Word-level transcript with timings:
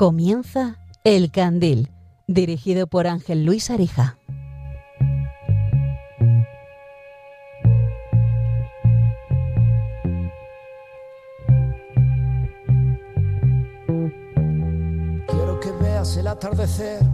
Comienza 0.00 0.78
El 1.04 1.30
Candil, 1.30 1.90
dirigido 2.26 2.86
por 2.86 3.06
Ángel 3.06 3.44
Luis 3.44 3.68
Arija. 3.68 4.16
Quiero 15.26 15.60
que 15.60 15.70
veas 15.82 16.16
el 16.16 16.28
atardecer 16.28 17.09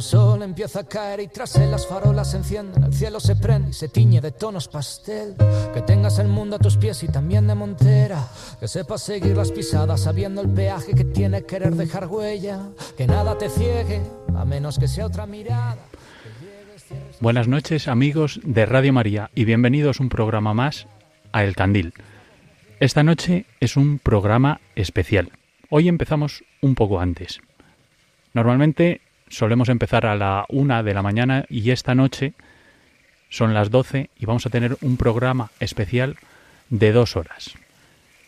cuando 0.00 0.16
el 0.16 0.38
sol 0.38 0.42
empieza 0.42 0.80
a 0.80 0.84
caer 0.84 1.20
y 1.20 1.28
tras 1.28 1.56
él 1.56 1.70
las 1.70 1.86
farolas 1.86 2.30
se 2.30 2.38
encienden, 2.38 2.84
el 2.84 2.94
cielo 2.94 3.20
se 3.20 3.36
prende 3.36 3.70
y 3.70 3.72
se 3.74 3.88
tiñe 3.88 4.20
de 4.20 4.32
tonos 4.32 4.66
pastel. 4.66 5.34
Que 5.74 5.82
tengas 5.82 6.18
el 6.18 6.28
mundo 6.28 6.56
a 6.56 6.58
tus 6.58 6.78
pies 6.78 7.02
y 7.02 7.08
también 7.08 7.46
de 7.46 7.54
montera. 7.54 8.26
Que 8.58 8.66
sepas 8.66 9.02
seguir 9.02 9.36
las 9.36 9.52
pisadas 9.52 10.00
sabiendo 10.00 10.40
el 10.40 10.48
peaje 10.48 10.94
que 10.94 11.04
tiene 11.04 11.44
querer 11.44 11.74
dejar 11.74 12.06
huella. 12.06 12.70
Que 12.96 13.06
nada 13.06 13.36
te 13.36 13.50
ciegue, 13.50 14.00
a 14.34 14.44
menos 14.44 14.78
que 14.78 14.88
sea 14.88 15.06
otra 15.06 15.26
mirada. 15.26 15.76
Buenas 17.20 17.46
noches 17.46 17.86
amigos 17.86 18.40
de 18.42 18.64
Radio 18.64 18.94
María 18.94 19.30
y 19.34 19.44
bienvenidos 19.44 20.00
un 20.00 20.08
programa 20.08 20.54
más 20.54 20.86
a 21.32 21.44
El 21.44 21.54
Candil. 21.54 21.92
Esta 22.80 23.02
noche 23.02 23.44
es 23.60 23.76
un 23.76 23.98
programa 23.98 24.62
especial. 24.76 25.30
Hoy 25.68 25.88
empezamos 25.88 26.42
un 26.62 26.74
poco 26.74 27.00
antes. 27.00 27.40
Normalmente 28.32 29.02
solemos 29.30 29.68
empezar 29.68 30.04
a 30.04 30.16
la 30.16 30.44
una 30.48 30.82
de 30.82 30.92
la 30.92 31.02
mañana 31.02 31.46
y 31.48 31.70
esta 31.70 31.94
noche 31.94 32.34
son 33.30 33.54
las 33.54 33.70
doce 33.70 34.10
y 34.18 34.26
vamos 34.26 34.44
a 34.44 34.50
tener 34.50 34.76
un 34.82 34.96
programa 34.96 35.50
especial 35.60 36.16
de 36.68 36.92
dos 36.92 37.16
horas. 37.16 37.54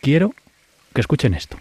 Quiero 0.01 0.33
que 0.93 1.01
escuchen 1.01 1.33
esto. 1.33 1.57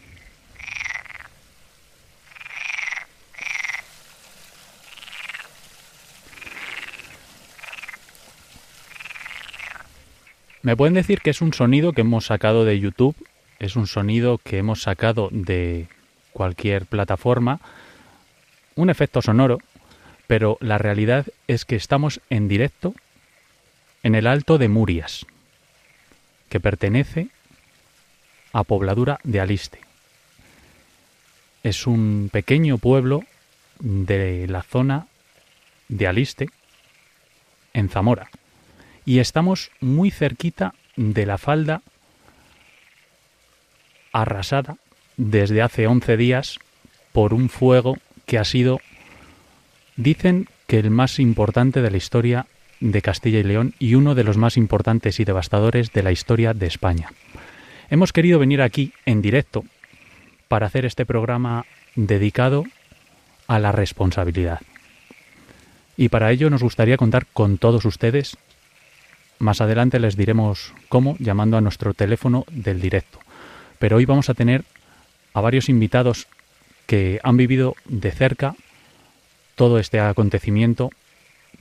Me 10.62 10.76
pueden 10.76 10.94
decir 10.94 11.20
que 11.20 11.30
es 11.30 11.40
un 11.40 11.52
sonido 11.52 11.92
que 11.92 12.02
hemos 12.02 12.26
sacado 12.26 12.64
de 12.64 12.78
YouTube, 12.78 13.16
es 13.58 13.74
un 13.74 13.88
sonido 13.88 14.38
que 14.38 14.58
hemos 14.58 14.82
sacado 14.82 15.28
de 15.32 15.88
cualquier 16.32 16.86
plataforma, 16.86 17.60
un 18.76 18.90
efecto 18.90 19.22
sonoro, 19.22 19.58
pero 20.26 20.56
la 20.60 20.78
realidad 20.78 21.26
es 21.46 21.64
que 21.64 21.76
estamos 21.76 22.20
en 22.30 22.48
directo 22.48 22.94
en 24.02 24.14
el 24.14 24.26
Alto 24.26 24.58
de 24.58 24.68
Murias, 24.68 25.26
que 26.48 26.60
pertenece 26.60 27.28
a 28.52 28.64
Pobladura 28.64 29.18
de 29.24 29.40
Aliste. 29.40 29.80
Es 31.62 31.86
un 31.86 32.28
pequeño 32.32 32.78
pueblo 32.78 33.24
de 33.78 34.46
la 34.48 34.62
zona 34.62 35.06
de 35.88 36.06
Aliste, 36.06 36.50
en 37.74 37.88
Zamora, 37.88 38.28
y 39.04 39.18
estamos 39.18 39.70
muy 39.80 40.10
cerquita 40.10 40.74
de 40.96 41.26
la 41.26 41.38
falda 41.38 41.82
arrasada 44.12 44.76
desde 45.16 45.62
hace 45.62 45.86
11 45.86 46.16
días 46.16 46.58
por 47.12 47.34
un 47.34 47.48
fuego 47.48 47.96
que 48.32 48.38
ha 48.38 48.44
sido, 48.44 48.80
dicen 49.96 50.48
que 50.66 50.78
el 50.78 50.90
más 50.90 51.18
importante 51.18 51.82
de 51.82 51.90
la 51.90 51.98
historia 51.98 52.46
de 52.80 53.02
Castilla 53.02 53.40
y 53.40 53.42
León 53.42 53.74
y 53.78 53.94
uno 53.94 54.14
de 54.14 54.24
los 54.24 54.38
más 54.38 54.56
importantes 54.56 55.20
y 55.20 55.26
devastadores 55.26 55.92
de 55.92 56.02
la 56.02 56.12
historia 56.12 56.54
de 56.54 56.66
España. 56.66 57.12
Hemos 57.90 58.10
querido 58.10 58.38
venir 58.38 58.62
aquí 58.62 58.94
en 59.04 59.20
directo 59.20 59.66
para 60.48 60.64
hacer 60.64 60.86
este 60.86 61.04
programa 61.04 61.66
dedicado 61.94 62.64
a 63.48 63.58
la 63.58 63.70
responsabilidad. 63.70 64.60
Y 65.98 66.08
para 66.08 66.30
ello 66.30 66.48
nos 66.48 66.62
gustaría 66.62 66.96
contar 66.96 67.26
con 67.34 67.58
todos 67.58 67.84
ustedes. 67.84 68.38
Más 69.40 69.60
adelante 69.60 70.00
les 70.00 70.16
diremos 70.16 70.72
cómo, 70.88 71.16
llamando 71.18 71.58
a 71.58 71.60
nuestro 71.60 71.92
teléfono 71.92 72.46
del 72.50 72.80
directo. 72.80 73.18
Pero 73.78 73.98
hoy 73.98 74.06
vamos 74.06 74.30
a 74.30 74.34
tener 74.34 74.64
a 75.34 75.42
varios 75.42 75.68
invitados 75.68 76.28
han 77.22 77.36
vivido 77.36 77.74
de 77.86 78.10
cerca 78.10 78.54
todo 79.54 79.78
este 79.78 80.00
acontecimiento, 80.00 80.90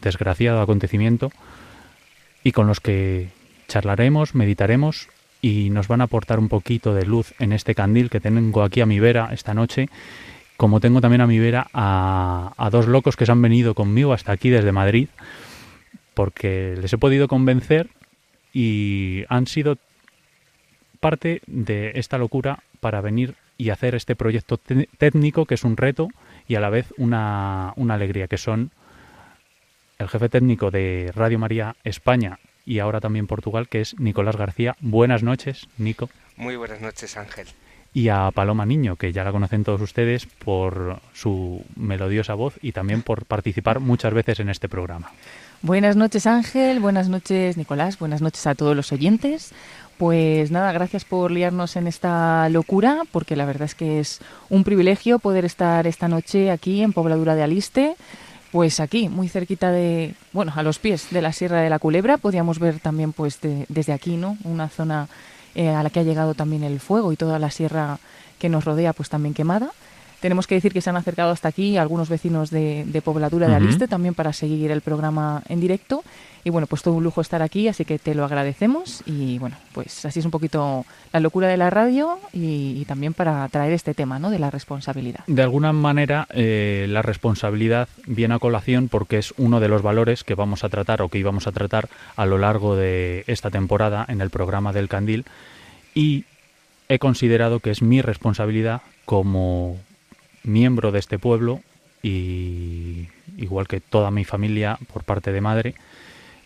desgraciado 0.02 0.62
acontecimiento, 0.62 1.32
y 2.44 2.52
con 2.52 2.68
los 2.68 2.80
que 2.80 3.30
charlaremos, 3.68 4.36
meditaremos 4.36 5.08
y 5.42 5.70
nos 5.70 5.88
van 5.88 6.02
a 6.02 6.06
aportar 6.06 6.40
un 6.40 6.50
poquito 6.50 6.94
de 6.94 7.06
luz 7.06 7.34
en 7.40 7.54
este 7.54 7.76
candil 7.76 8.10
que 8.10 8.20
tengo 8.20 8.64
aquí 8.64 8.82
a 8.82 8.86
mi 8.86 9.00
vera 9.00 9.30
esta 9.32 9.54
noche, 9.54 9.90
como 10.58 10.80
tengo 10.80 11.02
también 11.02 11.22
a 11.22 11.28
mi 11.28 11.40
vera 11.40 11.68
a, 11.74 12.54
a 12.58 12.70
dos 12.70 12.88
locos 12.88 13.16
que 13.16 13.26
se 13.26 13.32
han 13.32 13.42
venido 13.42 13.74
conmigo 13.74 14.14
hasta 14.14 14.32
aquí 14.32 14.50
desde 14.50 14.72
Madrid, 14.72 15.08
porque 16.14 16.76
les 16.80 16.94
he 16.94 16.98
podido 16.98 17.28
convencer 17.28 17.90
y 18.54 19.24
han 19.30 19.48
sido 19.48 19.78
parte 21.00 21.42
de 21.48 21.94
esta 21.96 22.18
locura 22.18 22.60
para 22.80 23.02
venir 23.02 23.36
y 23.62 23.70
hacer 23.70 23.94
este 23.94 24.16
proyecto 24.16 24.58
técnico 24.58 25.46
que 25.46 25.54
es 25.54 25.64
un 25.64 25.78
reto 25.78 26.08
y 26.48 26.56
a 26.56 26.60
la 26.60 26.72
vez 26.72 26.92
una, 26.98 27.74
una 27.76 27.94
alegría, 27.94 28.28
que 28.28 28.40
son 28.40 28.72
el 30.00 30.10
jefe 30.10 30.30
técnico 30.30 30.72
de 30.72 31.12
Radio 31.14 31.38
María 31.38 31.76
España 31.84 32.40
y 32.66 32.80
ahora 32.80 33.00
también 33.02 33.28
Portugal, 33.28 33.70
que 33.70 33.82
es 33.82 34.00
Nicolás 34.00 34.36
García. 34.36 34.76
Buenas 34.80 35.22
noches, 35.22 35.68
Nico. 35.78 36.10
Muy 36.38 36.56
buenas 36.56 36.82
noches, 36.82 37.16
Ángel. 37.18 37.50
Y 37.94 38.10
a 38.10 38.32
Paloma 38.32 38.66
Niño, 38.66 38.96
que 38.96 39.14
ya 39.14 39.24
la 39.24 39.32
conocen 39.32 39.64
todos 39.64 39.82
ustedes 39.82 40.26
por 40.26 41.00
su 41.14 41.64
melodiosa 41.76 42.34
voz 42.34 42.58
y 42.64 42.72
también 42.72 43.04
por 43.04 43.26
participar 43.26 43.80
muchas 43.80 44.12
veces 44.12 44.40
en 44.40 44.50
este 44.50 44.70
programa. 44.70 45.12
Buenas 45.64 45.96
noches 45.96 46.26
Ángel, 46.26 46.80
buenas 46.80 47.08
noches 47.08 47.56
Nicolás, 47.56 48.00
buenas 48.00 48.20
noches 48.24 48.48
a 48.48 48.56
todos 48.56 48.76
los 48.76 48.92
oyentes. 48.92 49.54
Pues 50.02 50.50
nada, 50.50 50.72
gracias 50.72 51.06
por 51.06 51.30
liarnos 51.30 51.76
en 51.76 51.86
esta 51.86 52.50
locura, 52.50 53.04
porque 53.12 53.36
la 53.36 53.46
verdad 53.46 53.66
es 53.66 53.76
que 53.76 54.00
es 54.00 54.20
un 54.50 54.64
privilegio 54.64 55.20
poder 55.20 55.46
estar 55.46 55.86
esta 55.86 56.08
noche 56.08 56.50
aquí 56.50 56.82
en 56.82 56.92
Pobladura 56.92 57.36
de 57.36 57.44
Aliste, 57.44 57.96
pues 58.52 58.80
aquí, 58.80 59.10
muy 59.10 59.30
cerquita 59.30 59.72
de, 59.72 60.16
bueno, 60.34 60.54
a 60.56 60.64
los 60.64 60.80
pies 60.80 61.10
de 61.12 61.22
la 61.22 61.34
Sierra 61.34 61.62
de 61.62 61.70
la 61.70 61.78
Culebra, 61.78 62.18
podíamos 62.18 62.58
ver 62.58 62.80
también 62.80 63.14
pues 63.14 63.38
desde 63.42 63.94
aquí, 63.94 64.18
¿no? 64.18 64.40
Una 64.44 64.70
zona 64.70 65.08
eh, 65.54 65.70
a 65.70 65.84
la 65.84 65.92
que 65.92 66.00
ha 66.00 66.04
llegado 66.04 66.34
también 66.34 66.64
el 66.64 66.80
fuego 66.80 67.14
y 67.14 67.16
toda 67.16 67.38
la 67.38 67.52
sierra 67.52 68.00
que 68.40 68.50
nos 68.50 68.66
rodea 68.66 68.94
pues 68.94 69.08
también 69.08 69.36
quemada. 69.36 69.70
Tenemos 70.22 70.48
que 70.48 70.56
decir 70.56 70.72
que 70.72 70.82
se 70.82 70.90
han 70.90 70.98
acercado 70.98 71.32
hasta 71.32 71.50
aquí 71.50 71.78
algunos 71.78 72.08
vecinos 72.08 72.52
de, 72.52 72.86
de 72.86 73.02
Pobladura 73.02 73.48
de 73.48 73.56
Aliste 73.56 73.88
también 73.88 74.14
para 74.14 74.34
seguir 74.34 74.72
el 74.72 74.82
programa 74.82 75.42
en 75.50 75.60
directo. 75.60 76.04
Y 76.44 76.50
bueno, 76.50 76.68
pues 76.68 76.82
todo 76.82 76.96
un 76.96 77.04
lujo 77.04 77.22
estar 77.22 77.42
aquí, 77.42 77.68
así 77.68 77.86
que 77.86 78.00
te 78.00 78.16
lo 78.16 78.24
agradecemos. 78.24 79.04
Y 79.06 79.38
bueno, 79.40 79.58
pues 79.74 80.06
así 80.06 80.20
es 80.20 80.26
un 80.26 80.32
poquito 80.32 80.86
la 81.12 81.20
locura 81.20 81.48
de 81.48 81.58
la 81.58 81.70
radio 81.70 82.20
y, 82.34 82.78
y 82.80 82.86
también 82.86 83.14
para 83.14 83.48
traer 83.50 83.74
este 83.74 83.94
tema, 83.94 84.20
¿no? 84.20 84.30
De 84.30 84.40
la 84.40 84.50
responsabilidad. 84.50 85.22
De 85.28 85.42
alguna 85.42 85.74
manera, 85.74 86.28
eh, 86.32 86.86
la 86.90 87.02
responsabilidad 87.02 87.90
viene 88.06 88.36
a 88.36 88.40
colación 88.40 88.90
porque 88.90 89.18
es 89.18 89.34
uno 89.38 89.60
de 89.60 89.68
los 89.68 89.82
valores 89.82 90.24
que 90.24 90.36
vamos 90.36 90.64
a 90.64 90.70
tratar 90.70 91.02
o 91.02 91.10
que 91.10 91.20
íbamos 91.20 91.48
a 91.48 91.52
tratar 91.52 91.90
a 92.16 92.26
lo 92.26 92.38
largo 92.38 92.76
de 92.76 93.24
esta 93.28 93.50
temporada 93.50 94.06
en 94.08 94.22
el 94.22 94.30
programa 94.30 94.72
del 94.72 94.88
Candil. 94.88 95.26
Y 95.94 96.26
he 96.90 97.00
considerado 97.00 97.60
que 97.60 97.72
es 97.72 97.82
mi 97.82 98.02
responsabilidad 98.02 98.82
como 99.06 99.78
miembro 100.44 100.92
de 100.92 101.00
este 101.00 101.20
pueblo 101.20 101.62
y 102.04 103.08
igual 103.38 103.68
que 103.68 103.80
toda 103.80 104.12
mi 104.12 104.26
familia 104.26 104.78
por 104.92 105.04
parte 105.04 105.32
de 105.32 105.42
madre 105.42 105.76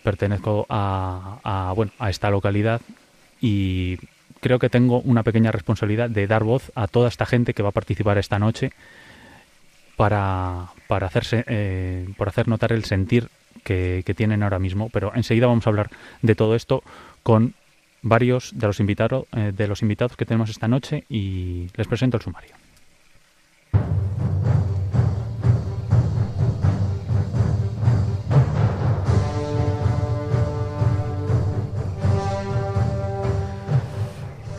pertenezco 0.03 0.65
a, 0.69 1.39
a, 1.43 1.73
bueno 1.73 1.91
a 1.99 2.09
esta 2.09 2.29
localidad 2.29 2.81
y 3.41 3.97
creo 4.41 4.59
que 4.59 4.69
tengo 4.69 4.99
una 5.01 5.23
pequeña 5.23 5.51
responsabilidad 5.51 6.09
de 6.09 6.27
dar 6.27 6.43
voz 6.43 6.71
a 6.75 6.87
toda 6.87 7.09
esta 7.09 7.25
gente 7.25 7.53
que 7.53 7.63
va 7.63 7.69
a 7.69 7.71
participar 7.71 8.17
esta 8.17 8.37
noche 8.37 8.71
para, 9.95 10.67
para 10.87 11.07
hacerse 11.07 11.43
eh, 11.47 12.07
por 12.17 12.29
hacer 12.29 12.47
notar 12.47 12.71
el 12.71 12.83
sentir 12.83 13.29
que, 13.63 14.03
tienen 14.15 14.43
ahora 14.43 14.59
mismo. 14.59 14.89
Pero 14.89 15.11
enseguida 15.15 15.47
vamos 15.47 15.65
a 15.65 15.69
hablar 15.69 15.89
de 16.21 16.35
todo 16.35 16.55
esto 16.55 16.83
con 17.23 17.55
varios 18.01 18.51
de 18.55 18.67
los 18.67 18.79
invitados 18.79 19.25
eh, 19.35 19.51
de 19.55 19.67
los 19.67 19.81
invitados 19.81 20.15
que 20.15 20.25
tenemos 20.25 20.49
esta 20.49 20.67
noche 20.67 21.05
y 21.09 21.69
les 21.75 21.87
presento 21.87 22.17
el 22.17 22.23
sumario 22.23 22.64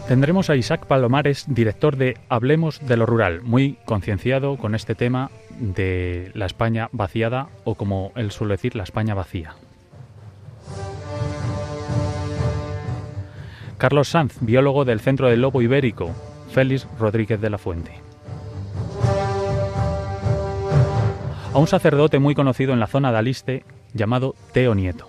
Tendremos 0.09 0.51
a 0.51 0.57
Isaac 0.57 0.87
Palomares, 0.87 1.45
director 1.49 1.97
de 1.97 2.17
Hablemos 2.29 2.81
de 2.87 2.97
lo 2.97 3.07
Rural, 3.07 3.43
muy 3.43 3.77
concienciado 3.85 4.57
con 4.57 4.77
este 4.77 4.95
tema 4.95 5.33
de 5.59 6.31
la 6.33 6.47
España 6.47 6.89
vaciada 6.93 7.49
o 7.65 7.75
como 7.75 8.13
él 8.15 8.31
suele 8.31 8.55
decir, 8.55 8.77
la 8.77 8.85
España 8.85 9.15
vacía. 9.15 9.57
Carlos 13.79 14.09
Sanz, 14.09 14.39
biólogo 14.41 14.85
del 14.85 15.01
Centro 15.01 15.29
del 15.29 15.43
Lobo 15.43 15.61
Ibérico, 15.61 16.15
Félix 16.51 16.87
Rodríguez 17.01 17.41
de 17.41 17.51
la 17.51 17.59
Fuente. 17.59 18.06
A 21.57 21.59
un 21.59 21.67
sacerdote 21.67 22.19
muy 22.19 22.35
conocido 22.35 22.75
en 22.75 22.81
la 22.81 22.87
zona 22.87 23.11
de 23.11 23.17
Aliste 23.17 23.65
llamado 23.95 24.35
Teo 24.53 24.75
Nieto. 24.75 25.09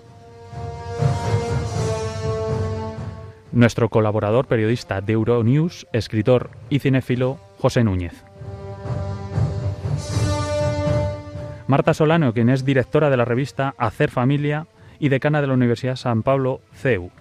Nuestro 3.51 3.89
colaborador 3.89 4.45
periodista 4.45 5.01
de 5.01 5.11
Euronews, 5.11 5.87
escritor 5.91 6.51
y 6.69 6.79
cinéfilo 6.79 7.37
José 7.57 7.83
Núñez. 7.83 8.23
Marta 11.67 11.93
Solano, 11.93 12.31
quien 12.31 12.47
es 12.47 12.63
directora 12.63 13.09
de 13.09 13.17
la 13.17 13.25
revista 13.25 13.75
Hacer 13.77 14.09
Familia 14.09 14.67
y 14.99 15.09
decana 15.09 15.41
de 15.41 15.47
la 15.47 15.53
Universidad 15.53 15.97
San 15.97 16.23
Pablo 16.23 16.61
CEU. 16.71 17.11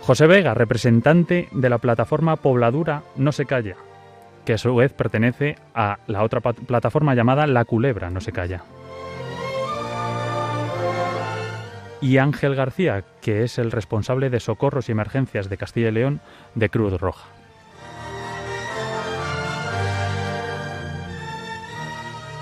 José 0.00 0.26
Vega, 0.26 0.54
representante 0.54 1.50
de 1.52 1.68
la 1.68 1.76
plataforma 1.76 2.36
Pobladura 2.36 3.02
No 3.16 3.32
se 3.32 3.44
calla, 3.44 3.76
que 4.46 4.54
a 4.54 4.58
su 4.58 4.74
vez 4.74 4.92
pertenece 4.92 5.56
a 5.74 5.98
la 6.06 6.22
otra 6.22 6.40
plataforma 6.40 7.14
llamada 7.14 7.46
La 7.46 7.64
Culebra 7.64 8.10
No 8.10 8.20
se 8.20 8.32
calla. 8.32 8.62
Y 12.00 12.18
Ángel 12.18 12.54
García, 12.54 13.04
que 13.20 13.42
es 13.42 13.58
el 13.58 13.72
responsable 13.72 14.30
de 14.30 14.38
socorros 14.38 14.88
y 14.88 14.92
emergencias 14.92 15.48
de 15.48 15.56
Castilla 15.56 15.88
y 15.88 15.92
León 15.92 16.20
de 16.54 16.68
Cruz 16.68 16.98
Roja. 17.00 17.35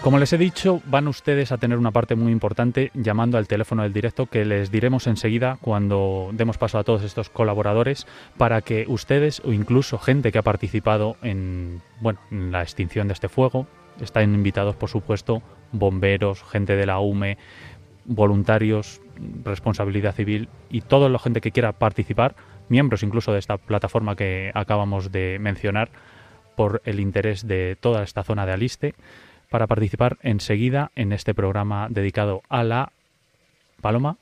Como 0.05 0.19
les 0.19 0.35
he 0.35 0.37
dicho, 0.37 0.83
van 0.85 1.09
ustedes 1.09 1.51
a 1.51 1.57
tener 1.57 1.79
una 1.79 1.91
parte 1.91 2.15
muy 2.15 2.31
importante 2.31 2.91
llamando 2.93 3.39
al 3.39 3.49
teléfono 3.49 3.85
del 3.85 3.95
directo 3.95 4.27
que 4.27 4.45
les 4.45 4.71
diremos 4.71 5.07
enseguida 5.07 5.57
cuando 5.63 6.29
demos 6.35 6.59
paso 6.59 6.77
a 6.77 6.85
todos 6.85 7.03
estos 7.05 7.31
colaboradores 7.31 8.07
para 8.37 8.61
que 8.61 8.85
ustedes 8.87 9.41
o 9.47 9.55
incluso 9.55 9.97
gente 9.97 10.31
que 10.31 10.37
ha 10.37 10.43
participado 10.43 11.17
en, 11.23 11.81
bueno, 12.03 12.21
en 12.31 12.53
la 12.53 12.61
extinción 12.61 13.09
de 13.09 13.15
este 13.15 13.31
fuego, 13.31 13.67
están 13.99 14.35
invitados 14.35 14.77
por 14.77 14.91
supuesto 14.91 15.43
bomberos, 15.73 16.43
gente 16.43 16.77
de 16.77 16.85
la 16.85 16.99
UME, 16.99 17.39
voluntarios, 18.05 19.01
responsabilidad 19.43 20.15
civil 20.15 20.51
y 20.69 20.83
toda 20.83 21.09
la 21.09 21.19
gente 21.19 21.41
que 21.41 21.51
quiera 21.51 21.73
participar, 21.73 22.37
miembros 22.69 23.03
incluso 23.03 23.33
de 23.33 23.39
esta 23.39 23.57
plataforma 23.57 24.17
que 24.17 24.53
acabamos 24.53 25.13
de 25.13 25.39
mencionar 25.41 25.89
por 26.57 26.83
el 26.85 27.01
interés 27.01 27.49
de 27.49 27.79
toda 27.81 28.03
esta 28.03 28.23
zona 28.23 28.45
de 28.45 28.53
Aliste 28.53 28.95
para 29.55 29.69
participar 29.69 30.19
enseguida 30.25 30.91
en 30.97 31.13
este 31.13 31.33
programa 31.33 31.87
dedicado 31.89 32.43
a 32.49 32.65
la 32.65 32.91
Paloma. 33.81 34.17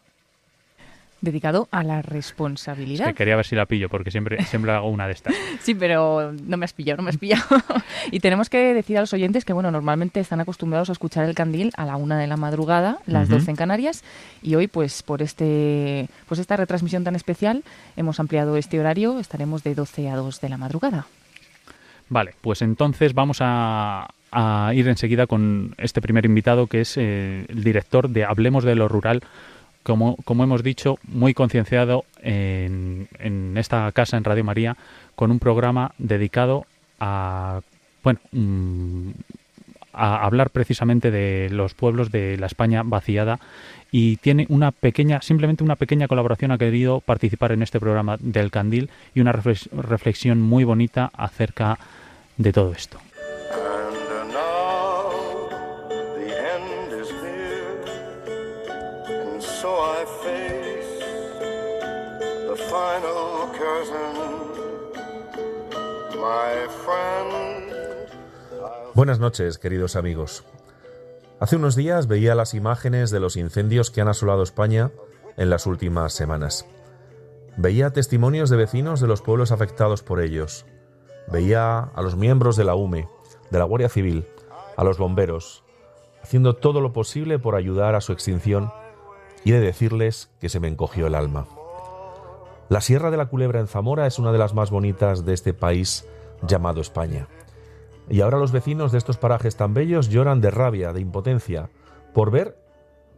Dedicado 1.22 1.68
a 1.70 1.82
la 1.82 2.02
responsabilidad. 2.02 3.14
quería 3.14 3.36
ver 3.36 3.46
si 3.46 3.56
la 3.56 3.64
pillo, 3.64 3.88
porque 3.88 4.10
siempre, 4.10 4.44
siempre 4.44 4.72
hago 4.72 4.90
una 4.90 5.06
de 5.06 5.14
estas. 5.14 5.34
sí, 5.62 5.74
pero 5.74 6.32
no 6.32 6.58
me 6.58 6.66
has 6.66 6.74
pillado, 6.74 6.98
no 6.98 7.04
me 7.04 7.08
has 7.08 7.16
pillado. 7.16 7.46
y 8.10 8.20
tenemos 8.20 8.50
que 8.50 8.74
decir 8.74 8.98
a 8.98 9.00
los 9.00 9.14
oyentes 9.14 9.46
que, 9.46 9.54
bueno, 9.54 9.70
normalmente 9.70 10.20
están 10.20 10.42
acostumbrados 10.42 10.90
a 10.90 10.92
escuchar 10.92 11.26
el 11.26 11.34
candil 11.34 11.72
a 11.78 11.86
la 11.86 11.96
una 11.96 12.18
de 12.18 12.26
la 12.26 12.36
madrugada, 12.36 12.98
las 13.06 13.30
doce 13.30 13.38
12 13.38 13.52
en 13.52 13.56
Canarias, 13.56 14.04
y 14.42 14.54
hoy, 14.56 14.66
pues, 14.66 15.02
por 15.02 15.22
este, 15.22 16.08
pues 16.28 16.40
esta 16.40 16.58
retransmisión 16.58 17.04
tan 17.04 17.16
especial, 17.16 17.64
hemos 17.96 18.20
ampliado 18.20 18.58
este 18.58 18.78
horario, 18.78 19.18
estaremos 19.18 19.64
de 19.64 19.76
12 19.76 20.10
a 20.10 20.16
2 20.16 20.42
de 20.42 20.48
la 20.50 20.58
madrugada. 20.58 21.06
Vale, 22.10 22.34
pues 22.42 22.60
entonces 22.60 23.14
vamos 23.14 23.38
a, 23.40 24.10
a 24.32 24.72
ir 24.74 24.88
enseguida 24.88 25.26
con 25.26 25.74
este 25.78 26.00
primer 26.00 26.24
invitado, 26.24 26.66
que 26.66 26.80
es 26.80 26.96
eh, 26.96 27.44
el 27.48 27.62
director 27.62 28.08
de 28.08 28.24
Hablemos 28.24 28.64
de 28.64 28.74
lo 28.74 28.88
Rural, 28.88 29.22
como, 29.82 30.16
como 30.24 30.44
hemos 30.44 30.62
dicho, 30.62 30.98
muy 31.04 31.34
concienciado 31.34 32.04
en, 32.22 33.08
en, 33.18 33.56
esta 33.58 33.90
casa, 33.92 34.16
en 34.16 34.24
Radio 34.24 34.44
María, 34.44 34.76
con 35.14 35.30
un 35.30 35.38
programa 35.38 35.92
dedicado 35.98 36.66
a, 36.98 37.60
bueno, 38.02 38.20
mm, 38.32 39.10
a 39.92 40.24
hablar 40.24 40.50
precisamente 40.50 41.10
de 41.10 41.50
los 41.50 41.74
pueblos 41.74 42.10
de 42.10 42.38
la 42.38 42.46
España 42.46 42.82
vaciada 42.84 43.38
y 43.90 44.16
tiene 44.16 44.46
una 44.48 44.72
pequeña, 44.72 45.20
simplemente 45.20 45.62
una 45.64 45.76
pequeña 45.76 46.08
colaboración, 46.08 46.50
ha 46.50 46.58
querido 46.58 47.00
participar 47.00 47.52
en 47.52 47.62
este 47.62 47.78
programa 47.78 48.16
del 48.18 48.50
Candil 48.50 48.88
y 49.14 49.20
una 49.20 49.32
reflexión 49.32 50.40
muy 50.40 50.64
bonita 50.64 51.10
acerca 51.14 51.78
de 52.38 52.52
todo 52.52 52.72
esto. 52.72 52.98
Buenas 68.94 69.18
noches, 69.18 69.58
queridos 69.58 69.96
amigos. 69.96 70.44
Hace 71.40 71.56
unos 71.56 71.74
días 71.74 72.06
veía 72.06 72.34
las 72.34 72.54
imágenes 72.54 73.10
de 73.10 73.18
los 73.18 73.36
incendios 73.36 73.90
que 73.90 74.00
han 74.00 74.08
asolado 74.08 74.42
España 74.42 74.92
en 75.36 75.50
las 75.50 75.66
últimas 75.66 76.12
semanas. 76.12 76.66
Veía 77.56 77.92
testimonios 77.92 78.48
de 78.48 78.56
vecinos 78.56 79.00
de 79.00 79.08
los 79.08 79.22
pueblos 79.22 79.50
afectados 79.50 80.02
por 80.02 80.20
ellos. 80.20 80.66
Veía 81.26 81.78
a 81.80 82.02
los 82.02 82.16
miembros 82.16 82.56
de 82.56 82.64
la 82.64 82.74
UME, 82.74 83.08
de 83.50 83.58
la 83.58 83.64
Guardia 83.64 83.88
Civil, 83.88 84.26
a 84.76 84.84
los 84.84 84.98
bomberos, 84.98 85.64
haciendo 86.22 86.56
todo 86.56 86.80
lo 86.80 86.92
posible 86.92 87.38
por 87.38 87.56
ayudar 87.56 87.94
a 87.94 88.00
su 88.00 88.12
extinción 88.12 88.72
y 89.44 89.50
de 89.50 89.60
decirles 89.60 90.30
que 90.40 90.48
se 90.48 90.60
me 90.60 90.68
encogió 90.68 91.06
el 91.06 91.14
alma. 91.14 91.46
La 92.72 92.80
Sierra 92.80 93.10
de 93.10 93.18
la 93.18 93.26
Culebra 93.26 93.60
en 93.60 93.68
Zamora 93.68 94.06
es 94.06 94.18
una 94.18 94.32
de 94.32 94.38
las 94.38 94.54
más 94.54 94.70
bonitas 94.70 95.26
de 95.26 95.34
este 95.34 95.52
país 95.52 96.08
llamado 96.40 96.80
España. 96.80 97.28
Y 98.08 98.22
ahora 98.22 98.38
los 98.38 98.50
vecinos 98.50 98.92
de 98.92 98.96
estos 98.96 99.18
parajes 99.18 99.56
tan 99.56 99.74
bellos 99.74 100.08
lloran 100.08 100.40
de 100.40 100.50
rabia, 100.50 100.94
de 100.94 101.02
impotencia, 101.02 101.68
por 102.14 102.30
ver 102.30 102.56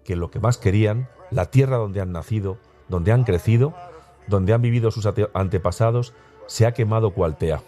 que 0.03 0.17
lo 0.17 0.29
que 0.29 0.41
más 0.41 0.59
querían, 0.59 1.09
la 1.31 1.53
tierra 1.53 1.77
donde 1.77 2.01
han 2.01 2.11
nacido, 2.11 2.59
donde 2.89 3.13
han 3.13 3.23
crecido, 3.23 3.75
donde 4.27 4.55
han 4.55 4.61
vivido 4.61 4.91
sus 4.91 5.07
antepasados, 5.35 6.15
se 6.49 6.67
ha 6.67 6.73
quemado 6.73 7.13
cualtea. 7.13 7.63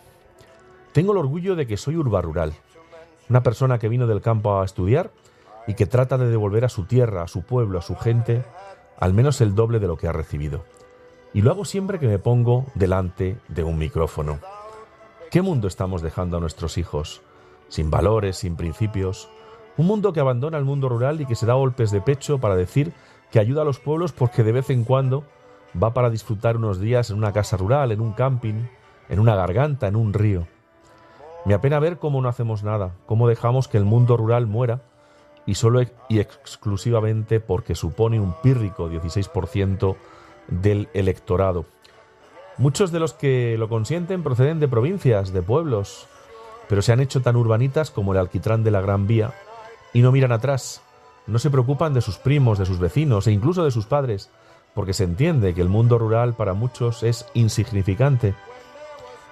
Tengo 0.91 1.13
el 1.13 1.19
orgullo 1.19 1.55
de 1.55 1.69
que 1.69 1.77
soy 1.77 1.95
urba 1.95 2.21
rural, 2.21 2.55
una 3.31 3.45
persona 3.45 3.79
que 3.79 3.89
vino 3.89 4.09
del 4.09 4.23
campo 4.23 4.61
a 4.61 4.65
estudiar 4.65 5.13
y 5.69 5.75
que 5.75 5.87
trata 5.87 6.19
de 6.19 6.31
devolver 6.31 6.65
a 6.65 6.69
su 6.69 6.87
tierra, 6.87 7.23
a 7.23 7.29
su 7.29 7.43
pueblo, 7.43 7.79
a 7.79 7.83
su 7.83 7.95
gente, 7.95 8.45
al 8.99 9.15
menos 9.15 9.41
el 9.41 9.55
doble 9.55 9.79
de 9.79 9.87
lo 9.87 9.97
que 9.97 10.09
ha 10.09 10.13
recibido. 10.13 10.65
Y 11.35 11.43
lo 11.43 11.51
hago 11.51 11.65
siempre 11.65 11.99
que 11.99 12.09
me 12.09 12.19
pongo 12.19 12.67
delante 12.75 13.39
de 13.49 13.65
un 13.65 13.79
micrófono. 13.79 14.39
¿Qué 15.31 15.43
mundo 15.43 15.69
estamos 15.69 16.03
dejando 16.03 16.37
a 16.37 16.41
nuestros 16.41 16.79
hijos? 16.79 17.23
Sin 17.69 17.91
valores, 17.91 18.39
sin 18.39 18.57
principios. 18.57 19.29
Un 19.77 19.87
mundo 19.87 20.13
que 20.13 20.21
abandona 20.21 20.57
el 20.57 20.65
mundo 20.65 20.89
rural 20.89 21.21
y 21.21 21.27
que 21.27 21.35
se 21.35 21.47
da 21.47 21.55
golpes 21.55 21.91
de 21.91 22.01
pecho 22.01 22.39
para 22.39 22.57
decir 22.57 22.93
que 23.31 23.39
ayuda 23.39 23.63
a 23.63 23.65
los 23.65 23.81
pueblos 23.81 24.13
porque 24.13 24.43
de 24.43 24.53
vez 24.53 24.71
en 24.71 24.85
cuando 24.85 25.25
va 25.81 25.93
para 25.93 26.11
disfrutar 26.11 26.57
unos 26.57 26.81
días 26.81 27.11
en 27.11 27.19
una 27.19 27.33
casa 27.33 27.57
rural, 27.57 27.93
en 27.93 28.01
un 28.01 28.13
camping, 28.13 28.67
en 29.09 29.19
una 29.21 29.35
garganta, 29.35 29.89
en 29.89 29.97
un 29.97 30.13
río. 30.13 30.47
Me 31.45 31.55
apena 31.55 31.79
ver 31.79 31.99
cómo 31.99 32.21
no 32.21 32.29
hacemos 32.29 32.63
nada, 32.63 32.95
cómo 33.07 33.29
dejamos 33.29 33.69
que 33.69 33.77
el 33.77 33.85
mundo 33.85 34.17
rural 34.17 34.47
muera 34.47 34.83
y 35.45 35.55
solo 35.55 35.81
y 36.09 36.19
exclusivamente 36.19 37.41
porque 37.41 37.75
supone 37.75 38.19
un 38.19 38.35
pírrico 38.43 38.91
16% 38.91 39.97
del 40.49 40.89
electorado. 40.95 41.67
Muchos 42.59 42.91
de 42.93 43.01
los 43.01 43.13
que 43.13 43.57
lo 43.59 43.69
consienten 43.69 44.23
proceden 44.23 44.61
de 44.61 44.69
provincias, 44.69 45.33
de 45.33 45.43
pueblos, 45.43 46.07
pero 46.69 46.83
se 46.83 46.93
han 46.93 47.01
hecho 47.01 47.21
tan 47.21 47.37
urbanitas 47.37 47.91
como 47.91 48.13
el 48.13 48.19
alquitrán 48.19 48.65
de 48.65 48.71
la 48.71 48.81
Gran 48.81 49.07
Vía 49.07 49.35
y 49.93 50.01
no 50.01 50.13
miran 50.13 50.33
atrás, 50.33 50.83
no 51.27 51.39
se 51.39 51.51
preocupan 51.51 51.93
de 51.93 52.01
sus 52.01 52.19
primos, 52.19 52.59
de 52.59 52.67
sus 52.67 52.79
vecinos 52.79 53.27
e 53.27 53.33
incluso 53.33 53.65
de 53.65 53.71
sus 53.71 53.87
padres, 53.87 54.31
porque 54.75 54.93
se 54.93 55.05
entiende 55.05 55.55
que 55.55 55.61
el 55.61 55.69
mundo 55.69 55.99
rural 55.99 56.35
para 56.35 56.55
muchos 56.55 57.03
es 57.03 57.27
insignificante. 57.35 58.35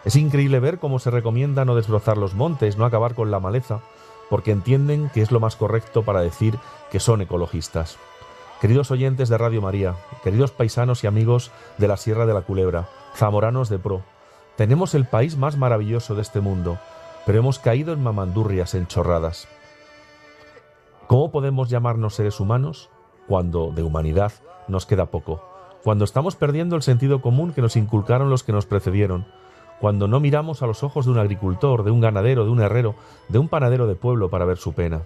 Es 0.04 0.16
increíble 0.16 0.60
ver 0.60 0.78
cómo 0.78 0.98
se 0.98 1.10
recomienda 1.10 1.64
no 1.64 1.76
desbrozar 1.76 2.18
los 2.18 2.34
montes, 2.34 2.76
no 2.76 2.84
acabar 2.84 3.14
con 3.14 3.30
la 3.30 3.40
maleza, 3.40 3.80
porque 4.28 4.50
entienden 4.50 5.10
que 5.10 5.22
es 5.22 5.30
lo 5.30 5.40
más 5.40 5.56
correcto 5.56 6.02
para 6.02 6.20
decir 6.20 6.58
que 6.90 7.00
son 7.00 7.20
ecologistas. 7.20 7.98
Queridos 8.64 8.90
oyentes 8.90 9.28
de 9.28 9.36
Radio 9.36 9.60
María, 9.60 9.94
queridos 10.22 10.50
paisanos 10.50 11.04
y 11.04 11.06
amigos 11.06 11.50
de 11.76 11.86
la 11.86 11.98
Sierra 11.98 12.24
de 12.24 12.32
la 12.32 12.40
Culebra, 12.40 12.88
zamoranos 13.14 13.68
de 13.68 13.78
pro. 13.78 14.00
Tenemos 14.56 14.94
el 14.94 15.04
país 15.04 15.36
más 15.36 15.58
maravilloso 15.58 16.14
de 16.14 16.22
este 16.22 16.40
mundo, 16.40 16.78
pero 17.26 17.40
hemos 17.40 17.58
caído 17.58 17.92
en 17.92 18.02
mamandurrias, 18.02 18.74
en 18.74 18.86
chorradas. 18.86 19.48
¿Cómo 21.08 21.30
podemos 21.30 21.68
llamarnos 21.68 22.14
seres 22.14 22.40
humanos 22.40 22.88
cuando 23.28 23.70
de 23.70 23.82
humanidad 23.82 24.32
nos 24.66 24.86
queda 24.86 25.10
poco? 25.10 25.46
Cuando 25.82 26.06
estamos 26.06 26.34
perdiendo 26.34 26.74
el 26.74 26.82
sentido 26.82 27.20
común 27.20 27.52
que 27.52 27.60
nos 27.60 27.76
inculcaron 27.76 28.30
los 28.30 28.44
que 28.44 28.52
nos 28.52 28.64
precedieron, 28.64 29.26
cuando 29.78 30.08
no 30.08 30.20
miramos 30.20 30.62
a 30.62 30.66
los 30.66 30.82
ojos 30.82 31.04
de 31.04 31.10
un 31.10 31.18
agricultor, 31.18 31.84
de 31.84 31.90
un 31.90 32.00
ganadero, 32.00 32.44
de 32.44 32.50
un 32.50 32.62
herrero, 32.62 32.94
de 33.28 33.38
un 33.38 33.50
panadero 33.50 33.86
de 33.86 33.94
pueblo 33.94 34.30
para 34.30 34.46
ver 34.46 34.56
su 34.56 34.72
pena. 34.72 35.02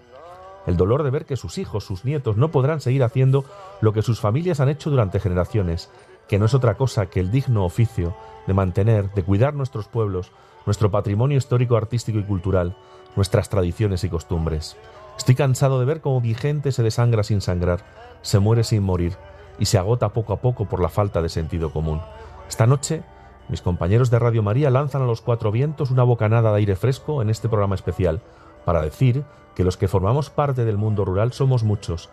El 0.69 0.77
dolor 0.77 1.03
de 1.03 1.09
ver 1.09 1.25
que 1.25 1.39
sus 1.39 1.57
hijos, 1.57 1.85
sus 1.85 2.05
nietos 2.05 2.37
no 2.37 2.51
podrán 2.51 2.83
seguir 2.83 3.03
haciendo 3.03 3.47
lo 3.81 3.95
que 3.95 4.03
sus 4.03 4.21
familias 4.21 4.61
han 4.61 4.69
hecho 4.69 4.91
durante 4.91 5.19
generaciones, 5.19 5.91
que 6.29 6.39
no 6.39 6.45
es 6.45 6.53
otra 6.53 6.75
cosa 6.75 7.07
que 7.07 7.21
el 7.21 7.31
digno 7.31 7.65
oficio 7.65 8.15
de 8.47 8.53
mantener, 8.53 9.11
de 9.15 9.23
cuidar 9.23 9.55
nuestros 9.55 9.89
pueblos, 9.89 10.31
nuestro 10.67 10.91
patrimonio 10.91 11.39
histórico, 11.39 11.79
artístico 11.79 12.19
y 12.19 12.23
cultural, 12.23 12.77
nuestras 13.17 13.49
tradiciones 13.49 14.05
y 14.05 14.11
costumbres. 14.11 14.77
Estoy 15.17 15.37
cansado 15.37 15.81
de 15.81 15.87
ver 15.87 16.03
cómo 16.03 16.21
mi 16.21 16.35
gente 16.35 16.71
se 16.71 16.83
desangra 16.83 17.23
sin 17.23 17.41
sangrar, 17.41 17.87
se 18.21 18.39
muere 18.39 18.63
sin 18.63 18.83
morir 18.83 19.17
y 19.59 19.65
se 19.65 19.79
agota 19.79 20.13
poco 20.13 20.35
a 20.35 20.43
poco 20.43 20.67
por 20.67 20.83
la 20.83 20.91
falta 20.91 21.23
de 21.23 21.31
sentido 21.31 21.73
común. 21.73 22.03
Esta 22.47 22.67
noche, 22.67 23.05
mis 23.49 23.63
compañeros 23.63 24.11
de 24.11 24.19
Radio 24.19 24.43
María 24.43 24.69
lanzan 24.69 25.01
a 25.01 25.07
los 25.07 25.23
cuatro 25.23 25.51
vientos 25.51 25.91
una 25.91 26.03
bocanada 26.03 26.51
de 26.51 26.59
aire 26.59 26.77
fresco 26.77 27.23
en 27.23 27.31
este 27.31 27.49
programa 27.49 27.75
especial, 27.75 28.21
para 28.67 28.83
decir 28.83 29.25
que 29.59 29.65
los 29.65 29.77
que 29.77 29.89
formamos 29.89 30.31
parte 30.31 30.65
del 30.65 30.77
mundo 30.77 31.05
rural 31.05 31.33
somos 31.33 31.65
muchos, 31.65 32.11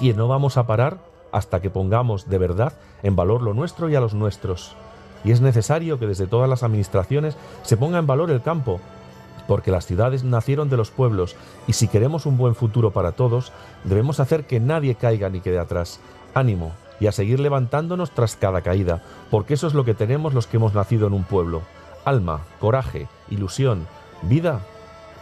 y 0.00 0.12
no 0.14 0.26
vamos 0.26 0.56
a 0.56 0.66
parar 0.66 0.98
hasta 1.30 1.60
que 1.60 1.70
pongamos 1.70 2.28
de 2.28 2.38
verdad 2.38 2.72
en 3.04 3.14
valor 3.14 3.40
lo 3.40 3.54
nuestro 3.54 3.88
y 3.88 3.94
a 3.94 4.00
los 4.00 4.14
nuestros. 4.14 4.74
Y 5.22 5.30
es 5.30 5.40
necesario 5.40 6.00
que 6.00 6.08
desde 6.08 6.26
todas 6.26 6.50
las 6.50 6.64
administraciones 6.64 7.36
se 7.62 7.76
ponga 7.76 8.00
en 8.00 8.08
valor 8.08 8.32
el 8.32 8.42
campo, 8.42 8.80
porque 9.46 9.70
las 9.70 9.86
ciudades 9.86 10.24
nacieron 10.24 10.70
de 10.70 10.76
los 10.76 10.90
pueblos 10.90 11.36
y 11.68 11.74
si 11.74 11.86
queremos 11.86 12.26
un 12.26 12.36
buen 12.36 12.56
futuro 12.56 12.90
para 12.90 13.12
todos, 13.12 13.52
debemos 13.84 14.18
hacer 14.18 14.48
que 14.48 14.58
nadie 14.58 14.96
caiga 14.96 15.28
ni 15.28 15.38
quede 15.38 15.60
atrás. 15.60 16.00
Ánimo 16.34 16.72
y 16.98 17.06
a 17.06 17.12
seguir 17.12 17.38
levantándonos 17.38 18.10
tras 18.10 18.34
cada 18.34 18.62
caída, 18.62 19.04
porque 19.30 19.54
eso 19.54 19.68
es 19.68 19.74
lo 19.74 19.84
que 19.84 19.94
tenemos 19.94 20.34
los 20.34 20.48
que 20.48 20.56
hemos 20.56 20.74
nacido 20.74 21.06
en 21.06 21.12
un 21.12 21.22
pueblo. 21.22 21.62
Alma, 22.04 22.40
coraje, 22.58 23.06
ilusión, 23.30 23.86
vida 24.22 24.62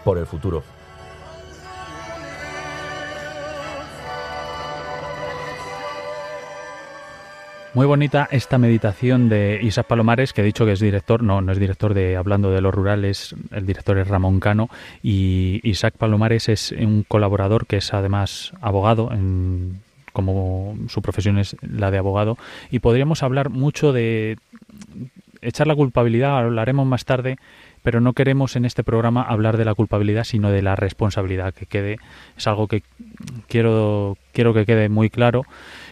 por 0.06 0.16
el 0.16 0.25
futuro. 0.25 0.62
Muy 7.76 7.85
bonita 7.85 8.26
esta 8.30 8.56
meditación 8.56 9.28
de 9.28 9.61
Isaac 9.62 9.87
Palomares, 9.87 10.33
que 10.33 10.40
he 10.40 10.45
dicho 10.45 10.64
que 10.64 10.73
es 10.73 10.80
director, 10.80 11.23
no, 11.23 11.42
no 11.42 11.52
es 11.52 11.59
director 11.59 11.92
de 11.92 12.16
Hablando 12.16 12.50
de 12.50 12.62
lo 12.62 12.71
Rural, 12.71 13.04
es, 13.04 13.37
el 13.50 13.66
director 13.66 13.99
es 13.99 14.09
Ramón 14.09 14.40
Cano, 14.40 14.71
y 15.02 15.61
Isaac 15.62 15.92
Palomares 15.99 16.49
es 16.49 16.73
un 16.73 17.04
colaborador 17.06 17.66
que 17.66 17.76
es 17.76 17.92
además 17.92 18.54
abogado, 18.62 19.11
como 20.14 20.75
su 20.88 21.02
profesión 21.02 21.37
es 21.37 21.54
la 21.61 21.90
de 21.90 21.99
abogado, 21.99 22.38
y 22.71 22.78
podríamos 22.78 23.23
hablar 23.23 23.50
mucho 23.50 23.92
de 23.92 24.38
echar 25.42 25.66
la 25.66 25.76
culpabilidad, 25.76 26.38
hablaremos 26.38 26.87
más 26.87 27.04
tarde, 27.04 27.37
pero 27.83 28.00
no 28.00 28.14
queremos 28.14 28.56
en 28.56 28.64
este 28.64 28.85
programa 28.85 29.21
hablar 29.21 29.59
de 29.59 29.66
la 29.66 29.75
culpabilidad, 29.75 30.25
sino 30.25 30.50
de 30.50 30.62
la 30.62 30.76
responsabilidad, 30.76 31.52
que 31.52 31.66
quede, 31.66 31.99
es 32.38 32.47
algo 32.47 32.68
que 32.68 32.83
quiero, 33.49 34.16
quiero 34.33 34.54
que 34.54 34.64
quede 34.64 34.88
muy 34.88 35.11
claro 35.11 35.42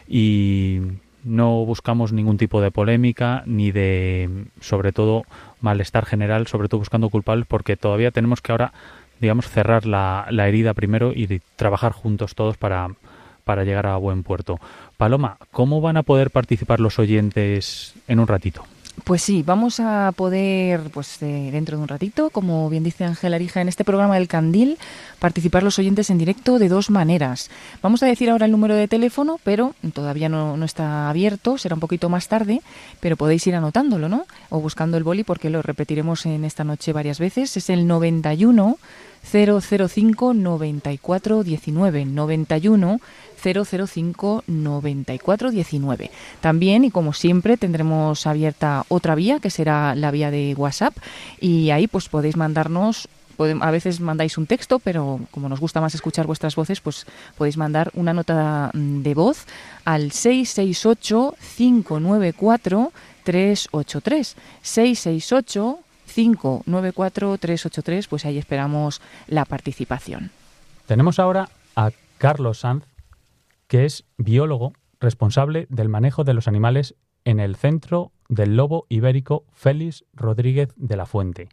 y 0.08 0.80
no 1.24 1.64
buscamos 1.64 2.12
ningún 2.12 2.36
tipo 2.36 2.60
de 2.60 2.70
polémica 2.70 3.42
ni 3.46 3.72
de, 3.72 4.46
sobre 4.60 4.92
todo, 4.92 5.24
malestar 5.60 6.04
general, 6.06 6.46
sobre 6.46 6.68
todo 6.68 6.78
buscando 6.78 7.08
culpables, 7.08 7.46
porque 7.46 7.76
todavía 7.76 8.10
tenemos 8.10 8.40
que 8.40 8.52
ahora, 8.52 8.72
digamos, 9.20 9.48
cerrar 9.48 9.86
la, 9.86 10.26
la 10.30 10.48
herida 10.48 10.74
primero 10.74 11.12
y 11.12 11.40
trabajar 11.56 11.92
juntos 11.92 12.34
todos 12.34 12.56
para, 12.56 12.90
para 13.44 13.64
llegar 13.64 13.86
a 13.86 13.96
buen 13.96 14.22
puerto. 14.22 14.58
Paloma, 14.96 15.38
¿cómo 15.50 15.80
van 15.80 15.96
a 15.96 16.02
poder 16.02 16.30
participar 16.30 16.80
los 16.80 16.98
oyentes 16.98 17.94
en 18.06 18.20
un 18.20 18.26
ratito? 18.26 18.64
Pues 19.02 19.22
sí, 19.22 19.42
vamos 19.42 19.80
a 19.80 20.12
poder, 20.12 20.80
pues 20.90 21.18
dentro 21.18 21.76
de 21.76 21.82
un 21.82 21.88
ratito, 21.88 22.30
como 22.30 22.70
bien 22.70 22.84
dice 22.84 23.04
Ángel 23.04 23.34
Arija, 23.34 23.60
en 23.60 23.68
este 23.68 23.84
programa 23.84 24.14
del 24.14 24.28
Candil, 24.28 24.78
participar 25.18 25.64
los 25.64 25.78
oyentes 25.80 26.10
en 26.10 26.18
directo 26.18 26.60
de 26.60 26.68
dos 26.68 26.90
maneras. 26.90 27.50
Vamos 27.82 28.04
a 28.04 28.06
decir 28.06 28.30
ahora 28.30 28.46
el 28.46 28.52
número 28.52 28.76
de 28.76 28.86
teléfono, 28.86 29.40
pero 29.42 29.74
todavía 29.92 30.28
no, 30.28 30.56
no 30.56 30.64
está 30.64 31.10
abierto, 31.10 31.58
será 31.58 31.74
un 31.74 31.80
poquito 31.80 32.08
más 32.08 32.28
tarde, 32.28 32.62
pero 33.00 33.16
podéis 33.16 33.46
ir 33.48 33.56
anotándolo, 33.56 34.08
¿no? 34.08 34.26
O 34.48 34.60
buscando 34.60 34.96
el 34.96 35.02
boli, 35.02 35.24
porque 35.24 35.50
lo 35.50 35.60
repetiremos 35.60 36.24
en 36.24 36.44
esta 36.44 36.62
noche 36.62 36.92
varias 36.92 37.18
veces. 37.18 37.56
Es 37.56 37.70
el 37.70 37.88
91 37.88 38.78
005 39.24 40.34
94 40.34 41.42
19 41.42 42.04
91 42.04 43.00
005 43.44 44.44
94 44.46 45.50
19. 45.50 46.10
También, 46.40 46.84
y 46.84 46.90
como 46.90 47.12
siempre, 47.12 47.56
tendremos 47.56 48.26
abierta 48.26 48.84
otra 48.88 49.14
vía, 49.14 49.40
que 49.40 49.50
será 49.50 49.94
la 49.94 50.10
vía 50.10 50.30
de 50.30 50.54
WhatsApp, 50.56 50.96
y 51.40 51.70
ahí 51.70 51.86
pues 51.86 52.08
podéis 52.08 52.36
mandarnos 52.36 53.08
a 53.60 53.70
veces 53.70 54.00
mandáis 54.00 54.38
un 54.38 54.46
texto, 54.46 54.78
pero 54.78 55.20
como 55.30 55.48
nos 55.48 55.60
gusta 55.60 55.80
más 55.80 55.94
escuchar 55.94 56.26
vuestras 56.26 56.54
voces, 56.54 56.80
pues 56.80 57.06
podéis 57.36 57.56
mandar 57.56 57.90
una 57.94 58.12
nota 58.12 58.70
mm, 58.72 59.02
de 59.02 59.14
voz 59.14 59.46
al 59.84 60.12
668 60.12 61.34
594 61.56 62.92
383 63.24 64.36
668 64.62 65.78
594 66.14 67.38
383, 67.38 68.08
pues 68.08 68.24
ahí 68.24 68.38
esperamos 68.38 69.00
la 69.26 69.44
participación. 69.44 70.30
Tenemos 70.86 71.18
ahora 71.18 71.48
a 71.74 71.90
Carlos 72.18 72.58
Sanz, 72.60 72.84
que 73.66 73.84
es 73.84 74.06
biólogo 74.16 74.72
responsable 75.00 75.66
del 75.70 75.88
manejo 75.88 76.24
de 76.24 76.34
los 76.34 76.48
animales 76.48 76.96
en 77.24 77.40
el 77.40 77.56
centro 77.56 78.12
del 78.28 78.56
lobo 78.56 78.86
ibérico 78.88 79.44
Félix 79.52 80.04
Rodríguez 80.12 80.72
de 80.76 80.96
la 80.96 81.06
Fuente. 81.06 81.48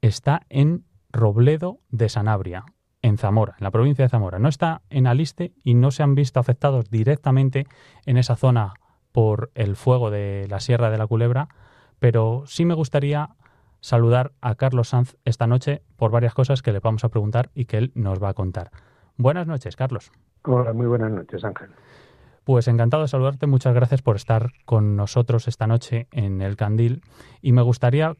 Está 0.00 0.42
en 0.48 0.84
Robledo 1.10 1.80
de 1.88 2.08
Sanabria, 2.08 2.64
en 3.02 3.18
Zamora, 3.18 3.54
en 3.58 3.64
la 3.64 3.70
provincia 3.70 4.04
de 4.04 4.08
Zamora. 4.08 4.38
No 4.38 4.48
está 4.48 4.82
en 4.90 5.06
Aliste 5.06 5.54
y 5.62 5.74
no 5.74 5.90
se 5.90 6.02
han 6.02 6.14
visto 6.14 6.40
afectados 6.40 6.90
directamente 6.90 7.66
en 8.04 8.16
esa 8.16 8.36
zona 8.36 8.74
por 9.12 9.50
el 9.54 9.76
fuego 9.76 10.10
de 10.10 10.46
la 10.48 10.60
Sierra 10.60 10.90
de 10.90 10.98
la 10.98 11.06
Culebra, 11.06 11.48
pero 11.98 12.44
sí 12.46 12.64
me 12.64 12.74
gustaría 12.74 13.30
saludar 13.80 14.32
a 14.40 14.56
Carlos 14.56 14.88
Sanz 14.88 15.16
esta 15.24 15.46
noche 15.46 15.82
por 15.96 16.10
varias 16.10 16.34
cosas 16.34 16.62
que 16.62 16.72
le 16.72 16.80
vamos 16.80 17.04
a 17.04 17.08
preguntar 17.08 17.50
y 17.54 17.66
que 17.66 17.78
él 17.78 17.92
nos 17.94 18.22
va 18.22 18.30
a 18.30 18.34
contar. 18.34 18.70
Buenas 19.16 19.46
noches, 19.46 19.76
Carlos. 19.76 20.12
Hola, 20.42 20.72
muy 20.72 20.86
buenas 20.86 21.10
noches, 21.10 21.44
Ángel. 21.44 21.70
Pues 22.44 22.68
encantado 22.68 23.02
de 23.02 23.08
saludarte, 23.08 23.46
muchas 23.46 23.74
gracias 23.74 24.02
por 24.02 24.14
estar 24.14 24.52
con 24.64 24.94
nosotros 24.94 25.48
esta 25.48 25.66
noche 25.66 26.06
en 26.12 26.40
el 26.40 26.56
Candil 26.56 27.02
y 27.42 27.50
me 27.50 27.62
gustaría 27.62 28.14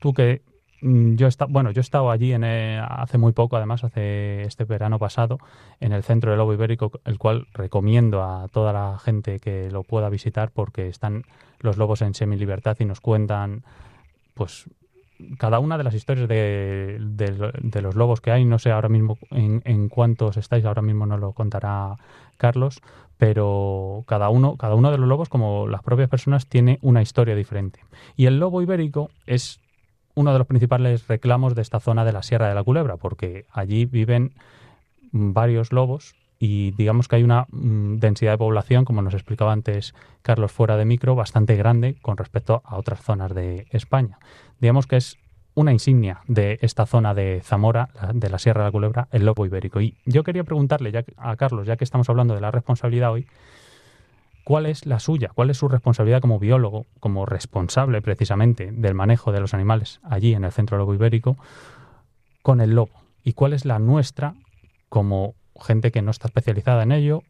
tú 0.00 0.12
que 0.12 0.42
mm, 0.80 1.16
yo 1.16 1.26
está, 1.26 1.46
bueno, 1.46 1.72
yo 1.72 1.80
he 1.80 1.82
estado 1.82 2.12
allí 2.12 2.32
en, 2.32 2.44
eh, 2.44 2.78
hace 2.78 3.18
muy 3.18 3.32
poco, 3.32 3.56
además 3.56 3.82
hace 3.82 4.42
este 4.42 4.62
verano 4.64 5.00
pasado, 5.00 5.38
en 5.80 5.92
el 5.92 6.04
centro 6.04 6.30
del 6.30 6.38
Lobo 6.38 6.52
Ibérico, 6.52 6.92
el 7.04 7.18
cual 7.18 7.48
recomiendo 7.52 8.22
a 8.22 8.46
toda 8.46 8.72
la 8.72 8.96
gente 8.98 9.40
que 9.40 9.72
lo 9.72 9.82
pueda 9.82 10.08
visitar 10.08 10.52
porque 10.52 10.86
están 10.86 11.24
los 11.58 11.76
lobos 11.76 12.00
en 12.02 12.14
semi 12.14 12.36
libertad 12.36 12.76
y 12.78 12.84
nos 12.84 13.00
cuentan 13.00 13.64
pues 14.34 14.68
cada 15.38 15.58
una 15.58 15.78
de 15.78 15.84
las 15.84 15.94
historias 15.94 16.28
de, 16.28 16.98
de, 17.00 17.82
los 17.82 17.94
lobos 17.94 18.20
que 18.20 18.30
hay, 18.30 18.44
no 18.44 18.58
sé 18.58 18.70
ahora 18.70 18.88
mismo 18.88 19.18
en, 19.30 19.62
en, 19.64 19.88
cuántos 19.88 20.36
estáis, 20.36 20.64
ahora 20.64 20.82
mismo 20.82 21.06
nos 21.06 21.20
lo 21.20 21.32
contará 21.32 21.96
Carlos, 22.36 22.80
pero 23.18 24.04
cada 24.06 24.28
uno, 24.28 24.56
cada 24.56 24.74
uno 24.74 24.90
de 24.90 24.98
los 24.98 25.08
lobos, 25.08 25.28
como 25.28 25.66
las 25.68 25.82
propias 25.82 26.08
personas, 26.08 26.46
tiene 26.46 26.78
una 26.82 27.02
historia 27.02 27.34
diferente. 27.34 27.80
Y 28.16 28.26
el 28.26 28.38
lobo 28.38 28.62
ibérico 28.62 29.10
es 29.26 29.60
uno 30.14 30.32
de 30.32 30.38
los 30.38 30.46
principales 30.46 31.06
reclamos 31.08 31.54
de 31.54 31.62
esta 31.62 31.80
zona 31.80 32.04
de 32.04 32.12
la 32.12 32.22
Sierra 32.22 32.48
de 32.48 32.54
la 32.54 32.62
Culebra, 32.62 32.96
porque 32.96 33.46
allí 33.52 33.84
viven 33.86 34.32
varios 35.12 35.72
lobos 35.72 36.14
y 36.38 36.72
digamos 36.72 37.08
que 37.08 37.16
hay 37.16 37.22
una 37.22 37.46
mm, 37.50 37.98
densidad 37.98 38.32
de 38.32 38.38
población, 38.38 38.84
como 38.84 39.02
nos 39.02 39.14
explicaba 39.14 39.52
antes 39.52 39.94
Carlos 40.22 40.52
fuera 40.52 40.76
de 40.76 40.84
micro, 40.84 41.14
bastante 41.14 41.56
grande 41.56 41.96
con 42.02 42.16
respecto 42.16 42.62
a 42.64 42.76
otras 42.76 43.00
zonas 43.00 43.34
de 43.34 43.66
España 43.70 44.18
digamos 44.60 44.86
que 44.86 44.96
es 44.96 45.18
una 45.54 45.72
insignia 45.72 46.20
de 46.26 46.58
esta 46.62 46.84
zona 46.86 47.14
de 47.14 47.40
Zamora, 47.42 47.88
de 48.12 48.28
la 48.28 48.38
Sierra 48.38 48.62
de 48.62 48.68
la 48.68 48.72
Culebra, 48.72 49.08
el 49.12 49.24
lobo 49.24 49.46
ibérico. 49.46 49.80
Y 49.80 49.96
yo 50.04 50.24
quería 50.24 50.44
preguntarle 50.44 50.90
ya 50.90 51.04
a 51.16 51.36
Carlos, 51.36 51.66
ya 51.66 51.76
que 51.76 51.84
estamos 51.84 52.08
hablando 52.08 52.34
de 52.34 52.40
la 52.40 52.50
responsabilidad 52.50 53.12
hoy, 53.12 53.26
¿cuál 54.44 54.66
es 54.66 54.84
la 54.84 54.98
suya? 54.98 55.30
¿Cuál 55.32 55.50
es 55.50 55.58
su 55.58 55.68
responsabilidad 55.68 56.20
como 56.20 56.40
biólogo, 56.40 56.86
como 56.98 57.24
responsable 57.24 58.02
precisamente 58.02 58.72
del 58.72 58.94
manejo 58.94 59.30
de 59.30 59.40
los 59.40 59.54
animales 59.54 60.00
allí 60.02 60.34
en 60.34 60.44
el 60.44 60.52
centro 60.52 60.76
lobo 60.76 60.94
ibérico 60.94 61.36
con 62.42 62.60
el 62.60 62.74
lobo? 62.74 63.02
¿Y 63.22 63.34
cuál 63.34 63.52
es 63.52 63.64
la 63.64 63.78
nuestra 63.78 64.34
como 64.88 65.34
gente 65.60 65.92
que 65.92 66.02
no 66.02 66.10
está 66.10 66.28
especializada 66.28 66.82
en 66.82 66.92
ello, 66.92 67.22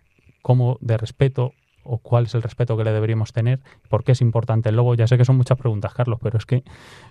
como 0.43 0.78
de 0.81 0.97
respeto 0.97 1.52
o 1.85 1.99
cuál 1.99 2.25
es 2.25 2.35
el 2.35 2.43
respeto 2.43 2.76
que 2.76 2.85
le 2.85 2.93
deberíamos 2.93 3.33
tener, 3.33 3.61
por 3.88 4.05
qué 4.05 4.12
es 4.12 4.21
importante 4.21 4.69
el 4.69 4.76
lobo. 4.76 4.95
Ya 4.95 5.07
sé 5.07 5.17
que 5.17 5.25
son 5.25 5.37
muchas 5.37 5.59
preguntas, 5.59 5.95
Carlos, 5.95 6.19
pero 6.23 6.38
es 6.38 6.47
que 6.47 6.64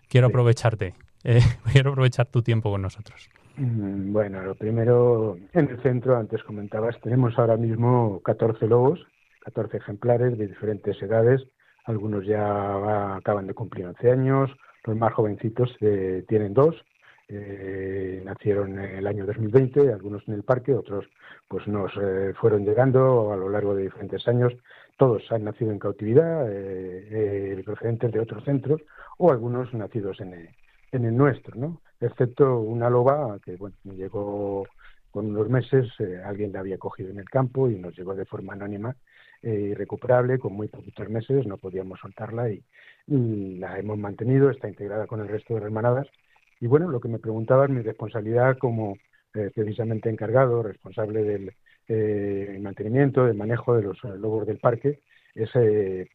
quiero 0.09 0.27
aprovecharte, 0.27 0.93
eh, 1.23 1.39
quiero 1.71 1.91
aprovechar 1.91 2.27
tu 2.27 2.41
tiempo 2.41 2.71
con 2.71 2.81
nosotros. 2.81 3.29
Mm, 3.57 4.11
bueno, 4.11 4.41
lo 4.41 4.55
primero, 4.55 5.37
en 5.53 5.69
el 5.69 5.81
centro, 5.81 6.17
antes 6.17 6.43
comentabas, 6.43 6.99
tenemos 7.01 7.37
ahora 7.37 7.57
mismo 7.57 8.21
14 8.23 8.67
lobos, 8.67 8.99
14 9.45 9.77
ejemplares 9.77 10.37
de 10.37 10.47
diferentes 10.47 11.01
edades, 11.01 11.41
algunos 11.85 12.25
ya 12.25 13.15
acaban 13.15 13.47
de 13.47 13.53
cumplir 13.53 13.85
11 13.85 14.11
años, 14.11 14.51
los 14.85 14.97
más 14.97 15.13
jovencitos 15.13 15.75
eh, 15.81 16.25
tienen 16.27 16.53
dos, 16.53 16.75
eh, 17.27 18.21
nacieron 18.25 18.79
en 18.79 18.97
el 18.97 19.07
año 19.07 19.25
2020, 19.25 19.91
algunos 19.91 20.27
en 20.27 20.35
el 20.35 20.43
parque, 20.43 20.73
otros 20.73 21.05
pues 21.47 21.67
nos 21.67 21.91
eh, 22.01 22.33
fueron 22.39 22.65
llegando 22.65 23.31
a 23.31 23.37
lo 23.37 23.47
largo 23.47 23.75
de 23.75 23.83
diferentes 23.83 24.27
años. 24.27 24.53
Todos 24.97 25.23
han 25.31 25.43
nacido 25.43 25.71
en 25.71 25.77
cautividad, 25.77 26.51
eh, 26.51 27.57
eh, 27.59 27.61
procedentes 27.63 28.11
de 28.11 28.19
otros 28.19 28.43
centros, 28.43 28.81
o 29.19 29.31
algunos 29.31 29.71
nacidos 29.73 30.19
en 30.19 30.33
el, 30.33 30.49
en 30.91 31.05
el 31.05 31.15
nuestro, 31.15 31.55
¿no? 31.55 31.81
Excepto 31.99 32.59
una 32.59 32.89
loba 32.89 33.37
que, 33.45 33.57
llegó 33.83 34.65
con 35.11 35.27
unos 35.27 35.47
meses, 35.47 35.91
alguien 36.25 36.51
la 36.51 36.61
había 36.61 36.79
cogido 36.79 37.11
en 37.11 37.19
el 37.19 37.29
campo 37.29 37.69
y 37.69 37.75
nos 37.75 37.95
llegó 37.95 38.15
de 38.15 38.25
forma 38.25 38.53
anónima 38.53 38.95
irrecuperable, 39.43 40.39
con 40.39 40.53
muy 40.53 40.69
poquitos 40.69 41.07
meses, 41.09 41.45
no 41.45 41.57
podíamos 41.57 41.99
soltarla 41.99 42.49
y, 42.49 42.63
la 43.05 43.77
hemos 43.77 43.99
mantenido, 43.99 44.49
está 44.49 44.69
integrada 44.69 45.05
con 45.05 45.19
el 45.19 45.27
resto 45.27 45.53
de 45.53 45.59
las 45.59 45.71
manadas. 45.71 46.07
Y 46.63 46.67
bueno, 46.67 46.87
lo 46.87 47.01
que 47.01 47.09
me 47.09 47.19
preguntabas, 47.19 47.69
mi 47.69 47.81
responsabilidad 47.81 48.57
como 48.57 48.95
eh, 49.33 49.51
precisamente 49.53 50.09
encargado, 50.09 50.63
responsable 50.63 51.21
del 51.25 51.51
eh, 51.89 52.57
mantenimiento, 52.61 53.25
del 53.25 53.35
manejo 53.35 53.75
de 53.75 53.83
los 53.83 53.97
eh, 54.05 54.15
lobos 54.17 54.47
del 54.47 54.59
parque, 54.59 55.01
es 55.35 55.49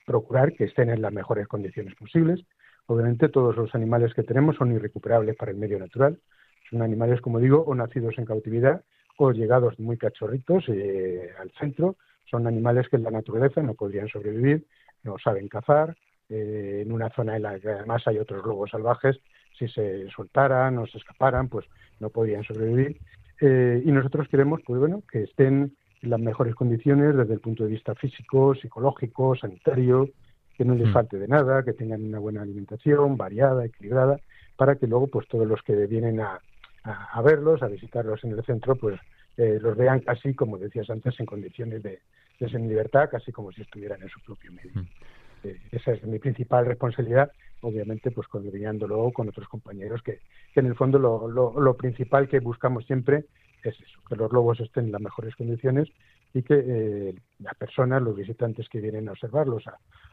procurar 0.07 0.55
que 0.55 0.64
estén 0.64 0.88
en 0.88 1.02
las 1.02 1.12
mejores 1.12 1.47
condiciones 1.49 1.95
posibles. 1.97 2.40
Obviamente 2.87 3.28
todos 3.28 3.57
los 3.57 3.75
animales 3.75 4.14
que 4.14 4.23
tenemos 4.23 4.57
son 4.57 4.73
irrecuperables 4.73 5.37
para 5.37 5.50
el 5.50 5.59
medio 5.59 5.78
natural. 5.78 6.19
Son 6.71 6.81
animales, 6.81 7.21
como 7.21 7.40
digo, 7.40 7.62
o 7.67 7.75
nacidos 7.75 8.17
en 8.17 8.25
cautividad 8.25 8.83
o 9.19 9.33
llegados 9.33 9.78
muy 9.78 9.99
cachorritos 9.99 10.64
al 10.67 11.50
centro. 11.61 11.97
Son 12.25 12.47
animales 12.47 12.88
que 12.88 12.97
en 12.97 13.02
la 13.02 13.11
naturaleza 13.11 13.61
no 13.61 13.75
podrían 13.75 14.09
sobrevivir, 14.09 14.64
no 15.02 15.19
saben 15.19 15.49
cazar, 15.49 15.95
en 16.31 16.90
una 16.90 17.11
zona 17.11 17.37
en 17.37 17.43
la 17.43 17.61
que 17.61 17.69
además 17.69 18.07
hay 18.07 18.19
otros 18.19 18.47
lobos 18.47 18.71
salvajes, 18.71 19.19
si 19.59 19.69
se 19.69 20.09
soltaran 20.11 20.79
o 20.79 20.87
se 20.87 20.99
escaparan, 20.99 21.49
pues 21.49 21.67
no 22.00 22.11
podrían 22.11 22.45
sobrevivir. 22.45 22.99
Eh, 23.41 23.83
y 23.85 23.93
nosotros 23.93 24.29
queremos, 24.29 24.61
pues 24.67 24.81
bueno, 24.81 25.03
que 25.11 25.25
estén 25.25 25.77
en 26.03 26.11
las 26.11 26.21
mejores 26.21 26.55
condiciones 26.55 27.17
desde 27.17 27.35
el 27.35 27.41
punto 27.41 27.65
de 27.65 27.71
vista 27.71 27.95
físico, 27.95 28.55
psicológico, 28.55 29.37
sanitario, 29.37 30.09
que 30.57 30.65
no 30.65 30.75
les 30.75 30.88
mm. 30.88 30.93
falte 30.93 31.19
de 31.19 31.29
nada, 31.29 31.62
que 31.62 31.73
tengan 31.73 32.05
una 32.05 32.19
buena 32.19 32.43
alimentación, 32.43 33.17
variada, 33.17 33.65
equilibrada, 33.65 34.19
para 34.57 34.77
que 34.77 34.87
luego, 34.87 35.07
pues 35.07 35.29
todos 35.29 35.47
los 35.47 35.62
que 35.62 35.87
vienen 35.87 36.21
a, 36.21 36.41
verlos, 37.23 37.62
a 37.62 37.69
visitarlos 37.69 38.25
en 38.25 38.33
el 38.33 38.45
centro, 38.45 38.75
pues 38.77 38.99
eh, 39.37 39.59
los 39.61 39.77
vean 39.77 40.00
casi, 40.00 40.35
como 40.35 40.59
decías 40.59 40.91
antes, 40.91 41.19
en 41.21 41.27
condiciones 41.27 41.83
de, 41.83 42.00
de 42.41 42.59
libertad, 42.59 43.09
casi 43.11 43.31
como 43.31 43.53
si 43.53 43.62
estuvieran 43.62 44.03
en 44.03 44.09
su 44.09 44.21
propio 44.21 44.50
medio. 44.53 44.73
Mm. 44.75 44.87
Eh, 45.45 45.61
esa 45.73 45.92
es 45.92 46.04
mi 46.04 46.18
principal 46.18 46.66
responsabilidad, 46.66 47.30
obviamente, 47.61 48.11
pues 48.11 48.26
luego 48.33 49.12
con 49.12 49.28
otros 49.28 49.49
compañeros, 49.49 50.02
que, 50.02 50.21
en 50.54 50.66
el 50.66 50.75
fondo 50.75 50.99
lo, 50.99 51.28
lo, 51.28 51.76
principal 51.76 52.28
que 52.28 52.40
buscamos 52.40 52.85
siempre 52.87 53.26
es 53.62 53.75
eso, 53.80 54.00
que 54.09 54.16
los 54.16 54.33
lobos 54.33 54.61
estén 54.61 54.87
en 54.87 54.92
las 54.92 55.00
mejores 55.00 55.35
condiciones 55.37 55.88
y 56.35 56.42
que 56.42 56.54
eh, 56.54 57.14
las 57.38 57.54
personas, 57.54 58.02
los 58.02 58.16
visitantes 58.16 58.68
que 58.68 58.80
vienen 58.80 59.09
a 59.09 59.12
observarlos, 59.12 59.64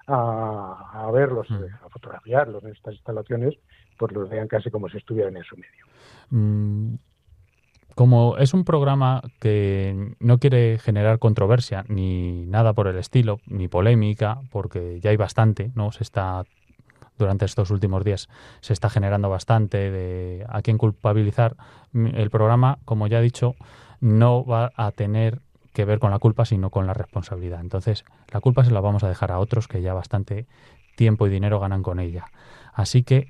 a, 0.08 1.06
a, 1.06 1.12
verlos, 1.12 1.50
mm. 1.50 1.86
a 1.86 1.90
fotografiarlos 1.90 2.64
en 2.64 2.72
estas 2.72 2.94
instalaciones, 2.94 3.56
pues 3.98 4.12
los 4.12 4.30
vean 4.30 4.48
casi 4.48 4.70
como 4.72 4.90
si 4.90 4.98
estuvieran 4.98 5.36
en 5.38 5.44
su 5.44 5.56
medio. 5.56 5.86
Mm, 6.30 6.96
como 7.96 8.38
es 8.38 8.54
un 8.54 8.66
programa 8.66 9.22
que 9.40 10.16
no 10.20 10.38
quiere 10.38 10.78
generar 10.80 11.18
controversia 11.20 11.86
ni 11.88 12.46
nada 12.46 12.74
por 12.74 12.88
el 12.88 12.98
estilo, 12.98 13.40
ni 13.48 13.68
polémica, 13.68 14.42
porque 14.52 15.00
ya 15.00 15.10
hay 15.10 15.18
bastante, 15.18 15.72
¿no? 15.76 15.92
Se 15.92 16.04
está 16.04 16.44
durante 17.18 17.46
estos 17.46 17.72
últimos 17.72 18.04
días 18.04 18.28
se 18.60 18.74
está 18.74 18.90
generando 18.90 19.30
bastante 19.30 19.90
de 19.90 20.46
a 20.50 20.62
quién 20.62 20.78
culpabilizar. 20.78 21.56
El 21.94 22.30
programa, 22.30 22.80
como 22.86 23.08
ya 23.08 23.20
he 23.20 23.24
dicho, 23.24 23.56
no 24.02 24.46
va 24.46 24.72
a 24.76 24.92
tener 24.92 25.40
que 25.74 25.86
ver 25.86 26.00
con 26.00 26.12
la 26.12 26.20
culpa, 26.20 26.46
sino 26.46 26.70
con 26.70 26.88
la 26.88 26.94
responsabilidad. 26.94 27.62
Entonces, 27.62 28.06
la 28.32 28.42
culpa 28.42 28.64
se 28.64 28.72
la 28.72 28.82
vamos 28.82 29.04
a 29.04 29.10
dejar 29.10 29.32
a 29.32 29.40
otros 29.40 29.68
que 29.68 29.82
ya 29.82 29.94
bastante 29.94 30.46
tiempo 30.96 31.28
y 31.28 31.30
dinero 31.30 31.60
ganan 31.60 31.84
con 31.84 32.00
ella. 32.00 32.26
Así 32.74 33.04
que 33.04 33.30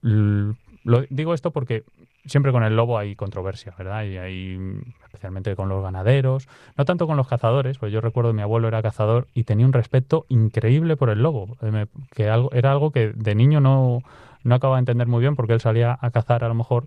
lo 0.00 1.02
digo 1.08 1.34
esto 1.34 1.50
porque 1.50 1.84
siempre 2.26 2.52
con 2.52 2.64
el 2.64 2.76
lobo 2.76 2.98
hay 2.98 3.16
controversia, 3.16 3.74
¿verdad? 3.76 4.04
Y 4.04 4.16
hay, 4.18 4.58
especialmente 5.04 5.54
con 5.56 5.68
los 5.68 5.82
ganaderos, 5.82 6.48
no 6.76 6.84
tanto 6.84 7.06
con 7.06 7.16
los 7.16 7.28
cazadores, 7.28 7.78
pues 7.78 7.92
yo 7.92 8.00
recuerdo 8.00 8.30
que 8.30 8.36
mi 8.36 8.42
abuelo 8.42 8.68
era 8.68 8.82
cazador 8.82 9.26
y 9.34 9.44
tenía 9.44 9.66
un 9.66 9.72
respeto 9.72 10.26
increíble 10.28 10.96
por 10.96 11.10
el 11.10 11.22
lobo, 11.22 11.56
eh, 11.62 11.86
que 12.14 12.28
algo, 12.28 12.50
era 12.52 12.72
algo 12.72 12.90
que 12.90 13.12
de 13.12 13.34
niño 13.34 13.60
no, 13.60 14.00
no 14.42 14.54
acababa 14.54 14.76
de 14.76 14.80
entender 14.80 15.06
muy 15.06 15.20
bien 15.20 15.36
porque 15.36 15.52
él 15.54 15.60
salía 15.60 15.98
a 16.00 16.10
cazar 16.10 16.44
a 16.44 16.48
lo 16.48 16.54
mejor 16.54 16.86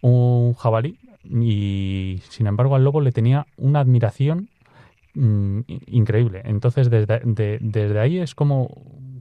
un 0.00 0.54
jabalí 0.54 0.98
y 1.24 2.20
sin 2.28 2.46
embargo 2.46 2.76
al 2.76 2.84
lobo 2.84 3.00
le 3.00 3.12
tenía 3.12 3.46
una 3.56 3.80
admiración 3.80 4.48
mm, 5.14 5.60
increíble. 5.86 6.42
Entonces 6.44 6.90
desde, 6.90 7.20
desde 7.60 8.00
ahí 8.00 8.18
es 8.18 8.34
como, 8.34 8.70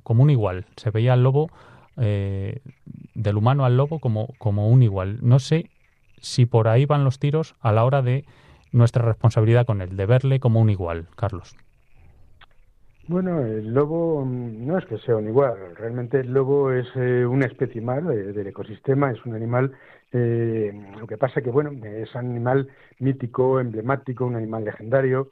como 0.03 0.23
un 0.23 0.29
igual, 0.29 0.65
se 0.75 0.91
veía 0.91 1.13
al 1.13 1.23
lobo 1.23 1.49
eh, 1.97 2.61
del 3.15 3.37
humano 3.37 3.65
al 3.65 3.77
lobo 3.77 3.99
como, 3.99 4.27
como 4.37 4.69
un 4.69 4.83
igual. 4.83 5.19
No 5.21 5.39
sé 5.39 5.69
si 6.19 6.45
por 6.45 6.67
ahí 6.67 6.85
van 6.85 7.03
los 7.03 7.19
tiros 7.19 7.55
a 7.59 7.71
la 7.71 7.85
hora 7.85 8.01
de 8.01 8.25
nuestra 8.71 9.03
responsabilidad 9.03 9.65
con 9.65 9.81
él, 9.81 9.95
de 9.95 10.05
verle 10.05 10.39
como 10.39 10.59
un 10.59 10.69
igual, 10.69 11.07
Carlos. 11.15 11.55
Bueno, 13.07 13.41
el 13.41 13.73
lobo 13.73 14.25
mm, 14.25 14.67
no 14.67 14.77
es 14.77 14.85
que 14.85 14.97
sea 14.97 15.15
un 15.15 15.27
igual, 15.27 15.75
realmente 15.75 16.19
el 16.19 16.33
lobo 16.33 16.71
es 16.71 16.87
eh, 16.95 17.25
una 17.25 17.45
especie 17.45 17.81
más 17.81 18.05
del 18.05 18.47
ecosistema, 18.47 19.11
es 19.11 19.25
un 19.25 19.33
animal, 19.33 19.71
eh, 20.11 20.73
lo 20.99 21.07
que 21.07 21.17
pasa 21.17 21.41
que, 21.41 21.49
bueno, 21.49 21.71
es 21.85 22.13
un 22.15 22.31
animal 22.31 22.67
mítico, 22.99 23.59
emblemático, 23.59 24.25
un 24.25 24.35
animal 24.35 24.65
legendario, 24.65 25.29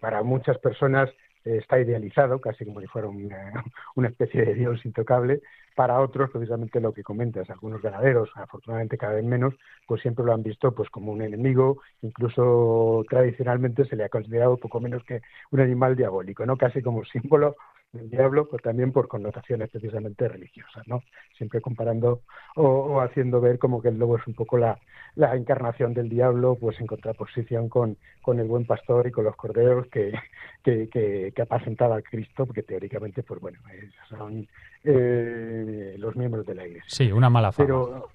para 0.00 0.22
muchas 0.22 0.58
personas 0.58 1.10
está 1.44 1.80
idealizado, 1.80 2.40
casi 2.40 2.64
como 2.64 2.80
si 2.80 2.86
fuera 2.86 3.08
una, 3.94 4.08
especie 4.08 4.44
de 4.44 4.54
dios 4.54 4.84
intocable. 4.84 5.40
Para 5.74 6.00
otros, 6.00 6.30
precisamente 6.30 6.80
lo 6.80 6.92
que 6.92 7.02
comentas, 7.02 7.48
algunos 7.48 7.80
ganaderos, 7.80 8.30
afortunadamente 8.34 8.98
cada 8.98 9.14
vez 9.14 9.24
menos, 9.24 9.54
pues 9.86 10.02
siempre 10.02 10.24
lo 10.24 10.34
han 10.34 10.42
visto 10.42 10.74
pues 10.74 10.90
como 10.90 11.12
un 11.12 11.22
enemigo, 11.22 11.80
incluso 12.02 13.04
tradicionalmente 13.08 13.86
se 13.86 13.96
le 13.96 14.04
ha 14.04 14.10
considerado 14.10 14.58
poco 14.58 14.80
menos 14.80 15.02
que 15.04 15.22
un 15.50 15.60
animal 15.60 15.96
diabólico, 15.96 16.44
¿no? 16.44 16.58
Casi 16.58 16.82
como 16.82 17.04
símbolo 17.06 17.56
del 17.92 18.08
diablo, 18.08 18.48
pues 18.48 18.62
también 18.62 18.90
por 18.90 19.06
connotaciones 19.06 19.68
precisamente 19.70 20.26
religiosas, 20.26 20.86
¿no? 20.88 21.02
Siempre 21.36 21.60
comparando 21.60 22.22
o, 22.56 23.00
haciendo 23.00 23.40
ver 23.40 23.58
como 23.58 23.82
que 23.82 23.88
el 23.88 23.98
lobo 23.98 24.16
es 24.16 24.26
un 24.26 24.34
poco 24.34 24.56
la, 24.56 24.78
la 25.14 25.36
encarnación 25.36 25.92
del 25.92 26.08
diablo, 26.08 26.56
pues 26.58 26.80
en 26.80 26.86
contraposición 26.86 27.68
con, 27.68 27.98
con 28.22 28.40
el 28.40 28.48
buen 28.48 28.64
pastor 28.64 29.06
y 29.06 29.10
con 29.10 29.24
los 29.24 29.36
corderos 29.36 29.86
que, 29.88 30.12
que, 30.64 30.88
que, 30.88 31.32
que 31.34 31.42
apacentaba 31.42 31.96
a 31.96 32.02
Cristo, 32.02 32.46
porque 32.46 32.62
teóricamente, 32.62 33.22
pues 33.22 33.40
bueno, 33.40 33.58
son 34.08 34.48
eh, 34.84 35.94
los 35.98 36.16
miembros 36.16 36.46
de 36.46 36.54
la 36.54 36.66
iglesia. 36.66 36.88
Sí, 36.88 37.12
una 37.12 37.28
mala 37.28 37.52
fama. 37.52 37.66
Pero 37.66 38.08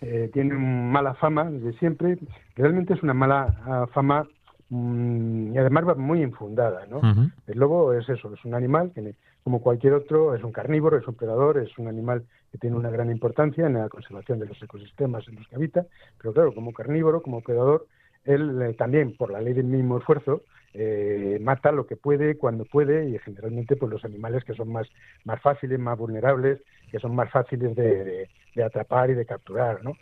eh, 0.00 0.30
tienen 0.32 0.92
mala 0.92 1.14
fama 1.14 1.50
desde 1.50 1.76
siempre, 1.78 2.18
realmente 2.54 2.94
es 2.94 3.02
una 3.02 3.14
mala 3.14 3.62
ah, 3.66 3.86
fama 3.92 4.28
y 4.74 5.56
además 5.56 5.86
va 5.86 5.94
muy 5.94 6.22
infundada, 6.22 6.86
¿no? 6.86 7.00
El 7.46 7.58
lobo 7.58 7.92
es 7.92 8.08
eso, 8.08 8.32
es 8.34 8.44
un 8.44 8.54
animal 8.54 8.90
que, 8.92 9.14
como 9.44 9.60
cualquier 9.60 9.92
otro, 9.92 10.34
es 10.34 10.42
un 10.42 10.50
carnívoro, 10.50 10.96
es 10.96 11.06
un 11.06 11.14
predador, 11.14 11.58
es 11.58 11.78
un 11.78 11.86
animal 11.86 12.24
que 12.50 12.58
tiene 12.58 12.76
una 12.76 12.90
gran 12.90 13.10
importancia 13.10 13.66
en 13.66 13.74
la 13.74 13.88
conservación 13.88 14.40
de 14.40 14.46
los 14.46 14.60
ecosistemas 14.60 15.28
en 15.28 15.36
los 15.36 15.46
que 15.46 15.56
habita, 15.56 15.86
pero 16.18 16.32
claro, 16.32 16.54
como 16.54 16.72
carnívoro, 16.72 17.22
como 17.22 17.40
predador, 17.40 17.86
él 18.24 18.60
eh, 18.62 18.74
también, 18.74 19.16
por 19.16 19.30
la 19.30 19.40
ley 19.40 19.52
del 19.52 19.66
mínimo 19.66 19.98
esfuerzo, 19.98 20.42
eh, 20.72 21.38
mata 21.40 21.70
lo 21.70 21.86
que 21.86 21.94
puede, 21.94 22.36
cuando 22.36 22.64
puede, 22.64 23.08
y 23.10 23.18
generalmente 23.18 23.76
pues 23.76 23.92
los 23.92 24.04
animales 24.04 24.42
que 24.42 24.54
son 24.54 24.72
más, 24.72 24.88
más 25.24 25.40
fáciles, 25.40 25.78
más 25.78 25.96
vulnerables, 25.96 26.60
que 26.90 26.98
son 26.98 27.14
más 27.14 27.30
fáciles 27.30 27.76
de, 27.76 28.28
de 28.56 28.64
atrapar 28.64 29.10
y 29.10 29.14
de 29.14 29.24
capturar, 29.24 29.84
¿no? 29.84 29.92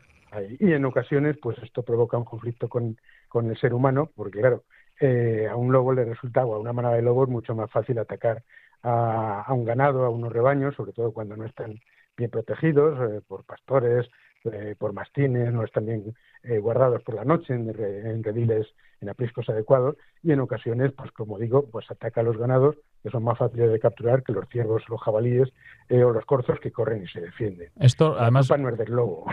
Y 0.58 0.72
en 0.72 0.84
ocasiones, 0.84 1.36
pues 1.40 1.58
esto 1.62 1.82
provoca 1.82 2.16
un 2.16 2.24
conflicto 2.24 2.68
con, 2.68 2.96
con 3.28 3.50
el 3.50 3.58
ser 3.58 3.74
humano, 3.74 4.10
porque 4.14 4.40
claro, 4.40 4.64
eh, 5.00 5.46
a 5.50 5.56
un 5.56 5.72
lobo 5.72 5.92
le 5.92 6.04
resulta, 6.04 6.44
o 6.46 6.54
a 6.54 6.58
una 6.58 6.72
manada 6.72 6.96
de 6.96 7.02
lobos, 7.02 7.28
mucho 7.28 7.54
más 7.54 7.70
fácil 7.70 7.98
atacar 7.98 8.42
a, 8.82 9.46
un 9.50 9.64
ganado, 9.64 10.04
a 10.04 10.10
unos 10.10 10.32
rebaños, 10.32 10.74
sobre 10.74 10.92
todo 10.92 11.12
cuando 11.12 11.36
no 11.36 11.44
están 11.44 11.78
bien 12.16 12.30
protegidos 12.30 12.98
eh, 13.10 13.20
por 13.26 13.44
pastores, 13.44 14.08
eh, 14.44 14.74
por 14.78 14.92
mastines, 14.92 15.52
no 15.52 15.64
están 15.64 15.86
bien 15.86 16.14
guardados 16.60 17.02
por 17.04 17.14
la 17.14 17.24
noche 17.24 17.54
en, 17.54 17.68
en, 17.70 18.24
rediles, 18.24 18.66
en 19.00 19.08
apriscos 19.08 19.48
adecuados, 19.48 19.96
y 20.22 20.32
en 20.32 20.40
ocasiones, 20.40 20.92
pues 20.92 21.12
como 21.12 21.38
digo, 21.38 21.68
pues 21.70 21.88
ataca 21.90 22.20
a 22.20 22.24
los 22.24 22.36
ganados 22.36 22.76
que 23.02 23.10
son 23.10 23.24
más 23.24 23.36
fáciles 23.38 23.70
de 23.70 23.80
capturar 23.80 24.22
que 24.22 24.32
los 24.32 24.48
ciervos, 24.48 24.82
los 24.88 25.00
jabalíes 25.00 25.52
eh, 25.88 26.04
o 26.04 26.12
los 26.12 26.24
corzos 26.24 26.60
que 26.60 26.70
corren 26.70 27.02
y 27.02 27.08
se 27.08 27.20
defienden. 27.20 27.68
Esto 27.78 28.16
además 28.18 28.48
no 28.56 28.68
es 28.68 28.78
del 28.78 28.92
lobo. 28.92 29.26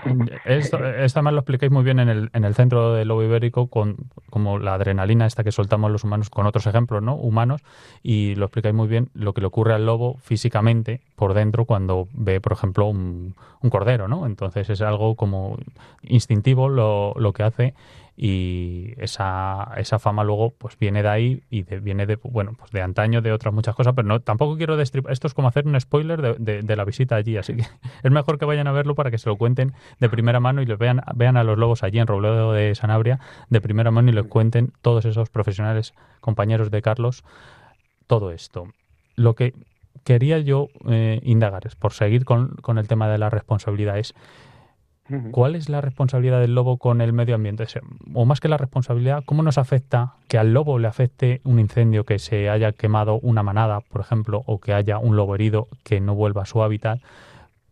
Esto, 0.46 0.78
además 0.78 1.34
lo 1.34 1.40
explicáis 1.40 1.72
muy 1.72 1.84
bien 1.84 2.00
en 2.00 2.10
el, 2.10 2.30
en 2.34 2.44
el 2.44 2.56
centro 2.56 2.94
del 2.94 3.08
lobo 3.08 3.24
ibérico 3.24 3.68
con 3.68 3.98
como 4.30 4.58
la 4.58 4.74
adrenalina 4.74 5.26
esta 5.26 5.44
que 5.44 5.52
soltamos 5.52 5.92
los 5.92 6.04
humanos 6.04 6.30
con 6.30 6.46
otros 6.48 6.66
ejemplos, 6.68 7.04
¿no? 7.04 7.16
Humanos 7.16 7.62
y 8.02 8.36
lo 8.36 8.46
explicáis 8.46 8.76
muy 8.76 8.88
bien 8.88 9.10
lo 9.14 9.34
que 9.34 9.42
le 9.42 9.48
ocurre 9.48 9.74
al 9.74 9.86
lobo 9.86 10.18
físicamente 10.20 11.02
por 11.16 11.34
dentro 11.34 11.66
cuando 11.66 12.08
ve, 12.14 12.42
por 12.42 12.54
ejemplo, 12.54 12.88
un, 12.88 13.36
un 13.62 13.70
cordero, 13.70 14.08
¿no? 14.08 14.26
Entonces 14.26 14.70
es 14.70 14.82
algo 14.82 15.16
como 15.16 15.58
instintivo 16.02 16.70
lo, 16.70 17.14
lo 17.18 17.34
que 17.34 17.44
hace 17.44 17.74
y 18.22 18.96
esa, 18.98 19.72
esa 19.78 19.98
fama 19.98 20.26
luego 20.26 20.54
pues 20.58 20.78
viene 20.78 21.02
de 21.04 21.08
ahí 21.08 21.44
y 21.50 21.64
viene 21.64 22.06
de 22.06 22.18
bueno 22.18 22.52
pues 22.60 22.70
de 22.72 22.82
antaño 22.82 23.22
de 23.22 23.32
otras 23.32 23.54
muchas 23.54 23.76
cosas 23.76 23.94
pero 23.96 24.10
no 24.10 24.20
tampoco 24.20 24.58
quiero 24.58 24.76
destripar 24.76 25.14
esto 25.14 25.28
es 25.28 25.34
como 25.34 25.48
hacer 25.48 25.66
un 25.66 25.80
spoiler 25.80 26.38
de, 26.38 26.62
de, 26.62 26.76
la 26.76 26.84
visita 26.84 27.16
allí 27.16 27.38
así 27.38 27.56
que 27.56 27.64
es 28.04 28.12
mejor 28.12 28.38
que 28.38 28.44
vayan 28.44 28.68
a 28.68 28.74
verlo 28.74 28.94
para 28.94 29.10
que 29.10 29.18
se 29.18 29.30
lo 29.30 29.38
cuenten 29.38 29.72
de 30.02 30.10
primera 30.10 30.42
mano 30.42 30.62
y 30.62 30.66
les 30.66 30.78
vean 30.78 31.02
vean 31.16 31.38
a 31.38 31.46
los 31.46 31.58
lobos 31.58 31.82
allí 31.82 31.98
en 31.98 32.08
Robledo 32.08 32.52
de 32.52 32.76
Sanabria 32.76 33.22
de 33.48 33.62
primera 33.62 33.90
mano 33.90 34.10
y 34.10 34.14
les 34.14 34.26
cuenten 34.26 34.74
todos 34.82 35.06
esos 35.06 35.30
profesionales 35.30 35.94
compañeros 36.20 36.72
de 36.72 36.82
Carlos 36.82 37.24
todo 38.08 38.32
esto. 38.32 38.68
Lo 39.16 39.34
que 39.36 39.54
quería 40.04 40.40
yo 40.40 40.68
eh, 40.90 41.22
indagar 41.24 41.66
es 41.68 41.76
por 41.76 41.94
seguir 41.94 42.26
con, 42.26 42.56
con 42.56 42.78
el 42.80 42.88
tema 42.90 43.08
de 43.08 43.18
la 43.18 43.30
responsabilidad 43.30 43.98
es 43.98 44.14
¿Cuál 45.32 45.56
es 45.56 45.70
la 45.70 45.82
responsabilidad 45.82 46.40
del 46.40 46.56
lobo 46.56 46.78
con 46.78 47.02
el 47.02 47.14
medio 47.14 47.36
ambiente? 47.36 47.66
O 48.14 48.26
más 48.26 48.40
que 48.40 48.48
la 48.48 48.58
responsabilidad, 48.58 49.24
¿cómo 49.26 49.44
nos 49.44 49.58
afecta 49.58 50.14
que 50.28 50.38
al 50.38 50.54
lobo 50.54 50.80
le 50.80 50.88
afecte 50.88 51.42
un 51.44 51.60
incendio, 51.60 52.04
que 52.04 52.20
se 52.20 52.50
haya 52.50 52.72
quemado 52.72 53.20
una 53.20 53.44
manada, 53.44 53.82
por 53.82 54.02
ejemplo, 54.02 54.44
o 54.46 54.60
que 54.60 54.74
haya 54.74 54.98
un 54.98 55.16
lobo 55.16 55.36
herido 55.36 55.68
que 55.84 56.00
no 56.00 56.16
vuelva 56.16 56.44
a 56.44 56.46
su 56.46 56.62
hábitat? 56.62 57.00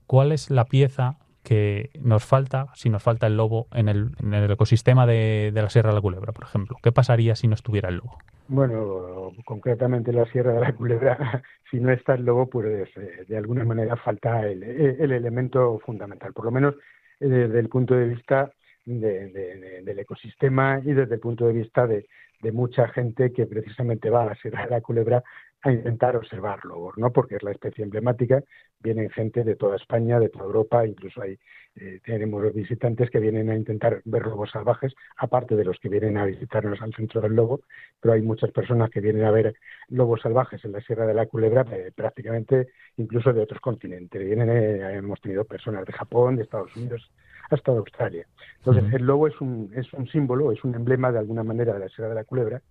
¿Cuál 0.07 0.31
es 0.31 0.49
la 0.49 0.65
pieza 0.65 1.17
que 1.43 1.91
nos 2.01 2.25
falta, 2.25 2.67
si 2.73 2.89
nos 2.89 3.01
falta 3.01 3.27
el 3.27 3.37
lobo 3.37 3.67
en 3.71 3.87
el, 3.87 4.11
ecosistema 4.51 5.05
de, 5.05 5.51
la 5.53 5.69
Sierra 5.69 5.89
de 5.91 5.95
la 5.95 6.01
Culebra, 6.01 6.33
por 6.33 6.45
ejemplo? 6.45 6.77
¿Qué 6.81 6.91
pasaría 6.91 7.35
si 7.35 7.47
no 7.47 7.53
estuviera 7.53 7.89
el 7.89 7.97
lobo? 7.97 8.17
Bueno, 8.49 9.31
concretamente 9.45 10.11
en 10.11 10.17
la 10.17 10.25
Sierra 10.25 10.53
de 10.53 10.61
la 10.61 10.73
Culebra, 10.73 11.43
si 11.71 11.79
no 11.79 11.91
está 11.91 12.15
el 12.15 12.25
lobo, 12.25 12.47
pues 12.47 12.89
eh, 12.97 13.25
de 13.27 13.37
alguna 13.37 13.63
manera 13.63 13.95
falta 13.95 14.45
el, 14.45 14.63
el 14.63 15.11
elemento 15.11 15.79
fundamental. 15.85 16.33
Por 16.33 16.45
lo 16.45 16.51
menos 16.51 16.75
desde 17.19 17.59
el 17.59 17.69
punto 17.69 17.95
de 17.95 18.05
vista 18.05 18.51
del 18.85 19.99
ecosistema 19.99 20.79
y 20.83 20.93
desde 20.93 21.15
el 21.15 21.19
punto 21.19 21.45
de 21.47 21.53
vista 21.53 21.87
de, 21.87 22.07
mucha 22.53 22.87
gente 22.89 23.33
que 23.33 23.45
precisamente 23.45 24.09
va 24.09 24.23
a 24.23 24.27
la 24.27 24.35
Sierra 24.35 24.63
de 24.63 24.69
la 24.69 24.81
Culebra 24.81 25.23
a 25.63 25.71
intentar 25.71 26.15
observar 26.15 26.63
lobos, 26.65 26.97
¿no? 26.97 27.11
Porque 27.11 27.35
es 27.35 27.43
la 27.43 27.51
especie 27.51 27.83
emblemática, 27.83 28.43
vienen 28.79 29.09
gente 29.09 29.43
de 29.43 29.55
toda 29.55 29.75
España, 29.75 30.19
de 30.19 30.29
toda 30.29 30.45
Europa, 30.45 30.85
incluso 30.85 31.21
hay 31.21 31.37
eh, 31.79 31.99
tenemos 32.03 32.53
visitantes 32.53 33.11
que 33.11 33.19
vienen 33.19 33.49
a 33.51 33.55
intentar 33.55 34.01
ver 34.05 34.25
lobos 34.25 34.49
salvajes, 34.51 34.95
aparte 35.17 35.55
de 35.55 35.63
los 35.63 35.77
que 35.79 35.89
vienen 35.89 36.17
a 36.17 36.25
visitarnos 36.25 36.81
al 36.81 36.93
centro 36.93 37.21
del 37.21 37.35
lobo, 37.35 37.61
pero 37.99 38.15
hay 38.15 38.21
muchas 38.21 38.51
personas 38.51 38.89
que 38.89 38.99
vienen 38.99 39.25
a 39.25 39.31
ver 39.31 39.53
lobos 39.89 40.21
salvajes 40.21 40.63
en 40.65 40.71
la 40.71 40.81
Sierra 40.81 41.05
de 41.05 41.13
la 41.13 41.27
Culebra, 41.27 41.65
eh, 41.71 41.91
prácticamente 41.93 42.69
incluso 42.97 43.31
de 43.31 43.41
otros 43.41 43.61
continentes. 43.61 44.23
Vienen, 44.23 44.49
eh, 44.49 44.95
hemos 44.97 45.21
tenido 45.21 45.45
personas 45.45 45.85
de 45.85 45.93
Japón, 45.93 46.35
de 46.35 46.43
Estados 46.43 46.75
Unidos, 46.75 47.11
hasta 47.51 47.71
de 47.71 47.77
Australia. 47.77 48.27
Entonces, 48.57 48.91
el 48.93 49.03
lobo 49.03 49.27
es 49.27 49.39
un, 49.39 49.71
es 49.75 49.91
un 49.93 50.07
símbolo, 50.07 50.51
es 50.51 50.63
un 50.63 50.73
emblema 50.73 51.11
de 51.11 51.19
alguna 51.19 51.43
manera 51.43 51.73
de 51.73 51.79
la 51.79 51.89
Sierra 51.89 52.09
de 52.09 52.15
la 52.15 52.23
Culebra. 52.23 52.61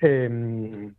Eh, 0.00 0.90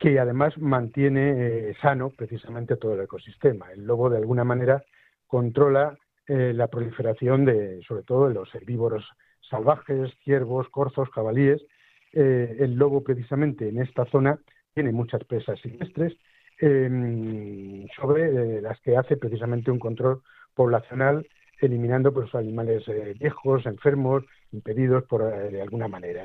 que 0.00 0.18
además 0.18 0.56
mantiene 0.56 1.68
eh, 1.68 1.76
sano 1.82 2.08
precisamente 2.08 2.76
todo 2.76 2.94
el 2.94 3.02
ecosistema. 3.02 3.70
El 3.70 3.84
lobo 3.84 4.08
de 4.08 4.16
alguna 4.16 4.44
manera 4.44 4.82
controla 5.26 5.96
eh, 6.26 6.52
la 6.54 6.68
proliferación 6.68 7.44
de, 7.44 7.82
sobre 7.86 8.02
todo, 8.02 8.28
de 8.28 8.34
los 8.34 8.52
herbívoros 8.54 9.04
salvajes, 9.48 10.10
ciervos, 10.24 10.70
corzos, 10.70 11.10
jabalíes. 11.10 11.62
Eh, 12.14 12.56
el 12.60 12.76
lobo 12.76 13.04
precisamente 13.04 13.68
en 13.68 13.78
esta 13.78 14.06
zona 14.06 14.38
tiene 14.72 14.90
muchas 14.90 15.22
presas 15.24 15.60
silvestres 15.60 16.16
em, 16.58 17.86
sobre 17.94 18.62
las 18.62 18.80
que 18.80 18.96
hace 18.96 19.18
precisamente 19.18 19.70
un 19.70 19.78
control 19.78 20.22
poblacional 20.54 21.28
eliminando 21.60 22.12
pues 22.14 22.34
animales 22.34 22.84
viejos, 23.18 23.66
enfermos, 23.66 24.24
impedidos 24.50 25.04
por 25.04 25.30
de 25.50 25.60
alguna 25.60 25.88
manera. 25.88 26.24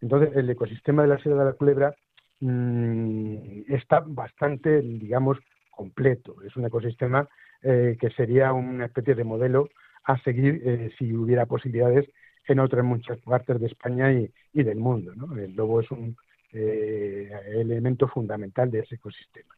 Entonces 0.00 0.36
el 0.36 0.48
ecosistema 0.48 1.02
de 1.02 1.08
la 1.08 1.18
Sierra 1.18 1.40
de 1.40 1.44
la 1.46 1.56
Culebra 1.56 1.96
Mm, 2.40 3.62
está 3.68 4.00
bastante, 4.06 4.80
digamos, 4.80 5.38
completo. 5.70 6.36
Es 6.42 6.56
un 6.56 6.66
ecosistema 6.66 7.28
eh, 7.62 7.96
que 8.00 8.10
sería 8.10 8.52
una 8.52 8.86
especie 8.86 9.14
de 9.14 9.24
modelo 9.24 9.68
a 10.04 10.18
seguir 10.22 10.62
eh, 10.64 10.90
si 10.98 11.14
hubiera 11.14 11.46
posibilidades 11.46 12.08
en 12.46 12.60
otras 12.60 12.84
muchas 12.84 13.18
partes 13.18 13.60
de 13.60 13.66
España 13.66 14.12
y, 14.12 14.30
del 14.52 14.78
mundo. 14.78 15.12
El 15.36 15.54
lobo 15.54 15.80
es 15.80 15.90
un 15.90 16.16
eh, 16.52 17.30
elemento 17.52 18.08
fundamental 18.08 18.70
de 18.70 18.80
ese 18.80 18.94
ecosistema. 18.94 19.54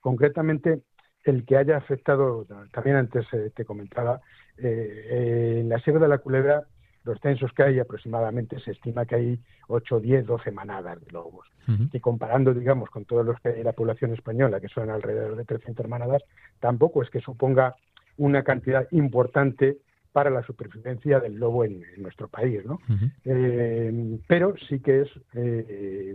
Concretamente, 0.00 0.80
el 1.24 1.44
que 1.46 1.56
haya 1.56 1.76
afectado, 1.76 2.46
también 2.72 2.96
antes 2.96 3.26
te 3.54 3.64
comentaba, 3.64 4.20
en 4.58 5.68
la 5.68 5.78
Sierra 5.78 6.00
de 6.00 6.08
la 6.08 6.18
Culebra 6.18 6.66
los 7.04 7.18
censos 7.20 7.52
que 7.52 7.62
hay 7.62 7.78
aproximadamente 7.78 8.60
se 8.60 8.72
estima 8.72 9.06
que 9.06 9.14
hay 9.14 9.40
8, 9.68 10.00
10, 10.00 10.26
12 10.26 10.50
manadas 10.52 11.00
de 11.04 11.10
lobos. 11.12 11.48
Y 11.92 12.00
comparando, 12.00 12.52
digamos, 12.52 12.90
con 12.90 13.04
todos 13.04 13.24
los 13.24 13.38
que 13.40 13.50
hay 13.50 13.60
en 13.60 13.64
la 13.64 13.72
población 13.72 14.12
española, 14.12 14.60
que 14.60 14.68
son 14.68 14.90
alrededor 14.90 15.36
de 15.36 15.44
300 15.44 15.86
manadas, 15.86 16.22
tampoco 16.58 17.02
es 17.02 17.10
que 17.10 17.20
suponga 17.20 17.76
una 18.16 18.42
cantidad 18.42 18.88
importante 18.90 19.78
para 20.10 20.28
la 20.28 20.42
supervivencia 20.42 21.20
del 21.20 21.36
lobo 21.36 21.64
en, 21.64 21.82
nuestro 21.98 22.26
país, 22.28 22.64
¿no? 22.66 22.80
Eh, 23.24 24.18
pero 24.26 24.54
sí 24.68 24.80
que 24.80 25.02
es 25.02 25.08
eh, 25.34 26.14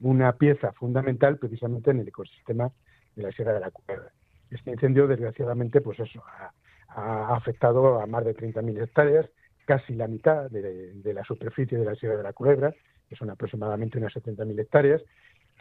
una 0.00 0.32
pieza 0.32 0.72
fundamental 0.72 1.36
precisamente 1.36 1.90
en 1.90 2.00
el 2.00 2.08
ecosistema 2.08 2.70
de 3.16 3.22
la 3.24 3.32
Sierra 3.32 3.52
de 3.52 3.60
la 3.60 3.72
Cuerda. 3.72 4.12
Este 4.50 4.70
incendio, 4.70 5.08
desgraciadamente, 5.08 5.80
pues 5.80 5.98
eso, 5.98 6.22
ha, 6.26 6.52
ha 6.88 7.34
afectado 7.34 8.00
a 8.00 8.06
más 8.06 8.24
de 8.24 8.34
30.000 8.36 8.82
hectáreas, 8.82 9.26
casi 9.64 9.94
la 9.94 10.08
mitad 10.08 10.50
de, 10.50 11.14
la 11.14 11.24
superficie 11.24 11.78
de 11.78 11.84
la 11.84 11.94
Sierra 11.94 12.16
de 12.16 12.22
la 12.22 12.32
Culebra, 12.32 12.74
que 13.08 13.16
son 13.16 13.30
aproximadamente 13.30 13.98
unas 13.98 14.14
70.000 14.14 14.60
hectáreas. 14.60 15.02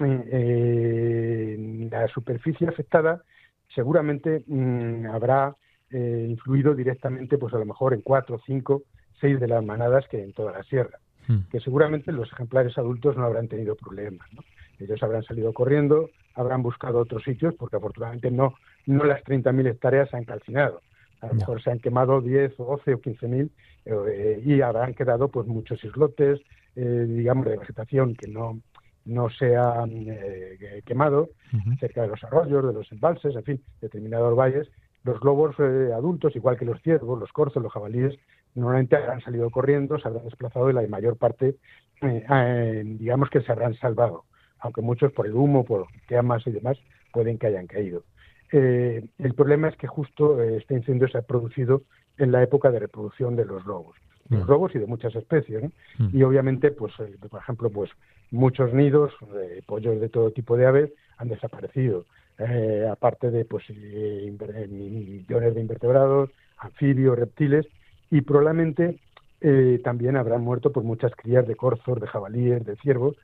Eh, 0.01 1.87
la 1.91 2.07
superficie 2.07 2.67
afectada 2.67 3.21
seguramente 3.73 4.43
mm, 4.47 5.07
habrá 5.07 5.55
eh, 5.91 6.27
influido 6.29 6.73
directamente, 6.73 7.37
pues 7.37 7.53
a 7.53 7.57
lo 7.57 7.65
mejor 7.65 7.93
en 7.93 8.01
cuatro, 8.01 8.39
cinco, 8.45 8.83
seis 9.19 9.39
de 9.39 9.47
las 9.47 9.63
manadas 9.63 10.07
que 10.07 10.23
en 10.23 10.33
toda 10.33 10.51
la 10.51 10.63
sierra, 10.63 10.99
hmm. 11.27 11.49
que 11.51 11.59
seguramente 11.59 12.11
los 12.11 12.31
ejemplares 12.31 12.77
adultos 12.77 13.17
no 13.17 13.25
habrán 13.25 13.47
tenido 13.47 13.75
problemas. 13.75 14.27
Ellos 14.79 15.03
habrán 15.03 15.23
salido 15.23 15.51
corriendo, 15.51 16.09
habrán 16.35 16.63
buscado 16.63 16.99
otros 16.99 17.23
sitios, 17.23 17.53
porque 17.55 17.75
afortunadamente 17.75 18.31
no, 18.31 18.53
no 18.85 19.03
las 19.03 19.21
30.000 19.23 19.71
hectáreas 19.71 20.09
se 20.09 20.17
han 20.17 20.25
calcinado 20.25 20.81
a 21.21 21.27
lo 21.27 21.33
mejor 21.33 21.61
se 21.61 21.71
han 21.71 21.79
quemado 21.79 22.21
10 22.21 22.59
o 22.59 22.65
12 22.65 22.93
o 22.93 23.01
15 23.01 23.27
mil 23.27 23.51
eh, 23.85 24.41
y 24.43 24.61
habrán 24.61 24.93
quedado 24.93 25.27
pues 25.29 25.47
muchos 25.47 25.83
islotes, 25.83 26.39
eh, 26.75 27.05
digamos, 27.07 27.45
de 27.45 27.57
vegetación 27.57 28.15
que 28.15 28.27
no, 28.27 28.59
no 29.05 29.29
se 29.29 29.55
han 29.55 29.91
eh, 30.07 30.81
quemado 30.85 31.29
cerca 31.79 32.03
de 32.03 32.09
los 32.09 32.23
arroyos, 32.23 32.65
de 32.67 32.73
los 32.73 32.91
embalses, 32.91 33.35
en 33.35 33.43
fin, 33.43 33.63
determinados 33.81 34.35
valles. 34.35 34.69
Los 35.03 35.23
lobos 35.23 35.57
adultos, 35.59 36.35
igual 36.35 36.57
que 36.57 36.65
los 36.65 36.81
ciervos, 36.81 37.17
los 37.17 37.31
corzos, 37.31 37.63
los 37.63 37.71
jabalíes, 37.71 38.15
normalmente 38.53 38.97
habrán 38.97 39.21
salido 39.21 39.49
corriendo, 39.49 39.97
se 39.97 40.07
habrán 40.07 40.25
desplazado 40.25 40.69
y 40.69 40.73
la 40.73 40.85
mayor 40.87 41.15
parte, 41.15 41.55
digamos 42.83 43.29
que 43.29 43.39
se 43.39 43.51
habrán 43.51 43.75
salvado, 43.75 44.25
aunque 44.59 44.81
muchos 44.81 45.13
por 45.13 45.25
el 45.25 45.35
humo, 45.35 45.63
por 45.63 45.87
quemas 46.05 46.45
y 46.47 46.51
demás, 46.51 46.77
pueden 47.13 47.37
que 47.37 47.47
hayan 47.47 47.65
caído. 47.65 48.03
Eh, 48.51 49.05
el 49.19 49.33
problema 49.33 49.67
es 49.69 49.75
que 49.75 49.87
justo 49.87 50.41
eh, 50.41 50.57
este 50.57 50.73
incendio 50.73 51.07
se 51.07 51.19
ha 51.19 51.21
producido 51.21 51.83
en 52.17 52.31
la 52.31 52.41
época 52.43 52.71
de 52.71 52.79
reproducción 52.79 53.35
de 53.35 53.45
los 53.45 53.65
lobos, 53.65 53.95
los 54.29 54.45
mm. 54.45 54.49
lobos 54.49 54.75
y 54.75 54.79
de 54.79 54.87
muchas 54.87 55.15
especies, 55.15 55.63
mm. 55.97 56.09
y 56.17 56.23
obviamente, 56.23 56.71
pues, 56.71 56.93
eh, 56.99 57.15
por 57.29 57.39
ejemplo, 57.41 57.69
pues 57.69 57.91
muchos 58.31 58.73
nidos 58.73 59.13
de 59.33 59.61
pollos 59.63 59.99
de 59.99 60.09
todo 60.09 60.31
tipo 60.31 60.57
de 60.57 60.65
aves 60.65 60.91
han 61.17 61.29
desaparecido, 61.29 62.05
aparte 62.89 63.31
de 63.31 63.43
pues 63.43 63.69
millones 63.69 65.55
de 65.55 65.59
invertebrados, 65.59 66.29
anfibios, 66.57 67.19
reptiles, 67.19 67.67
y 68.09 68.21
probablemente 68.21 68.99
también 69.83 70.15
habrán 70.15 70.41
muerto 70.41 70.71
por 70.71 70.83
muchas 70.83 71.13
crías 71.15 71.45
de 71.45 71.55
corzos, 71.55 71.99
de 71.99 72.07
jabalíes, 72.07 72.63
de 72.65 72.77
ciervos, 72.77 73.17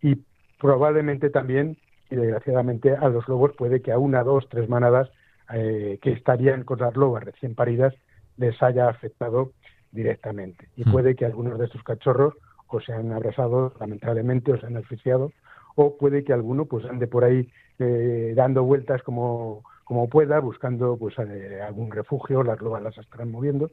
y 0.00 0.16
probablemente 0.58 1.28
también 1.28 1.76
y 2.12 2.16
desgraciadamente 2.16 2.94
a 2.94 3.08
los 3.08 3.26
lobos 3.26 3.52
puede 3.56 3.80
que 3.80 3.90
a 3.90 3.98
una, 3.98 4.22
dos, 4.22 4.46
tres 4.50 4.68
manadas 4.68 5.10
eh, 5.52 5.98
que 6.02 6.12
estarían 6.12 6.62
con 6.64 6.78
las 6.78 6.94
lobas 6.94 7.24
recién 7.24 7.54
paridas 7.54 7.94
les 8.36 8.62
haya 8.62 8.88
afectado 8.88 9.52
directamente. 9.92 10.68
Y 10.76 10.84
mm. 10.84 10.92
puede 10.92 11.16
que 11.16 11.24
algunos 11.24 11.58
de 11.58 11.64
estos 11.64 11.82
cachorros 11.82 12.34
o 12.66 12.80
se 12.80 12.92
han 12.92 13.12
abrazado 13.12 13.72
lamentablemente 13.80 14.52
o 14.52 14.60
se 14.60 14.66
han 14.66 14.76
asfixiado 14.76 15.32
o 15.74 15.96
puede 15.96 16.22
que 16.22 16.34
alguno 16.34 16.66
pues 16.66 16.84
ande 16.84 17.06
por 17.06 17.24
ahí 17.24 17.48
eh, 17.78 18.34
dando 18.36 18.62
vueltas 18.62 19.02
como, 19.02 19.62
como 19.84 20.10
pueda, 20.10 20.38
buscando 20.40 20.98
pues 20.98 21.14
eh, 21.18 21.60
algún 21.66 21.90
refugio, 21.90 22.42
las 22.42 22.60
lobas 22.60 22.82
las 22.82 22.98
estarán 22.98 23.30
moviendo 23.30 23.70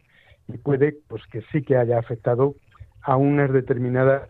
y 0.47 0.57
puede 0.57 0.97
pues 1.09 1.23
que 1.29 1.41
sí 1.51 1.61
que 1.61 1.75
haya 1.75 1.99
afectado 1.99 2.55
a 3.01 3.17
unas 3.17 3.51
determinadas 3.51 4.29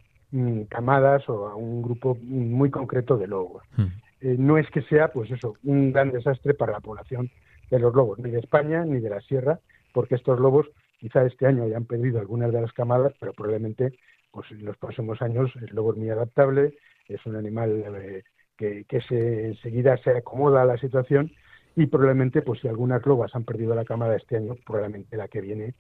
camadas 0.70 1.28
o 1.28 1.48
a 1.48 1.56
un 1.56 1.82
grupo 1.82 2.18
muy 2.22 2.70
concreto 2.70 3.18
de 3.18 3.28
lobos. 3.28 3.64
Hmm. 3.76 3.88
Eh, 4.22 4.36
no 4.38 4.58
es 4.58 4.70
que 4.70 4.82
sea 4.84 5.12
pues 5.12 5.32
eso 5.32 5.56
un 5.64 5.92
gran 5.92 6.12
desastre 6.12 6.54
para 6.54 6.74
la 6.74 6.82
población 6.82 7.30
de 7.72 7.80
los 7.80 7.94
lobos, 7.94 8.20
ni 8.20 8.32
de 8.32 8.40
España 8.40 8.84
ni 8.86 9.00
de 9.00 9.10
la 9.10 9.22
sierra, 9.22 9.60
porque 9.94 10.16
estos 10.16 10.40
lobos 10.40 10.68
quizá 11.00 11.26
este 11.26 11.48
año 11.48 11.64
hayan 11.64 11.86
perdido 11.86 12.20
algunas 12.20 12.52
de 12.52 12.62
las 12.62 12.74
camadas, 12.74 13.14
pero 13.20 13.34
probablemente 13.34 13.94
pues 14.32 14.52
en 14.52 14.66
los 14.66 14.78
próximos 14.78 15.22
años 15.22 15.52
el 15.56 15.74
lobo 15.74 15.94
es 15.94 15.98
muy 15.98 16.10
adaptable, 16.10 16.74
es 17.08 17.26
un 17.26 17.36
animal 17.36 17.84
eh, 17.96 18.24
que, 18.58 18.84
que 18.86 19.02
se, 19.02 19.48
enseguida 19.48 19.98
se 19.98 20.12
acomoda 20.12 20.62
a 20.62 20.66
la 20.66 20.78
situación 20.78 21.32
y 21.76 21.88
probablemente 21.88 22.42
pues 22.42 22.60
si 22.60 22.68
algunas 22.68 23.04
lobas 23.06 23.34
han 23.34 23.46
perdido 23.46 23.74
la 23.74 23.86
camada 23.86 24.16
este 24.16 24.38
año, 24.38 24.56
probablemente 24.66 25.18
la 25.18 25.28
que 25.28 25.42
viene 25.42 25.74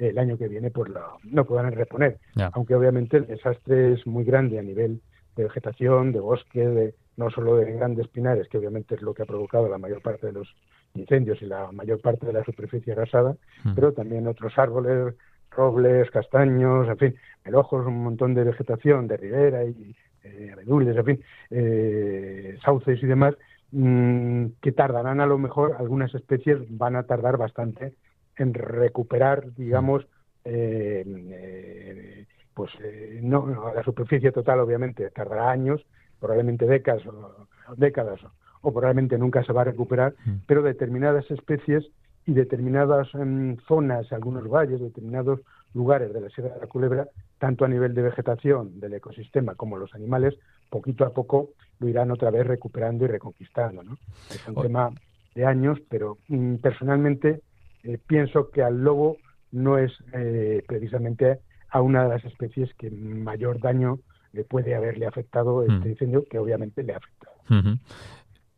el 0.00 0.18
año 0.18 0.38
que 0.38 0.48
viene 0.48 0.70
pues 0.70 0.90
la, 0.90 1.04
no 1.24 1.44
podrán 1.44 1.72
reponer. 1.72 2.18
Aunque 2.52 2.74
obviamente 2.74 3.18
el 3.18 3.26
desastre 3.26 3.92
es 3.92 4.06
muy 4.06 4.24
grande 4.24 4.58
a 4.58 4.62
nivel 4.62 5.00
de 5.36 5.44
vegetación, 5.44 6.12
de 6.12 6.20
bosque, 6.20 6.66
de, 6.66 6.94
no 7.16 7.30
solo 7.30 7.56
de 7.56 7.72
grandes 7.72 8.08
pinares, 8.08 8.48
que 8.48 8.58
obviamente 8.58 8.94
es 8.94 9.02
lo 9.02 9.14
que 9.14 9.22
ha 9.22 9.26
provocado 9.26 9.68
la 9.68 9.78
mayor 9.78 10.02
parte 10.02 10.26
de 10.26 10.32
los 10.32 10.48
incendios 10.94 11.40
y 11.42 11.46
la 11.46 11.70
mayor 11.70 12.00
parte 12.00 12.26
de 12.26 12.32
la 12.32 12.44
superficie 12.44 12.92
arrasada, 12.92 13.36
hmm. 13.64 13.74
pero 13.74 13.92
también 13.92 14.26
otros 14.26 14.58
árboles, 14.58 15.14
robles, 15.50 16.10
castaños, 16.10 16.88
en 16.88 16.96
fin, 16.96 17.14
melojos, 17.44 17.86
un 17.86 18.02
montón 18.02 18.34
de 18.34 18.44
vegetación 18.44 19.06
de 19.06 19.16
ribera 19.16 19.64
y 19.64 19.94
eh, 20.24 20.50
abedules, 20.52 20.96
en 20.96 21.04
fin, 21.04 21.20
eh, 21.50 22.58
sauces 22.64 23.02
y 23.02 23.06
demás, 23.06 23.34
mm, 23.72 24.46
que 24.60 24.72
tardarán 24.72 25.20
a 25.20 25.26
lo 25.26 25.38
mejor, 25.38 25.76
algunas 25.78 26.14
especies 26.14 26.58
van 26.70 26.96
a 26.96 27.04
tardar 27.04 27.36
bastante 27.36 27.94
en 28.36 28.54
recuperar, 28.54 29.54
digamos, 29.54 30.06
eh, 30.44 31.04
eh, 31.06 32.26
pues 32.54 32.70
eh, 32.82 33.20
no, 33.22 33.72
la 33.74 33.82
superficie 33.82 34.32
total 34.32 34.60
obviamente 34.60 35.10
tardará 35.10 35.50
años, 35.50 35.84
probablemente 36.18 36.66
décadas, 36.66 37.06
o, 37.06 37.46
décadas 37.76 38.20
o 38.62 38.72
probablemente 38.72 39.18
nunca 39.18 39.42
se 39.44 39.52
va 39.52 39.62
a 39.62 39.64
recuperar, 39.64 40.14
mm. 40.24 40.34
pero 40.46 40.62
determinadas 40.62 41.30
especies 41.30 41.90
y 42.26 42.34
determinadas 42.34 43.08
em, 43.14 43.56
zonas, 43.66 44.12
algunos 44.12 44.48
valles, 44.48 44.80
determinados 44.80 45.40
lugares 45.72 46.12
de 46.12 46.20
la 46.20 46.28
Sierra 46.28 46.54
de 46.54 46.60
la 46.60 46.66
Culebra, 46.66 47.08
tanto 47.38 47.64
a 47.64 47.68
nivel 47.68 47.94
de 47.94 48.02
vegetación 48.02 48.78
del 48.80 48.94
ecosistema 48.94 49.54
como 49.54 49.78
los 49.78 49.94
animales, 49.94 50.34
poquito 50.68 51.04
a 51.04 51.10
poco 51.10 51.50
lo 51.78 51.88
irán 51.88 52.10
otra 52.10 52.30
vez 52.30 52.46
recuperando 52.46 53.04
y 53.04 53.08
reconquistando. 53.08 53.82
¿no? 53.82 53.96
Es 54.28 54.46
un 54.46 54.54
tema 54.56 54.90
de 55.34 55.46
años, 55.46 55.78
pero 55.88 56.18
mm, 56.28 56.56
personalmente 56.56 57.40
eh, 57.84 57.98
pienso 58.06 58.50
que 58.50 58.62
al 58.62 58.82
lobo 58.82 59.16
no 59.52 59.78
es 59.78 59.92
eh, 60.12 60.62
precisamente 60.66 61.40
a 61.70 61.80
una 61.80 62.04
de 62.04 62.08
las 62.08 62.24
especies 62.24 62.72
que 62.74 62.90
mayor 62.90 63.60
daño 63.60 64.00
le 64.32 64.44
puede 64.44 64.74
haberle 64.74 65.06
afectado 65.06 65.62
este 65.62 65.88
mm. 65.88 65.90
incendio, 65.90 66.24
que 66.30 66.38
obviamente 66.38 66.82
le 66.82 66.94
ha 66.94 66.98
afectado. 66.98 67.32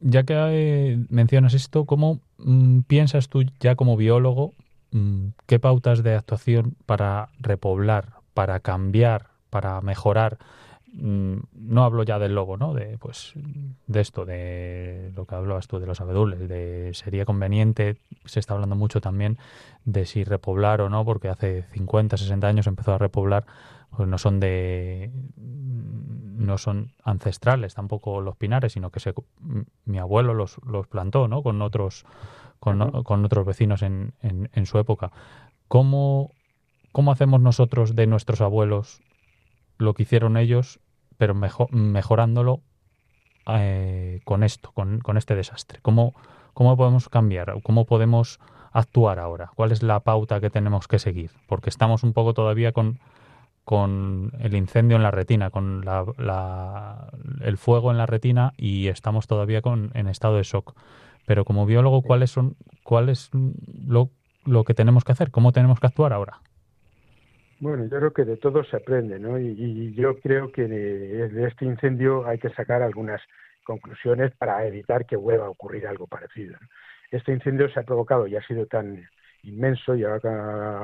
Ya 0.00 0.24
que 0.24 0.34
eh, 0.36 0.98
mencionas 1.08 1.54
esto, 1.54 1.86
¿cómo 1.86 2.20
mm, 2.38 2.80
piensas 2.80 3.28
tú 3.28 3.44
ya 3.60 3.74
como 3.74 3.96
biólogo 3.96 4.54
mm, 4.90 5.28
qué 5.46 5.58
pautas 5.58 6.02
de 6.02 6.14
actuación 6.14 6.74
para 6.86 7.30
repoblar, 7.38 8.08
para 8.34 8.60
cambiar, 8.60 9.28
para 9.48 9.80
mejorar 9.80 10.38
no 10.92 11.84
hablo 11.84 12.02
ya 12.02 12.18
del 12.18 12.34
lobo, 12.34 12.56
¿no? 12.56 12.74
De, 12.74 12.98
pues, 12.98 13.32
de 13.86 14.00
esto, 14.00 14.24
de 14.26 15.10
lo 15.16 15.26
que 15.26 15.34
hablabas 15.34 15.66
tú 15.66 15.78
de 15.78 15.86
los 15.86 16.00
abedules, 16.00 16.48
de 16.48 16.90
sería 16.92 17.24
conveniente, 17.24 17.96
se 18.26 18.40
está 18.40 18.54
hablando 18.54 18.76
mucho 18.76 19.00
también 19.00 19.38
de 19.84 20.04
si 20.04 20.24
repoblar 20.24 20.82
o 20.82 20.90
no, 20.90 21.04
porque 21.04 21.28
hace 21.28 21.64
50, 21.72 22.16
60 22.16 22.46
años 22.46 22.66
empezó 22.66 22.92
a 22.92 22.98
repoblar, 22.98 23.46
pues 23.96 24.08
no 24.08 24.18
son 24.18 24.38
de 24.38 25.10
no 25.36 26.58
son 26.58 26.92
ancestrales 27.04 27.74
tampoco 27.74 28.20
los 28.20 28.36
pinares, 28.36 28.72
sino 28.72 28.90
que 28.90 29.00
se, 29.00 29.14
mi 29.84 29.98
abuelo 29.98 30.34
los, 30.34 30.58
los 30.66 30.88
plantó, 30.88 31.28
¿no? 31.28 31.42
Con 31.42 31.62
otros 31.62 32.04
con, 32.58 33.02
con 33.02 33.24
otros 33.24 33.46
vecinos 33.46 33.82
en, 33.82 34.14
en, 34.22 34.50
en 34.52 34.66
su 34.66 34.78
época. 34.78 35.10
¿Cómo, 35.68 36.30
¿Cómo 36.92 37.12
hacemos 37.12 37.40
nosotros 37.40 37.96
de 37.96 38.06
nuestros 38.06 38.40
abuelos 38.40 39.00
lo 39.78 39.94
que 39.94 40.04
hicieron 40.04 40.36
ellos, 40.36 40.80
pero 41.22 41.36
mejor, 41.36 41.72
mejorándolo 41.72 42.62
eh, 43.46 44.22
con 44.24 44.42
esto, 44.42 44.72
con, 44.72 44.98
con, 44.98 45.16
este 45.16 45.36
desastre. 45.36 45.78
¿Cómo, 45.80 46.16
¿Cómo 46.52 46.76
podemos 46.76 47.08
cambiar? 47.08 47.54
¿Cómo 47.62 47.84
podemos 47.84 48.40
actuar 48.72 49.20
ahora? 49.20 49.52
¿Cuál 49.54 49.70
es 49.70 49.84
la 49.84 50.00
pauta 50.00 50.40
que 50.40 50.50
tenemos 50.50 50.88
que 50.88 50.98
seguir? 50.98 51.30
Porque 51.46 51.70
estamos 51.70 52.02
un 52.02 52.12
poco 52.12 52.34
todavía 52.34 52.72
con, 52.72 52.98
con 53.62 54.32
el 54.40 54.56
incendio 54.56 54.96
en 54.96 55.04
la 55.04 55.12
retina, 55.12 55.50
con 55.50 55.84
la, 55.84 57.06
el 57.40 57.56
fuego 57.56 57.92
en 57.92 57.98
la 57.98 58.06
retina 58.06 58.52
y 58.56 58.88
estamos 58.88 59.28
todavía 59.28 59.62
con, 59.62 59.92
en 59.94 60.08
estado 60.08 60.38
de 60.38 60.42
shock. 60.42 60.74
Pero 61.24 61.44
como 61.44 61.66
biólogo, 61.66 62.02
¿cuáles 62.02 62.32
son, 62.32 62.56
cuál 62.82 63.08
es 63.08 63.30
lo, 63.86 64.10
lo 64.44 64.64
que 64.64 64.74
tenemos 64.74 65.04
que 65.04 65.12
hacer? 65.12 65.30
¿Cómo 65.30 65.52
tenemos 65.52 65.78
que 65.78 65.86
actuar 65.86 66.12
ahora? 66.12 66.40
Bueno, 67.62 67.84
yo 67.84 67.96
creo 67.96 68.12
que 68.12 68.24
de 68.24 68.38
todo 68.38 68.64
se 68.64 68.76
aprende, 68.76 69.20
¿no? 69.20 69.38
Y, 69.38 69.94
yo 69.94 70.18
creo 70.18 70.50
que 70.50 70.66
de, 70.66 71.46
este 71.46 71.64
incendio 71.64 72.26
hay 72.26 72.38
que 72.40 72.50
sacar 72.50 72.82
algunas 72.82 73.22
conclusiones 73.62 74.34
para 74.34 74.66
evitar 74.66 75.06
que 75.06 75.14
vuelva 75.14 75.46
a 75.46 75.50
ocurrir 75.50 75.86
algo 75.86 76.08
parecido. 76.08 76.56
Este 77.12 77.30
incendio 77.32 77.68
se 77.68 77.78
ha 77.78 77.84
provocado 77.84 78.26
y 78.26 78.34
ha 78.34 78.42
sido 78.48 78.66
tan 78.66 79.08
inmenso 79.44 79.94
y 79.94 80.02
ha 80.02 80.16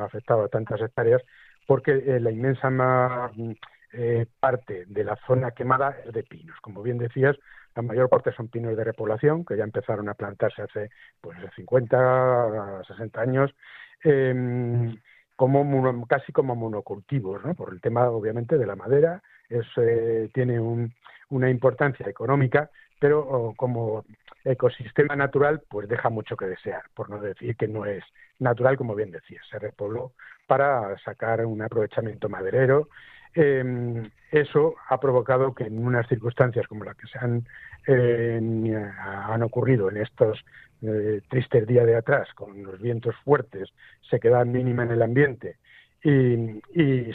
afectado 0.05 0.45
a 0.45 0.49
tantas 0.49 0.81
hectáreas 0.81 1.21
porque 1.67 1.91
eh, 1.91 2.21
la 2.21 2.31
inmensa 2.31 2.71
eh, 3.93 4.27
parte 4.39 4.85
de 4.87 5.03
la 5.03 5.17
zona 5.27 5.51
quemada 5.51 5.97
es 6.07 6.13
de 6.13 6.23
pinos. 6.23 6.61
Como 6.61 6.85
bien 6.85 6.99
decías, 6.99 7.37
la 7.75 7.83
mayor 7.83 8.09
parte 8.09 8.31
son 8.31 8.47
pinos 8.47 8.77
de 8.77 8.85
repoblación 8.85 9.45
que 9.45 9.57
ya 9.57 9.65
empezaron 9.65 10.09
a 10.09 10.15
plantarse 10.15 10.63
hace 10.63 10.91
pues 11.21 11.37
50, 11.57 12.85
60 12.87 13.21
años. 13.21 13.51
Eh, 14.05 14.95
como 15.39 16.05
casi 16.09 16.33
como 16.33 16.57
monocultivos, 16.57 17.45
¿no? 17.45 17.55
por 17.55 17.73
el 17.73 17.81
tema 17.81 18.11
obviamente 18.11 18.59
de 18.59 18.67
la 18.67 18.75
madera, 18.75 19.23
es, 19.49 19.65
eh, 19.77 20.29
tiene 20.35 20.59
una 21.29 21.49
importancia 21.49 22.09
económica, 22.09 22.71
pero 22.99 23.55
como 23.57 24.05
ecosistema 24.45 25.15
natural 25.15 25.63
pues 25.71 25.89
deja 25.89 26.09
mucho 26.11 26.37
que 26.37 26.47
desear, 26.47 26.83
por 26.93 27.09
no 27.09 27.21
decir 27.21 27.55
que 27.55 27.69
no 27.69 27.87
es 27.87 28.03
natural, 28.41 28.77
como 28.77 28.97
bien 28.97 29.13
decía, 29.13 29.41
se 29.49 29.61
repobló 29.61 30.11
para 30.49 30.99
sacar 31.05 31.47
un 31.47 31.63
aprovechamiento 31.63 32.29
maderero. 32.29 32.89
Eh, 33.37 34.11
eso 34.33 34.75
ha 34.89 34.99
provocado 34.99 35.55
que 35.55 35.65
en 35.65 35.87
unas 35.87 36.09
circunstancias 36.09 36.67
como 36.67 36.83
las 36.83 36.97
que 36.97 37.07
se 37.07 37.19
han, 37.21 37.47
eh, 37.89 38.39
han 38.39 39.43
ocurrido 39.43 39.89
en 39.91 39.97
estos 39.97 40.45
eh, 40.83 41.23
triste 41.29 41.65
día 41.65 41.85
de 41.85 41.97
atrás, 41.97 42.29
con 42.35 42.63
los 42.63 42.81
vientos 42.81 43.17
fuertes, 43.25 43.71
se 44.09 44.21
queda 44.21 44.45
mínima 44.45 44.83
en 44.83 44.93
el 44.93 45.03
ambiente 45.03 45.57
y, 46.05 46.61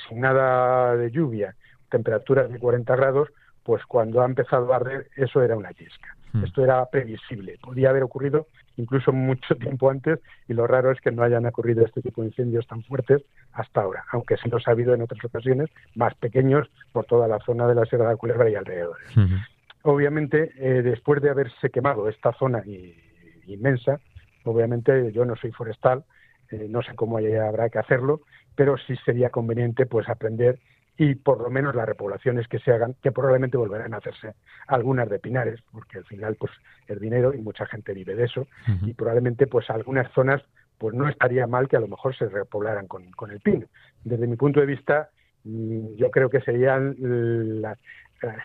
sin 0.09 0.19
nada 0.19 0.97
de 0.97 1.11
lluvia, 1.11 1.55
temperaturas 1.89 2.51
de 2.51 2.59
40 2.59 2.95
grados, 2.95 3.29
pues 3.63 3.85
cuando 3.85 4.21
ha 4.21 4.25
empezado 4.25 4.73
a 4.73 4.77
arder 4.77 5.07
eso 5.15 5.41
era 5.41 5.55
una 5.55 5.71
yesca. 5.71 6.17
Hmm. 6.33 6.43
Esto 6.43 6.63
era 6.63 6.83
previsible, 6.87 7.57
podía 7.61 7.91
haber 7.91 8.03
ocurrido 8.03 8.47
incluso 8.75 9.13
mucho 9.13 9.55
tiempo 9.59 9.91
antes 9.91 10.19
y 10.47 10.53
lo 10.53 10.65
raro 10.65 10.91
es 10.91 10.99
que 10.99 11.11
no 11.11 11.21
hayan 11.21 11.45
ocurrido 11.45 11.85
este 11.85 12.01
tipo 12.01 12.21
de 12.21 12.29
incendios 12.29 12.65
tan 12.65 12.83
fuertes 12.83 13.21
hasta 13.53 13.81
ahora, 13.81 14.03
aunque 14.11 14.37
sí 14.37 14.49
los 14.49 14.67
ha 14.67 14.71
habido 14.71 14.95
en 14.95 15.03
otras 15.03 15.23
ocasiones, 15.23 15.69
más 15.95 16.15
pequeños 16.15 16.67
por 16.91 17.05
toda 17.05 17.27
la 17.27 17.39
zona 17.39 17.67
de 17.67 17.75
la 17.75 17.85
Sierra 17.85 18.09
de 18.09 18.17
Culebra 18.17 18.49
y 18.49 18.55
alrededores. 18.55 19.15
Hmm. 19.15 19.35
Obviamente, 19.83 20.51
eh, 20.57 20.81
después 20.81 21.21
de 21.21 21.29
haberse 21.29 21.69
quemado 21.69 22.07
esta 22.09 22.33
zona 22.33 22.63
y 22.65 22.95
inmensa. 23.47 23.99
Obviamente 24.45 25.11
yo 25.11 25.25
no 25.25 25.35
soy 25.35 25.51
forestal, 25.51 26.03
eh, 26.51 26.67
no 26.69 26.81
sé 26.81 26.95
cómo 26.95 27.17
habrá 27.17 27.69
que 27.69 27.79
hacerlo, 27.79 28.21
pero 28.55 28.77
sí 28.77 28.95
sería 29.05 29.29
conveniente 29.29 29.85
pues 29.85 30.07
aprender 30.09 30.59
y 30.97 31.15
por 31.15 31.41
lo 31.41 31.49
menos 31.49 31.73
las 31.75 31.87
repoblaciones 31.87 32.47
que 32.47 32.59
se 32.59 32.71
hagan, 32.71 32.95
que 33.01 33.11
probablemente 33.11 33.57
volverán 33.57 33.93
a 33.93 33.97
hacerse 33.97 34.35
algunas 34.67 35.09
de 35.09 35.19
pinares, 35.19 35.59
porque 35.71 35.97
al 35.97 36.05
final 36.05 36.35
pues 36.35 36.51
el 36.87 36.99
dinero 36.99 37.33
y 37.33 37.41
mucha 37.41 37.65
gente 37.65 37.93
vive 37.93 38.15
de 38.15 38.25
eso, 38.25 38.45
y 38.85 38.93
probablemente 38.93 39.47
pues 39.47 39.69
algunas 39.71 40.11
zonas 40.13 40.43
pues 40.77 40.93
no 40.93 41.09
estaría 41.09 41.47
mal 41.47 41.67
que 41.67 41.77
a 41.77 41.79
lo 41.79 41.87
mejor 41.87 42.15
se 42.15 42.27
repoblaran 42.27 42.87
con, 42.87 43.09
con 43.11 43.31
el 43.31 43.39
pino. 43.39 43.65
Desde 44.03 44.27
mi 44.27 44.35
punto 44.35 44.59
de 44.59 44.67
vista, 44.67 45.09
mm, 45.45 45.95
yo 45.95 46.11
creo 46.11 46.29
que 46.29 46.41
serían 46.41 46.95
las, 47.61 47.79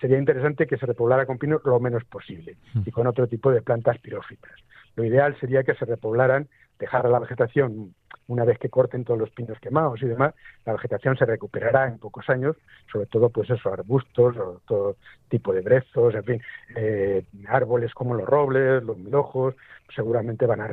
sería 0.01 0.19
interesante 0.19 0.67
que 0.67 0.77
se 0.77 0.87
repoblara 0.87 1.27
con 1.27 1.39
pino 1.39 1.61
lo 1.65 1.81
menos 1.81 2.05
posible 2.05 2.57
y 2.85 2.91
con 2.91 3.07
otro 3.07 3.27
tipo 3.27 3.51
de 3.51 3.63
plantas 3.63 3.99
pirófitas. 3.99 4.53
Lo 4.97 5.05
ideal 5.05 5.39
sería 5.39 5.63
que 5.63 5.75
se 5.75 5.85
repoblaran 5.85 6.49
dejar 6.79 7.09
la 7.09 7.19
vegetación 7.19 7.95
una 8.29 8.45
vez 8.45 8.59
que 8.59 8.69
corten 8.69 9.05
todos 9.05 9.19
los 9.19 9.31
pinos 9.31 9.59
quemados 9.59 10.03
y 10.03 10.07
demás, 10.07 10.35
la 10.65 10.75
vegetación 10.75 11.17
se 11.17 11.25
recuperará 11.25 11.89
en 11.89 11.99
pocos 11.99 12.29
años, 12.29 12.57
sobre 12.93 13.07
todo 13.07 13.31
pues 13.31 13.49
eso, 13.51 13.73
arbustos, 13.73 14.37
o 14.37 14.61
todo 14.67 14.97
tipo 15.29 15.53
de 15.53 15.63
brezos, 15.63 16.15
en 16.15 16.25
fin, 16.25 16.43
eh, 16.77 17.25
árboles 17.49 17.95
como 17.95 18.15
los 18.15 18.29
robles, 18.29 18.83
los 18.83 18.99
milojos, 18.99 19.55
seguramente 19.95 20.47
van 20.47 20.61
a, 20.61 20.69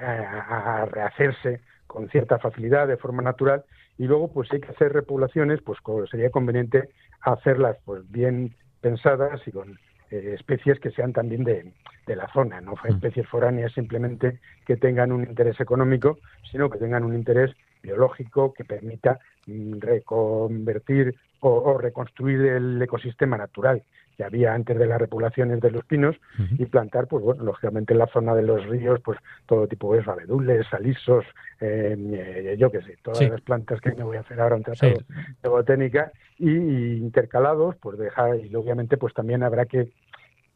a, 0.00 0.84
rehacerse 0.84 1.60
con 1.86 2.08
cierta 2.10 2.38
facilidad, 2.38 2.86
de 2.86 2.98
forma 2.98 3.22
natural, 3.22 3.64
y 4.00 4.06
luego 4.06 4.28
pues 4.32 4.48
si 4.48 4.56
hay 4.56 4.62
que 4.62 4.70
hacer 4.70 4.94
repoblaciones, 4.94 5.60
pues 5.60 5.78
sería 6.10 6.30
conveniente 6.30 6.88
hacerlas 7.20 7.76
pues 7.84 8.10
bien 8.10 8.54
pensadas 8.80 9.46
y 9.46 9.52
con 9.52 9.78
eh, 10.10 10.36
especies 10.38 10.80
que 10.80 10.90
sean 10.90 11.12
también 11.12 11.44
de, 11.44 11.70
de 12.06 12.16
la 12.16 12.26
zona, 12.32 12.62
no 12.62 12.72
mm. 12.72 12.86
especies 12.94 13.28
foráneas 13.28 13.74
simplemente 13.74 14.40
que 14.64 14.78
tengan 14.78 15.12
un 15.12 15.24
interés 15.24 15.60
económico, 15.60 16.18
sino 16.50 16.70
que 16.70 16.78
tengan 16.78 17.04
un 17.04 17.14
interés 17.14 17.54
biológico 17.82 18.54
que 18.54 18.64
permita 18.64 19.18
mm, 19.46 19.80
reconvertir 19.80 21.14
o, 21.40 21.76
reconstruir 21.76 22.40
el 22.40 22.80
ecosistema 22.80 23.36
natural 23.36 23.82
que 24.20 24.26
había 24.26 24.52
antes 24.52 24.78
de 24.78 24.84
las 24.84 25.00
repoblaciones 25.00 25.60
de 25.62 25.70
los 25.70 25.82
pinos 25.86 26.14
y 26.58 26.66
plantar, 26.66 27.06
pues 27.06 27.24
bueno, 27.24 27.42
lógicamente 27.42 27.94
en 27.94 28.00
la 28.00 28.06
zona 28.06 28.34
de 28.34 28.42
los 28.42 28.66
ríos, 28.66 29.00
pues 29.02 29.18
todo 29.46 29.66
tipo 29.66 29.94
de 29.94 30.02
abedules, 30.06 30.66
alisos, 30.74 31.24
em, 31.58 32.12
eh, 32.12 32.54
yo 32.58 32.70
qué 32.70 32.82
sé, 32.82 32.98
todas 33.00 33.26
las 33.30 33.40
plantas 33.40 33.80
que 33.80 33.94
me 33.94 34.04
voy 34.04 34.18
a 34.18 34.20
hacer 34.20 34.38
ahora 34.38 34.56
un 34.56 34.62
tratado 34.62 34.98
de 35.42 35.48
botánica 35.48 36.12
y, 36.38 36.50
intercalados, 36.50 37.76
pues 37.76 37.98
dejar 37.98 38.36
y 38.44 38.54
obviamente 38.54 38.98
pues 38.98 39.14
también 39.14 39.42
habrá 39.42 39.64
que 39.64 39.90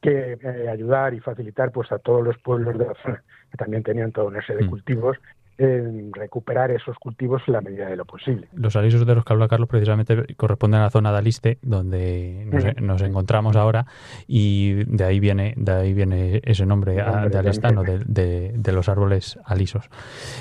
que 0.03 0.37
eh, 0.43 0.69
ayudar 0.69 1.15
y 1.15 1.21
facilitar 1.21 1.73
pues 1.73 1.91
a 1.91 1.99
todos 1.99 2.23
los 2.23 2.37
pueblos 2.37 2.77
de 2.77 2.85
la 2.85 2.95
zona 3.03 3.25
que 3.51 3.57
también 3.57 3.83
tenían 3.83 4.13
toda 4.13 4.27
una 4.27 4.43
serie 4.43 4.61
de 4.61 4.67
mm. 4.67 4.71
cultivos 4.71 5.17
en 5.59 6.13
recuperar 6.13 6.71
esos 6.71 6.97
cultivos 6.99 7.43
en 7.47 7.53
la 7.53 7.61
medida 7.61 7.87
de 7.87 7.97
lo 7.97 8.05
posible. 8.05 8.49
Los 8.55 8.77
alisos 8.77 9.07
de 9.07 9.15
los 9.15 9.25
que 9.25 9.33
habla 9.33 9.49
Carlos 9.49 9.69
precisamente 9.69 10.35
corresponden 10.35 10.81
a 10.81 10.85
la 10.85 10.91
zona 10.91 11.13
de 11.13 11.19
Aliste, 11.19 11.59
donde 11.63 12.75
nos, 12.81 13.03
encontramos 13.03 13.57
ahora, 13.57 13.87
y 14.27 14.85
de 14.85 15.05
ahí 15.05 15.21
viene, 15.21 15.55
de 15.57 15.73
ahí 15.73 15.95
viene 15.95 16.41
ese 16.45 16.67
nombre, 16.67 16.95
de 16.95 17.39
alistano, 17.39 17.83
de, 17.83 18.53
de, 18.55 18.73
los 18.73 18.89
árboles 18.89 19.39
alisos. 19.45 19.89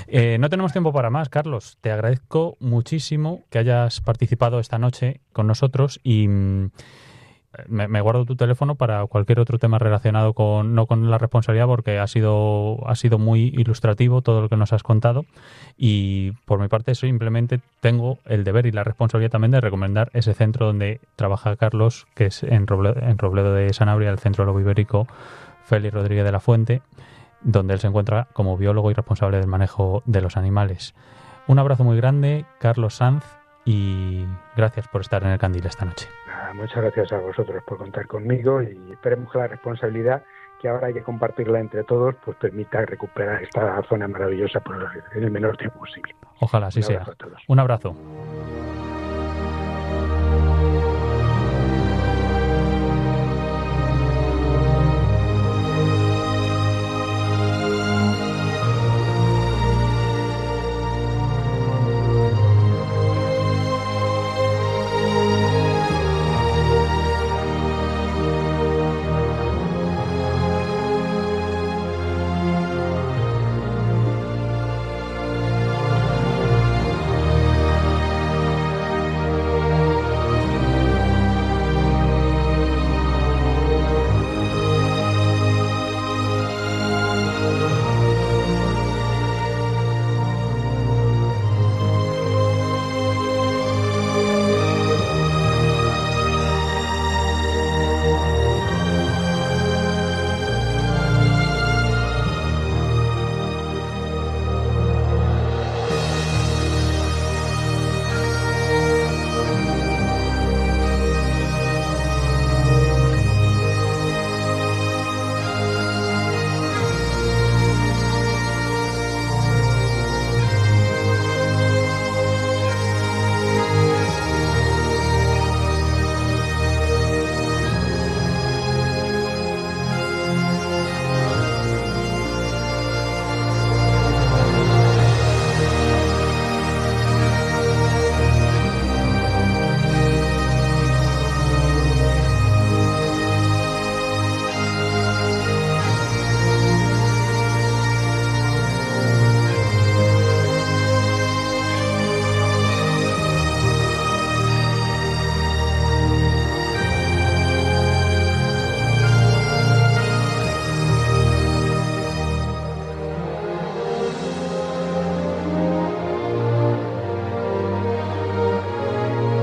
Eh, 0.06 0.38
no 0.38 0.48
tenemos 0.48 0.72
tiempo 0.72 0.92
para 0.92 1.10
más, 1.10 1.28
Carlos. 1.28 1.78
Te 1.80 1.92
agradezco 1.92 2.56
muchísimo 2.60 3.44
que 3.50 3.58
hayas 3.58 4.00
participado 4.00 4.58
esta 4.58 4.78
noche 4.78 5.20
con 5.32 5.46
nosotros 5.46 6.00
y 6.02 6.28
me, 7.68 8.00
guardo 8.00 8.24
tu 8.24 8.36
teléfono 8.36 8.74
para 8.74 9.04
cualquier 9.06 9.40
otro 9.40 9.58
tema 9.58 9.78
relacionado 9.78 10.32
con 10.32 10.74
no 10.74 10.86
con 10.86 11.10
la 11.10 11.18
responsabilidad 11.18 11.66
porque 11.66 11.98
ha 11.98 12.06
sido 12.06 12.78
ha 12.88 12.94
sido 12.94 13.18
muy 13.18 13.48
ilustrativo 13.48 14.22
todo 14.22 14.40
lo 14.40 14.48
que 14.48 14.56
nos 14.56 14.72
has 14.72 14.82
contado. 14.82 15.24
Y 15.76 16.32
por 16.44 16.60
mi 16.60 16.68
parte 16.68 16.94
simplemente 16.94 17.60
tengo 17.80 18.18
el 18.26 18.44
deber 18.44 18.66
y 18.66 18.72
la 18.72 18.84
responsabilidad 18.84 19.32
también 19.32 19.52
de 19.52 19.60
recomendar 19.60 20.10
ese 20.12 20.34
centro 20.34 20.66
donde 20.66 21.00
trabaja 21.16 21.56
Carlos 21.56 22.06
que 22.14 22.26
es 22.26 22.42
en 22.42 22.66
Robledo, 22.66 23.00
en 23.00 23.18
Robledo 23.18 23.54
de 23.54 23.72
Sanabria 23.72 24.10
el 24.10 24.18
centro 24.18 24.44
lobo 24.44 24.60
ibérico 24.60 25.06
Félix 25.64 25.94
Rodríguez 25.94 26.24
de 26.24 26.32
la 26.32 26.40
Fuente 26.40 26.82
donde 27.42 27.74
él 27.74 27.80
se 27.80 27.86
encuentra 27.86 28.28
como 28.32 28.56
biólogo 28.56 28.90
y 28.90 28.94
responsable 28.94 29.38
del 29.38 29.46
manejo 29.46 30.02
de 30.06 30.22
los 30.22 30.36
animales. 30.36 30.94
Un 31.46 31.58
abrazo 31.58 31.84
muy 31.84 31.96
grande 31.96 32.46
Carlos 32.58 32.96
Sanz 32.96 33.24
y 33.64 34.26
gracias 34.56 34.88
por 34.88 35.00
estar 35.00 35.22
en 35.22 35.30
el 35.30 35.38
Candil 35.38 35.66
esta 35.66 35.84
noche 35.84 36.08
muchas 36.54 36.82
gracias 36.82 37.12
a 37.12 37.18
vosotros 37.18 37.62
por 37.64 37.78
contar 37.78 38.06
conmigo 38.06 38.62
y 38.62 38.92
esperemos 38.92 39.30
que 39.30 39.38
la 39.38 39.48
responsabilidad 39.48 40.22
que 40.60 40.68
ahora 40.68 40.86
hay 40.86 40.94
que 40.94 41.02
compartirla 41.02 41.60
entre 41.60 41.84
todos, 41.84 42.14
pues 42.24 42.36
permita 42.38 42.86
recuperar 42.86 43.42
esta 43.42 43.82
zona 43.82 44.08
maravillosa 44.08 44.60
por 44.60 44.76
en 45.14 45.24
el 45.24 45.30
menor 45.30 45.56
tiempo 45.58 45.80
posible. 45.80 46.14
Ojalá 46.40 46.68
así 46.68 46.82
sea. 46.82 47.04
Un 47.48 47.60
abrazo. 47.60 47.94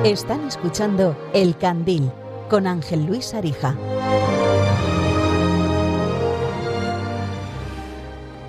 Están 0.04 0.48
escuchando 0.48 1.16
El 1.32 1.56
Candil 1.56 2.10
con 2.50 2.66
Ángel 2.66 3.06
Luis 3.06 3.36
Arija. 3.36 3.76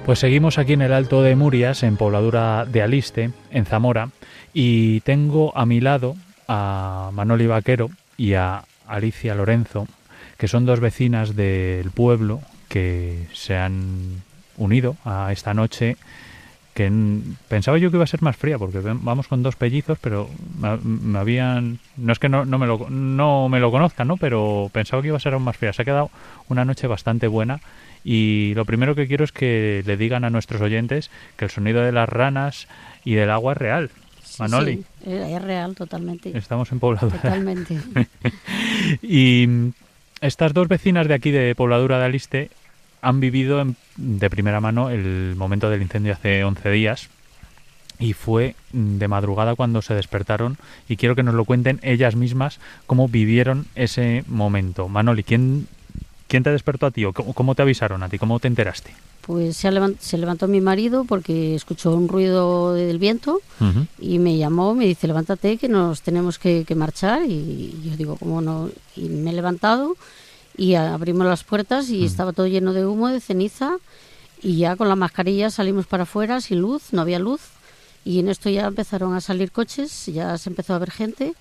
Pues 0.06 0.18
seguimos 0.18 0.56
aquí 0.56 0.72
en 0.72 0.80
el 0.80 0.94
Alto 0.94 1.20
de 1.20 1.36
Murias, 1.36 1.82
en 1.82 1.98
pobladura 1.98 2.64
de 2.64 2.80
Aliste, 2.80 3.32
en 3.50 3.66
Zamora, 3.66 4.08
y 4.54 5.00
tengo 5.00 5.54
a 5.54 5.66
mi 5.66 5.82
lado 5.82 6.16
a 6.48 7.10
Manoli 7.12 7.46
Vaquero 7.46 7.90
y 8.16 8.32
a 8.32 8.64
Alicia 8.86 9.34
Lorenzo, 9.34 9.86
que 10.38 10.48
son 10.48 10.64
dos 10.64 10.80
vecinas 10.80 11.36
del 11.36 11.90
pueblo 11.90 12.40
que 12.68 13.26
se 13.34 13.58
han 13.58 14.22
unido 14.56 14.96
a 15.04 15.30
esta 15.32 15.52
noche 15.52 15.98
que 16.74 16.90
pensaba 17.48 17.76
yo 17.78 17.90
que 17.90 17.98
iba 17.98 18.04
a 18.04 18.06
ser 18.06 18.22
más 18.22 18.36
fría 18.36 18.58
porque 18.58 18.80
vamos 18.82 19.28
con 19.28 19.42
dos 19.42 19.56
pellizos 19.56 19.98
pero 20.00 20.30
me, 20.58 21.18
habían 21.18 21.80
no 21.98 22.12
es 22.12 22.18
que 22.18 22.30
no, 22.30 22.46
no, 22.46 22.58
me 22.58 22.66
lo 22.66 22.88
no 22.88 23.50
me 23.50 23.60
lo 23.60 23.70
conozcan 23.70 24.08
no 24.08 24.16
pero 24.16 24.70
pensaba 24.72 25.02
que 25.02 25.08
iba 25.08 25.16
a 25.16 25.20
ser 25.20 25.34
aún 25.34 25.42
más 25.42 25.56
fría. 25.56 25.72
Se 25.72 25.82
ha 25.82 25.84
quedado 25.84 26.10
una 26.48 26.64
noche 26.64 26.86
bastante 26.86 27.26
buena 27.26 27.60
y 28.04 28.52
lo 28.54 28.64
primero 28.64 28.94
que 28.94 29.06
quiero 29.06 29.24
es 29.24 29.32
que 29.32 29.82
le 29.86 29.96
digan 29.96 30.24
a 30.24 30.30
nuestros 30.30 30.60
oyentes 30.60 31.10
que 31.36 31.44
el 31.44 31.50
sonido 31.50 31.82
de 31.82 31.92
las 31.92 32.08
ranas 32.08 32.68
y 33.04 33.14
del 33.14 33.30
agua 33.30 33.52
es 33.52 33.58
real. 33.58 33.90
Manoli. 34.38 34.76
sí, 34.76 34.84
es 35.04 35.42
real 35.42 35.74
totalmente. 35.74 36.36
Estamos 36.36 36.72
en 36.72 36.80
pobladura. 36.80 37.20
Totalmente. 37.20 37.78
Y 39.02 39.46
estas 40.20 40.54
dos 40.54 40.66
vecinas 40.66 41.06
de 41.06 41.14
aquí 41.14 41.30
de 41.30 41.54
pobladura 41.54 41.98
de 41.98 42.04
Aliste 42.04 42.50
han 43.02 43.20
vivido 43.20 43.62
de 43.96 44.30
primera 44.30 44.60
mano 44.60 44.88
el 44.88 45.34
momento 45.36 45.68
del 45.68 45.82
incendio 45.82 46.12
hace 46.12 46.44
11 46.44 46.70
días 46.70 47.08
y 47.98 48.14
fue 48.14 48.54
de 48.72 49.08
madrugada 49.08 49.54
cuando 49.54 49.82
se 49.82 49.94
despertaron 49.94 50.56
y 50.88 50.96
quiero 50.96 51.14
que 51.14 51.22
nos 51.22 51.34
lo 51.34 51.44
cuenten 51.44 51.80
ellas 51.82 52.16
mismas 52.16 52.58
cómo 52.86 53.08
vivieron 53.08 53.66
ese 53.74 54.24
momento. 54.28 54.88
Manoli, 54.88 55.24
¿quién, 55.24 55.66
quién 56.28 56.44
te 56.44 56.50
despertó 56.50 56.86
a 56.86 56.90
ti 56.92 57.04
o 57.04 57.12
cómo, 57.12 57.54
te 57.54 57.62
avisaron 57.62 58.02
a 58.02 58.08
ti? 58.08 58.18
¿Cómo 58.18 58.38
te 58.38 58.48
enteraste? 58.48 58.92
Pues 59.20 59.56
se, 59.56 59.70
levantó, 59.70 60.48
mi 60.48 60.60
marido 60.60 61.04
porque 61.04 61.54
escuchó 61.54 61.94
un 61.94 62.08
ruido 62.08 62.74
del 62.74 62.98
viento 62.98 63.40
y 64.00 64.18
me 64.18 64.36
llamó, 64.36 64.74
me 64.74 64.86
dice, 64.86 65.06
levántate 65.06 65.58
que 65.58 65.68
nos 65.68 66.02
tenemos 66.02 66.38
que, 66.38 66.66
marchar 66.74 67.22
y 67.28 67.80
yo 67.84 67.96
digo, 67.96 68.16
¿cómo 68.16 68.40
no? 68.40 68.68
Y 68.96 69.08
me 69.08 69.30
he 69.30 69.34
levantado 69.34 69.96
y 70.56 70.74
abrimos 70.74 71.26
las 71.26 71.44
puertas 71.44 71.88
y 71.90 72.04
estaba 72.04 72.32
todo 72.32 72.46
lleno 72.46 72.72
de 72.72 72.86
humo, 72.86 73.08
de 73.08 73.20
ceniza 73.20 73.76
y 74.42 74.58
ya 74.58 74.76
con 74.76 74.88
la 74.88 74.96
mascarilla 74.96 75.50
salimos 75.50 75.86
para 75.86 76.02
afuera 76.02 76.40
sin 76.40 76.60
luz, 76.60 76.92
no 76.92 77.00
había 77.00 77.18
luz 77.18 77.40
y 78.04 78.18
en 78.18 78.28
esto 78.28 78.50
ya 78.50 78.66
empezaron 78.66 79.14
a 79.14 79.20
salir 79.20 79.52
coches, 79.52 80.06
ya 80.06 80.36
se 80.36 80.50
empezó 80.50 80.74
a 80.74 80.78
ver 80.78 80.90
gente 80.90 81.34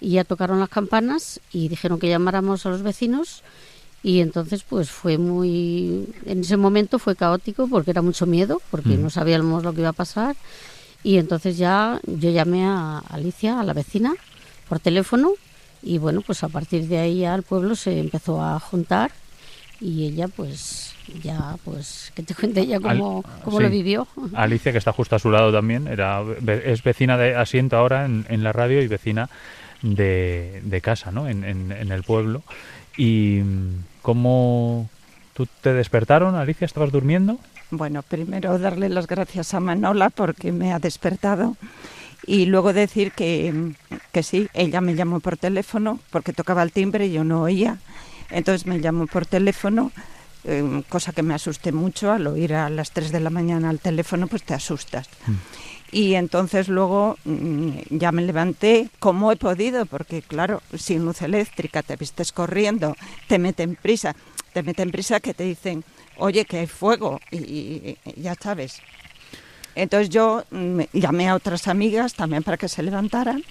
y 0.00 0.10
ya 0.10 0.24
tocaron 0.24 0.60
las 0.60 0.68
campanas 0.68 1.40
y 1.52 1.68
dijeron 1.68 1.98
que 1.98 2.08
llamáramos 2.08 2.64
a 2.66 2.70
los 2.70 2.82
vecinos 2.82 3.42
y 4.02 4.20
entonces 4.20 4.62
pues 4.62 4.90
fue 4.90 5.18
muy 5.18 6.06
en 6.24 6.40
ese 6.40 6.56
momento 6.56 6.98
fue 6.98 7.16
caótico 7.16 7.68
porque 7.68 7.90
era 7.90 8.02
mucho 8.02 8.26
miedo 8.26 8.62
porque 8.70 8.96
no 8.96 9.10
sabíamos 9.10 9.64
lo 9.64 9.72
que 9.72 9.80
iba 9.80 9.90
a 9.90 9.92
pasar 9.92 10.36
y 11.02 11.18
entonces 11.18 11.58
ya 11.58 12.00
yo 12.06 12.30
llamé 12.30 12.64
a 12.64 12.98
Alicia 12.98 13.58
a 13.58 13.64
la 13.64 13.72
vecina 13.72 14.14
por 14.68 14.78
teléfono 14.78 15.32
y 15.82 15.98
bueno 15.98 16.22
pues 16.22 16.42
a 16.44 16.48
partir 16.48 16.86
de 16.88 16.98
ahí 16.98 17.20
ya 17.20 17.34
el 17.34 17.42
pueblo 17.42 17.74
se 17.74 17.98
empezó 18.00 18.42
a 18.42 18.58
juntar 18.58 19.10
y 19.80 20.06
ella 20.06 20.28
pues 20.28 20.94
ya 21.22 21.56
pues 21.64 22.12
que 22.14 22.22
te 22.22 22.34
cuente 22.34 22.60
ella 22.60 22.80
cómo, 22.80 23.24
cómo 23.44 23.60
lo 23.60 23.70
vivió 23.70 24.06
Alicia 24.34 24.72
que 24.72 24.78
está 24.78 24.92
justo 24.92 25.16
a 25.16 25.18
su 25.18 25.30
lado 25.30 25.52
también 25.52 25.86
era 25.86 26.22
es 26.64 26.82
vecina 26.82 27.16
de 27.16 27.36
asiento 27.36 27.76
ahora 27.76 28.04
en, 28.04 28.26
en 28.28 28.42
la 28.42 28.52
radio 28.52 28.82
y 28.82 28.88
vecina 28.88 29.30
de, 29.82 30.60
de 30.64 30.80
casa 30.80 31.12
¿no? 31.12 31.28
en, 31.28 31.44
en 31.44 31.92
el 31.92 32.02
pueblo 32.02 32.42
¿Y 32.98 33.42
cómo 34.02 34.90
tú 35.32 35.46
te 35.62 35.72
despertaron, 35.72 36.34
Alicia? 36.34 36.64
¿Estabas 36.64 36.90
durmiendo? 36.90 37.38
Bueno, 37.70 38.02
primero 38.02 38.58
darle 38.58 38.88
las 38.88 39.06
gracias 39.06 39.54
a 39.54 39.60
Manola 39.60 40.10
porque 40.10 40.50
me 40.50 40.72
ha 40.72 40.80
despertado 40.80 41.56
y 42.28 42.44
luego 42.44 42.74
decir 42.74 43.12
que, 43.12 43.72
que 44.12 44.22
sí, 44.22 44.48
ella 44.52 44.82
me 44.82 44.94
llamó 44.94 45.18
por 45.20 45.38
teléfono 45.38 45.98
porque 46.10 46.34
tocaba 46.34 46.62
el 46.62 46.72
timbre 46.72 47.06
y 47.06 47.12
yo 47.12 47.24
no 47.24 47.40
oía. 47.40 47.78
Entonces 48.30 48.66
me 48.66 48.80
llamó 48.80 49.06
por 49.06 49.24
teléfono, 49.24 49.90
eh, 50.44 50.82
cosa 50.90 51.12
que 51.12 51.22
me 51.22 51.32
asusté 51.32 51.72
mucho 51.72 52.12
al 52.12 52.26
oír 52.26 52.52
a 52.52 52.68
las 52.68 52.90
3 52.90 53.12
de 53.12 53.20
la 53.20 53.30
mañana 53.30 53.70
al 53.70 53.80
teléfono, 53.80 54.26
pues 54.26 54.42
te 54.42 54.52
asustas. 54.52 55.08
Mm. 55.26 55.32
Y 55.90 56.14
entonces 56.16 56.68
luego 56.68 57.16
mm, 57.24 57.70
ya 57.90 58.12
me 58.12 58.20
levanté 58.20 58.90
como 58.98 59.32
he 59.32 59.36
podido, 59.36 59.86
porque 59.86 60.20
claro, 60.20 60.60
sin 60.76 61.06
luz 61.06 61.22
eléctrica 61.22 61.82
te 61.82 61.96
vistes 61.96 62.32
corriendo, 62.32 62.94
te 63.26 63.38
meten 63.38 63.74
prisa, 63.74 64.14
te 64.52 64.62
meten 64.62 64.90
prisa 64.90 65.20
que 65.20 65.32
te 65.32 65.44
dicen, 65.44 65.82
oye, 66.18 66.44
que 66.44 66.58
hay 66.58 66.66
fuego, 66.66 67.20
y, 67.30 67.96
ya 68.16 68.34
sabes. 68.34 68.82
Entonces 69.78 70.10
yo 70.10 70.44
mm, 70.50 70.80
llamé 70.92 71.28
a 71.28 71.36
otras 71.36 71.68
amigas 71.68 72.14
también 72.14 72.42
para 72.42 72.56
que 72.56 72.68
se 72.68 72.82
levantaran. 72.82 73.44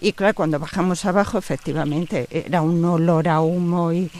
Y 0.00 0.12
claro, 0.12 0.34
cuando 0.34 0.58
bajamos 0.58 1.04
abajo, 1.04 1.38
efectivamente, 1.38 2.28
era 2.30 2.62
un 2.62 2.84
olor 2.84 3.28
a 3.28 3.40
humo 3.40 3.92
y 3.92 4.10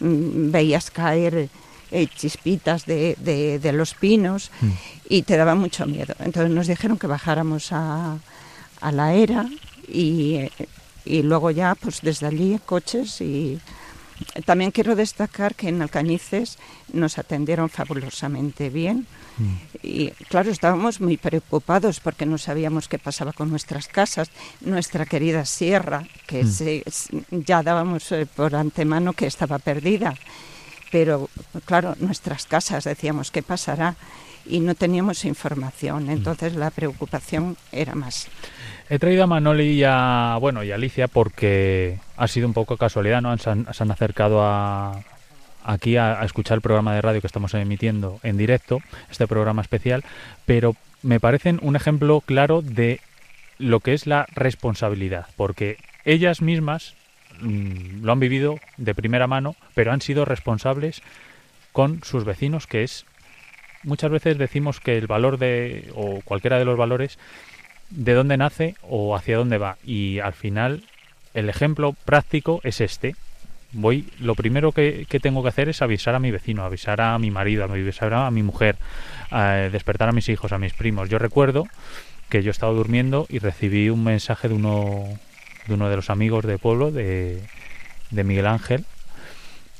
mm, 0.00 0.50
veías 0.50 0.90
caer 0.90 1.50
eh, 1.90 2.06
chispitas 2.16 2.86
de, 2.86 3.14
de, 3.62 3.72
los 3.72 3.94
pinos 3.94 4.50
mm. 4.60 4.70
y 5.10 5.22
te 5.22 5.36
daba 5.36 5.54
mucho 5.54 5.84
miedo. 5.86 6.14
Entonces 6.20 6.50
nos 6.50 6.66
dijeron 6.66 6.98
que 6.98 7.06
bajáramos 7.06 7.72
a, 7.72 8.16
a 8.80 8.92
la 8.92 9.12
era 9.12 9.46
y, 9.88 10.48
y, 11.04 11.22
luego 11.22 11.50
ya 11.50 11.74
pues 11.74 12.00
desde 12.00 12.26
allí 12.26 12.58
coches 12.64 13.20
y 13.20 13.60
también 14.46 14.70
quiero 14.70 14.96
destacar 14.96 15.54
que 15.54 15.68
en 15.68 15.82
Alcañices 15.82 16.58
nos 16.92 17.18
atendieron 17.18 17.68
fabulosamente 17.68 18.70
bien. 18.70 19.06
Mm. 19.38 19.54
Y 19.82 20.10
claro, 20.28 20.50
estábamos 20.50 21.00
muy 21.00 21.16
preocupados 21.16 22.00
porque 22.00 22.26
no 22.26 22.38
sabíamos 22.38 22.88
qué 22.88 22.98
pasaba 22.98 23.32
con 23.32 23.50
nuestras 23.50 23.88
casas. 23.88 24.30
Nuestra 24.60 25.06
querida 25.06 25.44
sierra, 25.44 26.04
que 26.26 26.44
mm. 26.44 26.48
se, 26.48 26.84
ya 27.30 27.62
dábamos 27.62 28.10
eh, 28.12 28.26
por 28.26 28.54
antemano 28.54 29.12
que 29.12 29.26
estaba 29.26 29.58
perdida 29.58 30.14
pero 30.90 31.28
claro, 31.64 31.94
nuestras 32.00 32.46
casas 32.46 32.84
decíamos 32.84 33.30
qué 33.30 33.42
pasará 33.42 33.96
y 34.46 34.60
no 34.60 34.74
teníamos 34.74 35.24
información, 35.24 36.08
entonces 36.08 36.54
la 36.54 36.70
preocupación 36.70 37.56
era 37.72 37.94
más. 37.94 38.28
He 38.88 38.98
traído 38.98 39.24
a 39.24 39.26
Manoli 39.26 39.72
y 39.72 39.84
a, 39.84 40.38
bueno, 40.40 40.62
y 40.62 40.70
Alicia 40.70 41.08
porque 41.08 41.98
ha 42.16 42.28
sido 42.28 42.46
un 42.46 42.54
poco 42.54 42.76
casualidad, 42.76 43.20
¿no? 43.20 43.36
Se 43.36 43.50
han, 43.50 43.90
acercado 43.90 44.42
a, 44.42 45.02
aquí 45.66 45.96
a, 45.96 46.22
escuchar 46.24 46.56
el 46.56 46.62
programa 46.62 46.94
de 46.94 47.02
radio 47.02 47.20
que 47.20 47.26
estamos 47.26 47.52
emitiendo 47.54 48.20
en 48.22 48.36
directo, 48.36 48.80
este 49.10 49.26
programa 49.26 49.62
especial, 49.62 50.04
pero 50.46 50.76
me 51.02 51.20
parecen 51.20 51.58
un 51.62 51.76
ejemplo 51.76 52.20
claro 52.20 52.62
de 52.62 53.00
lo 53.58 53.80
que 53.80 53.94
es 53.94 54.06
la 54.06 54.26
responsabilidad, 54.34 55.26
porque 55.36 55.78
ellas 56.04 56.40
mismas 56.42 56.94
Mm, 57.40 58.04
lo 58.04 58.12
han 58.12 58.20
vivido 58.20 58.58
de 58.76 58.94
primera 58.94 59.26
mano, 59.26 59.56
pero 59.74 59.92
han 59.92 60.00
sido 60.00 60.24
responsables 60.24 61.02
con 61.72 62.02
sus 62.02 62.24
vecinos, 62.24 62.66
que 62.66 62.82
es 62.82 63.04
muchas 63.82 64.10
veces 64.10 64.38
decimos 64.38 64.80
que 64.80 64.96
el 64.96 65.06
valor 65.06 65.38
de 65.38 65.90
o 65.94 66.20
cualquiera 66.24 66.58
de 66.58 66.64
los 66.64 66.78
valores 66.78 67.18
de 67.90 68.14
dónde 68.14 68.36
nace 68.36 68.74
o 68.82 69.14
hacia 69.14 69.36
dónde 69.36 69.58
va 69.58 69.76
y 69.84 70.18
al 70.18 70.32
final 70.32 70.82
el 71.34 71.48
ejemplo 71.48 71.94
práctico 72.04 72.60
es 72.64 72.80
este. 72.80 73.14
Voy, 73.78 74.08
lo 74.20 74.34
primero 74.34 74.72
que, 74.72 75.06
tengo 75.20 75.42
que 75.42 75.50
hacer 75.50 75.68
es 75.68 75.82
avisar 75.82 76.14
a 76.14 76.18
mi 76.18 76.30
vecino, 76.30 76.64
avisar 76.64 77.02
a 77.02 77.18
mi 77.18 77.30
marido, 77.30 77.64
avisar 77.64 78.14
a 78.14 78.30
mi 78.30 78.42
mujer, 78.42 78.76
despertar 79.70 80.08
a 80.08 80.12
mis 80.12 80.30
hijos, 80.30 80.52
a 80.52 80.58
mis 80.58 80.72
primos. 80.72 81.10
Yo 81.10 81.18
recuerdo 81.18 81.64
que 82.30 82.42
yo 82.42 82.50
estaba 82.50 82.72
durmiendo 82.72 83.26
y 83.28 83.38
recibí 83.38 83.90
un 83.90 84.02
mensaje 84.02 84.48
de 84.48 84.54
uno 84.54 85.04
de 85.66 85.74
uno 85.74 85.90
de 85.90 85.96
los 85.96 86.08
amigos 86.08 86.46
de 86.46 86.56
pueblo, 86.56 86.90
de, 86.90 87.42
de 88.10 88.24
Miguel 88.24 88.46
Ángel, 88.46 88.84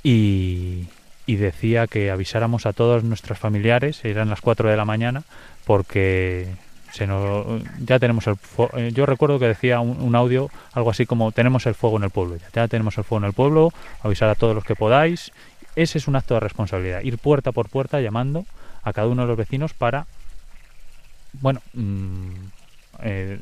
y, 0.03 0.88
y, 1.24 1.36
decía 1.36 1.86
que 1.86 2.11
avisáramos 2.11 2.66
a 2.66 2.72
todos 2.72 3.03
nuestros 3.03 3.38
familiares, 3.38 4.05
eran 4.05 4.28
las 4.28 4.40
4 4.40 4.68
de 4.68 4.76
la 4.76 4.84
mañana, 4.84 5.22
porque 5.64 6.49
se 6.97 7.07
nos, 7.07 7.62
ya 7.78 7.99
tenemos 7.99 8.26
el 8.26 8.36
eh, 8.76 8.90
yo 8.92 9.05
recuerdo 9.05 9.38
que 9.38 9.47
decía 9.47 9.80
un, 9.80 10.14
audio 10.14 10.51
algo 10.72 10.90
así 10.90 11.05
como 11.05 11.30
tenemos 11.32 11.66
el 11.66 11.74
fuego 11.74 11.99
en 11.99 12.05
el 12.05 12.11
pueblo 12.11 12.38
ya, 12.55 12.68
tenemos 12.68 12.97
el 12.97 13.05
fuego 13.05 13.24
en 13.24 13.28
el 13.28 13.34
pueblo 13.34 13.72
avisar 14.03 14.28
a 14.30 14.34
todos 14.34 14.55
los 14.55 14.64
que 14.64 14.74
podáis 14.74 15.32
ese 15.74 15.99
es 15.99 16.09
un 16.09 16.16
acto 16.16 16.34
de 16.34 16.40
responsabilidad 16.40 17.03
ir 17.03 17.18
puerta 17.18 17.53
por 17.53 17.68
puerta 17.68 18.01
llamando 18.01 18.47
a 18.82 18.92
cada 18.92 19.09
uno 19.09 19.22
de 19.22 19.28
los 19.28 19.36
vecinos 19.36 19.74
para 19.74 20.07
bueno 21.34 21.61
mm, 21.74 22.30
eh, 23.03 23.38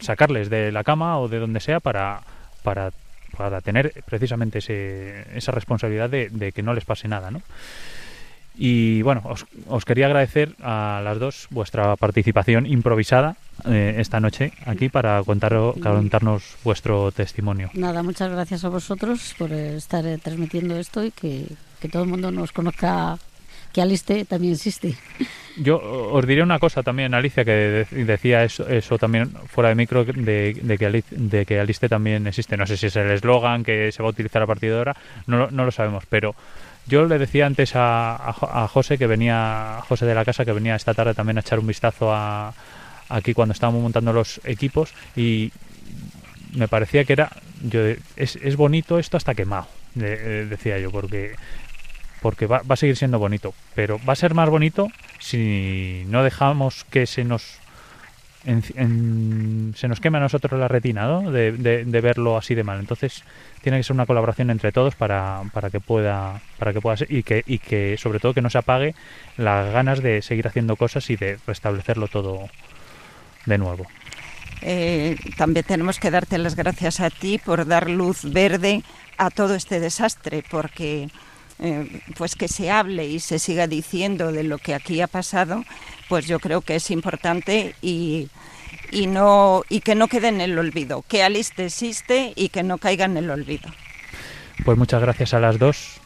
sacarles 0.00 0.50
de 0.50 0.72
la 0.72 0.84
cama 0.84 1.18
o 1.18 1.28
de 1.28 1.38
donde 1.38 1.60
sea 1.60 1.80
para, 1.80 2.20
para, 2.62 2.90
para 3.36 3.60
tener 3.60 3.92
precisamente 4.06 4.58
ese, 4.58 5.26
esa 5.36 5.52
responsabilidad 5.52 6.10
de, 6.10 6.52
que 6.52 6.62
no 6.62 6.74
les 6.74 6.84
pase 6.84 7.08
nada, 7.08 7.30
¿no? 7.30 7.42
Y 8.56 9.02
bueno, 9.02 9.22
os, 9.24 9.46
os, 9.68 9.84
quería 9.84 10.06
agradecer 10.06 10.54
a 10.62 11.00
las 11.02 11.18
dos 11.18 11.48
vuestra 11.50 11.96
participación 11.96 12.66
improvisada 12.66 13.36
eh, 13.66 13.96
esta 13.98 14.20
noche 14.20 14.52
aquí 14.64 14.88
para 14.88 15.22
contar, 15.24 15.54
contarnos 15.82 16.56
vuestro 16.62 17.10
testimonio. 17.10 17.70
Nada, 17.74 18.02
muchas 18.02 18.30
gracias 18.30 18.64
a 18.64 18.68
vosotros 18.68 19.34
por 19.38 19.52
estar 19.52 20.06
eh, 20.06 20.18
transmitiendo 20.18 20.76
esto 20.76 21.04
y 21.04 21.10
que, 21.10 21.46
que 21.80 21.88
todo 21.88 22.04
el 22.04 22.08
mundo 22.08 22.30
nos 22.30 22.52
conozca 22.52 23.18
que 23.74 23.82
Aliste 23.82 24.24
también 24.24 24.54
existe. 24.54 24.94
Yo 25.56 25.78
os 25.78 26.24
diré 26.26 26.42
una 26.42 26.60
cosa 26.60 26.84
también, 26.84 27.12
Alicia, 27.12 27.44
que 27.44 27.86
decía 27.90 28.44
eso, 28.44 28.68
eso 28.68 28.98
también 28.98 29.30
fuera 29.48 29.68
de 29.68 29.74
micro, 29.74 30.04
de, 30.04 30.76
que 30.78 30.86
Aliste, 30.86 31.16
de 31.18 31.44
que 31.44 31.58
Aliste 31.58 31.88
también 31.88 32.26
existe. 32.28 32.56
No 32.56 32.66
sé 32.66 32.76
si 32.76 32.86
es 32.86 32.96
el 32.96 33.10
eslogan 33.10 33.64
que 33.64 33.90
se 33.90 34.00
va 34.00 34.08
a 34.08 34.12
utilizar 34.12 34.42
a 34.42 34.46
partir 34.46 34.70
de 34.70 34.78
ahora, 34.78 34.96
no, 35.26 35.50
no 35.50 35.64
lo 35.64 35.72
sabemos, 35.72 36.04
pero 36.08 36.36
yo 36.86 37.06
le 37.06 37.18
decía 37.18 37.46
antes 37.46 37.72
a, 37.74 38.34
José, 38.70 38.98
que 38.98 39.06
venía, 39.06 39.80
José 39.88 40.06
de 40.06 40.14
la 40.14 40.24
casa, 40.24 40.44
que 40.44 40.52
venía 40.52 40.76
esta 40.76 40.94
tarde 40.94 41.14
también 41.14 41.38
a 41.38 41.40
echar 41.40 41.58
un 41.58 41.66
vistazo 41.66 42.12
a, 42.12 42.52
aquí 43.08 43.34
cuando 43.34 43.52
estábamos 43.52 43.82
montando 43.82 44.12
los 44.12 44.40
equipos 44.44 44.92
y 45.16 45.52
me 46.54 46.68
parecía 46.68 47.04
que 47.04 47.14
era, 47.14 47.30
yo, 47.62 47.80
es, 48.16 48.36
es 48.36 48.56
bonito 48.56 48.98
esto 48.98 49.16
hasta 49.16 49.34
quemado, 49.34 49.66
decía 49.94 50.78
yo, 50.78 50.90
porque 50.90 51.34
porque 52.24 52.46
va, 52.46 52.62
a 52.66 52.76
seguir 52.76 52.96
siendo 52.96 53.18
bonito, 53.18 53.52
pero 53.74 54.00
va 54.08 54.14
a 54.14 54.16
ser 54.16 54.32
más 54.32 54.48
bonito 54.48 54.88
si 55.18 56.04
no 56.06 56.22
dejamos 56.24 56.84
que 56.84 57.04
se 57.04 57.22
nos 57.22 57.58
se 58.44 59.88
nos 59.88 60.00
quema 60.00 60.18
a 60.18 60.20
nosotros 60.20 60.58
la 60.60 60.68
retina, 60.68 61.06
¿no? 61.06 61.30
De, 61.30 61.52
de, 61.52 62.00
verlo 62.00 62.36
así 62.36 62.54
de 62.54 62.62
mal. 62.62 62.78
Entonces 62.78 63.24
tiene 63.62 63.78
que 63.78 63.84
ser 63.84 63.94
una 63.94 64.06
colaboración 64.06 64.50
entre 64.50 64.70
todos 64.72 64.94
para, 64.94 65.42
para 65.52 65.70
que 65.70 65.80
pueda 65.80 66.40
para 66.58 66.72
que 66.72 66.80
pueda 66.80 66.98
ser 66.98 67.10
y 67.10 67.22
que 67.22 67.42
y 67.46 67.58
que 67.58 67.96
sobre 67.98 68.20
todo 68.20 68.34
que 68.34 68.42
no 68.42 68.50
se 68.50 68.58
apague 68.58 68.94
las 69.36 69.72
ganas 69.72 70.02
de 70.02 70.20
seguir 70.20 70.46
haciendo 70.46 70.76
cosas 70.76 71.08
y 71.10 71.16
de 71.16 71.38
restablecerlo 71.46 72.08
todo 72.08 72.48
de 73.46 73.58
nuevo. 73.58 73.86
Eh, 74.60 75.16
también 75.36 75.64
tenemos 75.66 75.98
que 75.98 76.10
darte 76.10 76.38
las 76.38 76.56
gracias 76.56 77.00
a 77.00 77.10
ti 77.10 77.38
por 77.38 77.66
dar 77.66 77.90
luz 77.90 78.20
verde 78.24 78.82
a 79.18 79.30
todo 79.30 79.54
este 79.54 79.80
desastre, 79.80 80.42
porque 80.50 81.08
eh, 81.60 82.00
pues 82.16 82.34
que 82.34 82.48
se 82.48 82.70
hable 82.70 83.06
y 83.06 83.20
se 83.20 83.38
siga 83.38 83.66
diciendo 83.66 84.32
de 84.32 84.44
lo 84.44 84.58
que 84.58 84.74
aquí 84.74 85.00
ha 85.00 85.06
pasado, 85.06 85.64
pues 86.08 86.26
yo 86.26 86.40
creo 86.40 86.60
que 86.60 86.76
es 86.76 86.90
importante 86.90 87.74
y, 87.80 88.28
y, 88.90 89.06
no, 89.06 89.62
y 89.68 89.80
que 89.80 89.94
no 89.94 90.08
quede 90.08 90.28
en 90.28 90.40
el 90.40 90.58
olvido, 90.58 91.04
que 91.06 91.22
Aliste 91.22 91.66
existe 91.66 92.32
y 92.36 92.48
que 92.48 92.62
no 92.62 92.78
caiga 92.78 93.04
en 93.04 93.16
el 93.16 93.30
olvido. 93.30 93.70
Pues 94.64 94.78
muchas 94.78 95.00
gracias 95.00 95.34
a 95.34 95.40
las 95.40 95.58
dos, 95.58 96.00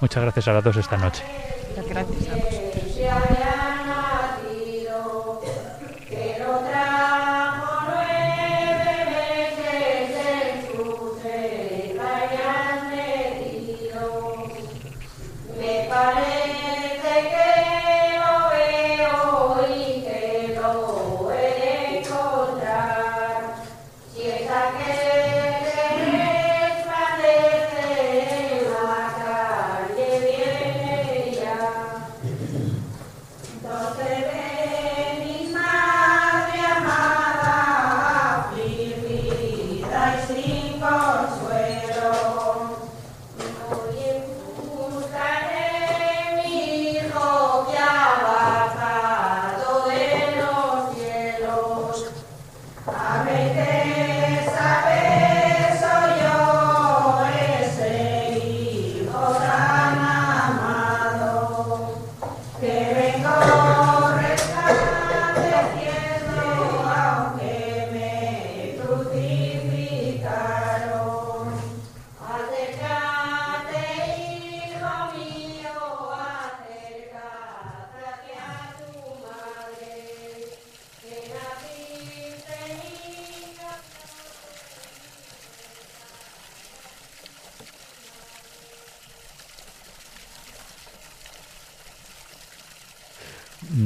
muchas 0.00 0.22
gracias 0.22 0.48
a 0.48 0.52
las 0.52 0.64
dos 0.64 0.76
esta 0.76 0.96
noche. 0.96 1.22
Gracias 1.74 2.28
a 2.28 2.36
vosotros. 2.36 2.63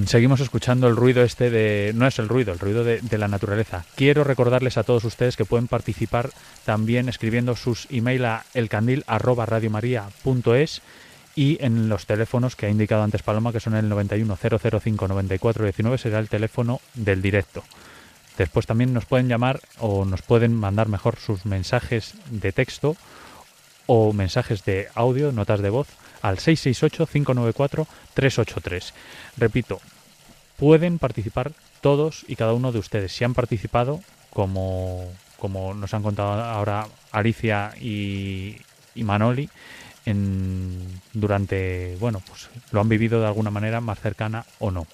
Seguimos 0.08 0.40
escuchando 0.40 0.88
el 0.88 0.96
ruido 0.96 1.22
este 1.22 1.50
de... 1.50 1.92
No 1.94 2.06
es 2.06 2.18
el 2.18 2.30
ruido, 2.30 2.54
el 2.54 2.58
ruido 2.58 2.82
de, 2.82 3.18
la 3.18 3.28
naturaleza. 3.28 3.84
Quiero 3.94 4.24
recordarles 4.24 4.78
a 4.78 4.82
todos 4.82 5.04
ustedes 5.04 5.36
que 5.36 5.44
pueden 5.44 5.68
participar 5.68 6.30
también 6.64 7.10
escribiendo 7.10 7.54
sus 7.56 7.86
email 7.90 8.24
a 8.24 8.46
elcandil.radiomaría.es 8.54 10.80
y 11.36 11.62
en 11.62 11.90
los 11.90 12.06
teléfonos 12.06 12.56
que 12.56 12.64
ha 12.66 12.70
indicado 12.70 13.02
antes 13.02 13.22
Paloma, 13.22 13.52
que 13.52 13.60
son 13.60 13.74
el 13.74 13.90
910059419, 13.90 15.98
será 15.98 16.20
el 16.20 16.30
teléfono 16.30 16.80
del 16.94 17.20
directo. 17.20 17.62
Después 18.38 18.64
también 18.66 18.94
nos 18.94 19.04
pueden 19.04 19.28
llamar 19.28 19.60
o 19.78 20.06
nos 20.06 20.22
pueden 20.22 20.54
mandar 20.54 20.88
mejor 20.88 21.16
sus 21.16 21.44
mensajes 21.44 22.14
de 22.30 22.52
texto 22.52 22.96
o 23.86 24.14
mensajes 24.14 24.64
de 24.64 24.88
audio, 24.94 25.32
notas 25.32 25.60
de 25.60 25.68
voz, 25.70 25.88
al 26.22 26.38
668-594-383. 26.38 28.92
Repito, 29.36 29.80
pueden 30.58 30.98
participar 30.98 31.52
todos 31.80 32.24
y 32.28 32.36
cada 32.36 32.52
uno 32.52 32.72
de 32.72 32.80
ustedes. 32.80 33.12
Si 33.12 33.24
han 33.24 33.34
participado, 33.34 34.00
como, 34.30 35.04
como 35.38 35.72
nos 35.72 35.94
han 35.94 36.02
contado 36.02 36.32
ahora 36.42 36.86
Alicia 37.12 37.72
y, 37.80 38.56
Manoli, 38.96 39.48
durante, 41.12 41.96
bueno, 42.00 42.20
pues 42.26 42.50
lo 42.72 42.80
han 42.80 42.88
vivido 42.88 43.20
de 43.20 43.26
alguna 43.26 43.50
manera 43.50 43.80
más 43.80 44.00
cercana 44.00 44.44
o 44.58 44.70
no. 44.70 44.86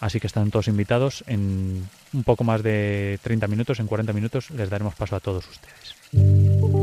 Así 0.00 0.20
que 0.20 0.26
están 0.26 0.50
todos 0.50 0.68
invitados. 0.68 1.24
En 1.26 1.88
un 2.12 2.22
poco 2.24 2.44
más 2.44 2.62
de 2.62 3.18
30 3.22 3.48
minutos, 3.48 3.80
en 3.80 3.86
40 3.86 4.12
minutos, 4.12 4.50
les 4.50 4.70
daremos 4.70 4.94
paso 4.94 5.16
a 5.16 5.20
todos 5.20 5.44
ustedes. 5.48 6.77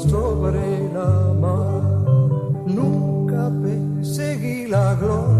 Sobre 0.00 0.88
la 0.92 1.32
mar. 1.38 1.82
Nunca 2.66 3.50
perseguí 3.62 4.66
la 4.66 4.94
gloria, 4.94 5.39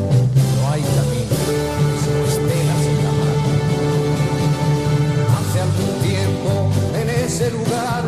lugar 7.49 8.03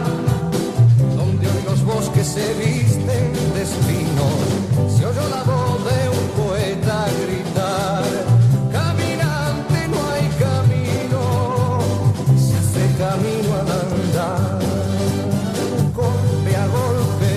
donde 1.18 1.48
los 1.66 1.84
bosques 1.84 2.28
se 2.28 2.54
visten 2.54 3.34
de 3.54 3.62
espinos, 3.64 4.96
se 4.96 5.06
oyó 5.06 5.28
la 5.30 5.44
voz 5.44 5.84
de 5.86 6.10
un 6.10 6.28
poeta 6.46 7.08
gritar. 7.26 8.04
Caminante 8.72 9.88
no 9.88 10.00
hay 10.12 10.28
camino, 10.38 11.22
se 12.38 12.56
hace 12.58 12.86
camino 12.98 13.54
al 13.56 13.70
andar, 13.72 14.60
golpe 15.96 16.56
a 16.56 16.68
golpe, 16.68 17.34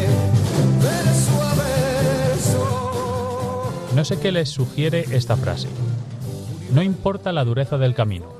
verso 0.82 1.34
a. 1.42 1.54
No 3.94 4.04
sé 4.04 4.18
qué 4.18 4.32
les 4.32 4.50
sugiere 4.50 5.06
esta 5.12 5.36
frase. 5.36 5.68
No 6.72 6.82
importa 6.82 7.32
la 7.32 7.44
dureza 7.44 7.78
del 7.78 7.94
camino, 7.94 8.35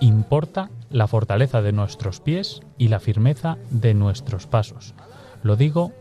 importa 0.00 0.70
la 0.90 1.06
fortaleza 1.06 1.62
de 1.62 1.72
nuestros 1.72 2.20
pies 2.20 2.60
y 2.78 2.88
la 2.88 3.00
firmeza 3.00 3.58
de 3.70 3.94
nuestros 3.94 4.46
pasos. 4.46 4.94
Lo 5.42 5.56
digo 5.56 5.92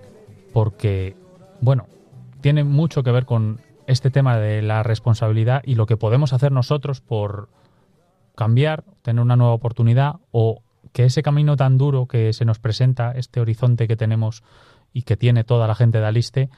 porque, 0.53 1.15
bueno, 1.61 1.87
tiene 2.41 2.63
mucho 2.63 3.03
que 3.03 3.11
ver 3.11 3.25
con 3.25 3.61
este 3.87 4.11
tema 4.11 4.37
de 4.37 4.61
la 4.61 4.83
responsabilidad 4.83 5.61
y 5.65 5.75
lo 5.75 5.85
que 5.85 5.97
podemos 5.97 6.33
hacer 6.33 6.51
nosotros 6.51 7.01
por 7.01 7.49
cambiar, 8.35 8.83
tener 9.01 9.21
una 9.21 9.35
nueva 9.35 9.53
oportunidad 9.53 10.15
o 10.31 10.61
que 10.93 11.05
ese 11.05 11.23
camino 11.23 11.57
tan 11.57 11.77
duro 11.77 12.07
que 12.07 12.33
se 12.33 12.45
nos 12.45 12.59
presenta, 12.59 13.11
este 13.11 13.41
horizonte 13.41 13.87
que 13.87 13.95
tenemos 13.95 14.43
y 14.93 15.03
que 15.03 15.17
tiene 15.17 15.43
toda 15.43 15.67
la 15.67 15.75
gente 15.75 15.99
de 15.99 16.05
Aliste, 16.05 16.49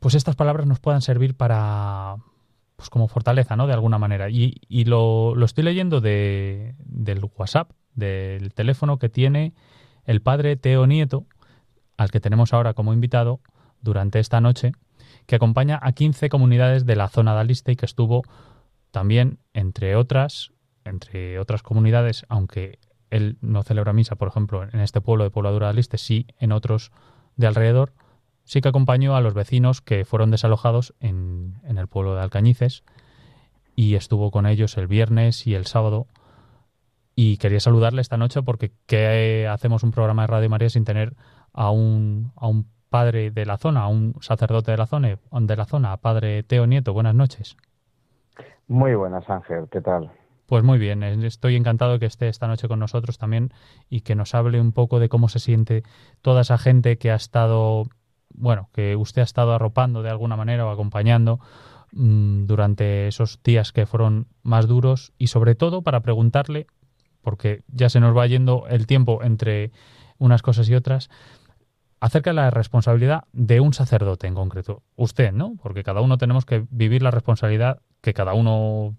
pues 0.00 0.14
estas 0.14 0.36
palabras 0.36 0.66
nos 0.66 0.80
puedan 0.80 1.02
servir 1.02 1.34
para, 1.34 2.16
pues 2.76 2.90
como 2.90 3.08
fortaleza, 3.08 3.56
¿no? 3.56 3.66
De 3.66 3.72
alguna 3.72 3.98
manera. 3.98 4.28
Y, 4.30 4.60
y 4.68 4.84
lo, 4.84 5.34
lo, 5.34 5.44
estoy 5.46 5.64
leyendo 5.64 6.00
de, 6.00 6.74
del 6.78 7.24
WhatsApp, 7.36 7.70
del 7.94 8.52
teléfono 8.54 8.98
que 8.98 9.08
tiene 9.08 9.54
el 10.04 10.20
padre 10.22 10.56
Teo 10.56 10.86
Nieto, 10.86 11.26
al 11.96 12.10
que 12.10 12.20
tenemos 12.20 12.52
ahora 12.52 12.74
como 12.74 12.92
invitado 12.92 13.40
durante 13.80 14.20
esta 14.20 14.40
noche, 14.40 14.72
que 15.26 15.36
acompaña 15.36 15.78
a 15.82 15.92
15 15.92 16.28
comunidades 16.28 16.86
de 16.86 16.96
la 16.96 17.08
zona 17.08 17.34
de 17.34 17.40
Aliste 17.40 17.72
y 17.72 17.76
que 17.76 17.86
estuvo 17.86 18.22
también, 18.90 19.38
entre 19.52 19.96
otras, 19.96 20.52
entre 20.84 21.38
otras 21.38 21.62
comunidades, 21.62 22.24
aunque 22.28 22.78
él 23.10 23.38
no 23.40 23.62
celebra 23.62 23.92
misa, 23.92 24.16
por 24.16 24.28
ejemplo, 24.28 24.62
en 24.62 24.80
este 24.80 25.00
pueblo 25.00 25.24
de 25.24 25.30
Pobladura 25.30 25.66
de 25.66 25.70
Aliste, 25.70 25.98
sí 25.98 26.26
en 26.38 26.52
otros 26.52 26.92
de 27.36 27.46
alrededor, 27.46 27.92
sí 28.46 28.60
que 28.60 28.68
acompañó 28.68 29.16
a 29.16 29.20
los 29.20 29.34
vecinos 29.34 29.82
que 29.82 30.04
fueron 30.04 30.30
desalojados 30.30 30.94
en, 31.00 31.56
en, 31.64 31.76
el 31.76 31.88
pueblo 31.88 32.14
de 32.14 32.22
Alcañices 32.22 32.84
y 33.74 33.96
estuvo 33.96 34.30
con 34.30 34.46
ellos 34.46 34.78
el 34.78 34.86
viernes 34.86 35.46
y 35.46 35.54
el 35.54 35.66
sábado. 35.66 36.06
Y 37.14 37.38
quería 37.38 37.60
saludarle 37.60 38.00
esta 38.00 38.16
noche 38.16 38.42
porque 38.42 38.72
¿qué 38.86 39.48
hacemos 39.50 39.82
un 39.82 39.90
programa 39.90 40.22
de 40.22 40.28
Radio 40.28 40.48
María 40.48 40.70
sin 40.70 40.84
tener 40.84 41.14
a 41.52 41.70
un, 41.70 42.32
a 42.36 42.46
un 42.46 42.66
padre 42.88 43.30
de 43.30 43.46
la 43.46 43.58
zona, 43.58 43.82
a 43.82 43.88
un 43.88 44.14
sacerdote 44.20 44.70
de 44.70 44.76
la 44.76 44.86
zona, 44.86 45.18
de 45.32 45.56
la 45.56 45.64
zona, 45.64 45.96
padre 45.96 46.42
Teo 46.44 46.66
Nieto? 46.66 46.92
Buenas 46.92 47.14
noches. 47.14 47.56
Muy 48.68 48.94
buenas, 48.94 49.28
Ángel. 49.28 49.66
¿Qué 49.70 49.80
tal? 49.80 50.10
Pues 50.46 50.62
muy 50.62 50.78
bien, 50.78 51.02
estoy 51.02 51.56
encantado 51.56 51.98
que 51.98 52.06
esté 52.06 52.28
esta 52.28 52.46
noche 52.46 52.68
con 52.68 52.78
nosotros 52.78 53.18
también 53.18 53.50
y 53.90 54.02
que 54.02 54.14
nos 54.14 54.32
hable 54.32 54.60
un 54.60 54.70
poco 54.70 55.00
de 55.00 55.08
cómo 55.08 55.28
se 55.28 55.40
siente 55.40 55.82
toda 56.22 56.42
esa 56.42 56.56
gente 56.56 56.98
que 56.98 57.10
ha 57.10 57.16
estado 57.16 57.88
bueno, 58.36 58.68
que 58.72 58.96
usted 58.96 59.22
ha 59.22 59.24
estado 59.24 59.52
arropando 59.52 60.02
de 60.02 60.10
alguna 60.10 60.36
manera 60.36 60.66
o 60.66 60.70
acompañando 60.70 61.40
mmm, 61.92 62.46
durante 62.46 63.08
esos 63.08 63.42
días 63.42 63.72
que 63.72 63.86
fueron 63.86 64.28
más 64.42 64.66
duros 64.66 65.12
y 65.18 65.28
sobre 65.28 65.54
todo 65.54 65.82
para 65.82 66.00
preguntarle, 66.00 66.66
porque 67.22 67.62
ya 67.68 67.88
se 67.88 68.00
nos 68.00 68.16
va 68.16 68.26
yendo 68.26 68.66
el 68.68 68.86
tiempo 68.86 69.22
entre 69.22 69.72
unas 70.18 70.42
cosas 70.42 70.68
y 70.68 70.74
otras, 70.74 71.10
acerca 72.00 72.30
de 72.30 72.34
la 72.34 72.50
responsabilidad 72.50 73.24
de 73.32 73.60
un 73.60 73.72
sacerdote 73.72 74.26
en 74.26 74.34
concreto. 74.34 74.82
Usted, 74.96 75.32
¿no? 75.32 75.54
Porque 75.62 75.82
cada 75.82 76.00
uno 76.00 76.18
tenemos 76.18 76.44
que 76.44 76.64
vivir 76.70 77.02
la 77.02 77.10
responsabilidad 77.10 77.80
que 78.00 78.14
cada 78.14 78.34
uno 78.34 78.96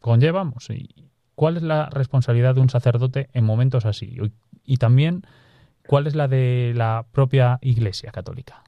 conllevamos. 0.00 0.70
¿Y 0.70 1.10
¿Cuál 1.40 1.56
es 1.56 1.62
la 1.62 1.88
responsabilidad 1.88 2.54
de 2.54 2.60
un 2.60 2.68
sacerdote 2.68 3.30
en 3.32 3.44
momentos 3.44 3.86
así? 3.86 4.18
Y 4.62 4.76
también 4.76 5.22
¿Cuál 5.90 6.06
es 6.06 6.14
la 6.14 6.28
de 6.28 6.72
la 6.76 7.04
propia 7.10 7.58
Iglesia 7.62 8.12
Católica? 8.12 8.62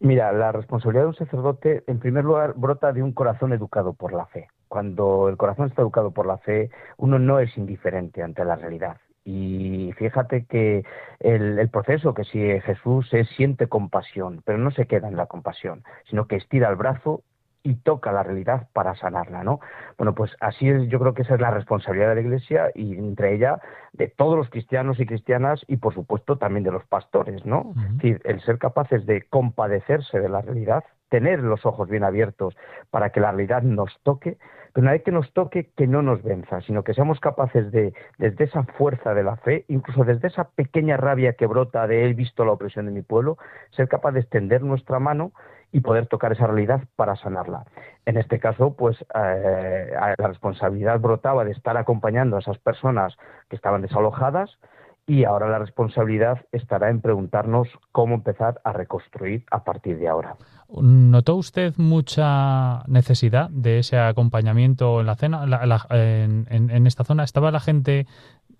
Mira, 0.00 0.32
la 0.32 0.50
responsabilidad 0.50 1.04
de 1.04 1.08
un 1.10 1.14
sacerdote, 1.14 1.84
en 1.86 2.00
primer 2.00 2.24
lugar, 2.24 2.54
brota 2.56 2.92
de 2.92 3.04
un 3.04 3.12
corazón 3.12 3.52
educado 3.52 3.92
por 3.92 4.12
la 4.12 4.26
fe. 4.26 4.48
Cuando 4.66 5.28
el 5.28 5.36
corazón 5.36 5.68
está 5.68 5.82
educado 5.82 6.10
por 6.10 6.26
la 6.26 6.38
fe, 6.38 6.70
uno 6.96 7.20
no 7.20 7.38
es 7.38 7.56
indiferente 7.56 8.20
ante 8.20 8.44
la 8.44 8.56
realidad. 8.56 8.96
Y 9.24 9.92
fíjate 9.96 10.44
que 10.46 10.82
el, 11.20 11.60
el, 11.60 11.68
proceso 11.68 12.14
que 12.14 12.24
sigue 12.24 12.60
Jesús 12.60 13.14
es 13.14 13.28
siente 13.36 13.68
compasión, 13.68 14.42
pero 14.44 14.58
no 14.58 14.72
se 14.72 14.88
queda 14.88 15.06
en 15.06 15.16
la 15.16 15.26
compasión, 15.26 15.84
sino 16.10 16.26
que 16.26 16.34
estira 16.34 16.68
el 16.68 16.74
brazo 16.74 17.22
y 17.64 17.76
toca 17.76 18.12
la 18.12 18.22
realidad 18.22 18.68
para 18.74 18.94
sanarla, 18.94 19.42
¿no? 19.42 19.58
Bueno, 19.96 20.14
pues 20.14 20.30
así 20.40 20.68
es, 20.68 20.86
yo 20.88 21.00
creo 21.00 21.14
que 21.14 21.22
esa 21.22 21.34
es 21.34 21.40
la 21.40 21.50
responsabilidad 21.50 22.10
de 22.10 22.14
la 22.16 22.20
Iglesia 22.20 22.70
y 22.74 22.96
entre 22.96 23.34
ella 23.34 23.58
de 23.94 24.08
todos 24.08 24.36
los 24.36 24.50
cristianos 24.50 25.00
y 25.00 25.06
cristianas 25.06 25.64
y 25.66 25.78
por 25.78 25.94
supuesto 25.94 26.36
también 26.36 26.62
de 26.62 26.70
los 26.70 26.84
pastores, 26.84 27.44
¿no? 27.46 27.62
Uh 27.62 27.74
-huh. 27.74 27.86
Es 27.86 27.96
decir, 27.96 28.20
el 28.24 28.40
ser 28.42 28.58
capaces 28.58 29.06
de 29.06 29.22
compadecerse 29.22 30.20
de 30.20 30.28
la 30.28 30.42
realidad, 30.42 30.84
tener 31.08 31.40
los 31.40 31.64
ojos 31.64 31.88
bien 31.88 32.04
abiertos 32.04 32.54
para 32.90 33.10
que 33.10 33.20
la 33.20 33.30
realidad 33.30 33.62
nos 33.62 33.98
toque, 34.02 34.36
pero 34.74 34.82
una 34.82 34.92
vez 34.92 35.02
que 35.04 35.12
nos 35.12 35.32
toque, 35.32 35.70
que 35.76 35.86
no 35.86 36.02
nos 36.02 36.22
venza, 36.22 36.60
sino 36.62 36.82
que 36.82 36.92
seamos 36.92 37.20
capaces 37.20 37.70
de, 37.70 37.94
desde 38.18 38.44
esa 38.44 38.64
fuerza 38.64 39.14
de 39.14 39.22
la 39.22 39.36
fe, 39.36 39.64
incluso 39.68 40.04
desde 40.04 40.28
esa 40.28 40.50
pequeña 40.50 40.96
rabia 40.96 41.34
que 41.34 41.46
brota 41.46 41.86
de 41.86 42.04
he 42.04 42.12
visto 42.12 42.44
la 42.44 42.52
opresión 42.52 42.86
de 42.86 42.92
mi 42.92 43.02
pueblo, 43.02 43.38
ser 43.70 43.88
capaz 43.88 44.12
de 44.12 44.20
extender 44.20 44.62
nuestra 44.62 44.98
mano 44.98 45.32
y 45.74 45.80
poder 45.80 46.06
tocar 46.06 46.30
esa 46.30 46.46
realidad 46.46 46.84
para 46.94 47.16
sanarla. 47.16 47.64
En 48.06 48.16
este 48.16 48.38
caso, 48.38 48.74
pues 48.74 48.96
eh, 49.12 49.90
la 49.92 50.28
responsabilidad 50.28 51.00
brotaba 51.00 51.44
de 51.44 51.50
estar 51.50 51.76
acompañando 51.76 52.36
a 52.36 52.38
esas 52.38 52.58
personas 52.58 53.16
que 53.50 53.56
estaban 53.56 53.82
desalojadas 53.82 54.56
y 55.04 55.24
ahora 55.24 55.48
la 55.48 55.58
responsabilidad 55.58 56.46
estará 56.52 56.90
en 56.90 57.00
preguntarnos 57.00 57.66
cómo 57.90 58.14
empezar 58.14 58.60
a 58.62 58.72
reconstruir 58.72 59.44
a 59.50 59.64
partir 59.64 59.98
de 59.98 60.06
ahora. 60.06 60.36
¿Notó 60.68 61.34
usted 61.34 61.74
mucha 61.76 62.84
necesidad 62.86 63.50
de 63.50 63.80
ese 63.80 63.98
acompañamiento 63.98 65.00
en 65.00 65.06
la 65.06 65.16
cena, 65.16 65.44
la, 65.44 65.86
en, 65.90 66.46
en, 66.48 66.86
esta 66.86 67.02
zona? 67.02 67.24
¿Estaba 67.24 67.50
la 67.50 67.60
gente 67.60 68.06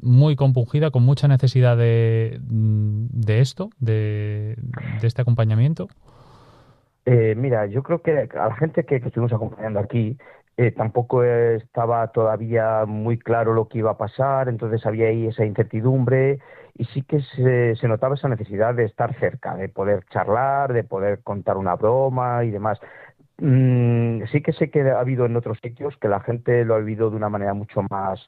muy 0.00 0.34
compungida, 0.34 0.90
con 0.90 1.04
mucha 1.04 1.28
necesidad 1.28 1.76
de, 1.76 2.40
de 2.42 3.40
esto, 3.40 3.70
de 3.78 4.56
este 5.00 5.22
acompañamiento? 5.22 5.86
Eh, 7.06 7.34
mira, 7.36 7.66
yo 7.66 7.82
creo 7.82 8.00
que 8.02 8.12
a 8.12 8.48
la 8.48 8.56
gente 8.56 8.84
que, 8.84 9.00
que 9.00 9.08
estuvimos 9.08 9.32
acompañando 9.32 9.78
aquí 9.78 10.16
eh, 10.56 10.70
tampoco 10.70 11.24
estaba 11.24 12.06
todavía 12.12 12.84
muy 12.86 13.18
claro 13.18 13.54
lo 13.54 13.68
que 13.68 13.78
iba 13.78 13.90
a 13.90 13.98
pasar, 13.98 14.48
entonces 14.48 14.86
había 14.86 15.08
ahí 15.08 15.26
esa 15.26 15.44
incertidumbre 15.44 16.38
y 16.74 16.84
sí 16.86 17.02
que 17.02 17.20
se, 17.22 17.76
se, 17.76 17.88
notaba 17.88 18.14
esa 18.14 18.28
necesidad 18.28 18.74
de 18.74 18.84
estar 18.84 19.18
cerca, 19.18 19.56
de 19.56 19.68
poder 19.68 20.04
charlar, 20.10 20.72
de 20.72 20.84
poder 20.84 21.22
contar 21.22 21.56
una 21.56 21.74
broma 21.76 22.44
y 22.44 22.50
demás. 22.50 22.78
Mm, 23.38 24.24
sí 24.30 24.42
que 24.42 24.52
sé 24.52 24.70
que 24.70 24.82
ha 24.82 25.00
habido 25.00 25.26
en 25.26 25.36
otros 25.36 25.58
sitios 25.60 25.96
que 25.98 26.08
la 26.08 26.20
gente 26.20 26.64
lo 26.64 26.76
ha 26.76 26.78
vivido 26.78 27.10
de 27.10 27.16
una 27.16 27.28
manera 27.28 27.52
mucho 27.52 27.82
más 27.90 28.20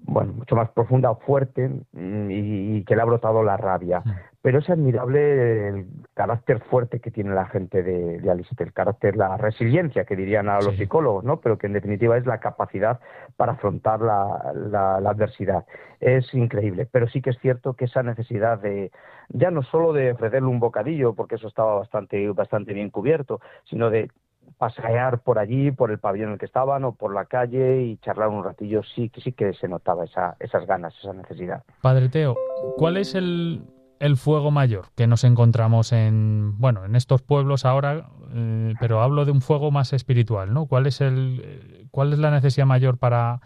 bueno, 0.00 0.32
mucho 0.32 0.54
más 0.54 0.70
profunda 0.70 1.10
o 1.10 1.16
fuerte 1.16 1.70
y, 1.92 2.76
y, 2.76 2.84
que 2.84 2.94
le 2.94 3.02
ha 3.02 3.04
brotado 3.04 3.42
la 3.42 3.56
rabia. 3.56 4.02
Pero 4.40 4.60
es 4.60 4.70
admirable 4.70 5.68
el 5.68 5.86
carácter 6.14 6.60
fuerte 6.60 7.00
que 7.00 7.10
tiene 7.10 7.34
la 7.34 7.46
gente 7.46 7.82
de, 7.82 8.20
de 8.20 8.30
Alistair, 8.30 8.68
el 8.68 8.72
carácter, 8.72 9.16
la 9.16 9.36
resiliencia 9.36 10.04
que 10.04 10.14
dirían 10.14 10.48
a 10.48 10.60
los 10.60 10.74
sí. 10.74 10.78
psicólogos, 10.78 11.24
¿no? 11.24 11.40
Pero 11.40 11.58
que 11.58 11.66
en 11.66 11.72
definitiva 11.72 12.16
es 12.16 12.26
la 12.26 12.38
capacidad 12.38 13.00
para 13.36 13.52
afrontar 13.52 14.00
la, 14.00 14.52
la, 14.54 15.00
la, 15.00 15.10
adversidad. 15.10 15.66
Es 16.00 16.32
increíble, 16.32 16.86
pero 16.90 17.08
sí 17.08 17.20
que 17.20 17.30
es 17.30 17.38
cierto 17.40 17.74
que 17.74 17.86
esa 17.86 18.04
necesidad 18.04 18.60
de, 18.60 18.92
ya 19.30 19.50
no 19.50 19.62
solo 19.62 19.92
de 19.92 20.12
ofrecerle 20.12 20.48
un 20.48 20.60
bocadillo, 20.60 21.14
porque 21.14 21.34
eso 21.34 21.48
estaba 21.48 21.74
bastante, 21.74 22.30
bastante 22.30 22.72
bien 22.72 22.90
cubierto, 22.90 23.40
sino 23.64 23.90
de 23.90 24.08
pasear 24.56 25.20
por 25.20 25.38
allí, 25.38 25.70
por 25.70 25.90
el 25.90 25.98
pabellón 25.98 26.28
en 26.28 26.32
el 26.34 26.38
que 26.38 26.46
estaban 26.46 26.84
o 26.84 26.92
por 26.92 27.14
la 27.14 27.26
calle 27.26 27.82
y 27.82 27.96
charlar 27.98 28.28
un 28.28 28.44
ratillo, 28.44 28.82
sí 28.82 29.08
que 29.10 29.20
sí 29.20 29.32
que 29.32 29.52
se 29.54 29.68
notaba 29.68 30.04
esa, 30.04 30.36
esas 30.40 30.66
ganas, 30.66 30.94
esa 30.98 31.12
necesidad. 31.12 31.62
Padre 31.82 32.08
Teo, 32.08 32.36
¿cuál 32.76 32.96
es 32.96 33.14
el, 33.14 33.62
el 34.00 34.16
fuego 34.16 34.50
mayor 34.50 34.86
que 34.96 35.06
nos 35.06 35.24
encontramos 35.24 35.92
en, 35.92 36.58
bueno, 36.58 36.84
en 36.84 36.96
estos 36.96 37.22
pueblos 37.22 37.64
ahora, 37.64 38.08
eh, 38.32 38.74
pero 38.80 39.02
hablo 39.02 39.24
de 39.24 39.32
un 39.32 39.40
fuego 39.40 39.70
más 39.70 39.92
espiritual, 39.92 40.52
¿no? 40.52 40.66
¿Cuál 40.66 40.86
es 40.86 41.00
el, 41.00 41.88
cuál 41.90 42.12
es 42.12 42.18
la 42.18 42.30
necesidad 42.30 42.66
mayor 42.66 42.98
para 42.98 43.40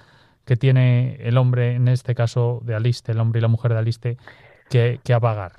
que 0.44 0.56
tiene 0.56 1.16
el 1.20 1.38
hombre, 1.38 1.74
en 1.74 1.88
este 1.88 2.14
caso 2.14 2.60
de 2.64 2.74
Aliste, 2.74 3.12
el 3.12 3.20
hombre 3.20 3.38
y 3.38 3.42
la 3.42 3.48
mujer 3.48 3.72
de 3.72 3.78
Aliste, 3.78 4.16
que, 4.68 5.00
que 5.04 5.14
apagar? 5.14 5.52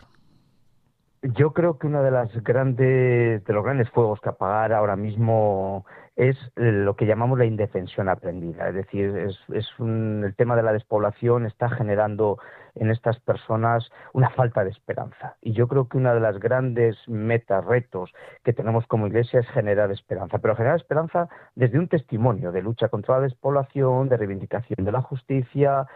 Yo 1.24 1.53
creo 1.53 1.78
que 1.78 1.88
uno 1.88 2.03
de 2.03 2.11
las 2.11 2.34
grandes, 2.43 3.45
de 3.45 3.53
los 3.53 3.63
grandes 3.63 3.89
fuegos 3.91 4.19
que 4.19 4.28
apagar 4.28 4.74
ahora 4.74 4.97
mismo 4.97 5.86
es 6.17 6.38
lo 6.55 6.97
que 6.97 7.05
llamamos 7.05 7.39
la 7.39 7.45
indefensión 7.45 8.09
aprendida. 8.09 8.67
Es 8.67 8.76
decir, 8.76 9.15
es, 9.17 9.39
es 9.53 9.67
el 9.80 10.34
tema 10.36 10.57
de 10.57 10.63
la 10.63 10.74
despoblación 10.74 11.45
está 11.45 11.69
generando 11.69 12.39
en 12.76 12.91
estas 12.91 13.21
personas 13.21 13.89
una 14.11 14.32
falta 14.32 14.65
de 14.65 14.71
esperanza. 14.71 15.38
Y 15.41 15.53
yo 15.53 15.69
creo 15.69 15.88
que 15.88 15.97
una 15.97 16.13
de 16.13 16.19
las 16.19 16.39
grandes 16.39 16.97
metas, 17.07 17.63
retos 17.63 18.11
que 18.43 18.51
tenemos 18.51 18.86
como 18.88 19.07
Iglesia 19.07 19.39
es 19.39 19.47
generar 19.47 19.91
esperanza, 19.91 20.39
pero 20.39 20.57
generar 20.57 20.76
esperanza 20.76 21.30
desde 21.55 21.80
un 21.80 21.88
testimonio 21.88 22.51
de 22.51 22.63
lucha 22.63 22.89
contra 22.89 23.15
la 23.15 23.24
despoblación, 23.24 24.09
de 24.09 24.17
reivindicación 24.17 24.84
de 24.84 24.91
la 24.91 25.01
justicia 25.01 25.88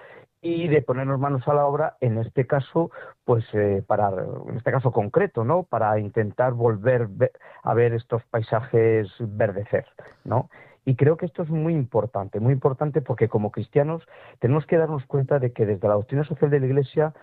y 0.42 0.68
de 0.68 0.82
ponernos 0.82 1.20
manos 1.20 1.48
a 1.48 1.54
la 1.54 1.66
obra 1.66 1.98
en 2.00 2.18
este 2.20 2.46
caso 2.46 2.92
pues 3.26 3.46
eh, 3.54 3.84
para 3.86 4.10
en 4.10 4.58
este 4.58 4.72
caso 4.72 4.92
concreto 4.92 5.44
no 5.44 5.64
para 5.64 6.00
intentar 6.00 6.54
volver 6.54 7.10
a 7.64 7.74
ver 7.74 7.94
estos 7.94 8.24
paisajes 8.26 9.08
verdecer 9.20 9.86
no 10.24 10.50
y 10.88 10.96
creo 10.96 11.18
que 11.18 11.26
esto 11.26 11.44
es 11.44 11.50
muy 11.50 11.74
importante, 11.74 12.40
muy 12.40 12.54
importante 12.54 13.02
porque 13.02 13.28
como 13.28 13.52
cristianos 13.52 14.08
tenemos 14.40 14.66
que 14.66 14.78
darnos 14.78 15.06
cuenta 15.06 15.38
de 15.38 15.52
que 15.52 15.66
desde 15.66 15.86
la 15.86 15.96
doctrina 15.96 16.24
social 16.24 16.50
de 16.50 16.62
la 16.62 16.66
Iglesia 16.66 17.14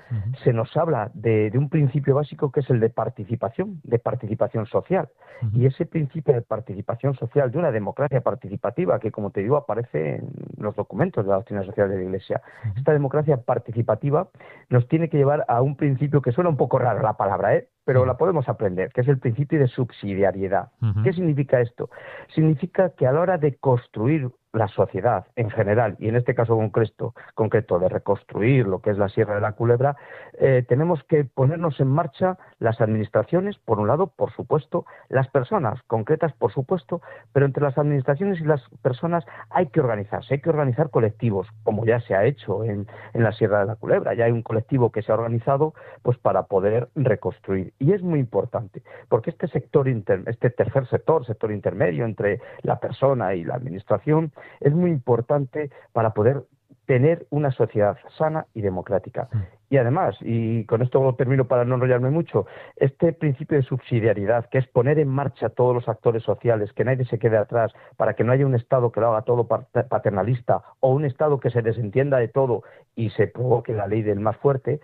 se 0.44 0.52
nos 0.52 0.76
habla 0.76 1.10
de, 1.14 1.50
un 1.54 1.70
principio 1.70 2.14
básico 2.14 2.52
que 2.52 2.60
es 2.60 2.68
el 2.68 2.78
de 2.78 2.90
participación, 2.90 3.80
de 3.82 3.98
participación 3.98 4.66
social. 4.66 5.08
Y 5.54 5.64
ese 5.64 5.86
principio 5.86 6.34
de 6.34 6.42
participación 6.42 7.14
social, 7.14 7.50
de 7.50 7.56
una 7.56 7.70
democracia 7.70 8.20
participativa, 8.20 9.00
que 9.00 9.10
como 9.10 9.30
te 9.30 9.40
digo 9.40 9.56
aparece 9.56 10.16
en 10.16 10.28
los 10.58 10.76
documentos 10.76 11.24
de 11.24 11.30
la 11.30 11.36
doctrina 11.36 11.64
social 11.64 11.88
de 11.88 11.96
la 11.96 12.02
Iglesia, 12.02 12.42
esta 12.76 12.92
democracia 12.92 13.38
participativa 13.38 14.28
nos 14.68 14.86
tiene 14.88 15.08
que 15.08 15.16
llevar 15.16 15.42
a 15.48 15.62
un 15.62 15.76
principio 15.76 16.20
que 16.20 16.32
suena 16.32 16.50
un 16.50 16.58
poco 16.58 16.78
raro 16.78 17.00
la 17.00 17.14
palabra, 17.14 17.56
¿eh? 17.56 17.68
Pero 17.84 18.06
la 18.06 18.16
podemos 18.16 18.48
aprender, 18.48 18.90
que 18.92 19.02
es 19.02 19.08
el 19.08 19.18
principio 19.18 19.58
de 19.58 19.68
subsidiariedad. 19.68 20.70
¿Qué 21.02 21.12
significa 21.12 21.60
esto? 21.60 21.90
Significa 22.34 22.90
que 22.90 23.06
a 23.06 23.12
la 23.12 23.20
hora 23.20 23.38
de 23.38 23.56
construir 23.56 24.30
la 24.54 24.68
sociedad 24.68 25.26
en 25.36 25.50
general, 25.50 25.96
y 25.98 26.08
en 26.08 26.16
este 26.16 26.34
caso 26.34 26.56
concreto, 26.56 27.14
concreto 27.34 27.78
de 27.78 27.88
reconstruir 27.88 28.66
lo 28.66 28.80
que 28.80 28.90
es 28.90 28.98
la 28.98 29.08
Sierra 29.08 29.34
de 29.34 29.40
la 29.40 29.52
Culebra, 29.52 29.96
eh, 30.38 30.64
tenemos 30.66 31.02
que 31.04 31.24
ponernos 31.24 31.80
en 31.80 31.88
marcha 31.88 32.38
las 32.58 32.80
administraciones, 32.80 33.58
por 33.58 33.78
un 33.78 33.88
lado, 33.88 34.06
por 34.06 34.32
supuesto, 34.32 34.86
las 35.08 35.28
personas 35.28 35.82
concretas, 35.86 36.32
por 36.34 36.52
supuesto, 36.52 37.02
pero 37.32 37.46
entre 37.46 37.62
las 37.62 37.76
administraciones 37.76 38.40
y 38.40 38.44
las 38.44 38.62
personas 38.82 39.24
hay 39.50 39.66
que 39.66 39.80
organizarse, 39.80 40.34
hay 40.34 40.40
que 40.40 40.50
organizar 40.50 40.90
colectivos, 40.90 41.48
como 41.64 41.84
ya 41.84 42.00
se 42.00 42.14
ha 42.14 42.24
hecho 42.24 42.64
en, 42.64 42.86
en 43.12 43.22
la 43.22 43.32
Sierra 43.32 43.60
de 43.60 43.66
la 43.66 43.76
Culebra, 43.76 44.14
ya 44.14 44.26
hay 44.26 44.32
un 44.32 44.42
colectivo 44.42 44.90
que 44.90 45.02
se 45.02 45.12
ha 45.12 45.16
organizado 45.16 45.74
pues 46.02 46.18
para 46.18 46.44
poder 46.44 46.88
reconstruir. 46.94 47.72
Y 47.78 47.92
es 47.92 48.02
muy 48.02 48.20
importante, 48.20 48.82
porque 49.08 49.30
este 49.30 49.48
sector, 49.48 49.88
este 49.88 50.50
tercer 50.50 50.86
sector, 50.88 51.26
sector 51.26 51.50
intermedio 51.50 52.04
entre 52.04 52.40
la 52.62 52.78
persona 52.78 53.34
y 53.34 53.44
la 53.44 53.54
administración, 53.54 54.32
es 54.60 54.72
muy 54.72 54.90
importante 54.90 55.70
para 55.92 56.14
poder 56.14 56.44
tener 56.86 57.26
una 57.30 57.50
sociedad 57.50 57.96
sana 58.18 58.46
y 58.54 58.60
democrática. 58.60 59.28
Mm. 59.32 59.38
Y 59.70 59.76
además, 59.78 60.16
y 60.20 60.64
con 60.66 60.82
esto 60.82 61.14
termino 61.16 61.46
para 61.46 61.64
no 61.64 61.74
enrollarme 61.74 62.10
mucho, 62.10 62.46
este 62.76 63.12
principio 63.12 63.56
de 63.56 63.64
subsidiariedad, 63.64 64.48
que 64.50 64.58
es 64.58 64.68
poner 64.68 64.98
en 64.98 65.08
marcha 65.08 65.48
todos 65.48 65.74
los 65.74 65.88
actores 65.88 66.22
sociales, 66.22 66.72
que 66.74 66.84
nadie 66.84 67.04
se 67.06 67.18
quede 67.18 67.38
atrás, 67.38 67.72
para 67.96 68.14
que 68.14 68.22
no 68.22 68.32
haya 68.32 68.46
un 68.46 68.54
Estado 68.54 68.92
que 68.92 69.00
lo 69.00 69.08
haga 69.08 69.22
todo 69.22 69.48
paternalista 69.48 70.62
o 70.80 70.90
un 70.90 71.04
Estado 71.04 71.40
que 71.40 71.50
se 71.50 71.62
desentienda 71.62 72.18
de 72.18 72.28
todo 72.28 72.62
y 72.94 73.10
se 73.10 73.26
provoque 73.26 73.72
la 73.72 73.88
ley 73.88 74.02
del 74.02 74.20
más 74.20 74.36
fuerte, 74.36 74.80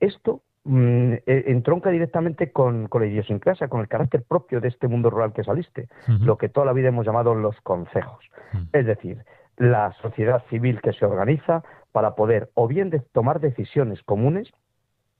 esto 0.00 0.40
mm, 0.64 1.12
e, 1.26 1.44
entronca 1.48 1.90
directamente 1.90 2.52
con, 2.52 2.88
la 2.92 3.06
idiosincrasia, 3.06 3.68
con 3.68 3.80
el 3.80 3.88
carácter 3.88 4.22
propio 4.22 4.60
de 4.60 4.68
este 4.68 4.88
mundo 4.88 5.10
rural 5.10 5.32
que 5.32 5.44
saliste, 5.44 5.88
lo 6.06 6.38
que 6.38 6.48
toda 6.48 6.66
la 6.66 6.72
vida 6.72 6.88
hemos 6.88 7.06
llamado 7.06 7.34
los 7.34 7.60
concejos. 7.62 8.24
Es 8.72 8.86
decir, 8.86 9.24
la 9.56 9.92
sociedad 10.02 10.42
civil 10.50 10.80
que 10.80 10.92
se 10.92 11.04
organiza 11.04 11.62
para 11.92 12.14
poder 12.14 12.50
o 12.54 12.66
bien 12.66 12.90
tomar 13.12 13.40
decisiones 13.40 14.02
comunes 14.02 14.50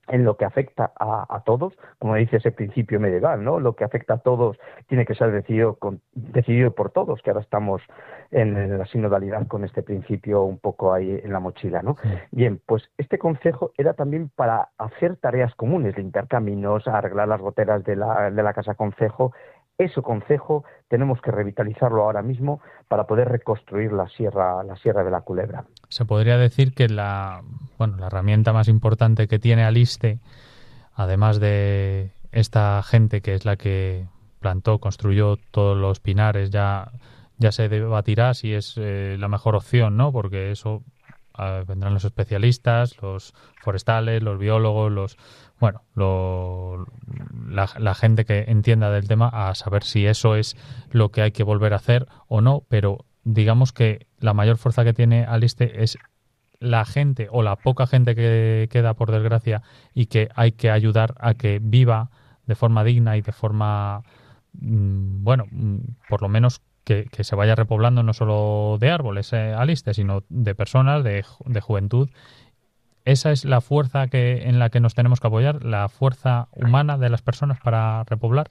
en 0.07 0.25
lo 0.25 0.35
que 0.35 0.45
afecta 0.45 0.91
a, 0.99 1.41
todos, 1.45 1.73
como 1.97 2.15
dice 2.15 2.37
ese 2.37 2.51
principio 2.51 2.99
medieval, 2.99 3.43
¿no? 3.43 3.59
Lo 3.59 3.75
que 3.75 3.83
afecta 3.83 4.15
a 4.15 4.17
todos 4.17 4.57
tiene 4.87 5.05
que 5.05 5.15
ser 5.15 5.31
decidido, 5.31 5.77
decidido 6.13 6.71
por 6.71 6.91
todos, 6.91 7.21
que 7.21 7.29
ahora 7.29 7.41
estamos 7.41 7.81
en, 8.31 8.77
la 8.77 8.85
sinodalidad 8.85 9.47
con 9.47 9.63
este 9.63 9.81
principio 9.81 10.43
un 10.43 10.57
poco 10.59 10.93
ahí 10.93 11.21
en 11.23 11.31
la 11.31 11.39
mochila, 11.39 11.81
¿no? 11.81 11.95
Bien, 12.31 12.59
pues 12.65 12.89
este 12.97 13.17
consejo 13.17 13.71
era 13.77 13.93
también 13.93 14.29
para 14.35 14.69
hacer 14.77 15.15
tareas 15.17 15.55
comunes, 15.55 15.97
limpiar 15.97 16.27
caminos, 16.27 16.87
arreglar 16.87 17.27
las 17.27 17.41
goteras 17.41 17.83
de 17.83 17.95
la, 17.95 18.29
de 18.29 18.43
la 18.43 18.53
casa 18.53 18.75
consejo, 18.75 19.33
ese 19.77 20.01
concejo 20.01 20.63
tenemos 20.87 21.21
que 21.21 21.31
revitalizarlo 21.31 22.03
ahora 22.03 22.21
mismo 22.21 22.61
para 22.87 23.05
poder 23.05 23.29
reconstruir 23.29 23.91
la 23.91 24.07
sierra, 24.09 24.63
la 24.63 24.75
sierra 24.77 25.03
de 25.03 25.11
la 25.11 25.21
Culebra. 25.21 25.65
Se 25.89 26.05
podría 26.05 26.37
decir 26.37 26.73
que 26.73 26.87
la, 26.87 27.41
bueno, 27.77 27.97
la 27.97 28.07
herramienta 28.07 28.53
más 28.53 28.67
importante 28.67 29.27
que 29.27 29.39
tiene 29.39 29.63
Aliste, 29.63 30.19
además 30.93 31.39
de 31.39 32.11
esta 32.31 32.81
gente 32.83 33.21
que 33.21 33.33
es 33.33 33.45
la 33.45 33.55
que 33.55 34.05
plantó, 34.39 34.79
construyó 34.79 35.37
todos 35.51 35.77
los 35.77 35.99
pinares, 35.99 36.51
ya, 36.51 36.91
ya 37.37 37.51
se 37.51 37.69
debatirá 37.69 38.33
si 38.33 38.53
es 38.53 38.75
eh, 38.77 39.15
la 39.17 39.27
mejor 39.27 39.55
opción, 39.55 39.97
¿no? 39.97 40.11
Porque 40.11 40.51
eso 40.51 40.83
ah, 41.33 41.63
vendrán 41.67 41.93
los 41.93 42.05
especialistas, 42.05 43.01
los 43.01 43.33
forestales, 43.61 44.21
los 44.23 44.39
biólogos, 44.39 44.91
los 44.91 45.17
bueno, 45.59 45.81
lo, 45.95 46.85
la, 47.47 47.95
gente 47.95 48.25
que 48.25 48.45
entienda 48.47 48.91
del 48.91 49.07
tema 49.07 49.29
a 49.29 49.55
saber 49.55 49.83
si 49.83 50.05
eso 50.05 50.35
es 50.35 50.57
lo 50.91 51.09
que 51.09 51.21
hay 51.21 51.31
que 51.31 51.43
volver 51.43 51.71
a 51.71 51.77
hacer 51.77 52.07
o 52.27 52.41
no, 52.41 52.63
pero 52.67 53.05
digamos 53.23 53.71
que 53.71 54.07
la 54.19 54.33
mayor 54.33 54.57
fuerza 54.57 54.83
que 54.83 54.93
tiene 54.93 55.23
Aliste 55.23 55.83
es 55.83 55.97
la 56.59 56.83
gente 56.83 57.27
o 57.31 57.43
la 57.43 57.55
poca 57.55 57.87
gente 57.87 58.15
que 58.15 58.67
queda 58.71 58.93
por 58.93 59.11
desgracia 59.11 59.61
y 59.93 60.07
que 60.07 60.29
hay 60.35 60.51
que 60.53 60.69
ayudar 60.69 61.15
a 61.19 61.33
que 61.33 61.59
viva 61.61 62.09
de 62.45 62.55
forma 62.55 62.83
digna 62.83 63.15
y 63.15 63.21
de 63.21 63.31
forma, 63.31 64.03
mm, 64.53 65.23
bueno, 65.23 65.45
mm, 65.49 65.77
por 66.09 66.21
lo 66.21 66.29
menos 66.29 66.61
que, 66.83 67.07
se 67.11 67.35
vaya 67.35 67.55
repoblando 67.55 68.03
no 68.03 68.13
solo 68.13 68.77
de 68.79 68.91
árboles 68.91 69.33
eh, 69.33 69.53
Aliste, 69.53 69.93
sino 69.93 70.23
de 70.29 70.55
personas, 70.55 71.03
de, 71.03 71.23
de 71.45 71.61
juventud 71.61 72.09
esa 73.05 73.31
es 73.31 73.45
la 73.45 73.61
fuerza 73.61 74.07
que, 74.07 74.47
en 74.47 74.59
la 74.59 74.69
que 74.69 74.79
nos 74.79 74.95
tenemos 74.95 75.19
que 75.19 75.27
apoyar, 75.27 75.63
la 75.63 75.89
fuerza 75.89 76.47
humana 76.53 76.97
de 76.97 77.09
las 77.09 77.21
personas 77.21 77.59
para 77.59 78.03
repoblar 78.05 78.47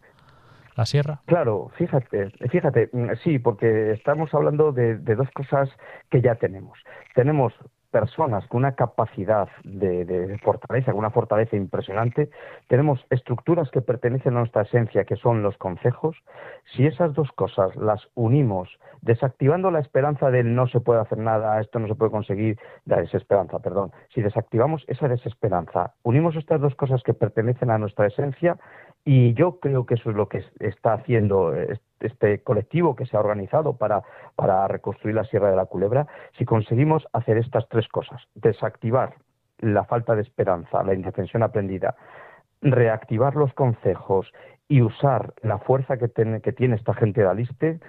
la 0.77 0.87
sierra. 0.87 1.21
Claro, 1.27 1.71
fíjate, 1.77 2.31
fíjate, 2.51 2.91
mm, 2.93 3.11
sí, 3.23 3.39
porque 3.39 3.93
estamos 3.93 4.33
hablando 4.35 4.73
de, 4.73 4.97
de 4.99 5.15
dos 5.15 5.31
cosas 5.31 5.71
que 6.11 6.21
ya 6.21 6.35
tenemos. 6.35 6.79
Tenemos 7.15 7.53
personas 7.93 8.45
con 8.49 8.59
una 8.59 8.75
capacidad 8.75 9.49
de, 9.63 10.37
fortaleza, 10.43 10.91
con 10.91 10.99
una 10.99 11.11
fortaleza 11.11 11.55
impresionante, 11.55 12.31
tenemos 12.67 12.99
estructuras 13.11 13.71
que 13.71 13.83
pertenecen 13.83 14.35
a 14.35 14.41
nuestra 14.41 14.63
esencia, 14.63 15.05
que 15.05 15.17
son 15.17 15.43
los 15.43 15.57
consejos, 15.59 16.17
si 16.75 16.87
esas 16.87 17.15
dos 17.15 17.31
cosas 17.33 17.77
las 17.77 18.09
unimos, 18.15 18.69
desactivando 19.03 19.71
la 19.71 19.81
esperanza 19.81 20.31
del 20.31 20.55
no 20.55 20.67
se 20.67 20.81
puede 20.81 21.01
hacer 21.01 21.19
nada, 21.19 21.61
esto 21.61 21.79
no 21.79 21.87
se 21.87 21.95
puede 21.95 22.11
conseguir, 22.11 22.59
la 22.87 23.01
desesperanza, 23.01 23.61
perdón, 23.61 23.93
si 24.13 24.23
desactivamos 24.23 24.85
esa 24.89 25.07
desesperanza, 25.07 25.95
unimos 26.03 26.35
estas 26.35 26.61
dos 26.61 26.75
cosas 26.75 27.03
que 27.03 27.15
pertenecen 27.15 27.71
a 27.71 27.79
nuestra 27.79 28.07
esencia, 28.07 28.57
y 29.05 29.35
yo 29.35 29.59
creo 29.59 29.85
que 29.87 29.95
eso 29.95 30.11
es 30.11 30.17
lo 30.17 30.29
que 30.29 30.45
está 30.61 30.95
haciendo 30.95 31.55
este 32.01 32.43
colectivo 32.43 32.95
que 32.95 33.07
se 33.07 33.17
ha 33.17 33.21
organizado 33.21 33.77
para, 33.77 34.03
para 34.37 34.67
reconstruir 34.69 35.15
la 35.15 35.25
Sierra 35.25 35.51
de 35.51 35.57
la 35.57 35.67
Culebra, 35.67 36.07
si 36.39 36.45
conseguimos 36.45 37.07
hacer 37.13 37.37
estas 37.37 37.69
tres 37.69 37.89
cosas, 37.89 38.23
desactivar 38.35 39.15
la 39.59 39.85
falta 39.85 40.15
de 40.15 40.23
esperanza, 40.23 40.83
la 40.83 40.95
indefensión 40.95 41.43
aprendida, 41.43 41.97
reactivar 42.61 43.35
los 43.37 43.53
concejos 43.55 44.33
y 44.69 44.83
usar 44.83 45.35
la 45.43 45.59
fuerza 45.59 45.97
que, 45.97 46.09
que 46.41 46.53
tiene 46.53 46.77
esta 46.77 46.95
gente 46.95 47.23
de 47.23 47.29
Aliste, 47.29 47.81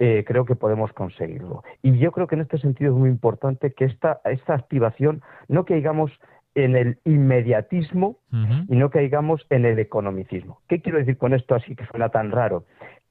eh, 0.00 0.24
creo 0.26 0.44
que 0.44 0.54
podemos 0.54 0.92
conseguirlo. 0.92 1.64
Y 1.82 1.98
yo 1.98 2.12
creo 2.12 2.28
que 2.28 2.36
en 2.36 2.42
este 2.42 2.58
sentido 2.58 2.92
es 2.92 2.98
muy 2.98 3.08
importante 3.08 3.72
que 3.72 3.84
esta, 3.84 4.20
esta 4.24 4.54
activación 4.54 5.22
no 5.48 5.64
caigamos 5.64 6.12
en 6.64 6.76
el 6.76 6.98
inmediatismo 7.04 8.18
y 8.68 8.76
no 8.76 8.90
caigamos 8.90 9.46
en 9.50 9.64
el 9.64 9.78
economicismo. 9.78 10.60
¿Qué 10.68 10.80
quiero 10.80 10.98
decir 10.98 11.16
con 11.16 11.34
esto 11.34 11.54
así 11.54 11.74
que 11.76 11.86
suena 11.86 12.08
tan 12.08 12.30
raro? 12.30 12.64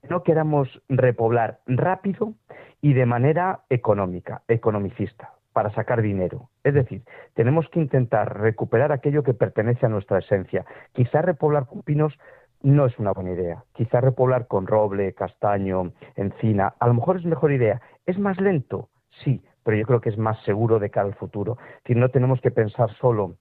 no 0.09 0.23
queramos 0.23 0.81
repoblar 0.89 1.59
rápido 1.65 2.33
y 2.81 2.93
de 2.93 3.05
manera 3.05 3.61
económica, 3.69 4.43
economicista, 4.47 5.33
para 5.53 5.71
sacar 5.71 6.01
dinero. 6.01 6.49
Es 6.63 6.73
decir, 6.73 7.03
tenemos 7.33 7.67
que 7.69 7.79
intentar 7.79 8.39
recuperar 8.39 8.91
aquello 8.91 9.23
que 9.23 9.33
pertenece 9.33 9.85
a 9.85 9.89
nuestra 9.89 10.19
esencia. 10.19 10.65
Quizá 10.93 11.21
repoblar 11.21 11.65
con 11.65 11.81
pinos 11.81 12.17
no 12.61 12.85
es 12.85 12.97
una 12.99 13.11
buena 13.11 13.31
idea. 13.31 13.63
Quizá 13.73 14.01
repoblar 14.01 14.47
con 14.47 14.67
roble, 14.67 15.13
castaño, 15.13 15.93
encina, 16.15 16.73
a 16.79 16.87
lo 16.87 16.93
mejor 16.93 17.17
es 17.17 17.25
mejor 17.25 17.51
idea. 17.51 17.81
¿Es 18.05 18.17
más 18.17 18.39
lento? 18.39 18.89
Sí, 19.23 19.43
pero 19.67 19.77
yo 19.77 19.85
creo 19.85 19.99
que 19.99 20.07
es 20.07 20.17
más 20.17 20.41
seguro 20.45 20.79
de 20.79 20.89
cara 20.89 21.07
al 21.07 21.15
futuro. 21.15 21.57
Decir, 21.83 21.97
no 21.97 22.07
tenemos 22.07 22.39
que 22.39 22.51
pensar 22.51 22.89
solo 23.01 23.35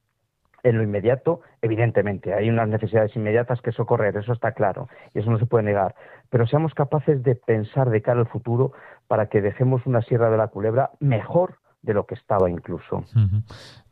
en 0.64 0.76
lo 0.76 0.82
inmediato, 0.82 1.40
evidentemente, 1.62 2.34
hay 2.34 2.50
unas 2.50 2.68
necesidades 2.68 3.14
inmediatas 3.14 3.60
que 3.60 3.70
socorrer, 3.70 4.16
eso 4.16 4.32
está 4.32 4.50
claro, 4.50 4.88
y 5.14 5.20
eso 5.20 5.30
no 5.30 5.38
se 5.38 5.46
puede 5.46 5.62
negar, 5.62 5.94
pero 6.28 6.44
seamos 6.48 6.74
capaces 6.74 7.22
de 7.22 7.36
pensar 7.36 7.90
de 7.90 8.02
cara 8.02 8.18
al 8.18 8.26
futuro 8.26 8.72
para 9.06 9.26
que 9.26 9.40
dejemos 9.40 9.86
una 9.86 10.02
Sierra 10.02 10.28
de 10.28 10.36
la 10.36 10.48
Culebra 10.48 10.90
mejor 10.98 11.58
de 11.82 11.94
lo 11.94 12.06
que 12.06 12.16
estaba 12.16 12.50
incluso. 12.50 13.04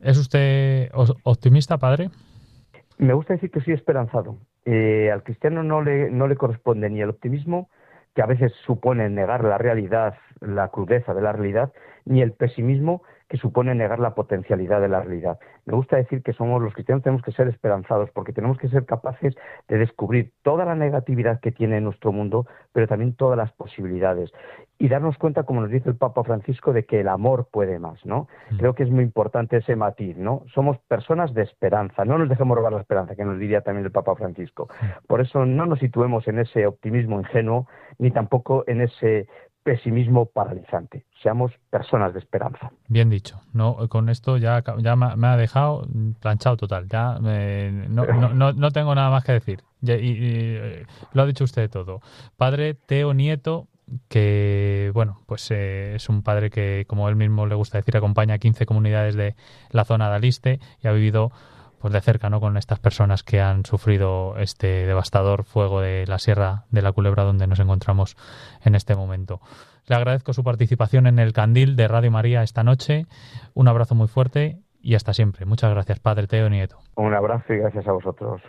¿Es 0.01 0.17
usted 0.17 0.89
optimista, 1.23 1.77
padre? 1.77 2.09
Me 2.97 3.13
gusta 3.13 3.35
decir 3.35 3.49
que 3.49 3.61
soy 3.61 3.75
esperanzado. 3.75 4.35
Eh, 4.65 5.09
al 5.09 5.23
cristiano 5.23 5.63
no 5.63 5.81
le, 5.81 6.11
no 6.11 6.27
le 6.27 6.35
corresponde 6.35 6.89
ni 6.89 7.01
el 7.01 7.11
optimismo, 7.11 7.69
que 8.13 8.21
a 8.21 8.25
veces 8.25 8.51
supone 8.65 9.09
negar 9.09 9.45
la 9.45 9.57
realidad, 9.57 10.15
la 10.41 10.69
crudeza 10.69 11.13
de 11.13 11.21
la 11.21 11.31
realidad, 11.31 11.73
ni 12.05 12.21
el 12.21 12.33
pesimismo, 12.33 13.01
que 13.27 13.37
supone 13.37 13.73
negar 13.73 13.99
la 13.99 14.13
potencialidad 14.13 14.81
de 14.81 14.87
la 14.87 15.01
realidad. 15.01 15.39
Me 15.65 15.73
gusta 15.73 15.97
decir 15.97 16.21
que 16.21 16.33
somos 16.33 16.61
los 16.61 16.73
cristianos 16.73 17.03
tenemos 17.03 17.23
que 17.23 17.31
ser 17.31 17.47
esperanzados 17.47 18.11
porque 18.11 18.33
tenemos 18.33 18.57
que 18.59 18.69
ser 18.69 18.85
capaces 18.85 19.35
de 19.67 19.77
descubrir 19.79 20.31
toda 20.43 20.63
la 20.63 20.75
negatividad 20.75 21.39
que 21.39 21.51
tiene 21.51 21.81
nuestro 21.81 22.11
mundo, 22.11 22.45
pero 22.71 22.87
también 22.87 23.15
todas 23.15 23.35
las 23.35 23.51
posibilidades 23.53 24.31
y 24.77 24.89
darnos 24.89 25.17
cuenta, 25.17 25.43
como 25.43 25.61
nos 25.61 25.71
dice 25.71 25.89
el 25.89 25.95
Papa 25.95 26.23
Francisco, 26.23 26.73
de 26.73 26.85
que 26.85 26.99
el 26.99 27.07
amor 27.07 27.47
puede 27.51 27.79
más, 27.79 28.05
¿no? 28.05 28.27
Mm. 28.51 28.57
Creo 28.57 28.75
que 28.75 28.83
es 28.83 28.89
muy 28.89 29.03
importante 29.03 29.57
ese 29.57 29.75
matiz, 29.75 30.17
¿no? 30.17 30.43
Somos 30.53 30.77
personas 30.87 31.33
de 31.33 31.43
esperanza, 31.43 32.03
no 32.03 32.17
nos 32.17 32.29
dejemos 32.29 32.57
robar 32.57 32.73
la 32.73 32.81
esperanza, 32.81 33.15
que 33.15 33.23
nos 33.23 33.39
diría 33.39 33.61
también 33.61 33.85
el 33.85 33.91
Papa 33.91 34.15
Francisco. 34.15 34.67
Mm. 34.69 35.07
Por 35.07 35.21
eso 35.21 35.45
no 35.45 35.65
nos 35.65 35.79
situemos 35.79 36.27
en 36.27 36.39
ese 36.39 36.67
optimismo 36.67 37.19
ingenuo, 37.19 37.67
ni 37.97 38.11
tampoco 38.11 38.65
en 38.67 38.81
ese 38.81 39.27
pesimismo 39.65 40.27
paralizante. 40.27 41.05
Seamos 41.23 41.51
personas 41.71 42.13
de 42.13 42.19
esperanza. 42.19 42.71
Bien 42.87 43.09
dicho. 43.09 43.41
No, 43.51 43.89
con 43.89 44.09
esto 44.09 44.37
ya, 44.37 44.63
ya 44.77 44.95
me 44.95 45.27
ha 45.27 45.37
dejado 45.37 45.87
planchado 46.21 46.55
total. 46.55 46.87
Ya 46.87 47.17
no, 47.19 48.05
no, 48.05 48.53
no, 48.53 48.71
tengo 48.71 48.93
nada 48.93 49.09
más 49.09 49.23
que 49.25 49.31
decir. 49.31 49.63
Y, 49.81 49.89
eh, 49.91 50.85
lo 51.13 51.23
ha 51.23 51.25
dicho 51.25 51.43
usted 51.43 51.67
todo. 51.67 51.99
Padre 52.37 52.75
Teo 52.75 53.15
Nieto, 53.15 53.67
que 54.07 54.91
bueno, 54.93 55.21
pues 55.25 55.49
eh, 55.49 55.95
es 55.95 56.09
un 56.09 56.21
padre 56.21 56.51
que, 56.51 56.85
como 56.87 57.09
él 57.09 57.15
mismo 57.15 57.47
le 57.47 57.55
gusta 57.55 57.79
decir, 57.79 57.97
acompaña 57.97 58.35
a 58.35 58.37
15 58.37 58.67
comunidades 58.67 59.15
de 59.15 59.35
la 59.71 59.83
zona 59.83 60.09
de 60.09 60.15
Aliste 60.15 60.59
y 60.83 60.87
ha 60.87 60.91
vivido 60.91 61.31
pues 61.85 61.93
de 61.93 62.01
cerca 62.01 62.31
¿no? 62.31 62.39
con 62.39 62.57
estas 62.57 62.79
personas 62.79 63.21
que 63.21 63.41
han 63.41 63.63
sufrido 63.63 64.39
este 64.39 64.87
devastador 64.87 65.43
fuego 65.43 65.81
de 65.81 66.07
la 66.07 66.17
Sierra 66.17 66.63
de 66.71 66.81
la 66.81 66.91
Culebra 66.91 67.21
donde 67.21 67.45
nos 67.45 67.59
encontramos 67.59 68.17
en 68.63 68.73
este 68.73 68.95
momento. 68.95 69.39
Le 69.85 69.95
agradezco 69.95 70.33
su 70.33 70.43
participación 70.43 71.05
en 71.05 71.19
el 71.19 71.31
Candil 71.31 71.75
de 71.75 71.87
Radio 71.87 72.09
María 72.09 72.41
esta 72.41 72.63
noche. 72.63 73.05
Un 73.53 73.67
abrazo 73.67 73.93
muy 73.93 74.07
fuerte 74.07 74.57
y 74.81 74.95
hasta 74.95 75.13
siempre. 75.13 75.45
Muchas 75.45 75.69
gracias, 75.69 75.99
Padre 75.99 76.25
Teo 76.25 76.49
Nieto. 76.49 76.79
Un 76.95 77.13
abrazo 77.13 77.53
y 77.53 77.59
gracias 77.59 77.87
a 77.87 77.91
vosotros. 77.91 78.41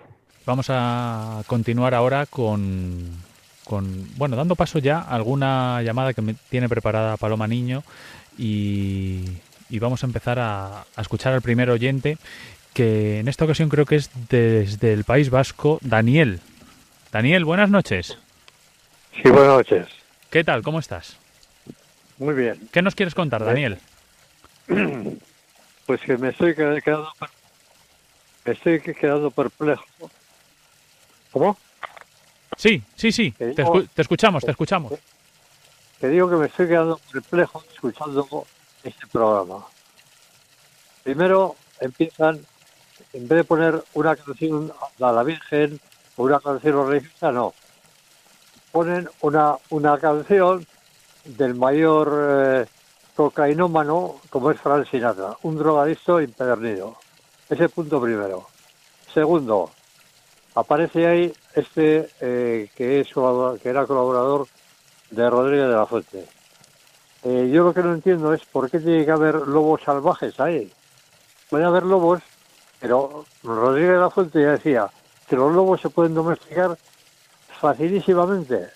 Vamos 0.47 0.69
a 0.71 1.43
continuar 1.47 1.93
ahora 1.93 2.25
con, 2.25 3.03
con 3.67 3.85
bueno, 4.17 4.37
dando 4.37 4.57
paso 4.57 4.79
ya 4.79 5.01
a 5.01 5.15
alguna 5.15 5.83
llamada 5.83 6.15
que 6.15 6.23
me 6.23 6.37
tiene 6.49 6.71
preparada 6.71 7.19
Paloma 7.19 7.47
Niño 7.47 7.83
y, 8.39 9.43
vamos 9.79 10.03
a 10.05 10.07
empezar 10.07 10.39
a, 10.39 10.85
a 10.97 11.01
escuchar 11.03 11.35
al 11.35 11.43
primer 11.43 11.69
oyente 11.69 12.17
que 12.77 13.21
en 13.21 13.29
esta 13.29 13.47
ocasión 13.47 13.71
creo 13.71 13.87
que 13.87 13.97
es 13.97 14.11
desde 14.29 14.93
el 14.93 15.05
País 15.05 15.31
Vasco, 15.31 15.79
Daniel. 15.81 16.41
Daniel, 17.11 17.47
buenas 17.47 17.71
noches. 17.71 18.19
Sí, 19.15 19.23
buenas 19.31 19.47
noches. 19.47 19.87
¿Qué 20.29 20.45
tal? 20.45 20.61
¿Cómo 20.63 20.79
estás? 20.79 21.17
Muy 22.19 22.35
bien. 22.35 22.69
¿Qué 22.71 22.83
nos 22.83 22.95
quieres 22.95 23.15
contar, 23.15 23.45
Daniel? 23.45 23.79
Pues 25.87 26.01
que 26.01 26.19
me 26.19 26.31
estoy 26.31 26.53
quedando, 26.53 27.13
me 28.45 28.53
estoy 28.55 28.81
quedando 28.81 29.31
perplejo. 29.31 29.85
¿Cómo? 31.31 31.57
Sí, 32.57 32.83
sí, 32.97 33.13
sí. 33.13 33.31
Te, 33.31 33.55
escuchamos, 34.03 34.45
te 34.45 34.51
escuchamos. 34.51 34.95
Te 36.01 36.09
digo 36.09 36.29
que 36.29 36.35
me 36.35 36.47
estoy 36.47 36.67
quedando 36.67 37.01
perplejo 37.13 37.63
escuchando 37.73 38.45
este 38.83 39.07
programa. 39.07 39.65
Primero, 41.05 41.55
empiezan, 41.81 42.45
en 43.17 43.27
vez 43.29 43.39
de 43.39 43.45
poner 43.45 43.83
una 43.95 44.15
canción 44.15 44.71
a 45.01 45.13
la 45.13 45.23
Virgen 45.23 45.81
o 46.17 46.25
una 46.25 46.39
canción 46.39 46.87
religiosa, 46.87 47.33
no. 47.33 47.55
Ponen 48.71 49.09
una, 49.23 49.57
una 49.71 49.99
canción 49.99 50.67
del 51.25 51.55
mayor 51.55 52.13
eh, 52.13 52.67
cocainómano 53.15 54.17
como 54.29 54.51
es 54.51 54.61
Frank 54.61 54.87
Sinatra, 54.91 55.35
un 55.43 55.57
drogadicto 55.57 56.21
impedernido. 56.21 56.97
Ese 57.49 57.71
punto 57.71 58.03
primero. 58.03 58.49
Segundo, 59.15 59.71
aparece 60.55 61.07
ahí 61.07 61.33
este 61.55 62.11
eh, 62.21 62.69
que 62.77 63.01
es 63.01 63.09
que 63.63 63.69
era 63.69 63.87
colaborador 63.87 64.47
de 65.11 65.31
Rodríguez 65.31 65.69
de 65.69 65.75
la 65.75 65.87
Fuente. 65.87 66.27
Eh, 67.25 67.51
yo 67.51 67.65
lo 67.65 67.73
que 67.73 67.83
no 67.83 67.95
entiendo 67.95 68.35
es 68.35 68.45
por 68.45 68.71
qué 68.71 68.79
tiene 68.79 69.07
que 69.07 69.11
haber 69.11 69.37
lobos 69.49 69.81
salvajes 69.83 70.39
ahí 70.39 70.71
puede 71.49 71.65
haber 71.65 71.85
lobos, 71.85 72.23
pero 72.81 73.25
Rodríguez 73.43 73.93
de 73.93 73.99
la 73.99 74.11
Fuente 74.11 74.43
ya 74.43 74.53
decía 74.53 74.91
que 75.29 75.37
los 75.37 75.53
lobos 75.53 75.81
se 75.81 75.91
pueden 75.91 76.15
domesticar 76.15 76.77
facilísimamente. 77.61 78.69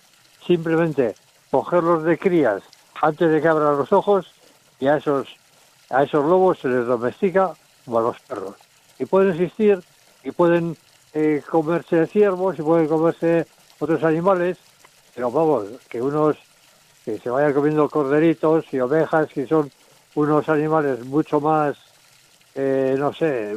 Simplemente 0.47 1.15
cogerlos 1.51 2.05
de 2.05 2.19
crías 2.19 2.63
antes 3.01 3.31
de 3.31 3.41
que 3.41 3.49
abran 3.49 3.77
los 3.77 3.93
ojos 3.93 4.33
y 4.79 4.87
a 4.87 4.97
esos, 4.97 5.29
a 5.91 6.03
esos 6.03 6.25
lobos 6.25 6.59
se 6.59 6.69
les 6.69 6.87
domestica 6.87 7.53
como 7.85 7.99
a 7.99 8.03
los 8.03 8.21
perros. 8.21 8.57
Y 8.99 9.05
pueden 9.05 9.33
existir 9.33 9.81
y 10.25 10.31
pueden 10.31 10.77
eh, 11.13 11.43
comerse 11.49 12.07
ciervos 12.07 12.59
y 12.59 12.63
pueden 12.63 12.89
comerse 12.89 13.47
otros 13.79 14.03
animales, 14.05 14.59
pero 15.15 15.31
vamos, 15.31 15.67
que 15.89 16.01
unos 16.01 16.37
que 17.05 17.19
se 17.19 17.31
vayan 17.31 17.55
comiendo 17.55 17.89
corderitos 17.89 18.67
y 18.73 18.81
ovejas, 18.81 19.29
que 19.31 19.47
son 19.47 19.71
unos 20.15 20.49
animales 20.49 21.05
mucho 21.07 21.41
más 21.41 21.77
eh, 22.55 22.97
no 22.99 23.13
sé, 23.13 23.57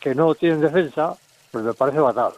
que 0.00 0.14
no 0.14 0.34
tienen 0.34 0.60
defensa, 0.60 1.16
pues 1.50 1.64
me 1.64 1.74
parece 1.74 1.98
fatal. 1.98 2.32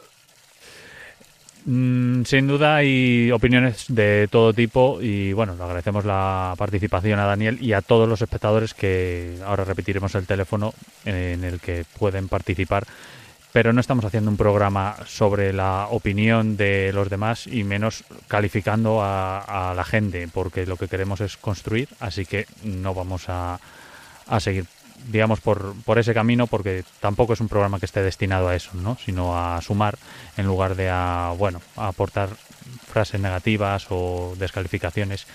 Mm, 1.64 2.25
sin 2.25 2.47
duda 2.47 2.77
hay 2.77 3.31
opiniones 3.31 3.85
de 3.89 4.27
todo 4.31 4.55
tipo 4.55 5.03
y 5.03 5.35
bueno, 5.35 5.55
le 5.55 5.62
agradecemos 5.62 6.05
la 6.07 6.55
participación 6.57 7.19
a 7.19 7.27
Daniel 7.27 7.59
y 7.61 7.75
a 7.75 7.83
todos 7.83 8.09
los 8.09 8.23
espectadores 8.23 8.73
que 8.73 9.39
ahora 9.45 9.64
repetiremos 9.64 10.14
el 10.14 10.27
teléfono 10.27 10.73
en 11.05 11.45
el 11.45 11.61
que 11.61 11.85
pueden 11.99 12.29
participar. 12.29 12.87
Pero 13.53 13.75
no 13.75 13.81
estamos 13.81 14.05
haciendo 14.05 14.31
un 14.31 14.37
programa 14.39 14.97
sobre 15.07 15.53
la 15.53 15.89
opinión 15.91 16.57
de 16.57 16.91
los 16.95 17.11
demás 17.11 17.47
y 17.47 17.64
menos 17.64 18.05
calificando 18.29 19.01
a, 19.03 19.73
la 19.75 19.85
gente, 19.85 20.29
porque 20.33 20.66
lo 20.66 20.77
que 20.77 20.89
queremos 20.89 21.21
es 21.21 21.37
construir, 21.37 21.89
así 22.01 22.25
que 22.25 22.47
no 22.62 22.95
vamos 22.95 23.29
a, 23.29 23.59
a 24.27 24.41
seguir 24.41 24.64
digamos, 25.07 25.40
por, 25.40 25.74
por 25.84 25.99
ese 25.99 26.14
camino, 26.14 26.46
porque 26.46 26.84
tampoco 27.01 27.32
es 27.32 27.40
un 27.40 27.49
programa 27.49 27.78
que 27.78 27.86
esté 27.86 28.03
destinado 28.03 28.49
a 28.49 28.55
eso, 28.55 28.70
¿no? 28.74 28.96
sino 29.05 29.38
a 29.38 29.61
sumar 29.62 29.99
en 30.36 30.46
lugar 30.46 30.74
de 30.74 30.90
a, 30.90 31.34
bueno, 31.36 31.61
a 31.76 31.88
aportar 31.88 32.30
frases 32.90 33.20
negativas 33.20 33.86
o 33.90 34.34
descalificaciones 34.38 35.26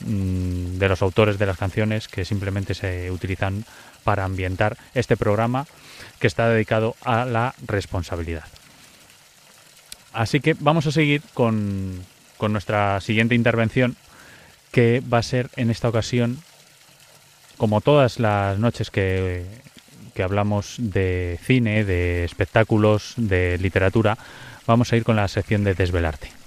mm, 0.00 0.78
de 0.78 0.88
los 0.88 1.02
autores 1.02 1.38
de 1.38 1.46
las 1.46 1.58
canciones 1.58 2.08
que 2.08 2.24
simplemente 2.24 2.74
se 2.74 3.10
utilizan 3.10 3.64
para 4.04 4.24
ambientar 4.24 4.76
este 4.94 5.16
programa 5.16 5.66
que 6.18 6.26
está 6.26 6.48
dedicado 6.48 6.96
a 7.02 7.24
la 7.24 7.54
responsabilidad. 7.66 8.44
Así 10.12 10.40
que 10.40 10.56
vamos 10.58 10.86
a 10.86 10.92
seguir 10.92 11.22
con, 11.34 12.04
con 12.36 12.52
nuestra 12.52 13.00
siguiente 13.00 13.34
intervención, 13.34 13.96
que 14.72 15.00
va 15.00 15.18
a 15.18 15.22
ser 15.22 15.50
en 15.56 15.70
esta 15.70 15.88
ocasión 15.88 16.42
como 17.60 17.82
todas 17.82 18.18
las 18.18 18.58
noches 18.58 18.90
que, 18.90 19.44
hablamos 20.24 20.76
de 20.78 21.38
cine, 21.42 21.84
de 21.84 22.24
espectáculos, 22.24 23.12
de 23.18 23.58
literatura, 23.58 24.16
vamos 24.66 24.90
a 24.92 24.96
ir 24.96 25.04
con 25.04 25.16
la 25.16 25.28
sección 25.28 25.62
de 25.62 25.74
Desvelarte. 25.74 26.39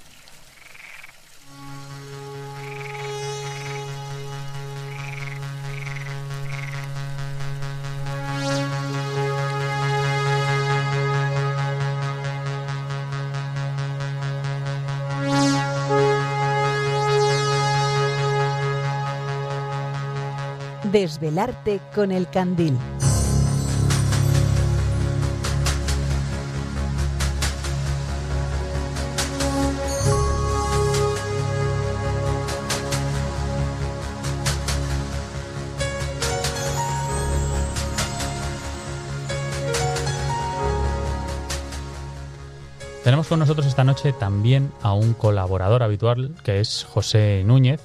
Desvelarte 20.94 21.82
con 21.96 22.12
el 22.12 22.30
candil. 22.30 22.78
Tenemos 43.04 43.28
con 43.28 43.39
nosotros 43.39 43.66
esta 43.66 43.84
noche 43.84 44.14
también 44.14 44.72
a 44.84 44.94
un 44.94 45.14
colaborador 45.14 45.82
habitual 45.82 46.36
que 46.44 46.60
es 46.60 46.84
José 46.84 47.41
Núñez 47.44 47.82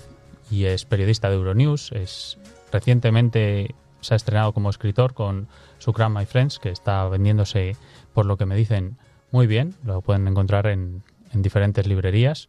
y 0.50 0.66
es 0.66 0.84
periodista 0.84 1.30
de 1.30 1.36
Euronews, 1.36 1.92
es 1.92 2.36
recientemente 2.72 3.74
se 4.00 4.14
ha 4.14 4.16
estrenado 4.16 4.52
como 4.52 4.70
escritor 4.70 5.14
con 5.14 5.48
su 5.78 5.92
Crown 5.92 6.14
My 6.14 6.26
Friends, 6.26 6.58
que 6.58 6.70
está 6.70 7.08
vendiéndose, 7.08 7.76
por 8.14 8.26
lo 8.26 8.36
que 8.36 8.46
me 8.46 8.56
dicen, 8.56 8.98
muy 9.30 9.46
bien. 9.46 9.74
Lo 9.84 10.00
pueden 10.02 10.26
encontrar 10.28 10.66
en, 10.66 11.02
en 11.32 11.42
diferentes 11.42 11.86
librerías. 11.86 12.48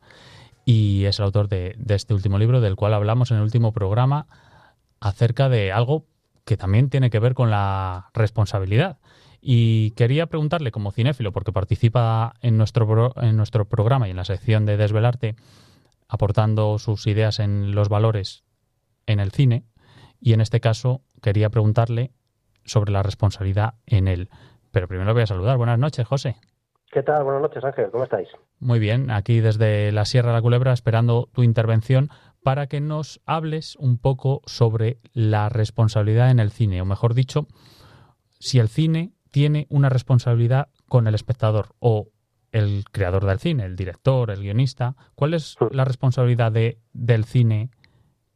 Y 0.65 1.05
es 1.05 1.19
el 1.19 1.25
autor 1.25 1.49
de, 1.49 1.75
de 1.77 1.95
este 1.95 2.13
último 2.13 2.37
libro, 2.37 2.61
del 2.61 2.75
cual 2.75 2.93
hablamos 2.93 3.31
en 3.31 3.37
el 3.37 3.43
último 3.43 3.71
programa, 3.71 4.27
acerca 4.99 5.49
de 5.49 5.71
algo 5.71 6.05
que 6.45 6.57
también 6.57 6.89
tiene 6.89 7.09
que 7.09 7.19
ver 7.19 7.33
con 7.33 7.49
la 7.49 8.09
responsabilidad. 8.13 8.97
Y 9.41 9.91
quería 9.91 10.27
preguntarle, 10.27 10.71
como 10.71 10.91
cinéfilo, 10.91 11.31
porque 11.31 11.53
participa 11.53 12.33
en 12.41 12.57
nuestro, 12.57 13.13
en 13.21 13.37
nuestro 13.37 13.65
programa 13.65 14.07
y 14.07 14.11
en 14.11 14.17
la 14.17 14.25
sección 14.25 14.65
de 14.65 14.77
Desvelarte, 14.77 15.35
aportando 16.07 16.77
sus 16.77 17.07
ideas 17.07 17.39
en 17.39 17.73
los 17.73 17.87
valores 17.87 18.43
en 19.05 19.19
el 19.19 19.31
cine, 19.31 19.63
y 20.19 20.33
en 20.33 20.41
este 20.41 20.59
caso 20.59 21.01
quería 21.21 21.49
preguntarle 21.49 22.11
sobre 22.65 22.91
la 22.91 23.03
responsabilidad 23.03 23.75
en 23.85 24.07
él. 24.07 24.29
Pero 24.71 24.87
primero 24.87 25.13
voy 25.13 25.23
a 25.23 25.27
saludar. 25.27 25.57
Buenas 25.57 25.79
noches, 25.79 26.07
José. 26.07 26.35
¿Qué 26.91 27.03
tal? 27.03 27.23
Buenas 27.23 27.41
noches, 27.41 27.63
Ángel. 27.63 27.91
¿Cómo 27.91 28.03
estáis? 28.03 28.27
Muy 28.59 28.79
bien, 28.79 29.11
aquí 29.11 29.41
desde 29.41 29.91
la 29.91 30.05
Sierra 30.05 30.29
de 30.29 30.35
la 30.35 30.41
Culebra 30.41 30.73
esperando 30.73 31.29
tu 31.33 31.43
intervención 31.43 32.09
para 32.43 32.67
que 32.67 32.81
nos 32.81 33.21
hables 33.25 33.75
un 33.75 33.97
poco 33.97 34.41
sobre 34.45 34.99
la 35.13 35.49
responsabilidad 35.49 36.31
en 36.31 36.39
el 36.39 36.51
cine, 36.51 36.81
o 36.81 36.85
mejor 36.85 37.13
dicho, 37.13 37.47
si 38.39 38.59
el 38.59 38.69
cine 38.69 39.11
tiene 39.31 39.67
una 39.69 39.89
responsabilidad 39.89 40.69
con 40.87 41.07
el 41.07 41.15
espectador 41.15 41.75
o 41.79 42.07
el 42.51 42.85
creador 42.91 43.25
del 43.25 43.39
cine, 43.39 43.65
el 43.65 43.75
director, 43.75 44.31
el 44.31 44.41
guionista, 44.41 44.95
¿cuál 45.13 45.35
es 45.35 45.57
la 45.71 45.85
responsabilidad 45.85 46.51
de, 46.51 46.79
del 46.93 47.25
cine 47.25 47.69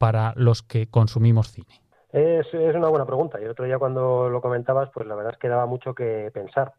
para 0.03 0.33
los 0.35 0.63
que 0.63 0.87
consumimos 0.87 1.53
cine? 1.53 1.79
Es, 2.11 2.53
es 2.53 2.75
una 2.75 2.89
buena 2.89 3.05
pregunta. 3.05 3.39
Y 3.39 3.45
el 3.45 3.51
otro 3.51 3.63
día 3.63 3.79
cuando 3.79 4.27
lo 4.27 4.41
comentabas, 4.41 4.89
pues 4.93 5.07
la 5.07 5.15
verdad 5.15 5.31
es 5.31 5.39
que 5.39 5.47
daba 5.47 5.65
mucho 5.65 5.95
que 5.95 6.29
pensar. 6.33 6.73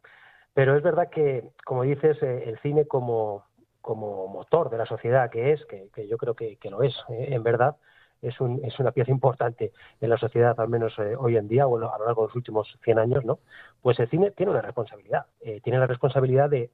Pero 0.52 0.76
es 0.76 0.82
verdad 0.82 1.08
que, 1.08 1.42
como 1.64 1.84
dices, 1.84 2.22
eh, 2.22 2.44
el 2.46 2.58
cine 2.58 2.86
como, 2.86 3.46
como 3.80 4.26
motor 4.26 4.68
de 4.68 4.76
la 4.76 4.84
sociedad 4.84 5.30
que 5.30 5.52
es, 5.52 5.64
que, 5.64 5.88
que 5.94 6.06
yo 6.06 6.18
creo 6.18 6.34
que, 6.34 6.56
que 6.56 6.68
lo 6.68 6.82
es, 6.82 6.94
eh, 7.08 7.28
en 7.30 7.42
verdad, 7.42 7.76
es, 8.20 8.38
un, 8.42 8.60
es 8.62 8.78
una 8.78 8.92
pieza 8.92 9.10
importante 9.10 9.72
en 10.02 10.10
la 10.10 10.18
sociedad, 10.18 10.60
al 10.60 10.68
menos 10.68 10.92
eh, 10.98 11.16
hoy 11.18 11.38
en 11.38 11.48
día 11.48 11.66
o 11.66 11.78
a 11.78 11.98
lo 11.98 12.04
largo 12.04 12.22
de 12.22 12.28
los 12.28 12.36
últimos 12.36 12.78
100 12.84 12.98
años, 12.98 13.24
¿no? 13.24 13.38
Pues 13.80 13.98
el 14.00 14.10
cine 14.10 14.32
tiene 14.32 14.52
una 14.52 14.60
responsabilidad. 14.60 15.24
eh, 15.40 15.62
tiene 15.62 15.78
la 15.78 15.86
responsabilidad 15.86 16.50
de 16.50 16.70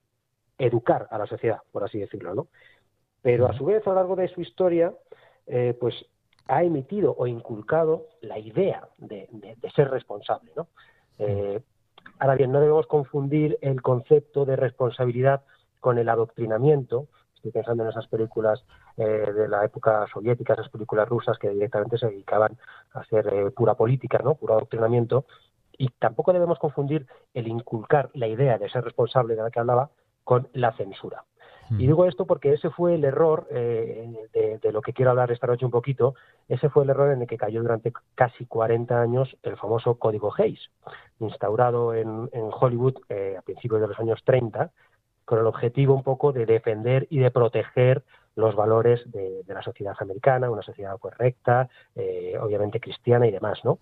educar 0.59 1.07
a 1.13 1.17
la 1.17 1.27
sociedad, 1.27 1.61
por 1.71 1.85
así 1.85 2.01
decirlo, 2.01 2.35
¿no? 2.35 2.49
Pero 3.23 3.47
a 3.47 3.53
su 3.53 3.67
vez, 3.67 3.87
a 3.87 3.91
lo 3.91 3.97
largo 3.97 4.17
de 4.17 4.27
su 4.27 4.41
historia, 4.41 4.93
eh, 5.47 5.77
pues 5.81 5.95
ha 6.49 6.63
emitido 6.65 7.15
o 7.17 7.27
inculcado 7.27 8.07
la 8.21 8.39
idea 8.39 8.89
de, 8.99 9.29
de- 9.33 9.57
de 9.57 9.71
ser 9.71 9.91
responsable, 9.91 10.53
¿no? 10.57 10.69
Eh, 11.19 11.61
ahora 12.19 12.35
bien, 12.35 12.51
no 12.53 12.61
debemos 12.61 12.87
confundir 12.87 13.59
el 13.61 13.83
concepto 13.83 14.45
de 14.45 14.57
responsabilidad 14.57 15.43
con 15.81 15.99
el 15.99 16.09
adoctrinamiento. 16.09 17.07
Estoy 17.37 17.53
pensando 17.53 17.85
en 17.85 17.91
esas 17.91 18.07
películas 18.09 18.65
eh, 18.97 19.03
de 19.35 19.49
la 19.49 19.65
época 19.65 20.07
soviética, 20.13 20.53
esas 20.55 20.69
películas 20.69 21.09
rusas 21.09 21.39
que 21.39 21.49
directamente 21.51 21.97
se 21.99 22.07
dedicaban 22.07 22.59
a 22.93 23.05
ser 23.05 23.33
eh, 23.33 23.51
pura 23.51 23.75
política, 23.75 24.19
¿no? 24.23 24.35
Puro 24.35 24.55
adoctrinamiento. 24.55 25.25
Y 25.79 25.89
tampoco 25.99 26.33
debemos 26.35 26.59
confundir 26.59 27.07
el 27.33 27.49
inculcar 27.49 28.11
la 28.13 28.27
idea 28.27 28.59
de 28.59 28.69
ser 28.69 28.85
responsable 28.85 29.35
de 29.37 29.43
la 29.43 29.51
que 29.51 29.61
hablaba 29.61 29.91
con 30.25 30.49
la 30.53 30.73
censura. 30.73 31.25
Y 31.79 31.87
digo 31.87 32.05
esto 32.07 32.27
porque 32.27 32.53
ese 32.53 32.71
fue 32.71 32.95
el 32.95 33.05
error 33.05 33.47
eh, 33.51 34.13
de, 34.33 34.59
de 34.59 34.73
lo 34.73 34.83
que 34.83 34.93
quiero 34.93 35.13
hablar 35.13 35.31
esta 35.31 35.47
noche 35.47 35.65
un 35.65 35.71
poquito, 35.71 36.15
ese 36.49 36.69
fue 36.69 36.85
el 36.85 36.91
error 36.91 37.13
en 37.13 37.23
el 37.23 37.29
que 37.29 37.37
cayó 37.37 37.63
durante 37.63 37.93
casi 38.15 38.45
40 38.47 39.01
años 39.01 39.37
el 39.43 39.57
famoso 39.57 39.95
Código 39.95 40.33
Hayes, 40.37 40.71
instaurado 41.21 41.95
en, 41.95 42.29
en 42.33 42.51
Hollywood 42.51 42.97
eh, 43.09 43.37
a 43.39 43.43
principios 43.43 43.81
de 43.81 43.89
los 43.89 43.99
años 44.01 44.21
30, 44.25 44.71
con 45.25 45.39
el 45.39 45.47
objetivo 45.47 45.95
un 45.95 46.03
poco 46.03 46.33
de 46.33 46.45
defender 46.45 47.07
y 47.09 47.21
de 47.21 47.31
proteger 47.31 48.03
los 48.35 48.57
valores 48.57 49.01
de, 49.13 49.45
de 49.45 49.55
la 49.55 49.63
sociedad 49.63 49.95
americana, 50.01 50.51
una 50.51 50.63
sociedad 50.63 50.99
correcta, 50.99 51.69
eh, 51.95 52.37
obviamente 52.41 52.81
cristiana 52.81 53.27
y 53.27 53.31
demás, 53.31 53.61
¿no? 53.65 53.79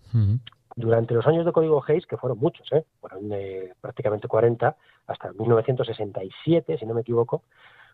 durante 0.75 1.13
los 1.13 1.27
años 1.27 1.45
de 1.45 1.51
Código 1.51 1.83
Hayes, 1.85 2.05
que 2.05 2.17
fueron 2.17 2.39
muchos, 2.39 2.71
¿eh? 2.71 2.85
fueron 3.01 3.31
eh, 3.33 3.73
prácticamente 3.81 4.27
40, 4.27 4.75
hasta 5.07 5.33
1967, 5.33 6.77
si 6.77 6.85
no 6.85 6.93
me 6.93 7.01
equivoco, 7.01 7.43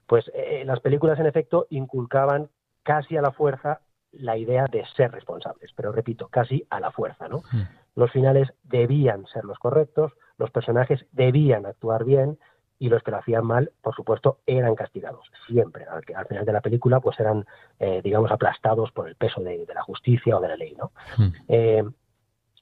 pues 0.07 0.29
eh, 0.33 0.63
las 0.65 0.79
películas 0.79 1.19
en 1.19 1.25
efecto 1.25 1.67
inculcaban 1.69 2.49
casi 2.83 3.17
a 3.17 3.21
la 3.21 3.31
fuerza 3.31 3.81
la 4.11 4.37
idea 4.37 4.67
de 4.71 4.85
ser 4.95 5.11
responsables, 5.11 5.71
pero 5.75 5.91
repito, 5.91 6.29
casi 6.29 6.65
a 6.69 6.79
la 6.79 6.91
fuerza, 6.91 7.27
¿no? 7.27 7.43
Los 7.95 8.11
finales 8.11 8.53
debían 8.63 9.25
ser 9.27 9.43
los 9.43 9.59
correctos, 9.59 10.13
los 10.37 10.51
personajes 10.51 11.05
debían 11.11 11.65
actuar 11.65 12.05
bien 12.05 12.37
y 12.79 12.89
los 12.89 13.03
que 13.03 13.11
lo 13.11 13.17
hacían 13.17 13.45
mal, 13.45 13.71
por 13.81 13.95
supuesto, 13.95 14.39
eran 14.45 14.75
castigados, 14.75 15.29
siempre. 15.47 15.85
Al, 15.85 16.03
al 16.15 16.25
final 16.27 16.45
de 16.45 16.53
la 16.53 16.61
película, 16.61 16.99
pues 16.99 17.19
eran, 17.19 17.45
eh, 17.79 18.01
digamos, 18.03 18.31
aplastados 18.31 18.91
por 18.91 19.07
el 19.07 19.15
peso 19.15 19.41
de, 19.41 19.65
de 19.65 19.73
la 19.73 19.81
justicia 19.81 20.37
o 20.37 20.41
de 20.41 20.47
la 20.47 20.57
ley, 20.57 20.75
¿no? 20.77 20.91
Eh, 21.47 21.83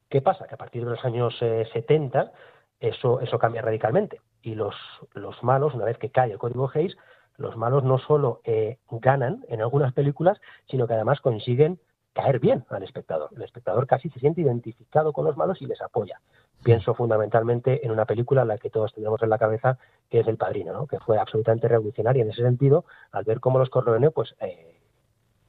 ¿Qué 0.10 0.22
pasa? 0.22 0.46
Que 0.48 0.54
a 0.54 0.58
partir 0.58 0.86
de 0.86 0.92
los 0.92 1.04
años 1.06 1.36
eh, 1.42 1.68
70 1.74 2.32
eso, 2.80 3.22
eso 3.22 3.40
cambia 3.40 3.62
radicalmente 3.62 4.22
y 4.44 4.56
los, 4.56 4.76
los 5.14 5.42
malos, 5.42 5.74
una 5.74 5.86
vez 5.86 5.98
que 5.98 6.12
cae 6.12 6.32
el 6.32 6.38
código 6.38 6.70
Hayes, 6.74 6.96
los 7.38 7.58
malos 7.58 7.84
no 7.84 7.98
solo 7.98 8.42
eh, 8.44 8.78
ganan 8.92 9.44
en 9.50 9.62
algunas 9.62 9.94
películas, 9.94 10.40
sino 10.68 10.88
que 10.88 10.94
además 10.94 11.22
consiguen 11.22 11.80
caer 12.14 12.40
bien 12.40 12.64
al 12.70 12.84
espectador. 12.84 13.30
El 13.36 13.42
espectador 13.42 13.88
casi 13.88 14.10
se 14.10 14.20
siente 14.20 14.42
identificado 14.42 15.14
con 15.14 15.26
los 15.26 15.36
malos 15.36 15.62
y 15.62 15.66
les 15.66 15.82
apoya. 15.82 16.22
Pienso 16.64 16.94
fundamentalmente 16.94 17.86
en 17.86 17.92
una 17.92 18.06
película 18.06 18.44
en 18.44 18.50
la 18.50 18.58
que 18.58 18.70
todos 18.70 18.94
tenemos 18.94 19.22
en 19.24 19.30
la 19.30 19.38
cabeza, 19.38 19.78
que 20.10 20.20
es 20.20 20.28
El 20.28 20.38
Padrino, 20.38 20.74
¿no? 20.74 20.88
que 20.88 21.00
fue 21.00 21.18
absolutamente 21.18 21.68
revolucionaria 21.68 22.24
en 22.24 22.30
ese 22.30 22.44
sentido, 22.44 22.86
al 23.12 23.24
ver 23.24 23.40
cómo 23.40 23.60
los 23.60 23.70
Corleone, 23.70 24.12
pues 24.12 24.36
eh, 24.40 24.80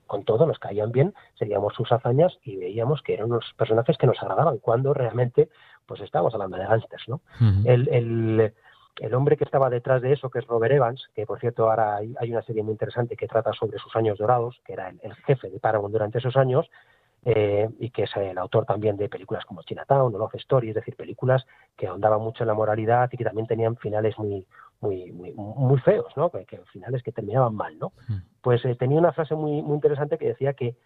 con 0.07 0.25
todo 0.25 0.47
nos 0.47 0.59
caían 0.59 0.91
bien, 0.91 1.15
seguíamos 1.39 1.75
sus 1.75 1.91
hazañas 1.93 2.39
y 2.43 2.57
veíamos 2.57 3.03
que 3.03 3.15
eran 3.15 3.27
unos 3.27 3.53
personajes 3.57 3.97
que 3.97 4.07
nos 4.07 4.21
agradaban, 4.23 4.59
cuando 4.59 4.95
realmente 4.95 5.49
pues 5.87 6.01
estábamos 6.01 6.35
hablando 6.35 6.57
de 6.57 6.67
gángsters, 6.67 7.09
¿no? 7.09 7.21
el, 7.65 7.89
el, 7.89 8.55
el 9.01 9.15
hombre 9.15 9.37
que 9.37 9.45
estaba 9.45 9.71
detrás 9.71 10.03
de 10.03 10.13
eso, 10.13 10.31
que 10.31 10.39
es 10.39 10.47
Robert 10.47 10.75
Evans, 10.75 11.09
que 11.15 11.27
por 11.27 11.41
cierto 11.41 11.69
ahora 11.69 11.97
hay, 11.97 12.15
hay 12.19 12.31
una 12.31 12.43
serie 12.43 12.63
muy 12.63 12.73
interesante 12.73 13.17
que 13.17 13.27
trata 13.27 13.53
sobre 13.53 13.79
sus 13.79 13.95
años 13.97 14.19
dorados, 14.19 14.61
que 14.65 14.75
era 14.75 14.89
el, 14.89 15.01
el 15.03 15.15
jefe 15.15 15.51
de 15.51 15.59
Paramount 15.59 15.93
durante 15.93 16.19
esos 16.19 16.37
años, 16.37 16.69
eh, 17.27 17.71
y 17.79 17.89
que 17.89 18.03
es 18.03 18.11
el 18.17 18.37
autor 18.37 18.67
también 18.67 18.99
de 18.99 19.09
películas 19.09 19.47
como 19.47 19.63
Chinatown 19.63 20.15
o 20.15 20.19
Love 20.19 20.35
Story, 20.35 20.69
es 20.69 20.75
decir, 20.75 20.95
películas 20.95 21.47
que 21.75 21.87
ahondaban 21.87 22.21
mucho 22.21 22.45
en 22.45 22.49
la 22.49 22.55
moralidad 22.55 23.09
y 23.11 23.17
que 23.17 23.25
también 23.25 23.47
tenían 23.47 23.77
finales 23.77 24.19
muy 24.19 24.47
muy 24.81 25.11
muy, 25.11 25.33
muy 25.33 25.81
feos, 25.81 26.13
¿no? 26.17 26.29
Que, 26.31 26.45
que 26.45 26.59
finales 26.71 27.03
que 27.03 27.13
terminaban 27.13 27.55
mal, 27.55 27.79
¿no? 27.79 27.93
Pues 28.43 28.63
eh, 28.67 28.75
tenía 28.75 28.99
una 28.99 29.13
frase 29.13 29.35
muy 29.35 29.63
muy 29.63 29.77
interesante 29.77 30.19
que 30.19 30.29
decía 30.29 30.53
que 30.53 30.77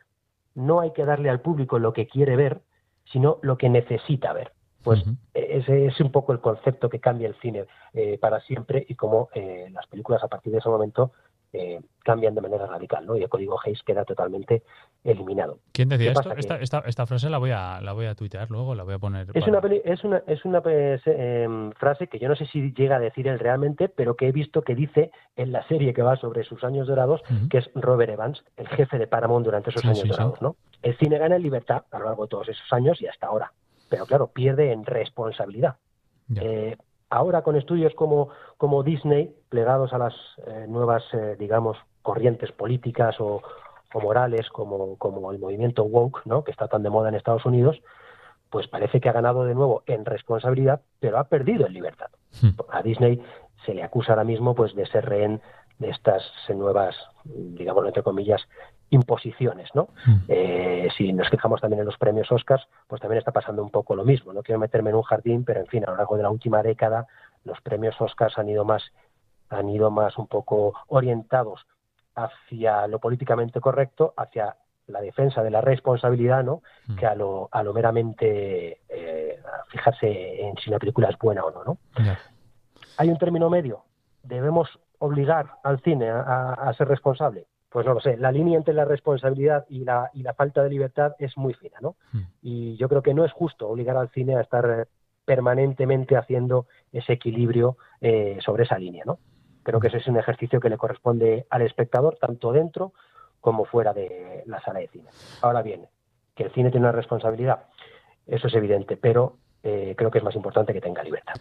no 0.54 0.78
hay 0.78 0.92
que 0.92 1.04
darle 1.04 1.28
al 1.28 1.40
público 1.40 1.80
lo 1.80 1.92
que 1.92 2.06
quiere 2.06 2.36
ver, 2.36 2.60
sino 3.04 3.38
lo 3.42 3.58
que 3.58 3.68
necesita 3.68 4.32
ver. 4.32 4.52
Pues 4.88 5.04
ese 5.34 5.86
es 5.86 6.00
un 6.00 6.10
poco 6.12 6.32
el 6.32 6.40
concepto 6.40 6.88
que 6.88 7.00
cambia 7.00 7.28
el 7.28 7.34
cine 7.36 7.64
eh, 7.94 8.18
para 8.18 8.40
siempre 8.40 8.84
y 8.88 8.94
cómo 8.94 9.28
eh, 9.34 9.68
las 9.72 9.86
películas 9.86 10.22
a 10.24 10.28
partir 10.28 10.52
de 10.52 10.58
ese 10.58 10.68
momento 10.68 11.12
eh, 11.52 11.80
cambian 12.04 12.34
de 12.34 12.42
manera 12.42 12.66
radical, 12.66 13.06
¿no? 13.06 13.16
Y 13.16 13.22
el 13.22 13.28
código 13.30 13.58
Hayes 13.64 13.82
queda 13.82 14.04
totalmente 14.04 14.62
eliminado. 15.02 15.60
¿Quién 15.72 15.88
decía 15.88 16.12
¿Qué 16.12 16.18
esto? 16.18 16.34
Que 16.34 16.40
Esta, 16.88 17.06
frase 17.06 17.30
la 17.30 17.38
voy 17.38 17.52
a 17.52 17.80
la 17.80 17.92
voy 17.94 18.04
a 18.04 18.14
tuitear 18.14 18.50
luego, 18.50 18.74
la 18.74 18.82
voy 18.84 18.92
a 18.94 18.98
poner. 18.98 19.28
es 19.32 19.32
para- 19.32 19.46
una, 19.52 19.60
peli- 19.62 19.80
es 19.84 20.04
una, 20.04 20.22
es 20.26 20.44
una 20.44 20.60
pues, 20.60 21.00
em, 21.06 21.72
frase 21.72 22.06
que 22.08 22.18
yo 22.18 22.28
no 22.28 22.36
sé 22.36 22.44
si 22.46 22.72
llega 22.74 22.96
a 22.96 23.00
decir 23.00 23.28
él 23.28 23.38
realmente, 23.38 23.88
pero 23.88 24.14
que 24.14 24.28
he 24.28 24.32
visto 24.32 24.60
que 24.60 24.74
dice 24.74 25.10
en 25.36 25.52
la 25.52 25.66
serie 25.68 25.94
que 25.94 26.02
va 26.02 26.16
sobre 26.16 26.44
sus 26.44 26.62
años 26.64 26.86
dorados, 26.86 27.22
que 27.48 27.58
es 27.58 27.70
Robert 27.74 28.12
Evans, 28.12 28.44
el 28.58 28.68
jefe 28.68 28.98
de 28.98 29.06
Paramount 29.06 29.46
durante 29.46 29.70
esos 29.70 29.80
Sí, 29.82 29.88
años 29.88 30.00
sí, 30.00 30.08
sí. 30.08 30.10
dorados, 30.10 30.42
¿no? 30.42 30.56
El 30.82 30.98
cine 30.98 31.16
gana 31.18 31.36
en 31.36 31.42
libertad 31.42 31.84
a 31.90 31.98
lo 31.98 32.04
largo 32.06 32.24
de 32.24 32.28
todos 32.28 32.48
esos 32.50 32.70
años 32.74 33.00
y 33.00 33.06
hasta 33.06 33.26
ahora, 33.26 33.52
pero 33.88 34.06
claro, 34.06 34.28
pierde 34.28 34.72
en 34.72 34.84
responsabilidad. 34.84 35.76
Eh, 36.36 36.76
ahora 37.10 37.42
con 37.42 37.56
estudios 37.56 37.94
como, 37.94 38.28
como 38.56 38.82
Disney, 38.82 39.34
plegados 39.48 39.92
a 39.92 39.98
las 39.98 40.14
eh, 40.46 40.66
nuevas, 40.68 41.02
eh, 41.12 41.36
digamos, 41.38 41.78
corrientes 42.02 42.52
políticas 42.52 43.18
o, 43.20 43.42
o 43.94 44.00
morales 44.00 44.48
como, 44.50 44.96
como 44.96 45.32
el 45.32 45.38
movimiento 45.38 45.84
woke, 45.84 46.22
¿no? 46.26 46.44
que 46.44 46.50
está 46.50 46.68
tan 46.68 46.82
de 46.82 46.90
moda 46.90 47.08
en 47.08 47.14
Estados 47.14 47.46
Unidos, 47.46 47.80
pues 48.50 48.68
parece 48.68 49.00
que 49.00 49.08
ha 49.08 49.12
ganado 49.12 49.44
de 49.44 49.54
nuevo 49.54 49.82
en 49.86 50.04
responsabilidad, 50.04 50.80
pero 51.00 51.18
ha 51.18 51.24
perdido 51.24 51.66
en 51.66 51.72
libertad. 51.72 52.10
A 52.70 52.82
Disney 52.82 53.22
se 53.64 53.74
le 53.74 53.82
acusa 53.82 54.12
ahora 54.12 54.24
mismo 54.24 54.54
pues 54.54 54.74
de 54.74 54.86
ser 54.86 55.06
rehén 55.06 55.40
de 55.78 55.90
estas 55.90 56.22
nuevas, 56.48 56.96
digamos 57.24 57.86
entre 57.86 58.02
comillas, 58.02 58.42
imposiciones, 58.90 59.68
¿no? 59.74 59.88
Eh, 60.28 60.88
si 60.96 61.12
nos 61.12 61.28
fijamos 61.28 61.60
también 61.60 61.80
en 61.80 61.86
los 61.86 61.98
premios 61.98 62.30
Oscars, 62.32 62.66
pues 62.86 63.00
también 63.00 63.18
está 63.18 63.32
pasando 63.32 63.62
un 63.62 63.70
poco 63.70 63.94
lo 63.94 64.04
mismo. 64.04 64.32
No 64.32 64.42
quiero 64.42 64.58
meterme 64.58 64.90
en 64.90 64.96
un 64.96 65.02
jardín, 65.02 65.44
pero 65.44 65.60
en 65.60 65.66
fin, 65.66 65.84
a 65.86 65.90
lo 65.90 65.96
largo 65.96 66.16
de 66.16 66.22
la 66.22 66.30
última 66.30 66.62
década 66.62 67.06
los 67.44 67.60
premios 67.60 68.00
Oscars 68.00 68.36
han 68.38 68.48
ido 68.48 68.64
más 68.64 68.82
han 69.50 69.68
ido 69.70 69.90
más 69.90 70.18
un 70.18 70.26
poco 70.26 70.74
orientados 70.88 71.66
hacia 72.14 72.86
lo 72.86 72.98
políticamente 72.98 73.60
correcto, 73.60 74.12
hacia 74.16 74.56
la 74.86 75.00
defensa 75.00 75.42
de 75.42 75.50
la 75.50 75.60
responsabilidad, 75.60 76.42
¿no? 76.44 76.62
Mm. 76.86 76.96
Que 76.96 77.06
a 77.06 77.14
lo, 77.14 77.48
a 77.52 77.62
lo 77.62 77.72
meramente 77.72 78.80
eh, 78.88 79.38
a 79.44 79.64
fijarse 79.70 80.42
en 80.46 80.56
si 80.56 80.70
una 80.70 80.78
película 80.78 81.08
es 81.08 81.18
buena 81.18 81.44
o 81.44 81.50
no, 81.50 81.64
¿no? 81.64 81.78
¿Hay 82.96 83.08
un 83.10 83.18
término 83.18 83.48
medio? 83.50 83.84
¿Debemos 84.22 84.68
obligar 84.98 85.46
al 85.62 85.80
cine 85.80 86.10
a, 86.10 86.20
a- 86.20 86.54
a 86.54 86.74
ser 86.74 86.88
responsable? 86.88 87.46
Pues 87.70 87.84
no 87.86 87.94
lo 87.94 88.00
sé. 88.00 88.16
La 88.16 88.32
línea 88.32 88.56
entre 88.56 88.74
la 88.74 88.84
responsabilidad 88.84 89.66
y 89.68 89.84
la, 89.84 90.10
y 90.14 90.22
la 90.22 90.34
falta 90.34 90.62
de 90.62 90.70
libertad 90.70 91.12
es 91.18 91.36
muy 91.36 91.54
fina, 91.54 91.76
¿no? 91.80 91.96
Mm. 92.12 92.20
Y 92.42 92.76
yo 92.76 92.88
creo 92.88 93.02
que 93.02 93.14
no 93.14 93.24
es 93.24 93.32
justo 93.32 93.68
obligar 93.68 93.96
al 93.96 94.08
cine 94.10 94.36
a 94.36 94.40
estar 94.40 94.64
eh, 94.70 94.84
permanentemente 95.24 96.16
haciendo 96.16 96.66
ese 96.92 97.12
equilibrio 97.12 97.76
eh, 98.00 98.38
sobre 98.40 98.64
esa 98.64 98.78
línea, 98.78 99.04
¿no? 99.04 99.18
Creo 99.62 99.80
que 99.80 99.88
ese 99.88 99.98
es 99.98 100.06
un 100.06 100.16
ejercicio 100.16 100.60
que 100.60 100.70
le 100.70 100.78
corresponde 100.78 101.46
al 101.50 101.60
espectador, 101.60 102.16
tanto 102.18 102.52
dentro 102.52 102.94
como 103.40 103.66
fuera 103.66 103.92
de 103.92 104.42
la 104.46 104.60
sala 104.62 104.80
de 104.80 104.88
cine. 104.88 105.08
Ahora 105.42 105.60
bien, 105.60 105.86
que 106.34 106.44
el 106.44 106.52
cine 106.52 106.70
tiene 106.70 106.86
una 106.86 106.92
responsabilidad, 106.92 107.66
eso 108.26 108.46
es 108.46 108.54
evidente, 108.54 108.96
pero 108.96 109.36
eh, 109.62 109.94
creo 109.96 110.10
que 110.10 110.18
es 110.18 110.24
más 110.24 110.34
importante 110.36 110.72
que 110.72 110.80
tenga 110.80 111.02
libertad. 111.02 111.34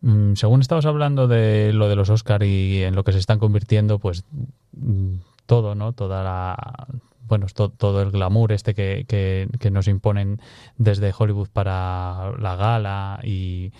Mm, 0.00 0.34
según 0.34 0.60
estabas 0.60 0.86
hablando 0.86 1.26
de 1.26 1.72
lo 1.72 1.88
de 1.88 1.96
los 1.96 2.10
Oscar 2.10 2.42
y 2.42 2.82
en 2.82 2.94
lo 2.94 3.04
que 3.04 3.12
se 3.12 3.18
están 3.18 3.38
convirtiendo, 3.38 3.98
pues 3.98 4.24
mm, 4.72 5.16
todo, 5.46 5.74
¿no? 5.74 5.92
Toda 5.92 6.22
la 6.22 6.86
bueno, 7.26 7.46
to- 7.54 7.70
todo 7.70 8.02
el 8.02 8.10
glamour 8.10 8.52
este 8.52 8.74
que, 8.74 9.06
que- 9.08 9.48
que 9.58 9.70
nos 9.70 9.88
imponen 9.88 10.40
desde 10.76 11.12
Hollywood 11.16 11.48
para 11.50 12.32
la 12.38 12.54
gala 12.56 13.18
y, 13.24 13.72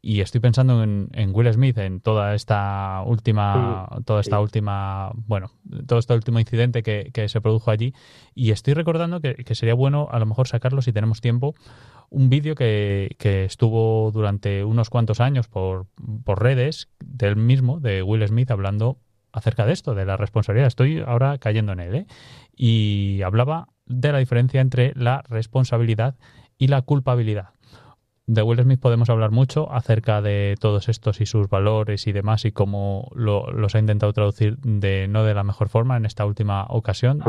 y 0.00 0.20
estoy 0.20 0.40
pensando 0.40 0.82
en, 0.84 1.08
en 1.12 1.34
Will 1.34 1.52
Smith, 1.52 1.78
en 1.78 2.00
toda 2.00 2.34
esta 2.34 3.02
última, 3.04 3.88
toda 4.04 4.20
esta 4.20 4.38
última, 4.40 5.10
bueno, 5.26 5.50
todo 5.86 5.98
este 5.98 6.14
último 6.14 6.38
incidente 6.38 6.84
que, 6.84 7.10
que 7.12 7.28
se 7.28 7.40
produjo 7.40 7.72
allí 7.72 7.92
y 8.36 8.52
estoy 8.52 8.74
recordando 8.74 9.20
que, 9.20 9.34
que 9.34 9.54
sería 9.56 9.74
bueno 9.74 10.06
a 10.10 10.18
lo 10.20 10.26
mejor 10.26 10.46
sacarlo 10.46 10.80
si 10.80 10.92
tenemos 10.92 11.20
tiempo 11.20 11.54
un 12.08 12.28
vídeo 12.30 12.54
que, 12.54 13.16
que 13.18 13.44
estuvo 13.44 14.10
durante 14.12 14.62
unos 14.64 14.90
cuantos 14.90 15.20
años 15.20 15.48
por, 15.48 15.86
por 16.24 16.40
redes 16.42 16.88
del 17.04 17.34
mismo, 17.36 17.80
de 17.80 18.02
Will 18.04 18.26
Smith, 18.26 18.50
hablando 18.52 18.98
acerca 19.32 19.66
de 19.66 19.72
esto, 19.72 19.94
de 19.94 20.04
la 20.04 20.16
responsabilidad. 20.16 20.68
Estoy 20.68 21.00
ahora 21.00 21.38
cayendo 21.38 21.72
en 21.72 21.80
él, 21.80 21.94
¿eh? 21.94 22.06
Y 22.56 23.22
hablaba 23.22 23.68
de 23.86 24.12
la 24.12 24.18
diferencia 24.18 24.60
entre 24.60 24.92
la 24.94 25.22
responsabilidad 25.28 26.16
y 26.58 26.68
la 26.68 26.82
culpabilidad. 26.82 27.50
De 28.32 28.42
Will 28.42 28.62
Smith 28.62 28.78
podemos 28.78 29.10
hablar 29.10 29.32
mucho 29.32 29.72
acerca 29.72 30.22
de 30.22 30.54
todos 30.60 30.88
estos 30.88 31.20
y 31.20 31.26
sus 31.26 31.48
valores 31.48 32.06
y 32.06 32.12
demás 32.12 32.44
y 32.44 32.52
cómo 32.52 33.10
lo- 33.12 33.50
los 33.50 33.74
ha 33.74 33.80
intentado 33.80 34.12
traducir 34.12 34.56
de 34.58 35.08
no 35.08 35.24
de 35.24 35.34
la 35.34 35.42
mejor 35.42 35.68
forma 35.68 35.96
en 35.96 36.04
esta 36.06 36.24
última 36.24 36.64
ocasión. 36.68 37.20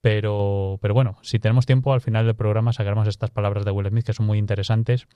Pero, 0.00 0.78
pero 0.80 0.94
bueno, 0.94 1.18
si 1.20 1.38
tenemos 1.38 1.66
tiempo, 1.66 1.92
al 1.92 2.00
final 2.00 2.24
del 2.24 2.36
programa 2.36 2.72
sacaremos 2.72 3.06
estas 3.06 3.30
palabras 3.30 3.66
de 3.66 3.70
Will 3.70 3.88
Smith 3.88 4.06
que 4.06 4.14
son 4.14 4.24
muy 4.24 4.38
interesantes 4.38 5.08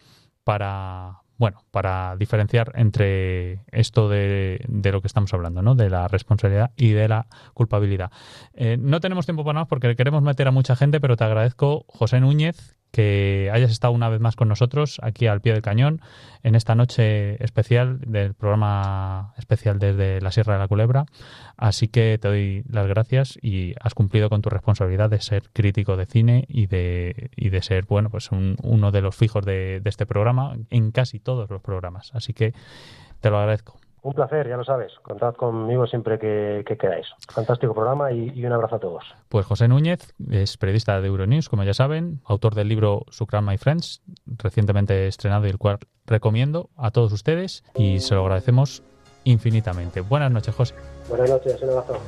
para, 0.44 1.22
bueno, 1.38 1.64
para 1.70 2.16
diferenciar 2.16 2.72
entre 2.74 3.64
esto 3.72 4.10
de, 4.10 4.62
de 4.68 4.92
lo 4.92 5.00
que 5.00 5.06
estamos 5.06 5.32
hablando, 5.32 5.62
¿no? 5.62 5.74
De 5.74 5.88
la 5.88 6.06
responsabilidad 6.06 6.72
y 6.76 6.90
de 6.90 7.08
la 7.08 7.28
culpabilidad. 7.54 8.10
Eh, 8.52 8.76
no 8.78 9.00
tenemos 9.00 9.24
tiempo 9.24 9.42
para 9.42 9.60
más 9.60 9.68
porque 9.68 9.96
queremos 9.96 10.22
meter 10.22 10.48
a 10.48 10.50
mucha 10.50 10.76
gente, 10.76 11.00
pero 11.00 11.16
te 11.16 11.24
agradezco, 11.24 11.86
José 11.88 12.20
Núñez, 12.20 12.76
que 12.94 13.50
hayas 13.52 13.72
estado 13.72 13.92
una 13.92 14.08
vez 14.08 14.20
más 14.20 14.36
con 14.36 14.46
nosotros 14.48 15.00
aquí 15.02 15.26
al 15.26 15.40
pie 15.40 15.52
del 15.52 15.62
cañón 15.62 16.00
en 16.44 16.54
esta 16.54 16.76
noche 16.76 17.42
especial 17.42 17.98
del 18.06 18.34
programa 18.34 19.34
especial 19.36 19.80
desde 19.80 20.20
la 20.20 20.30
Sierra 20.30 20.52
de 20.52 20.60
la 20.60 20.68
Culebra. 20.68 21.04
Así 21.56 21.88
que 21.88 22.16
te 22.22 22.28
doy 22.28 22.62
las 22.70 22.86
gracias 22.86 23.36
y 23.42 23.74
has 23.80 23.94
cumplido 23.94 24.30
con 24.30 24.42
tu 24.42 24.48
responsabilidad 24.48 25.10
de 25.10 25.20
ser 25.20 25.42
crítico 25.52 25.96
de 25.96 26.06
cine 26.06 26.44
y 26.48 26.66
de, 26.68 27.30
y 27.34 27.48
de 27.48 27.62
ser, 27.62 27.84
bueno, 27.86 28.10
pues 28.10 28.30
un- 28.30 28.56
uno 28.62 28.92
de 28.92 29.00
los 29.00 29.16
fijos 29.16 29.44
de, 29.44 29.80
de 29.80 29.90
este 29.90 30.06
programa 30.06 30.56
en 30.70 30.92
casi 30.92 31.18
todos 31.18 31.50
los 31.50 31.60
programas. 31.62 32.12
Así 32.14 32.32
que 32.32 32.54
te 33.20 33.28
lo 33.30 33.38
agradezco. 33.38 33.80
Un 34.04 34.12
placer, 34.12 34.46
ya 34.46 34.58
lo 34.58 34.64
sabes. 34.64 34.92
Contad 35.02 35.34
conmigo 35.34 35.86
siempre 35.86 36.18
que, 36.18 36.62
que 36.66 36.76
queráis. 36.76 37.06
Fantástico 37.32 37.72
programa 37.72 38.12
y, 38.12 38.30
y 38.34 38.44
un 38.44 38.52
abrazo 38.52 38.76
a 38.76 38.78
todos. 38.78 39.02
Pues 39.30 39.46
José 39.46 39.66
Núñez 39.66 40.14
es 40.30 40.58
periodista 40.58 41.00
de 41.00 41.08
Euronews, 41.08 41.48
como 41.48 41.64
ya 41.64 41.72
saben, 41.72 42.20
autor 42.26 42.54
del 42.54 42.68
libro 42.68 43.06
Sucran 43.08 43.46
My 43.46 43.56
Friends, 43.56 44.02
recientemente 44.26 45.06
estrenado 45.06 45.46
y 45.46 45.50
el 45.50 45.56
cual 45.56 45.78
recomiendo 46.04 46.68
a 46.76 46.90
todos 46.90 47.12
ustedes 47.14 47.64
y 47.74 48.00
se 48.00 48.14
lo 48.14 48.20
agradecemos 48.20 48.82
infinitamente. 49.24 50.02
Buenas 50.02 50.30
noches, 50.30 50.54
José. 50.54 50.74
Buenas 51.08 51.30
noches, 51.30 51.62
un 51.62 51.70
abrazo. 51.70 51.98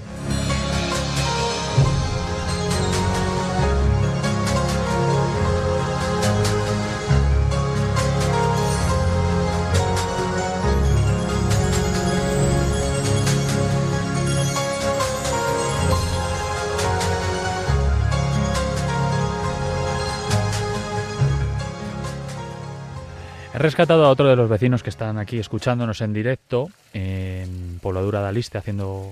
He 23.56 23.58
rescatado 23.58 24.04
a 24.04 24.10
otro 24.10 24.28
de 24.28 24.36
los 24.36 24.50
vecinos 24.50 24.82
que 24.82 24.90
están 24.90 25.16
aquí 25.16 25.38
escuchándonos 25.38 26.02
en 26.02 26.12
directo 26.12 26.68
en 26.92 27.78
Pobladura 27.80 28.20
de 28.20 28.28
Aliste 28.28 28.58
haciendo 28.58 29.10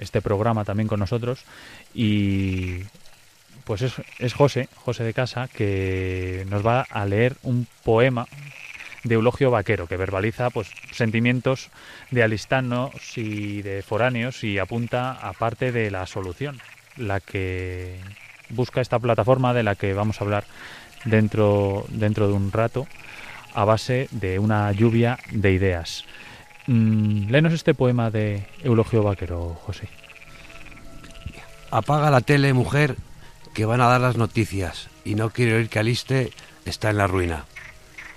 este 0.00 0.20
programa 0.20 0.64
también 0.64 0.88
con 0.88 0.98
nosotros. 0.98 1.44
Y 1.94 2.80
pues 3.62 3.82
es, 4.18 4.34
José, 4.34 4.68
José 4.74 5.04
de 5.04 5.14
Casa, 5.14 5.46
que 5.46 6.44
nos 6.50 6.66
va 6.66 6.84
a 6.90 7.06
leer 7.06 7.36
un 7.44 7.68
poema 7.84 8.26
de 9.04 9.14
Eulogio 9.14 9.52
Vaquero 9.52 9.86
que 9.86 9.96
verbaliza 9.96 10.50
pues 10.50 10.72
sentimientos 10.90 11.70
de 12.10 12.24
alistanos 12.24 13.16
y 13.16 13.62
de 13.62 13.82
foráneos 13.82 14.42
y 14.42 14.58
apunta 14.58 15.12
a 15.12 15.34
parte 15.34 15.70
de 15.70 15.92
la 15.92 16.04
solución, 16.06 16.60
la 16.96 17.20
que 17.20 18.00
busca 18.48 18.80
esta 18.80 18.98
plataforma 18.98 19.54
de 19.54 19.62
la 19.62 19.76
que 19.76 19.94
vamos 19.94 20.20
a 20.20 20.24
hablar 20.24 20.42
dentro, 21.04 21.86
dentro 21.90 22.26
de 22.26 22.32
un 22.32 22.50
rato 22.50 22.88
a 23.54 23.64
base 23.64 24.08
de 24.10 24.38
una 24.38 24.70
lluvia 24.72 25.18
de 25.30 25.52
ideas. 25.52 26.04
Mm, 26.66 27.30
léenos 27.30 27.52
este 27.52 27.74
poema 27.74 28.10
de 28.10 28.46
Eulogio 28.62 29.02
Vaquero, 29.02 29.56
José. 29.64 29.88
Apaga 31.70 32.10
la 32.10 32.20
tele, 32.20 32.52
mujer, 32.52 32.96
que 33.54 33.64
van 33.64 33.80
a 33.80 33.88
dar 33.88 34.00
las 34.00 34.16
noticias 34.16 34.88
y 35.04 35.14
no 35.14 35.30
quiero 35.30 35.56
oír 35.56 35.68
que 35.68 35.78
Aliste 35.78 36.32
está 36.64 36.90
en 36.90 36.98
la 36.98 37.06
ruina. 37.06 37.44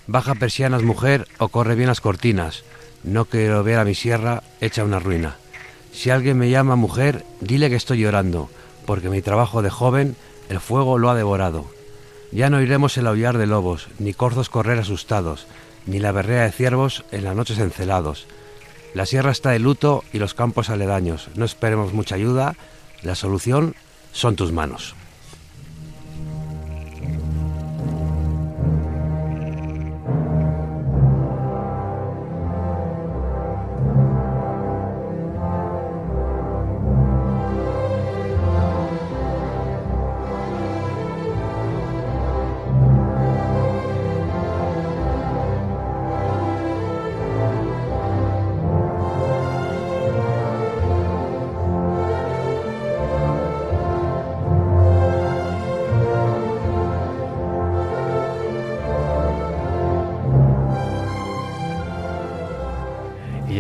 Baja 0.08 0.36
persianas, 0.36 0.84
mujer, 0.84 1.28
o 1.38 1.50
corre 1.50 1.76
bien 1.76 1.90
las 1.90 2.02
cortinas. 2.02 2.64
No 3.04 3.26
quiero 3.26 3.64
ver 3.64 3.80
a 3.80 3.86
mi 3.86 3.94
sierra 3.94 4.44
hecha 4.62 4.84
una 4.84 5.00
ruina. 5.00 5.36
Si 5.92 6.10
alguien 6.10 6.38
me 6.38 6.50
llama 6.50 6.76
mujer, 6.76 7.26
dile 7.42 7.70
que 7.70 7.76
estoy 7.76 8.00
llorando, 8.00 8.50
porque 8.86 9.10
mi 9.10 9.22
trabajo 9.22 9.62
de 9.62 9.70
joven 9.70 10.16
el 10.50 10.60
fuego 10.60 10.98
lo 10.98 11.10
ha 11.10 11.16
devorado. 11.16 11.77
Ya 12.32 12.50
no 12.50 12.58
oiremos 12.58 12.98
el 12.98 13.08
aullar 13.08 13.38
de 13.38 13.48
lobos, 13.48 13.88
ni 14.00 14.14
corzos 14.14 14.50
correr 14.50 14.80
asustados, 14.80 15.48
ni 15.86 16.00
la 16.00 16.12
berrea 16.12 16.44
de 16.44 16.52
ciervos 16.52 17.06
en 17.12 17.24
las 17.24 17.36
noches 17.36 17.58
encelados. 17.60 18.28
La 18.94 19.06
sierra 19.06 19.32
está 19.32 19.52
de 19.52 19.60
luto 19.60 20.04
y 20.12 20.20
los 20.20 20.34
campos 20.34 20.70
aledaños. 20.70 21.30
No 21.36 21.46
esperemos 21.46 21.94
mucha 21.94 22.16
ayuda, 22.16 22.56
la 23.02 23.16
solución 23.16 23.76
son 24.12 24.36
tus 24.36 24.52
manos. 24.52 24.97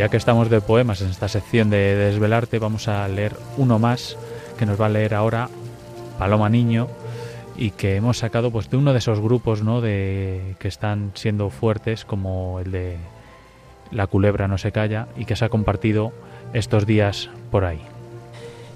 Que 0.09 0.17
estamos 0.17 0.49
de 0.49 0.61
poemas 0.61 1.01
en 1.01 1.09
esta 1.09 1.27
sección 1.27 1.69
de 1.69 1.95
Desvelarte, 1.95 2.59
vamos 2.59 2.87
a 2.87 3.07
leer 3.07 3.35
uno 3.57 3.79
más 3.79 4.15
que 4.57 4.65
nos 4.65 4.79
va 4.79 4.85
a 4.85 4.89
leer 4.89 5.13
ahora 5.13 5.49
Paloma 6.17 6.49
Niño 6.49 6.87
y 7.57 7.71
que 7.71 7.95
hemos 7.95 8.19
sacado 8.19 8.51
pues 8.51 8.69
de 8.69 8.77
uno 8.77 8.93
de 8.93 8.99
esos 8.99 9.19
grupos 9.19 9.63
¿no? 9.63 9.81
de 9.81 10.55
que 10.59 10.67
están 10.67 11.11
siendo 11.15 11.49
fuertes 11.49 12.05
como 12.05 12.59
el 12.59 12.71
de 12.71 12.97
La 13.91 14.07
culebra 14.07 14.47
no 14.47 14.57
se 14.57 14.71
calla 14.71 15.07
y 15.17 15.25
que 15.25 15.35
se 15.35 15.45
ha 15.45 15.49
compartido 15.49 16.13
estos 16.53 16.85
días 16.85 17.29
por 17.51 17.65
ahí. 17.65 17.81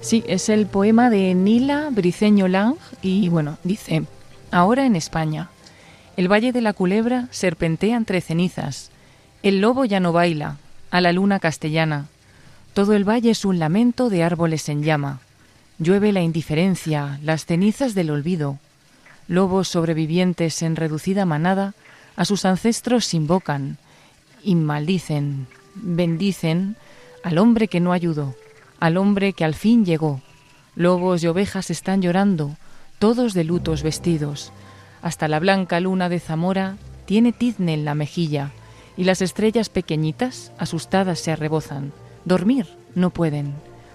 Sí, 0.01 0.23
es 0.27 0.49
el 0.49 0.65
poema 0.65 1.09
de 1.09 1.33
Nila 1.33 1.89
Briceño 1.91 2.47
Lang 2.47 2.75
y 3.01 3.29
bueno, 3.29 3.57
dice, 3.63 4.03
ahora 4.51 4.85
en 4.85 4.95
España, 4.95 5.49
el 6.17 6.31
Valle 6.31 6.51
de 6.51 6.61
la 6.61 6.73
Culebra 6.73 7.27
serpentea 7.31 7.95
entre 7.95 8.21
cenizas, 8.21 8.91
el 9.43 9.61
lobo 9.61 9.85
ya 9.85 9.99
no 9.99 10.11
baila, 10.11 10.57
a 10.91 11.01
la 11.01 11.11
luna 11.13 11.39
castellana, 11.39 12.07
todo 12.73 12.93
el 12.93 13.07
valle 13.07 13.31
es 13.31 13.43
un 13.43 13.59
lamento 13.59 14.09
de 14.09 14.23
árboles 14.23 14.69
en 14.69 14.83
llama, 14.83 15.19
llueve 15.79 16.11
la 16.11 16.21
indiferencia, 16.21 17.19
las 17.23 17.45
cenizas 17.45 17.95
del 17.95 18.11
olvido, 18.11 18.59
lobos 19.27 19.67
sobrevivientes 19.69 20.61
en 20.61 20.75
reducida 20.75 21.25
manada 21.25 21.73
a 22.15 22.25
sus 22.25 22.45
ancestros 22.45 23.13
invocan 23.13 23.77
y 24.43 24.55
maldicen, 24.55 25.47
bendicen 25.75 26.75
al 27.23 27.37
hombre 27.37 27.67
que 27.67 27.79
no 27.79 27.93
ayudó, 27.93 28.35
al 28.79 28.97
hombre 28.97 29.33
que 29.33 29.45
al 29.45 29.55
fin 29.55 29.85
llegó. 29.85 30.21
Lobos 30.75 31.23
y 31.23 31.27
ovejas 31.27 31.69
están 31.69 32.01
llorando, 32.01 32.55
todos 32.99 33.33
de 33.33 33.43
lutos 33.43 33.83
vestidos. 33.83 34.51
Hasta 35.01 35.27
la 35.27 35.39
blanca 35.39 35.79
luna 35.79 36.09
de 36.09 36.19
Zamora 36.19 36.77
tiene 37.05 37.31
tizne 37.33 37.73
en 37.73 37.85
la 37.85 37.95
mejilla, 37.95 38.51
y 38.97 39.03
las 39.03 39.21
estrellas 39.21 39.69
pequeñitas, 39.69 40.51
asustadas, 40.57 41.19
se 41.19 41.31
arrebozan. 41.31 41.91
Dormir 42.25 42.67
no 42.95 43.09
pueden, 43.09 43.53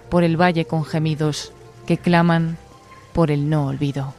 por 0.09 0.23
el 0.23 0.39
valle 0.39 0.65
con 0.65 0.83
gemidos 0.85 1.51
que 1.85 1.97
claman 1.97 2.57
por 3.13 3.31
el 3.31 3.49
no 3.49 3.67
olvido. 3.67 4.13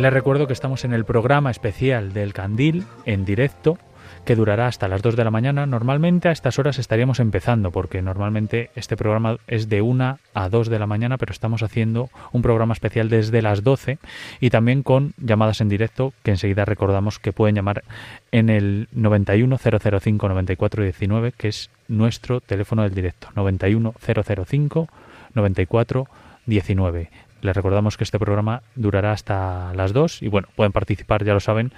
Les 0.00 0.12
recuerdo 0.14 0.46
que 0.46 0.54
estamos 0.54 0.86
en 0.86 0.94
el 0.94 1.04
programa 1.04 1.50
especial 1.50 2.14
del 2.14 2.32
Candil 2.32 2.86
en 3.04 3.26
directo 3.26 3.76
que 4.24 4.34
durará 4.34 4.66
hasta 4.66 4.88
las 4.88 5.02
2 5.02 5.14
de 5.14 5.24
la 5.24 5.30
mañana. 5.30 5.66
Normalmente 5.66 6.30
a 6.30 6.32
estas 6.32 6.58
horas 6.58 6.78
estaríamos 6.78 7.20
empezando 7.20 7.70
porque 7.70 8.00
normalmente 8.00 8.70
este 8.76 8.96
programa 8.96 9.36
es 9.46 9.68
de 9.68 9.82
1 9.82 10.18
a 10.32 10.48
2 10.48 10.70
de 10.70 10.78
la 10.78 10.86
mañana, 10.86 11.18
pero 11.18 11.32
estamos 11.32 11.62
haciendo 11.62 12.08
un 12.32 12.40
programa 12.40 12.72
especial 12.72 13.10
desde 13.10 13.42
las 13.42 13.62
12 13.62 13.98
y 14.40 14.48
también 14.48 14.82
con 14.82 15.12
llamadas 15.18 15.60
en 15.60 15.68
directo 15.68 16.14
que 16.22 16.30
enseguida 16.30 16.64
recordamos 16.64 17.18
que 17.18 17.34
pueden 17.34 17.56
llamar 17.56 17.84
en 18.32 18.48
el 18.48 18.88
91005 18.92 20.28
9419 20.28 21.32
que 21.32 21.48
es 21.48 21.68
nuestro 21.88 22.40
teléfono 22.40 22.84
del 22.84 22.94
directo 22.94 23.28
91005 23.34 24.88
9419 25.34 27.10
les 27.42 27.56
recordamos 27.56 27.96
que 27.96 28.04
este 28.04 28.18
programa 28.18 28.62
durará 28.74 29.12
hasta 29.12 29.72
las 29.74 29.92
2 29.92 30.22
y 30.22 30.28
bueno, 30.28 30.48
pueden 30.56 30.72
participar, 30.72 31.24
ya 31.24 31.34
lo 31.34 31.40
saben, 31.40 31.72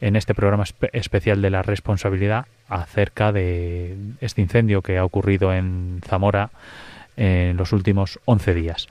en 0.00 0.16
este 0.16 0.34
programa 0.34 0.64
especial 0.92 1.42
de 1.42 1.50
la 1.50 1.62
responsabilidad 1.62 2.46
acerca 2.68 3.32
de 3.32 3.96
este 4.20 4.42
incendio 4.42 4.82
que 4.82 4.98
ha 4.98 5.04
ocurrido 5.04 5.52
en 5.52 6.00
Zamora 6.06 6.50
en 7.16 7.56
los 7.56 7.72
últimos 7.72 8.20
11 8.24 8.54
días. 8.54 8.88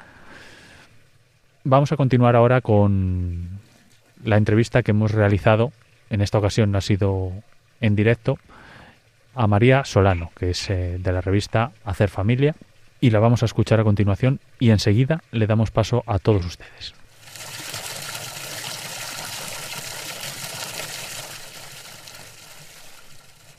Vamos 1.63 1.91
a 1.91 1.97
continuar 1.97 2.35
ahora 2.35 2.61
con 2.61 3.59
la 4.23 4.37
entrevista 4.37 4.83
que 4.83 4.91
hemos 4.91 5.11
realizado, 5.11 5.71
en 6.09 6.21
esta 6.21 6.37
ocasión 6.37 6.75
ha 6.75 6.81
sido 6.81 7.31
en 7.81 7.95
directo, 7.95 8.37
a 9.35 9.47
María 9.47 9.85
Solano, 9.85 10.31
que 10.35 10.49
es 10.49 10.69
eh, 10.69 10.97
de 10.99 11.11
la 11.11 11.21
revista 11.21 11.71
Hacer 11.85 12.09
Familia 12.09 12.55
y 12.99 13.09
la 13.09 13.19
vamos 13.19 13.43
a 13.43 13.45
escuchar 13.45 13.79
a 13.79 13.83
continuación 13.83 14.39
y 14.59 14.69
enseguida 14.71 15.21
le 15.31 15.47
damos 15.47 15.71
paso 15.71 16.03
a 16.07 16.19
todos 16.19 16.45
ustedes. 16.45 16.93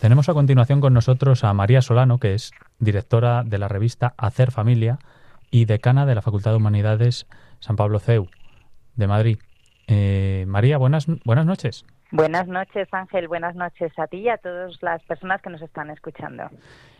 Tenemos 0.00 0.28
a 0.28 0.34
continuación 0.34 0.80
con 0.80 0.94
nosotros 0.94 1.42
a 1.42 1.52
María 1.52 1.82
Solano, 1.82 2.18
que 2.18 2.34
es 2.34 2.52
directora 2.78 3.42
de 3.44 3.58
la 3.58 3.66
revista 3.66 4.14
Hacer 4.16 4.52
Familia 4.52 4.98
y 5.50 5.64
decana 5.64 6.06
de 6.06 6.14
la 6.14 6.22
Facultad 6.22 6.52
de 6.52 6.58
Humanidades 6.58 7.26
San 7.58 7.74
Pablo 7.74 7.98
CEU 7.98 8.28
de 8.94 9.06
Madrid. 9.06 9.38
Eh, 9.88 10.44
María, 10.46 10.78
buenas, 10.78 11.06
buenas 11.24 11.46
noches. 11.46 11.84
Buenas 12.10 12.48
noches, 12.48 12.88
Ángel. 12.92 13.28
Buenas 13.28 13.54
noches 13.54 13.92
a 13.98 14.06
ti 14.06 14.18
y 14.18 14.28
a 14.28 14.38
todas 14.38 14.82
las 14.82 15.02
personas 15.02 15.42
que 15.42 15.50
nos 15.50 15.60
están 15.60 15.90
escuchando. 15.90 16.44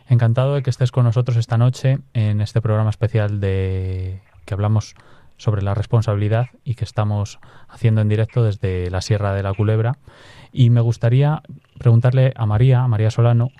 Encantado 0.08 0.54
de 0.54 0.62
que 0.62 0.70
estés 0.70 0.92
con 0.92 1.04
nosotros 1.04 1.36
esta 1.36 1.56
noche 1.56 1.98
en 2.12 2.40
este 2.40 2.60
programa 2.60 2.90
especial 2.90 3.40
de 3.40 4.20
que 4.44 4.54
hablamos 4.54 4.94
sobre 5.38 5.62
la 5.62 5.74
responsabilidad 5.74 6.46
y 6.64 6.74
que 6.74 6.84
estamos 6.84 7.38
haciendo 7.68 8.00
en 8.00 8.08
directo 8.08 8.42
desde 8.42 8.90
la 8.90 9.00
Sierra 9.00 9.32
de 9.32 9.42
la 9.42 9.54
Culebra. 9.54 9.92
Y 10.52 10.70
me 10.70 10.80
gustaría 10.80 11.42
preguntarle 11.78 12.32
a 12.36 12.44
María, 12.44 12.82
a 12.82 12.88
María 12.88 13.10
Solano, 13.10 13.50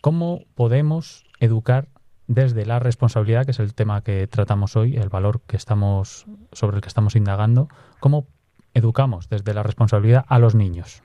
cómo 0.00 0.44
podemos 0.54 1.24
educar 1.40 1.88
desde 2.26 2.64
la 2.64 2.78
responsabilidad, 2.78 3.44
que 3.44 3.50
es 3.50 3.60
el 3.60 3.74
tema 3.74 4.02
que 4.02 4.26
tratamos 4.28 4.76
hoy, 4.76 4.96
el 4.96 5.08
valor 5.08 5.42
que 5.46 5.56
estamos 5.56 6.26
sobre 6.52 6.76
el 6.76 6.82
que 6.82 6.88
estamos 6.88 7.16
indagando, 7.16 7.68
cómo 8.00 8.26
educamos 8.74 9.28
desde 9.28 9.54
la 9.54 9.62
responsabilidad 9.62 10.24
a 10.28 10.38
los 10.38 10.54
niños. 10.54 11.02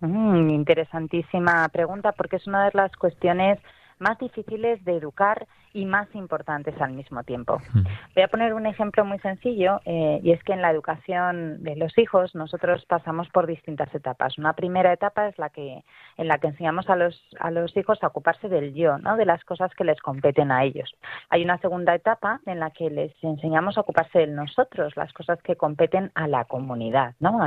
Mm, 0.00 0.50
interesantísima 0.50 1.68
pregunta 1.68 2.12
porque 2.12 2.36
es 2.36 2.46
una 2.46 2.64
de 2.64 2.72
las 2.74 2.92
cuestiones 2.96 3.58
más 3.98 4.18
difíciles 4.18 4.84
de 4.84 4.96
educar 4.96 5.46
y 5.74 5.84
más 5.84 6.08
importantes 6.14 6.80
al 6.80 6.92
mismo 6.92 7.24
tiempo. 7.24 7.60
Voy 8.14 8.22
a 8.22 8.28
poner 8.28 8.54
un 8.54 8.64
ejemplo 8.64 9.04
muy 9.04 9.18
sencillo 9.18 9.80
eh, 9.84 10.20
y 10.22 10.30
es 10.30 10.42
que 10.44 10.52
en 10.52 10.62
la 10.62 10.70
educación 10.70 11.62
de 11.64 11.74
los 11.74 11.98
hijos 11.98 12.34
nosotros 12.34 12.86
pasamos 12.86 13.28
por 13.30 13.46
distintas 13.46 13.92
etapas. 13.92 14.38
Una 14.38 14.54
primera 14.54 14.92
etapa 14.92 15.28
es 15.28 15.36
la 15.36 15.50
que 15.50 15.84
en 16.16 16.28
la 16.28 16.38
que 16.38 16.46
enseñamos 16.46 16.88
a 16.88 16.96
los 16.96 17.20
a 17.40 17.50
los 17.50 17.76
hijos 17.76 17.98
a 18.02 18.06
ocuparse 18.06 18.48
del 18.48 18.72
yo, 18.72 18.98
¿no? 18.98 19.16
De 19.16 19.26
las 19.26 19.44
cosas 19.44 19.74
que 19.74 19.84
les 19.84 20.00
competen 20.00 20.52
a 20.52 20.62
ellos. 20.62 20.94
Hay 21.28 21.42
una 21.42 21.58
segunda 21.58 21.92
etapa 21.94 22.40
en 22.46 22.60
la 22.60 22.70
que 22.70 22.88
les 22.88 23.12
enseñamos 23.22 23.76
a 23.76 23.80
ocuparse 23.80 24.20
de 24.20 24.26
nosotros, 24.28 24.96
las 24.96 25.12
cosas 25.12 25.42
que 25.42 25.56
competen 25.56 26.12
a 26.14 26.28
la 26.28 26.44
comunidad, 26.44 27.14
¿no? 27.18 27.40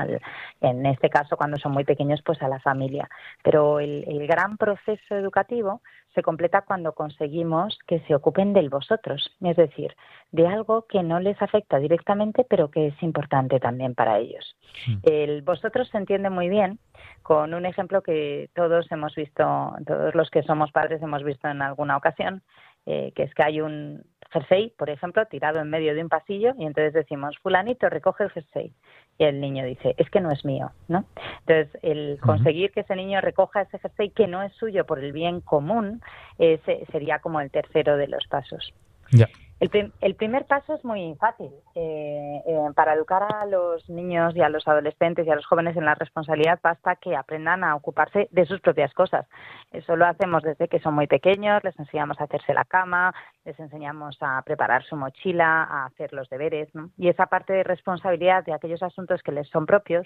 en 0.62 0.86
este 0.86 1.10
caso 1.10 1.38
cuando 1.38 1.58
son 1.58 1.72
muy 1.72 1.86
pequeños 1.86 2.22
pues 2.26 2.42
a 2.42 2.50
la 2.50 2.60
familia. 2.60 3.10
Pero 3.42 3.80
el, 3.80 4.04
el 4.08 4.28
gran 4.28 4.58
proceso 4.58 5.16
educativo 5.16 5.82
se 6.18 6.24
completa 6.24 6.64
cuando 6.64 6.94
conseguimos 6.94 7.78
que 7.86 8.00
se 8.08 8.16
ocupen 8.16 8.52
del 8.52 8.70
vosotros, 8.70 9.38
es 9.42 9.56
decir, 9.56 9.96
de 10.32 10.48
algo 10.48 10.88
que 10.88 11.04
no 11.04 11.20
les 11.20 11.40
afecta 11.40 11.78
directamente, 11.78 12.44
pero 12.44 12.72
que 12.72 12.88
es 12.88 13.04
importante 13.04 13.60
también 13.60 13.94
para 13.94 14.18
ellos. 14.18 14.58
El 15.04 15.44
vosotros 15.44 15.88
se 15.90 16.00
entiende 16.00 16.32
muy 16.32 16.50
bien 16.50 16.80
con 17.22 17.54
un 17.54 17.68
ejemplo 17.68 18.02
que 18.02 18.50
todos 18.56 18.92
hemos 18.92 19.14
visto, 19.14 19.76
todos 19.86 20.16
los 20.16 20.32
que 20.32 20.42
somos 20.42 20.72
padres 20.72 21.04
hemos 21.04 21.24
visto 21.24 21.48
en 21.48 21.62
alguna 21.62 21.96
ocasión, 21.96 22.42
eh, 22.88 23.12
que 23.16 23.24
es 23.24 23.34
que 23.36 23.44
hay 23.44 23.62
un 23.62 24.02
jersey, 24.32 24.74
por 24.76 24.90
ejemplo, 24.90 25.24
tirado 25.28 25.60
en 25.60 25.70
medio 25.70 25.94
de 25.94 26.02
un 26.02 26.10
pasillo 26.10 26.54
y 26.58 26.66
entonces 26.66 26.94
decimos, 26.94 27.38
fulanito, 27.44 27.90
recoge 27.90 28.24
el 28.24 28.32
jersey. 28.32 28.74
Y 29.18 29.24
el 29.24 29.42
niño 29.42 29.66
dice, 29.66 29.96
es 29.98 30.10
que 30.10 30.22
no 30.22 30.32
es 30.32 30.46
mío, 30.46 30.72
¿no? 30.88 31.06
Entonces, 31.46 31.78
el 31.82 32.20
conseguir 32.22 32.72
que 32.72 32.82
ese 32.82 32.96
niño 32.96 33.20
recoja 33.22 33.62
ese 33.62 33.80
jersey 33.80 34.12
que 34.12 34.28
no 34.28 34.44
es 34.44 34.54
suyo 34.54 34.86
por 34.86 35.00
el 35.00 35.12
bien 35.12 35.42
común, 35.42 36.02
ese 36.38 36.86
sería 36.92 37.20
como 37.20 37.42
el 37.42 37.50
tercero 37.50 37.98
de 37.98 38.08
los 38.08 38.28
pasos. 38.28 38.74
Ya. 39.12 39.28
El, 39.60 40.16
primer 40.16 40.46
paso 40.46 40.76
es 40.76 40.86
muy 40.86 41.16
fácil. 41.16 41.50
Eh, 41.74 42.42
eh, 42.46 42.60
para 42.76 42.94
educar 42.94 43.24
a 43.24 43.46
los 43.48 43.90
niños 43.90 44.36
y 44.36 44.42
a 44.42 44.50
los 44.50 44.68
adolescentes 44.68 45.26
y 45.26 45.32
a 45.32 45.36
los 45.36 45.48
jóvenes 45.48 45.76
en 45.76 45.86
la 45.86 45.96
responsabilidad 45.96 46.60
basta 46.62 46.96
que 46.96 47.16
aprendan 47.16 47.64
a 47.64 47.76
ocuparse 47.76 48.28
de 48.32 48.46
sus 48.46 48.62
propias 48.62 48.94
cosas. 48.94 49.26
Eso 49.72 49.96
lo 49.96 50.06
hacemos 50.06 50.44
desde 50.44 50.68
que 50.68 50.80
son 50.80 50.94
muy 50.94 51.08
pequeños, 51.08 51.64
les 51.64 51.78
enseñamos 51.80 52.22
a 52.22 52.26
hacerse 52.26 52.54
la 52.54 52.66
cama, 52.66 53.16
les 53.48 53.58
enseñamos 53.62 54.18
a 54.20 54.42
preparar 54.42 54.84
su 54.84 54.98
mochila, 54.98 55.64
a 55.64 55.86
hacer 55.86 56.12
los 56.12 56.30
deberes. 56.30 56.68
Y 56.98 57.08
esa 57.08 57.28
parte 57.28 57.54
de 57.54 57.64
responsabilidad 57.64 58.44
de 58.44 58.54
aquellos 58.54 58.84
asuntos 58.84 59.22
que 59.24 59.32
les 59.32 59.48
son 59.48 59.66
propios 59.66 60.06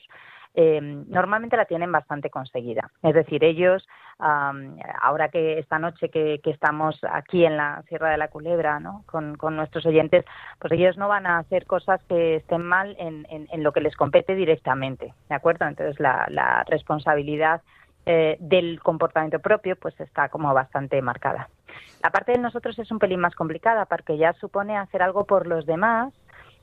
eh, 0.53 0.79
normalmente 0.81 1.57
la 1.57 1.65
tienen 1.65 1.91
bastante 1.91 2.29
conseguida. 2.29 2.91
Es 3.01 3.15
decir, 3.15 3.43
ellos, 3.43 3.87
ahora 4.19 5.29
que 5.29 5.57
esta 5.57 5.79
noche 5.79 6.09
que, 6.09 6.39
estamos 6.43 6.99
aquí 7.09 7.45
en 7.45 7.57
la 7.57 7.81
Sierra 7.87 8.11
de 8.11 8.17
la 8.17 8.27
Culebra 8.27 8.79
¿no? 8.79 9.03
con, 9.07 9.37
nuestros 9.55 9.85
oyentes, 9.87 10.23
pues 10.59 10.73
ellos 10.73 10.97
no 10.97 11.07
van 11.07 11.25
a 11.25 11.39
hacer 11.39 11.65
cosas 11.65 12.03
que 12.07 12.35
estén 12.35 12.61
mal 12.61 12.95
en, 12.99 13.63
lo 13.63 13.71
que 13.71 13.81
les 13.81 13.95
compete 13.95 14.35
directamente, 14.35 15.13
¿de 15.29 15.35
acuerdo? 15.35 15.65
Entonces 15.65 15.99
la, 15.99 16.63
responsabilidad 16.67 17.61
eh, 18.05 18.37
del 18.39 18.79
comportamiento 18.81 19.39
propio 19.39 19.75
pues 19.75 19.99
está 19.99 20.29
como 20.29 20.53
bastante 20.53 21.01
marcada. 21.01 21.49
La 22.03 22.09
parte 22.09 22.31
de 22.33 22.39
nosotros 22.39 22.77
es 22.79 22.91
un 22.91 22.99
pelín 22.99 23.19
más 23.19 23.35
complicada 23.35 23.85
porque 23.85 24.17
ya 24.17 24.33
supone 24.33 24.77
hacer 24.77 25.01
algo 25.01 25.25
por 25.25 25.47
los 25.47 25.65
demás 25.65 26.13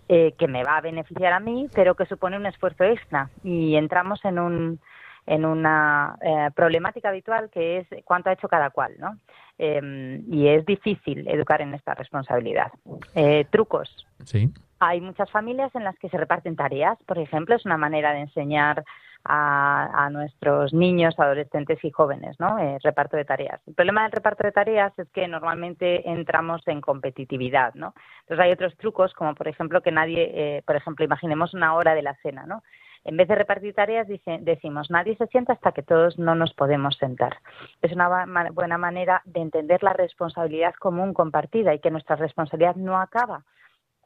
eh, 0.09 0.32
que 0.39 0.48
me 0.48 0.65
va 0.65 0.78
a 0.78 0.81
beneficiar 0.81 1.32
a 1.32 1.40
mí, 1.40 1.69
pero 1.74 1.94
que 1.94 2.06
supone 2.06 2.36
un 2.36 2.47
esfuerzo 2.47 2.85
extra 2.85 3.31
y 3.44 3.77
entramos 3.77 4.24
en 4.24 4.39
un 4.39 4.81
en 5.28 5.44
una 5.44 6.16
eh, 6.23 6.48
problemática 6.55 7.10
habitual 7.10 7.51
que 7.51 7.78
es 7.78 7.86
cuánto 8.05 8.31
ha 8.31 8.32
hecho 8.32 8.48
cada 8.48 8.70
cual, 8.70 8.94
¿no? 8.98 9.19
Em, 9.59 10.24
y 10.32 10.48
es 10.48 10.65
difícil 10.65 11.28
educar 11.28 11.60
en 11.60 11.74
esta 11.74 11.94
responsabilidad. 11.94 12.73
Eh, 13.15 13.44
trucos. 13.51 14.06
Sí. 14.24 14.51
Hay 14.81 15.01
muchas 15.01 15.31
familias 15.31 15.74
en 15.74 15.85
las 15.85 15.98
que 15.98 16.09
se 16.09 16.16
reparten 16.16 16.56
tareas, 16.56 16.97
por 17.05 17.19
ejemplo, 17.19 17.55
es 17.55 17.66
una 17.66 17.77
manera 17.77 18.12
de 18.12 18.20
enseñar 18.20 18.85
a, 19.30 20.09
nuestros 20.10 20.72
niños, 20.72 21.14
adolescentes 21.18 21.78
y 21.84 21.90
jóvenes, 21.90 22.40
¿no? 22.40 22.59
Eh, 22.59 22.78
reparto 22.82 23.16
de 23.16 23.26
tareas. 23.26 23.60
El 23.66 23.74
problema 23.74 24.02
del 24.02 24.12
reparto 24.12 24.44
de 24.44 24.52
tareas 24.52 24.98
es 24.98 25.09
que 25.10 25.28
normalmente 25.28 26.09
entramos 26.10 26.66
en 26.66 26.80
competitividad, 26.80 27.74
¿no? 27.74 27.94
Entonces 28.20 28.44
hay 28.44 28.52
otros 28.52 28.76
trucos, 28.78 29.12
como 29.12 29.34
por 29.34 29.48
ejemplo 29.48 29.82
que 29.82 29.92
nadie, 29.92 30.30
eh, 30.34 30.62
por 30.66 30.76
ejemplo, 30.76 31.05
imaginemos 31.05 31.52
una 31.52 31.74
hora 31.74 31.94
de 31.94 32.02
la 32.02 32.14
cena, 32.22 32.46
¿no? 32.46 32.62
En 33.05 33.16
vez 33.16 33.28
de 33.28 33.36
repartir 33.36 33.74
tareas, 33.74 34.06
decimos, 34.40 34.90
nadie 34.90 35.16
se 35.16 35.26
sienta 35.28 35.52
hasta 35.52 35.72
que 35.72 35.82
todos 35.82 36.18
no 36.18 36.34
nos 36.34 36.52
podemos 36.52 36.96
sentar. 36.96 37.38
Es 37.80 37.92
una 37.92 38.26
buena 38.52 38.76
manera 38.76 39.22
de 39.24 39.40
entender 39.40 39.82
la 39.82 39.92
responsabilidad 39.92 40.74
común 40.74 41.14
compartida 41.14 41.72
y 41.72 41.78
que 41.78 41.90
nuestra 41.90 42.16
responsabilidad 42.16 42.76
no 42.76 42.98
acaba 42.98 43.44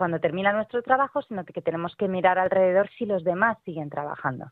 cuando 0.02 0.18
termina 0.18 0.52
nuestro 0.52 0.82
trabajo, 0.82 1.22
sino 1.22 1.44
que 1.44 1.62
tenemos 1.62 1.94
que 1.94 2.08
mirar 2.08 2.36
alrededor 2.36 2.90
si 2.98 3.06
los 3.06 3.22
demás 3.22 3.56
siguen 3.64 3.88
trabajando, 3.88 4.46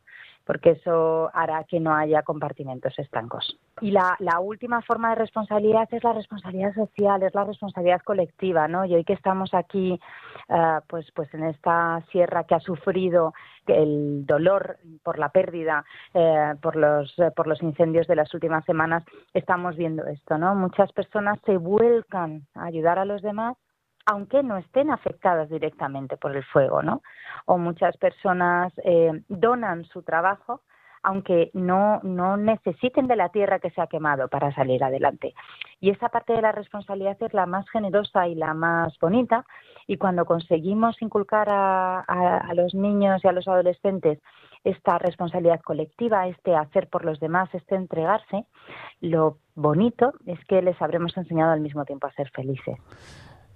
porque 0.44 0.70
eso 0.70 1.28
hará 1.34 1.64
que 1.64 1.80
no 1.80 1.92
haya 1.92 2.22
compartimentos 2.22 2.96
estancos. 3.00 3.58
Y 3.80 3.90
la, 3.90 4.16
última 4.40 4.80
forma 4.82 5.08
de 5.08 5.16
responsabilidad 5.16 5.88
es 5.90 6.04
la 6.04 6.12
responsabilidad 6.12 6.72
social, 6.72 7.24
es 7.24 7.34
la 7.34 7.42
responsabilidad 7.42 8.00
colectiva, 8.02 8.68
¿no? 8.68 8.84
Y 8.84 8.94
hoy 8.94 9.02
que 9.02 9.14
estamos 9.14 9.52
aquí, 9.52 9.98
eh, 10.48 10.78
pues, 10.86 11.10
pues 11.16 11.34
en 11.34 11.42
esta 11.42 12.00
sierra 12.12 12.44
que 12.44 12.54
ha 12.54 12.60
sufrido 12.60 13.34
el 13.66 14.24
dolor 14.26 14.76
por 15.02 15.18
la 15.18 15.30
pérdida, 15.30 15.84
eh, 16.14 16.54
por 16.62 16.76
los 16.76 17.12
por 17.34 17.48
los 17.48 17.60
incendios 17.60 18.06
de 18.06 18.14
las 18.14 18.32
últimas 18.34 18.64
semanas, 18.66 19.02
estamos 19.34 19.74
viendo 19.74 20.06
esto, 20.06 20.38
¿no? 20.38 20.54
Muchas 20.54 20.92
personas 20.92 21.40
se 21.44 21.56
vuelcan 21.56 22.46
a 22.54 22.66
ayudar 22.66 23.00
a 23.00 23.04
los 23.04 23.20
demás 23.20 23.56
aunque 24.06 24.42
no 24.42 24.56
estén 24.56 24.90
afectadas 24.90 25.48
directamente 25.48 26.16
por 26.16 26.36
el 26.36 26.44
fuego, 26.44 26.82
¿no? 26.82 27.02
O 27.46 27.58
muchas 27.58 27.96
personas 27.96 28.72
eh, 28.84 29.22
donan 29.28 29.84
su 29.84 30.02
trabajo 30.02 30.62
aunque 31.02 31.50
no, 31.54 32.00
no 32.02 32.36
necesiten 32.36 33.06
de 33.06 33.16
la 33.16 33.30
tierra 33.30 33.58
que 33.58 33.70
se 33.70 33.80
ha 33.80 33.86
quemado 33.86 34.28
para 34.28 34.52
salir 34.54 34.84
adelante. 34.84 35.34
Y 35.80 35.90
esa 35.90 36.10
parte 36.10 36.34
de 36.34 36.42
la 36.42 36.52
responsabilidad 36.52 37.16
es 37.20 37.32
la 37.32 37.46
más 37.46 37.68
generosa 37.70 38.28
y 38.28 38.34
la 38.34 38.52
más 38.54 38.98
bonita. 39.00 39.46
Y 39.86 39.96
cuando 39.96 40.26
conseguimos 40.26 41.00
inculcar 41.00 41.48
a, 41.48 42.00
a 42.00 42.54
los 42.54 42.74
niños 42.74 43.24
y 43.24 43.28
a 43.28 43.32
los 43.32 43.48
adolescentes 43.48 44.18
esta 44.62 44.98
responsabilidad 44.98 45.60
colectiva, 45.62 46.28
este 46.28 46.54
hacer 46.54 46.88
por 46.88 47.06
los 47.06 47.18
demás, 47.18 47.48
este 47.54 47.76
entregarse, 47.76 48.44
lo 49.00 49.38
bonito 49.54 50.12
es 50.26 50.38
que 50.44 50.60
les 50.60 50.80
habremos 50.82 51.16
enseñado 51.16 51.52
al 51.52 51.60
mismo 51.60 51.86
tiempo 51.86 52.06
a 52.06 52.12
ser 52.12 52.30
felices. 52.30 52.76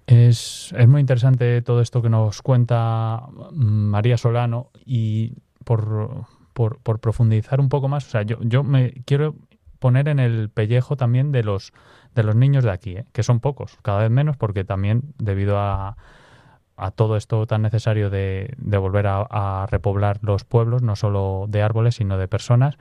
Es, 0.06 0.74
es 0.76 0.88
muy 0.88 1.00
interesante 1.00 1.62
todo 1.62 1.80
esto 1.80 2.02
que 2.02 2.10
nos 2.10 2.42
cuenta 2.42 3.22
María 3.52 4.18
Solano 4.18 4.70
y 4.84 5.32
por, 5.64 6.26
por, 6.52 7.00
profundizar 7.00 7.60
un 7.60 7.70
poco 7.70 7.88
más, 7.88 8.06
o 8.06 8.10
sea, 8.10 8.22
yo, 8.22 8.36
yo 8.42 8.62
me 8.62 8.92
quiero 9.06 9.34
poner 9.78 10.08
en 10.08 10.18
el 10.18 10.50
pellejo 10.50 10.96
también 10.96 11.32
de 11.32 11.42
los 11.42 11.72
de 12.14 12.22
los 12.22 12.36
niños 12.36 12.64
de 12.64 12.70
aquí, 12.70 12.96
¿eh? 12.96 13.06
que 13.12 13.22
son 13.22 13.40
pocos, 13.40 13.76
cada 13.82 14.00
vez 14.00 14.10
menos, 14.10 14.36
porque 14.36 14.64
también 14.64 15.14
debido 15.18 15.58
a, 15.58 15.96
a 16.76 16.90
todo 16.90 17.16
esto 17.16 17.46
tan 17.46 17.62
necesario 17.62 18.10
de, 18.10 18.54
de 18.56 18.78
volver 18.78 19.06
a, 19.08 19.66
repoblar 19.70 20.18
los 20.22 20.44
pueblos, 20.44 20.82
no 20.82 20.96
solo 20.96 21.46
de 21.48 21.62
árboles, 21.62 21.96
sino 21.96 22.18
de 22.18 22.28
personas, 22.28 22.76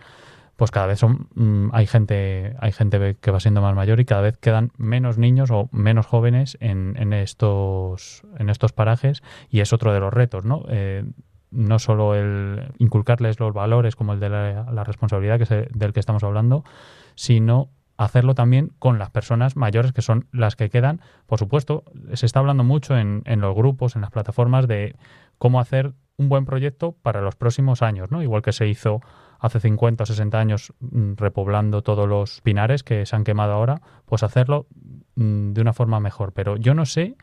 pues 0.56 0.72
cada 0.72 0.88
vez 0.88 1.00
son, 1.00 1.28
mm, 1.36 1.70
hay 1.74 1.88
gente 1.88 2.56
hay 2.60 2.72
gente 2.72 3.16
que 3.20 3.32
va 3.32 3.40
siendo 3.40 3.62
más 3.62 3.76
mayor 3.76 4.00
y 4.00 4.06
cada 4.06 4.22
vez 4.22 4.38
quedan 4.38 4.72
menos 4.78 5.18
niños 5.18 5.50
o 5.52 5.70
menos 5.72 6.06
jóvenes 6.06 6.58
en, 6.60 7.14
estos 7.14 8.24
en 8.38 8.50
estos 8.50 8.72
parajes 8.72 9.24
y 9.50 9.62
es 9.62 9.74
otro 9.74 9.94
de 9.94 10.00
los 10.00 10.14
retos 10.14 10.46
no 10.46 10.64
eh, 10.70 11.06
no 11.52 11.80
solo 11.80 12.16
el 12.16 12.72
inculcarles 12.78 13.40
los 13.40 13.54
valores 13.54 13.96
como 13.96 14.14
el 14.14 14.20
de 14.20 14.30
la, 14.30 14.84
responsabilidad 14.84 15.40
que 15.40 15.68
del 15.74 15.94
que 15.94 16.00
estamos 16.00 16.24
hablando 16.24 16.64
sino 17.16 17.70
hacerlo 17.98 18.36
también 18.36 18.72
con 18.80 19.00
las 19.00 19.12
personas 19.12 19.56
mayores 19.56 19.94
que 19.94 20.02
son 20.02 20.28
las 20.32 20.56
que 20.56 20.72
quedan. 20.72 21.00
Por 21.28 21.38
supuesto 21.38 21.84
se 22.14 22.26
está 22.26 22.40
hablando 22.40 22.64
mucho 22.64 22.98
en, 22.98 23.22
en 23.26 23.40
los 23.40 23.56
grupos 23.56 23.96
en 23.96 24.02
las 24.02 24.10
plataformas 24.10 24.68
de 24.68 24.96
cómo 25.38 25.60
hacer 25.60 25.94
un 26.18 26.28
buen 26.28 26.46
proyecto 26.46 26.96
para 27.04 27.22
los 27.22 27.36
próximos 27.36 27.82
años 27.82 28.10
no 28.12 28.24
igual 28.24 28.42
que 28.42 28.52
se 28.52 28.68
hizo 28.68 29.02
hace 29.44 29.60
50 29.60 30.04
o 30.04 30.06
60 30.06 30.40
años 30.40 30.74
mm, 30.80 31.16
repoblando 31.18 31.84
todos 31.84 32.08
los 32.08 32.40
pinares 32.42 32.82
que 32.82 33.06
se 33.06 33.16
han 33.16 33.26
quemado 33.26 33.52
ahora, 33.52 33.82
pues 34.06 34.24
hacerlo 34.24 34.68
mm, 35.16 35.52
de 35.52 35.62
una 35.62 35.74
forma 35.74 36.00
mejor. 36.00 36.32
Pero 36.32 36.56
yo 36.56 36.74
no 36.74 36.86
sé, 36.86 37.18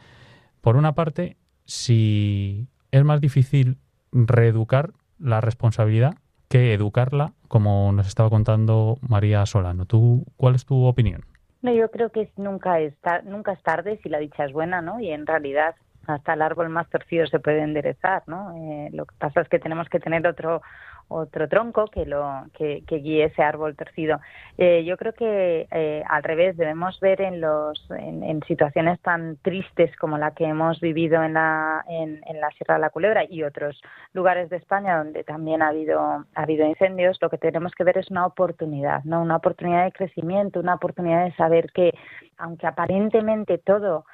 por 0.61 0.77
una 0.77 0.95
parte, 0.95 1.39
si 1.65 2.69
es 2.91 3.03
más 3.05 3.23
difícil 3.23 3.79
reeducar 4.13 4.91
la 5.19 5.41
responsabilidad 5.41 6.13
que 6.51 6.75
educarla, 6.75 7.33
como 7.49 7.91
nos 7.93 8.07
estaba 8.07 8.29
contando 8.29 8.99
María 9.01 9.47
Solano. 9.47 9.87
¿Tú, 9.87 10.27
¿Cuál 10.37 10.57
es 10.57 10.67
tu 10.67 10.85
opinión? 10.85 11.25
No, 11.63 11.73
yo 11.73 11.91
creo 11.91 12.11
que 12.11 12.31
nunca 12.37 12.81
es, 12.81 12.95
nunca 13.25 13.53
es 13.53 13.63
tarde 13.63 13.99
si 14.03 14.11
la 14.11 14.19
dicha 14.19 14.45
es 14.45 14.53
buena, 14.53 14.83
¿no? 14.83 15.01
Y 15.01 15.11
en 15.11 15.27
realidad 15.27 15.75
hasta 16.07 16.35
el 16.35 16.43
árbol 16.43 16.69
más 16.69 16.89
torcido 16.91 17.27
se 17.27 17.39
puede 17.39 17.63
enderezar, 17.63 18.25
¿no? 18.27 18.55
Eh, 18.57 18.91
lo 18.93 19.07
que 19.07 19.15
pasa 19.19 19.41
es 19.41 19.49
que 19.49 19.59
tenemos 19.59 19.89
que 19.89 20.01
tener 20.01 20.27
otro 20.27 20.63
otro 21.11 21.49
tronco 21.49 21.87
que 21.89 22.07
lo 22.07 22.45
que, 22.57 22.83
guíe 22.89 23.25
ese 23.25 23.43
árbol 23.43 23.77
torcido. 23.77 24.21
Eh, 24.57 24.85
yo 24.85 24.97
creo 24.97 25.13
que 25.13 25.67
eh, 25.71 26.03
al 26.09 26.23
revés 26.23 26.57
debemos 26.57 26.99
ver 27.01 27.21
en 27.21 27.41
los 27.41 27.91
en, 27.91 28.41
situaciones 28.47 29.01
tan 29.01 29.37
tristes 29.39 29.95
como 29.97 30.19
la 30.19 30.31
que 30.31 30.45
hemos 30.45 30.81
vivido 30.81 31.23
en 31.23 31.35
la 31.35 31.85
en, 31.89 32.21
la 32.41 32.51
Sierra 32.53 32.75
de 32.75 32.81
la 32.81 32.91
Culebra 32.91 33.25
y 33.29 33.43
otros 33.43 33.81
lugares 34.13 34.49
de 34.51 34.57
España 34.57 34.99
donde 34.99 35.25
también 35.25 35.63
ha 35.63 35.69
habido 35.69 36.01
ha 36.01 36.43
habido 36.43 36.65
incendios. 36.67 37.19
Lo 37.21 37.29
que 37.29 37.39
tenemos 37.39 37.73
que 37.73 37.85
ver 37.85 37.99
es 37.99 38.11
una 38.11 38.27
oportunidad, 38.27 39.03
no 39.05 39.21
una 39.21 39.37
oportunidad 39.37 39.85
de 39.85 39.93
crecimiento, 39.93 40.61
una 40.61 40.75
oportunidad 40.75 41.25
de 41.25 41.35
saber 41.35 41.73
que 41.73 41.93
aunque 42.39 42.67
aparentemente 42.67 43.59
todo 43.59 44.05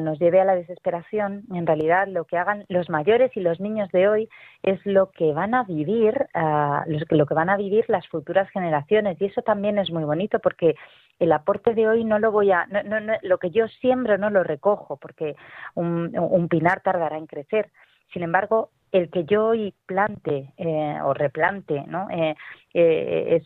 nos 0.00 0.18
lleve 0.18 0.40
a 0.40 0.44
la 0.44 0.54
desesperación, 0.54 1.44
en 1.52 1.66
realidad 1.66 2.06
lo 2.08 2.24
que 2.24 2.36
hagan 2.36 2.66
los 2.68 2.90
mayores 2.90 3.34
y 3.36 3.40
los 3.40 3.58
niños 3.58 3.90
de 3.90 4.08
hoy 4.08 4.28
es 4.62 4.84
lo 4.84 5.10
que 5.10 5.32
van 5.32 5.54
a 5.54 5.64
vivir, 5.64 6.28
lo 7.10 7.26
que 7.26 7.34
van 7.34 7.48
a 7.48 7.56
vivir 7.56 7.86
las 7.88 8.06
futuras 8.08 8.50
generaciones 8.50 9.20
y 9.20 9.26
eso 9.26 9.42
también 9.42 9.78
es 9.78 9.90
muy 9.90 10.04
bonito 10.04 10.40
porque 10.40 10.74
el 11.18 11.32
aporte 11.32 11.74
de 11.74 11.88
hoy 11.88 12.04
no 12.04 12.18
lo 12.18 12.30
voy 12.30 12.50
a, 12.52 12.66
lo 13.22 13.38
que 13.38 13.50
yo 13.50 13.66
siembro 13.80 14.18
no 14.18 14.30
lo 14.30 14.44
recojo 14.44 14.96
porque 14.96 15.36
un, 15.74 16.48
pinar 16.48 16.80
tardará 16.80 17.16
en 17.16 17.26
crecer. 17.26 17.70
Sin 18.12 18.22
embargo, 18.22 18.70
el 18.92 19.10
que 19.10 19.24
yo 19.24 19.46
hoy 19.46 19.74
plante 19.86 20.52
eh, 20.56 20.98
o 21.02 21.14
replante 21.14 21.84
¿no? 21.86 22.08
Eh, 22.10 22.34
eh, 22.74 23.42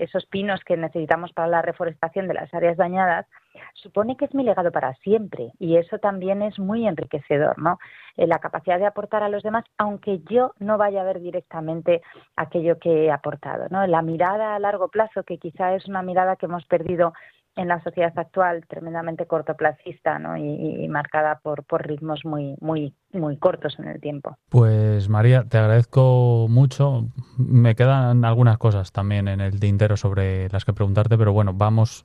esos 0.00 0.26
pinos 0.26 0.60
que 0.64 0.76
necesitamos 0.76 1.32
para 1.32 1.48
la 1.48 1.62
reforestación 1.62 2.26
de 2.26 2.34
las 2.34 2.52
áreas 2.54 2.76
dañadas, 2.76 3.26
supone 3.74 4.16
que 4.16 4.24
es 4.24 4.34
mi 4.34 4.44
legado 4.44 4.72
para 4.72 4.94
siempre 4.94 5.52
y 5.58 5.76
eso 5.76 5.98
también 5.98 6.42
es 6.42 6.58
muy 6.58 6.86
enriquecedor, 6.86 7.58
¿no? 7.58 7.78
Eh, 8.16 8.26
la 8.26 8.38
capacidad 8.38 8.78
de 8.78 8.86
aportar 8.86 9.22
a 9.22 9.28
los 9.28 9.42
demás, 9.42 9.64
aunque 9.78 10.20
yo 10.30 10.52
no 10.58 10.78
vaya 10.78 11.02
a 11.02 11.04
ver 11.04 11.20
directamente 11.20 12.02
aquello 12.36 12.78
que 12.78 13.04
he 13.04 13.10
aportado, 13.10 13.66
¿no? 13.70 13.86
La 13.86 14.02
mirada 14.02 14.54
a 14.54 14.58
largo 14.58 14.88
plazo, 14.88 15.22
que 15.22 15.38
quizá 15.38 15.74
es 15.74 15.86
una 15.86 16.02
mirada 16.02 16.36
que 16.36 16.46
hemos 16.46 16.64
perdido 16.66 17.12
en 17.56 17.68
la 17.68 17.82
sociedad 17.82 18.12
actual 18.16 18.64
tremendamente 18.68 19.26
cortoplacista 19.26 20.18
¿no? 20.18 20.36
y, 20.36 20.86
marcada 20.88 21.40
por, 21.42 21.64
por 21.64 21.86
ritmos 21.86 22.24
muy, 22.24 22.54
muy, 22.60 22.94
muy 23.12 23.38
cortos 23.38 23.78
en 23.78 23.88
el 23.88 24.00
tiempo. 24.00 24.36
Pues 24.50 25.08
María, 25.08 25.44
te 25.48 25.58
agradezco 25.58 26.46
mucho. 26.48 27.06
Me 27.38 27.74
quedan 27.74 28.24
algunas 28.24 28.58
cosas 28.58 28.92
también 28.92 29.26
en 29.26 29.40
el 29.40 29.58
tintero 29.58 29.96
sobre 29.96 30.48
las 30.50 30.64
que 30.64 30.74
preguntarte, 30.74 31.16
pero 31.16 31.32
bueno, 31.32 31.54
vamos 31.54 32.04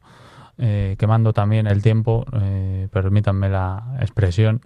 eh, 0.58 0.96
quemando 0.98 1.34
también 1.34 1.68
el 1.68 1.82
tiempo, 1.82 2.26
eh, 2.42 2.88
permítanme 2.92 3.50
la 3.50 3.98
expresión 4.00 4.62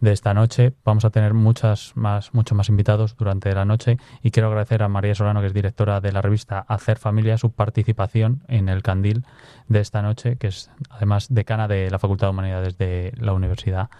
de 0.00 0.12
esta 0.12 0.34
noche. 0.34 0.72
Vamos 0.84 1.04
a 1.04 1.10
tener 1.10 1.34
muchas 1.34 1.96
más, 1.96 2.34
muchos 2.34 2.56
más 2.56 2.68
invitados 2.68 3.16
durante 3.16 3.54
la 3.54 3.64
noche 3.64 3.98
y 4.22 4.30
quiero 4.30 4.48
agradecer 4.48 4.82
a 4.82 4.88
María 4.88 5.14
Solano, 5.14 5.40
que 5.40 5.46
es 5.46 5.54
directora 5.54 6.00
de 6.00 6.12
la 6.12 6.22
revista 6.22 6.64
Hacer 6.68 6.98
Familia, 6.98 7.38
su 7.38 7.52
participación 7.52 8.42
en 8.48 8.68
el 8.68 8.82
candil 8.82 9.24
de 9.68 9.80
esta 9.80 10.02
noche, 10.02 10.36
que 10.36 10.48
es 10.48 10.70
además 10.90 11.32
decana 11.32 11.68
de 11.68 11.90
la 11.90 11.98
Facultad 11.98 12.28
de 12.28 12.30
Humanidades 12.30 12.78
de 12.78 13.12
la 13.16 13.32
Universidad 13.32 13.90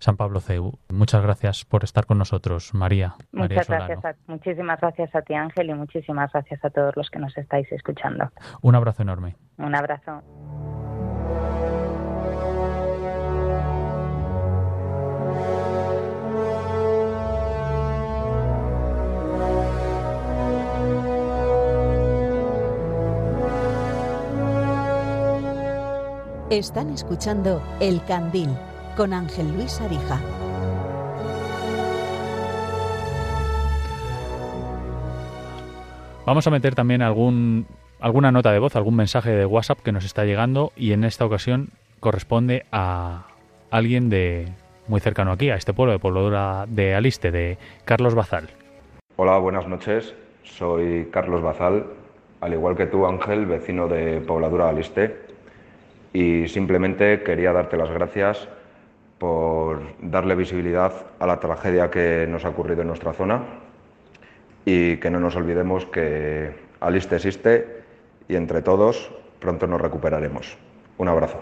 San 0.00 0.16
Pablo 0.16 0.40
CEU. 0.40 0.78
Muchas 0.88 1.22
gracias 1.22 1.64
por 1.64 1.84
estar 1.84 2.06
con 2.06 2.18
nosotros, 2.18 2.74
María. 2.74 3.14
Muchas 3.32 3.68
gracias, 3.68 4.16
muchísimas 4.26 4.80
gracias 4.80 5.14
a 5.14 5.22
ti, 5.22 5.34
Ángel, 5.34 5.70
y 5.70 5.74
muchísimas 5.74 6.32
gracias 6.32 6.64
a 6.64 6.70
todos 6.70 6.96
los 6.96 7.10
que 7.10 7.18
nos 7.18 7.36
estáis 7.36 7.70
escuchando. 7.70 8.30
Un 8.62 8.74
abrazo 8.74 9.02
enorme. 9.02 9.36
Un 9.58 9.74
abrazo. 9.74 10.22
Están 26.50 26.90
escuchando 26.90 27.62
El 27.78 28.04
Candil 28.06 28.48
con 28.96 29.12
Ángel 29.12 29.54
Luis 29.54 29.80
Arija. 29.80 30.20
Vamos 36.26 36.44
a 36.48 36.50
meter 36.50 36.74
también 36.74 37.02
algún, 37.02 37.66
alguna 38.00 38.32
nota 38.32 38.50
de 38.50 38.58
voz, 38.58 38.74
algún 38.74 38.96
mensaje 38.96 39.30
de 39.30 39.46
WhatsApp 39.46 39.78
que 39.78 39.92
nos 39.92 40.04
está 40.04 40.24
llegando 40.24 40.72
y 40.74 40.90
en 40.90 41.04
esta 41.04 41.24
ocasión 41.24 41.68
corresponde 42.00 42.66
a 42.72 43.28
alguien 43.70 44.10
de 44.10 44.48
muy 44.88 44.98
cercano 44.98 45.30
aquí, 45.30 45.50
a 45.50 45.54
este 45.54 45.72
pueblo 45.72 45.92
de 45.92 46.00
Pobladura 46.00 46.64
de 46.66 46.96
Aliste, 46.96 47.30
de 47.30 47.58
Carlos 47.84 48.16
Bazal. 48.16 48.48
Hola, 49.14 49.38
buenas 49.38 49.68
noches. 49.68 50.16
Soy 50.42 51.10
Carlos 51.12 51.42
Bazal, 51.42 51.86
al 52.40 52.52
igual 52.52 52.76
que 52.76 52.86
tú, 52.86 53.06
Ángel, 53.06 53.46
vecino 53.46 53.86
de 53.86 54.20
Pobladura 54.20 54.64
de 54.64 54.70
Aliste. 54.70 55.29
Y 56.12 56.48
simplemente 56.48 57.22
quería 57.22 57.52
darte 57.52 57.76
las 57.76 57.90
gracias 57.90 58.48
por 59.18 59.80
darle 60.00 60.34
visibilidad 60.34 60.92
a 61.18 61.26
la 61.26 61.38
tragedia 61.38 61.90
que 61.90 62.26
nos 62.28 62.44
ha 62.44 62.48
ocurrido 62.48 62.82
en 62.82 62.88
nuestra 62.88 63.12
zona 63.12 63.44
y 64.64 64.96
que 64.96 65.10
no 65.10 65.20
nos 65.20 65.36
olvidemos 65.36 65.86
que 65.86 66.52
Aliste 66.80 67.16
existe 67.16 67.82
y 68.28 68.36
entre 68.36 68.62
todos 68.62 69.12
pronto 69.38 69.66
nos 69.66 69.80
recuperaremos. 69.80 70.56
Un 70.98 71.08
abrazo. 71.08 71.40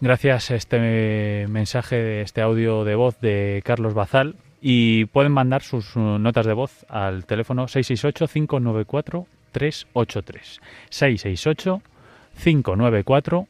Gracias 0.00 0.50
a 0.50 0.54
este 0.54 1.46
mensaje, 1.48 2.22
este 2.22 2.40
audio 2.40 2.84
de 2.84 2.94
voz 2.94 3.20
de 3.20 3.62
Carlos 3.64 3.94
Bazal. 3.94 4.36
Y 4.60 5.04
pueden 5.06 5.32
mandar 5.32 5.62
sus 5.62 5.94
uh, 5.94 6.18
notas 6.18 6.44
de 6.46 6.52
voz 6.52 6.84
al 6.88 7.26
teléfono 7.26 7.66
668-594-383. 7.66 10.60
668-594-383. 10.90 13.46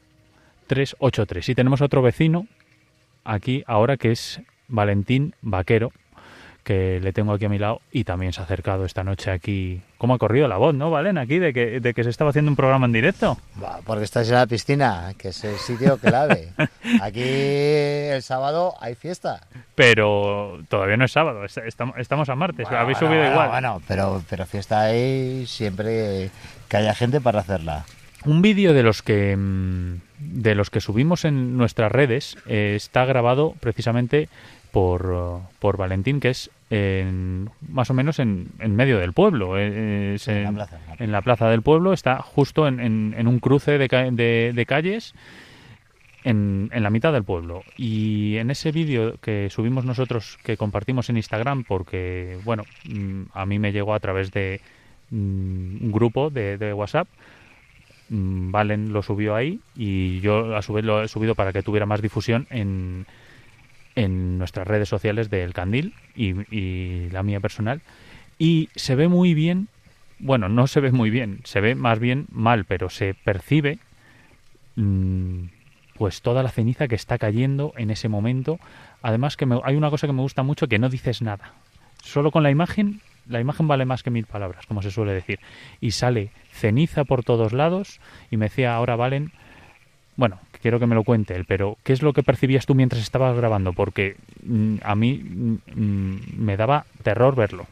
Y 1.49 1.55
tenemos 1.55 1.81
otro 1.81 2.01
vecino 2.01 2.47
aquí 3.23 3.63
ahora 3.67 3.97
que 3.97 4.11
es 4.11 4.41
Valentín 4.67 5.33
Vaquero, 5.41 5.91
que 6.63 6.99
le 7.01 7.13
tengo 7.13 7.33
aquí 7.33 7.45
a 7.45 7.49
mi 7.49 7.57
lado 7.57 7.81
y 7.91 8.03
también 8.03 8.31
se 8.33 8.41
ha 8.41 8.43
acercado 8.43 8.85
esta 8.85 9.03
noche 9.03 9.31
aquí. 9.31 9.81
¿Cómo 9.97 10.13
ha 10.13 10.17
corrido 10.19 10.47
la 10.47 10.57
voz, 10.57 10.75
no, 10.75 10.91
Valen? 10.91 11.17
Aquí 11.17 11.39
de 11.39 11.51
que, 11.51 11.79
de 11.79 11.93
que 11.95 12.03
se 12.03 12.11
estaba 12.11 12.29
haciendo 12.29 12.51
un 12.51 12.55
programa 12.55 12.85
en 12.85 12.91
directo. 12.91 13.37
Va, 13.61 13.79
Porque 13.83 14.03
estás 14.03 14.27
en 14.29 14.35
la 14.35 14.45
piscina, 14.45 15.13
que 15.17 15.29
es 15.29 15.43
el 15.43 15.55
sitio 15.57 15.97
clave. 15.97 16.49
Aquí 17.01 17.23
el 17.23 18.21
sábado 18.21 18.75
hay 18.79 18.93
fiesta. 18.93 19.41
Pero 19.73 20.59
todavía 20.69 20.97
no 20.97 21.05
es 21.05 21.11
sábado, 21.11 21.43
es- 21.43 21.57
estamos, 21.57 21.95
estamos 21.97 22.29
a 22.29 22.35
martes, 22.35 22.67
Bueno, 22.67 22.79
habéis 22.83 22.99
bueno, 22.99 23.09
subido 23.15 23.23
bueno, 23.23 23.33
igual. 23.33 23.49
Bueno, 23.49 23.81
pero, 23.87 24.23
pero 24.29 24.45
fiesta 24.45 24.81
hay 24.81 25.45
siempre 25.47 26.29
que 26.67 26.77
haya 26.77 26.93
gente 26.93 27.19
para 27.19 27.39
hacerla. 27.39 27.85
Un 28.25 28.41
vídeo 28.41 28.73
de 28.73 28.83
los 28.83 29.01
que 29.01 29.35
mm, 29.37 29.95
de 30.19 30.55
los 30.55 30.69
que 30.69 30.81
subimos 30.81 31.23
en 31.25 31.57
nuestras 31.57 31.91
redes 31.91 32.37
eh, 32.47 32.73
está 32.75 33.05
grabado 33.05 33.55
precisamente 33.59 34.27
por, 34.71 35.41
por 35.59 35.77
Valentín, 35.77 36.19
que 36.19 36.29
es 36.29 36.51
en- 36.69 37.49
más 37.67 37.89
o 37.89 37.93
menos 37.93 38.19
en, 38.19 38.49
en 38.59 38.75
medio 38.75 38.99
del 38.99 39.13
pueblo. 39.13 39.57
es 39.57 40.27
en, 40.27 40.43
la 40.43 40.51
plaza, 40.51 40.77
en 40.99 41.11
la 41.11 41.21
plaza 41.21 41.49
del 41.49 41.61
pueblo, 41.61 41.93
está 41.93 42.21
justo 42.21 42.67
en, 42.67 42.79
en- 42.79 43.15
en 43.17 43.27
un 43.27 43.39
cruce 43.39 43.77
de, 43.77 43.87
de- 44.11 44.51
de 44.53 44.65
calles 44.65 45.15
en, 46.25 46.69
en 46.73 46.83
la 46.83 46.89
mitad 46.89 47.13
del 47.13 47.23
pueblo. 47.23 47.63
Y 47.77 48.35
en 48.37 48.51
ese 48.51 48.71
vídeo 48.71 49.15
que 49.21 49.47
subimos 49.49 49.85
nosotros, 49.85 50.37
que 50.43 50.57
compartimos 50.57 51.09
en 51.09 51.17
Instagram, 51.17 51.63
porque, 51.63 52.37
bueno, 52.43 52.63
mm, 52.89 53.21
a 53.33 53.45
mí 53.45 53.57
me 53.57 53.71
llegó 53.71 53.93
a 53.93 53.99
través 53.99 54.31
de 54.31 54.59
mm, 55.09 55.85
un 55.85 55.91
grupo 55.91 56.29
de, 56.29 56.57
de 56.57 56.73
WhatsApp, 56.73 57.07
Valen 58.09 58.91
lo 58.93 59.03
subió 59.03 59.35
ahí 59.35 59.59
y 59.75 60.19
yo 60.21 60.55
a 60.55 60.61
su 60.61 60.73
vez 60.73 60.83
lo 60.85 61.03
he 61.03 61.07
subido 61.07 61.35
para 61.35 61.53
que 61.53 61.61
tuviera 61.63 61.85
más 61.85 62.01
difusión 62.01 62.47
en, 62.49 63.05
en 63.95 64.37
nuestras 64.37 64.67
redes 64.67 64.89
sociales 64.89 65.29
del 65.29 65.53
Candil 65.53 65.93
y, 66.15 66.33
y 66.55 67.09
la 67.11 67.21
mía 67.23 67.39
personal. 67.39 67.81
Y 68.39 68.69
se 68.75 68.95
ve 68.95 69.07
muy 69.07 69.33
bien, 69.33 69.67
bueno, 70.19 70.49
no 70.49 70.67
se 70.67 70.79
ve 70.79 70.91
muy 70.91 71.09
bien, 71.09 71.41
se 71.43 71.61
ve 71.61 71.75
más 71.75 71.99
bien 71.99 72.25
mal, 72.31 72.65
pero 72.65 72.89
se 72.89 73.13
percibe 73.13 73.79
mm, 74.75 75.43
pues 75.95 76.21
toda 76.21 76.43
la 76.43 76.49
ceniza 76.49 76.87
que 76.87 76.95
está 76.95 77.17
cayendo 77.17 77.73
en 77.77 77.91
ese 77.91 78.09
momento. 78.09 78.59
Además 79.01 79.37
que 79.37 79.45
me- 79.45 79.59
hay 79.63 79.75
una 79.75 79.89
cosa 79.89 80.07
que 80.07 80.13
me 80.13 80.21
gusta 80.21 80.43
mucho 80.43 80.67
que 80.67 80.79
no 80.79 80.89
dices 80.89 81.21
nada. 81.21 81.53
Solo 82.01 82.31
con 82.31 82.43
la 82.43 82.51
imagen, 82.51 83.01
la 83.29 83.39
imagen 83.39 83.67
vale 83.67 83.85
más 83.85 84.03
que 84.03 84.09
mil 84.09 84.25
palabras, 84.25 84.65
como 84.65 84.81
se 84.81 84.91
suele 84.91 85.13
decir. 85.13 85.39
Y 85.79 85.91
sale 85.91 86.31
ceniza 86.51 87.05
por 87.05 87.23
todos 87.23 87.53
lados 87.53 87.99
y 88.29 88.37
me 88.37 88.47
decía 88.47 88.75
ahora 88.75 88.95
Valen, 88.95 89.31
bueno, 90.17 90.39
quiero 90.61 90.79
que 90.79 90.87
me 90.87 90.95
lo 90.95 91.03
cuente 91.03 91.35
él, 91.35 91.45
pero 91.45 91.77
¿qué 91.83 91.93
es 91.93 92.01
lo 92.01 92.11
que 92.11 92.23
percibías 92.23 92.65
tú 92.65 92.75
mientras 92.75 93.01
estabas 93.01 93.37
grabando? 93.37 93.71
Porque 93.71 94.17
mm, 94.43 94.77
a 94.83 94.95
mí 94.95 95.13
mm, 95.23 95.57
mm, 95.75 96.21
me 96.37 96.57
daba 96.57 96.85
terror 97.03 97.35
verlo. 97.35 97.67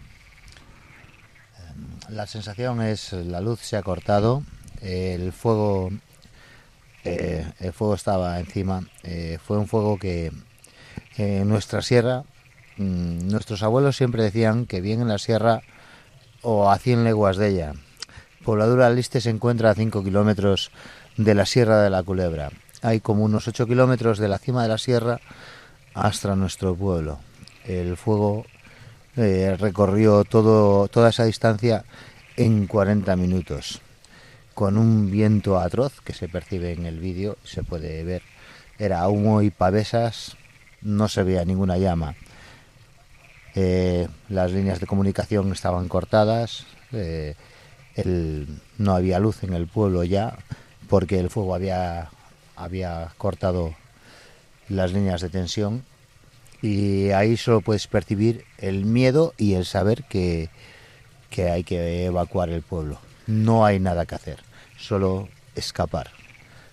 La 2.09 2.25
sensación 2.25 2.81
es 2.81 3.11
la 3.11 3.41
luz 3.41 3.59
se 3.59 3.75
ha 3.75 3.83
cortado, 3.83 4.43
el 4.81 5.33
fuego 5.33 5.91
eh, 7.03 7.45
el 7.59 7.73
fuego 7.73 7.95
estaba 7.95 8.39
encima. 8.39 8.83
eh, 9.03 9.39
fue 9.43 9.57
un 9.57 9.67
fuego 9.67 9.97
que 9.97 10.31
en 11.17 11.49
nuestra 11.49 11.81
sierra 11.81 12.23
mm, 12.77 13.29
nuestros 13.29 13.63
abuelos 13.63 13.97
siempre 13.97 14.23
decían 14.23 14.65
que 14.65 14.81
bien 14.81 15.01
en 15.01 15.07
la 15.07 15.17
sierra 15.17 15.61
o 16.41 16.69
a 16.69 16.77
100 16.77 17.03
leguas 17.03 17.37
de 17.37 17.49
ella. 17.49 17.73
Pobladura 18.43 18.89
Liste 18.89 19.19
se 19.19 19.29
encuentra 19.29 19.71
a 19.71 19.75
5 19.75 20.03
kilómetros 20.03 20.71
de 21.17 21.35
la 21.35 21.45
Sierra 21.45 21.81
de 21.81 21.89
la 21.89 22.03
Culebra. 22.03 22.51
Hay 22.81 23.01
como 23.01 23.25
unos 23.25 23.47
8 23.47 23.65
kilómetros 23.67 24.19
de 24.19 24.29
la 24.29 24.37
cima 24.37 24.63
de 24.63 24.69
la 24.69 24.77
sierra 24.77 25.19
hasta 25.93 26.35
nuestro 26.35 26.75
pueblo. 26.75 27.19
El 27.65 27.97
fuego 27.97 28.45
eh, 29.17 29.57
recorrió 29.59 30.23
toda 30.23 31.09
esa 31.09 31.25
distancia 31.25 31.83
en 32.37 32.67
40 32.67 33.15
minutos, 33.15 33.81
con 34.53 34.77
un 34.77 35.09
viento 35.09 35.59
atroz 35.59 35.99
que 36.01 36.13
se 36.13 36.29
percibe 36.29 36.71
en 36.71 36.85
el 36.85 36.99
vídeo, 36.99 37.37
se 37.43 37.63
puede 37.63 38.03
ver. 38.03 38.21
Era 38.77 39.07
humo 39.07 39.41
y 39.41 39.49
pavesas, 39.49 40.37
no 40.81 41.09
se 41.09 41.23
veía 41.23 41.43
ninguna 41.45 41.77
llama. 41.77 42.15
Eh, 43.59 44.07
las 44.29 44.51
líneas 44.51 44.79
de 44.79 44.85
comunicación 44.85 45.51
estaban 45.51 45.87
cortadas, 45.87 46.67
eh, 46.91 47.33
el- 47.95 48.47
no 48.77 48.93
había 48.95 49.17
luz 49.17 49.43
en 49.43 49.53
el 49.55 49.65
pueblo 49.65 50.03
ya, 50.03 50.37
porque 50.87 51.19
el 51.19 51.31
fuego 51.31 51.55
había, 51.55 52.09
había 52.55 53.11
cortado 53.17 53.73
las 54.69 54.93
líneas 54.93 55.21
de 55.21 55.29
tensión 55.29 55.83
y 56.61 57.09
ahí 57.09 57.35
solo 57.35 57.61
puedes 57.61 57.87
percibir 57.87 58.45
el 58.59 58.85
miedo 58.85 59.33
y 59.37 59.53
el 59.55 59.65
saber 59.65 60.03
que, 60.03 60.49
que 61.31 61.49
hay 61.49 61.63
que 61.63 62.05
evacuar 62.05 62.49
el 62.49 62.61
pueblo. 62.61 62.99
No 63.25 63.65
hay 63.65 63.79
nada 63.79 64.05
que 64.05 64.13
hacer, 64.15 64.37
solo 64.77 65.29
escapar. 65.55 66.11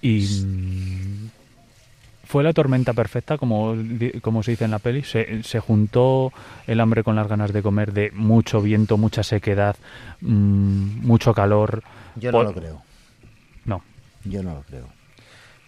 Y 0.02 0.20
mm, 0.44 1.30
fue 2.34 2.42
la 2.42 2.52
tormenta 2.52 2.92
perfecta, 2.94 3.38
como, 3.38 3.76
se 4.42 4.50
dice 4.50 4.64
en 4.64 4.72
la 4.72 4.80
peli. 4.80 5.04
Se, 5.04 5.44
se 5.44 5.60
juntó 5.60 6.32
el 6.66 6.80
hambre 6.80 7.04
con 7.04 7.14
las 7.14 7.28
ganas 7.28 7.52
de 7.52 7.62
comer, 7.62 7.92
de 7.92 8.10
mucho 8.10 8.60
viento, 8.60 8.96
mucha 8.98 9.22
sequedad, 9.22 9.76
mm, 10.20 11.06
mucho 11.06 11.32
calor. 11.32 11.84
Yo 12.16 12.32
no 12.32 12.42
lo 12.42 12.52
creo. 12.52 12.82
No. 13.66 13.84
Yo 14.24 14.42
no 14.42 14.52
lo 14.52 14.62
creo. 14.62 14.88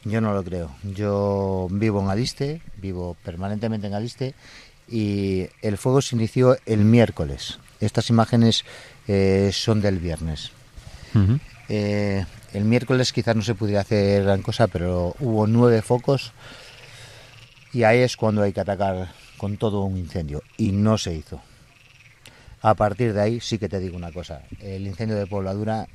Yo 0.02 0.20
no 0.20 0.32
lo 0.32 0.43
creo. 0.43 0.72
Yo 0.82 1.68
vivo 1.70 2.02
en 2.02 2.10
Aliste, 2.10 2.60
vivo 2.78 3.16
permanentemente 3.22 3.86
en 3.86 3.94
Aliste 3.94 4.34
y 4.88 5.47
el 5.62 5.78
fuego 5.78 6.02
se 6.02 6.16
inició 6.16 6.56
el 6.66 6.80
miércoles. 6.80 7.60
Estas 7.78 8.10
imágenes 8.10 8.64
eh, 9.06 9.51
son 9.52 9.80
del 9.80 10.01
viernes. 10.01 10.51
Eh, 11.68 12.24
el 12.56 12.64
miércoles 12.64 13.12
quizás 13.12 13.36
no 13.36 13.42
se 13.42 13.54
pudiera 13.54 13.82
hacer 13.82 14.24
gran 14.24 14.40
cosa, 14.40 14.66
pero 14.66 15.14
hubo 15.20 15.46
nueve 15.46 15.82
focos 15.82 16.32
y 17.74 17.82
ahí 17.82 17.98
es 17.98 18.16
cuando 18.16 18.40
hay 18.40 18.54
que 18.54 18.60
atacar 18.60 19.08
con 19.36 19.58
todo 19.58 19.82
un 19.82 19.98
incendio 19.98 20.42
y 20.56 20.72
no 20.72 20.96
se 20.96 21.12
hizo. 21.12 21.42
A 22.62 22.74
partir 22.74 23.12
de 23.12 23.20
ahí 23.20 23.40
sí 23.40 23.58
que 23.58 23.68
te 23.68 23.78
digo 23.78 23.94
una 23.94 24.10
cosa, 24.10 24.40
el 24.60 24.86
incendio 24.86 25.18
de 25.18 25.26
pobladura 25.26 25.86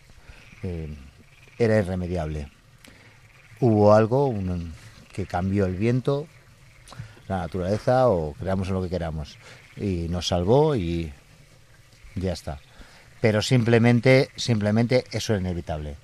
eh, 0.62 0.96
era 1.58 1.80
irremediable. 1.80 2.48
Hubo 3.60 3.96
algo 3.96 4.32
que 5.12 5.26
cambió 5.26 5.66
el 5.66 5.76
viento, 5.76 6.28
la 7.28 7.40
naturaleza 7.40 8.08
o 8.08 8.34
creamos 8.34 8.68
en 8.68 8.76
lo 8.76 8.84
que 8.84 8.90
queramos 8.90 9.36
y 9.78 10.08
nos 10.10 10.28
salvó 10.28 10.76
y 10.76 11.12
ya 12.14 12.34
está. 12.34 12.60
Pero 13.20 13.42
simplemente, 13.42 14.30
simplemente 14.36 15.06
eso 15.12 15.34
era 15.34 15.42
inevitable. 15.42 15.96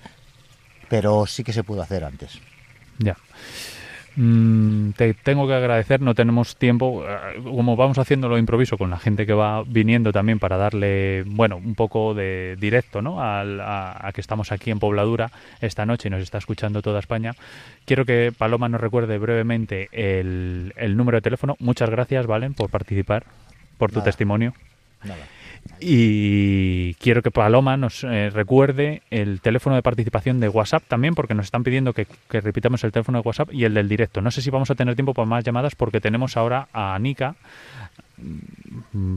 Pero 0.89 1.25
sí 1.25 1.43
que 1.43 1.53
se 1.53 1.63
pudo 1.63 1.81
hacer 1.81 2.03
antes. 2.03 2.39
Ya. 2.99 3.15
Mm, 4.19 4.93
te 4.93 5.13
tengo 5.13 5.47
que 5.47 5.53
agradecer, 5.53 6.01
no 6.01 6.15
tenemos 6.15 6.55
tiempo, 6.55 7.03
eh, 7.07 7.39
como 7.43 7.75
vamos 7.75 7.99
haciendo 7.99 8.27
lo 8.27 8.39
improviso 8.39 8.75
con 8.75 8.89
la 8.89 8.97
gente 8.97 9.27
que 9.27 9.33
va 9.33 9.61
viniendo 9.61 10.11
también 10.11 10.39
para 10.39 10.57
darle, 10.57 11.21
bueno, 11.27 11.57
un 11.57 11.75
poco 11.75 12.15
de 12.15 12.57
directo, 12.59 13.03
¿no? 13.03 13.21
A, 13.21 14.07
a 14.07 14.11
que 14.13 14.21
estamos 14.21 14.51
aquí 14.51 14.71
en 14.71 14.79
Pobladura 14.79 15.29
esta 15.61 15.85
noche 15.85 16.07
y 16.07 16.11
nos 16.11 16.23
está 16.23 16.39
escuchando 16.39 16.81
toda 16.81 16.97
España. 16.99 17.35
Quiero 17.85 18.05
que 18.05 18.33
Paloma 18.35 18.69
nos 18.69 18.81
recuerde 18.81 19.19
brevemente 19.19 19.87
el, 19.91 20.73
el 20.77 20.97
número 20.97 21.17
de 21.17 21.21
teléfono. 21.21 21.55
Muchas 21.59 21.91
gracias, 21.91 22.25
Valen, 22.25 22.55
por 22.55 22.71
participar, 22.71 23.23
por 23.77 23.91
tu 23.91 23.99
Nada. 23.99 24.05
testimonio. 24.05 24.53
Nada. 25.03 25.27
Y 25.79 26.93
quiero 26.95 27.21
que 27.21 27.31
Paloma 27.31 27.77
nos 27.77 28.03
eh, 28.03 28.29
recuerde 28.29 29.01
el 29.09 29.41
teléfono 29.41 29.75
de 29.75 29.81
participación 29.81 30.39
de 30.39 30.49
WhatsApp 30.49 30.83
también, 30.87 31.15
porque 31.15 31.33
nos 31.33 31.45
están 31.45 31.63
pidiendo 31.63 31.93
que, 31.93 32.07
que 32.29 32.41
repitamos 32.41 32.83
el 32.83 32.91
teléfono 32.91 33.21
de 33.21 33.27
WhatsApp 33.27 33.53
y 33.53 33.63
el 33.63 33.73
del 33.73 33.89
directo. 33.89 34.21
No 34.21 34.31
sé 34.31 34.41
si 34.41 34.49
vamos 34.49 34.69
a 34.71 34.75
tener 34.75 34.95
tiempo 34.95 35.13
para 35.13 35.25
más 35.25 35.43
llamadas, 35.43 35.75
porque 35.75 36.01
tenemos 36.01 36.37
ahora 36.37 36.67
a 36.73 36.95
Anika 36.95 37.35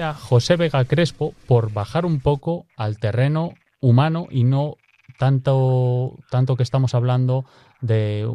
A 0.00 0.14
José 0.14 0.56
Vega 0.56 0.84
Crespo 0.84 1.34
por 1.46 1.72
bajar 1.72 2.06
un 2.06 2.20
poco 2.20 2.66
al 2.76 2.98
terreno 2.98 3.54
humano 3.80 4.26
y 4.30 4.44
no 4.44 4.76
tanto, 5.18 6.18
tanto 6.30 6.56
que 6.56 6.62
estamos 6.62 6.94
hablando 6.94 7.44
de, 7.80 8.30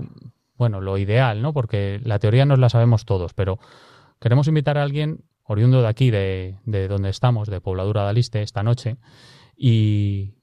bueno, 0.55 0.81
lo 0.81 0.97
ideal, 0.97 1.41
¿no? 1.41 1.53
Porque 1.53 2.01
la 2.03 2.19
teoría 2.19 2.45
nos 2.45 2.59
la 2.59 2.69
sabemos 2.69 3.05
todos, 3.05 3.33
pero 3.33 3.59
queremos 4.19 4.47
invitar 4.47 4.77
a 4.77 4.83
alguien 4.83 5.23
oriundo 5.43 5.81
de 5.81 5.87
aquí, 5.87 6.11
de, 6.11 6.59
de 6.65 6.87
donde 6.87 7.09
estamos, 7.09 7.47
de 7.47 7.61
Pobladura 7.61 8.03
de 8.03 8.09
Aliste, 8.09 8.41
esta 8.41 8.63
noche, 8.63 8.97
y 9.55 10.35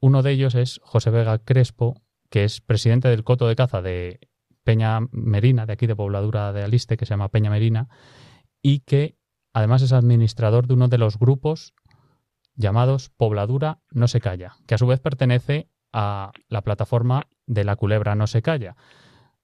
uno 0.00 0.22
de 0.22 0.32
ellos 0.32 0.54
es 0.54 0.80
José 0.82 1.10
Vega 1.10 1.38
Crespo, 1.38 2.00
que 2.30 2.44
es 2.44 2.60
presidente 2.60 3.08
del 3.08 3.24
Coto 3.24 3.48
de 3.48 3.56
Caza 3.56 3.82
de 3.82 4.20
Peña 4.64 5.00
Merina, 5.10 5.66
de 5.66 5.72
aquí 5.72 5.86
de 5.86 5.96
Pobladura 5.96 6.52
de 6.52 6.62
Aliste, 6.62 6.96
que 6.96 7.06
se 7.06 7.10
llama 7.10 7.30
Peña 7.30 7.50
Merina, 7.50 7.88
y 8.62 8.80
que 8.80 9.17
además 9.58 9.82
es 9.82 9.92
administrador 9.92 10.66
de 10.66 10.74
uno 10.74 10.88
de 10.88 10.98
los 10.98 11.18
grupos 11.18 11.74
llamados 12.54 13.10
Pobladura 13.10 13.78
No 13.90 14.08
se 14.08 14.20
calla, 14.20 14.56
que 14.66 14.74
a 14.74 14.78
su 14.78 14.86
vez 14.86 15.00
pertenece 15.00 15.68
a 15.92 16.32
la 16.48 16.62
plataforma 16.62 17.26
de 17.46 17.64
la 17.64 17.76
culebra 17.76 18.14
No 18.14 18.26
se 18.26 18.42
calla. 18.42 18.76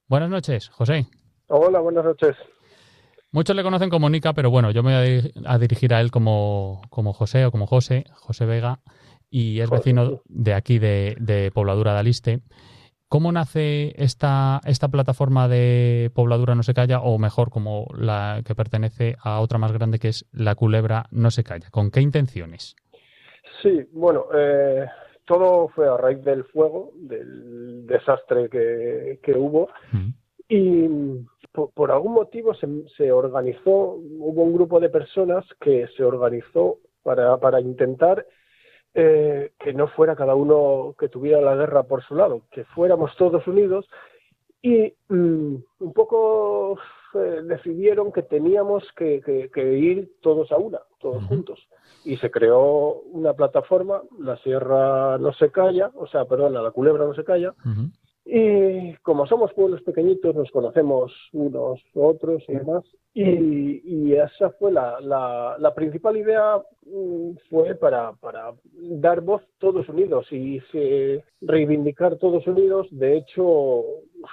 Buenas 0.08 0.30
noches, 0.30 0.68
José. 0.68 1.06
Hola, 1.48 1.80
buenas 1.80 2.04
noches. 2.04 2.36
Muchos 3.32 3.56
le 3.56 3.62
conocen 3.62 3.90
como 3.90 4.08
Nica, 4.08 4.32
pero 4.32 4.50
bueno, 4.50 4.70
yo 4.70 4.82
me 4.82 4.94
voy 4.96 5.00
a 5.00 5.04
dir- 5.04 5.32
a 5.46 5.58
dirigir 5.58 5.92
a 5.94 6.00
él 6.00 6.10
como, 6.10 6.82
como 6.90 7.12
José 7.12 7.44
o 7.46 7.50
como 7.50 7.66
José, 7.66 8.04
José 8.14 8.46
Vega, 8.46 8.80
y 9.30 9.58
es 9.60 9.70
vecino 9.70 10.20
de 10.26 10.54
aquí 10.54 10.78
de, 10.78 11.16
de 11.18 11.50
Pobladura 11.50 11.94
de 11.94 11.98
Aliste. 11.98 12.40
¿Cómo 13.14 13.30
nace 13.30 13.94
esta, 13.96 14.60
esta 14.66 14.88
plataforma 14.88 15.46
de 15.46 16.10
Pobladura 16.16 16.56
No 16.56 16.64
se 16.64 16.74
calla, 16.74 16.98
o 16.98 17.16
mejor, 17.16 17.48
como 17.48 17.86
la 17.96 18.42
que 18.44 18.56
pertenece 18.56 19.14
a 19.22 19.38
otra 19.38 19.56
más 19.56 19.70
grande 19.70 20.00
que 20.00 20.08
es 20.08 20.28
La 20.32 20.56
Culebra 20.56 21.04
No 21.12 21.30
se 21.30 21.44
calla? 21.44 21.68
¿Con 21.70 21.92
qué 21.92 22.00
intenciones? 22.00 22.74
Sí, 23.62 23.86
bueno, 23.92 24.24
eh, 24.36 24.86
todo 25.26 25.68
fue 25.68 25.88
a 25.88 25.96
raíz 25.96 26.24
del 26.24 26.42
fuego, 26.42 26.90
del 26.96 27.86
desastre 27.86 28.48
que, 28.48 29.20
que 29.22 29.38
hubo. 29.38 29.68
Y 30.48 30.88
por, 31.52 31.70
por 31.70 31.92
algún 31.92 32.14
motivo 32.14 32.52
se, 32.54 32.66
se 32.96 33.12
organizó, 33.12 33.94
hubo 33.94 34.42
un 34.42 34.54
grupo 34.54 34.80
de 34.80 34.88
personas 34.88 35.44
que 35.60 35.86
se 35.96 36.02
organizó 36.02 36.78
para, 37.04 37.36
para 37.36 37.60
intentar 37.60 38.26
eh, 38.94 39.52
que 39.58 39.72
no 39.74 39.88
fuera 39.88 40.14
cada 40.16 40.34
uno 40.34 40.94
que 40.98 41.08
tuviera 41.08 41.40
la 41.40 41.56
guerra 41.56 41.82
por 41.82 42.02
su 42.04 42.14
lado, 42.14 42.42
que 42.50 42.64
fuéramos 42.64 43.14
todos 43.16 43.46
unidos. 43.46 43.86
Y 44.62 44.94
mm, 45.08 45.56
un 45.80 45.92
poco 45.92 46.78
eh, 47.14 47.42
decidieron 47.44 48.10
que 48.12 48.22
teníamos 48.22 48.82
que, 48.96 49.20
que- 49.20 49.50
que 49.50 49.72
ir 49.74 50.12
todos 50.22 50.50
a 50.52 50.56
una, 50.56 50.80
todos 51.00 51.22
juntos. 51.28 51.68
Y 52.04 52.16
se 52.18 52.30
creó 52.30 53.00
una 53.12 53.34
plataforma, 53.34 54.02
la 54.18 54.36
Sierra 54.38 55.18
no 55.18 55.32
se 55.34 55.50
calla, 55.50 55.90
o 55.94 56.06
sea, 56.06 56.24
perdona, 56.24 56.62
la 56.62 56.70
Culebra 56.70 57.04
no 57.06 57.14
se 57.14 57.24
calla, 57.24 57.52
y 58.26 58.94
como 59.02 59.26
somos 59.26 59.52
pueblos 59.52 59.82
pequeñitos, 59.82 60.34
nos 60.34 60.50
conocemos 60.50 61.12
unos 61.32 61.80
otros 61.94 62.42
y 62.48 62.54
demás. 62.54 62.84
Y, 63.12 63.82
y 63.84 64.12
esa 64.14 64.50
fue 64.58 64.72
la, 64.72 64.98
la, 65.00 65.56
la 65.58 65.74
principal 65.74 66.16
idea, 66.16 66.60
mm, 66.86 67.32
fue 67.50 67.74
para, 67.76 68.12
para 68.14 68.52
dar 68.72 69.20
voz 69.20 69.42
todos 69.58 69.88
unidos 69.88 70.26
y 70.32 70.58
se- 70.72 71.22
reivindicar 71.40 72.16
todos 72.16 72.46
unidos. 72.46 72.88
De 72.90 73.18
hecho, 73.18 73.84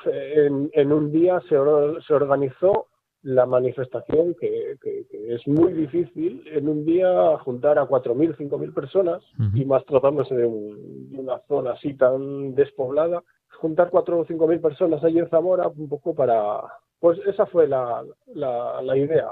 en, 0.05 0.69
en 0.73 0.91
un 0.91 1.11
día 1.11 1.41
se, 1.47 1.57
or- 1.57 2.01
se 2.03 2.13
organizó 2.13 2.87
la 3.23 3.45
manifestación, 3.45 4.33
que, 4.39 4.77
que- 4.81 5.05
que 5.11 5.35
es 5.35 5.47
muy 5.47 5.73
difícil, 5.73 6.43
en 6.47 6.67
un 6.67 6.85
día 6.85 7.37
juntar 7.39 7.77
a 7.77 7.85
4.000, 7.85 8.35
5.000 8.35 8.73
personas, 8.73 9.21
y 9.53 9.65
más 9.65 9.85
tratándose 9.85 10.33
de, 10.35 10.45
un- 10.47 11.11
de 11.11 11.19
una 11.19 11.37
zona 11.47 11.73
así 11.73 11.93
tan 11.93 12.55
despoblada, 12.55 13.21
juntar 13.61 13.89
4 13.89 14.19
o 14.19 14.25
5.000 14.25 14.59
personas 14.59 15.03
allí 15.03 15.19
en 15.19 15.29
Zamora, 15.29 15.67
un 15.67 15.87
poco 15.87 16.13
para... 16.15 16.61
Pues 16.99 17.17
esa 17.25 17.45
fue 17.45 17.67
la, 17.67 18.03
la, 18.35 18.81
la 18.83 18.97
idea, 18.97 19.27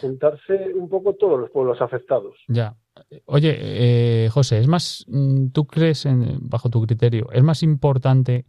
juntarse 0.00 0.72
un 0.74 0.88
poco 0.88 1.14
todos 1.14 1.38
los 1.40 1.50
pueblos 1.50 1.80
afectados. 1.80 2.34
Ya. 2.48 2.74
Oye, 3.26 3.56
eh, 3.58 4.28
José, 4.30 4.58
¿es 4.58 4.66
más, 4.68 5.04
mm, 5.08 5.48
tú 5.48 5.66
crees, 5.66 6.04
en- 6.06 6.38
bajo 6.48 6.68
tu 6.70 6.84
criterio, 6.84 7.28
es 7.32 7.42
más 7.42 7.62
importante 7.62 8.44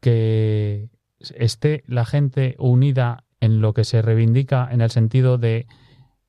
que 0.00 0.88
esté 1.34 1.84
la 1.86 2.04
gente 2.04 2.56
unida 2.58 3.24
en 3.40 3.60
lo 3.60 3.72
que 3.72 3.84
se 3.84 4.02
reivindica 4.02 4.68
en 4.70 4.80
el 4.80 4.90
sentido 4.90 5.38
de 5.38 5.66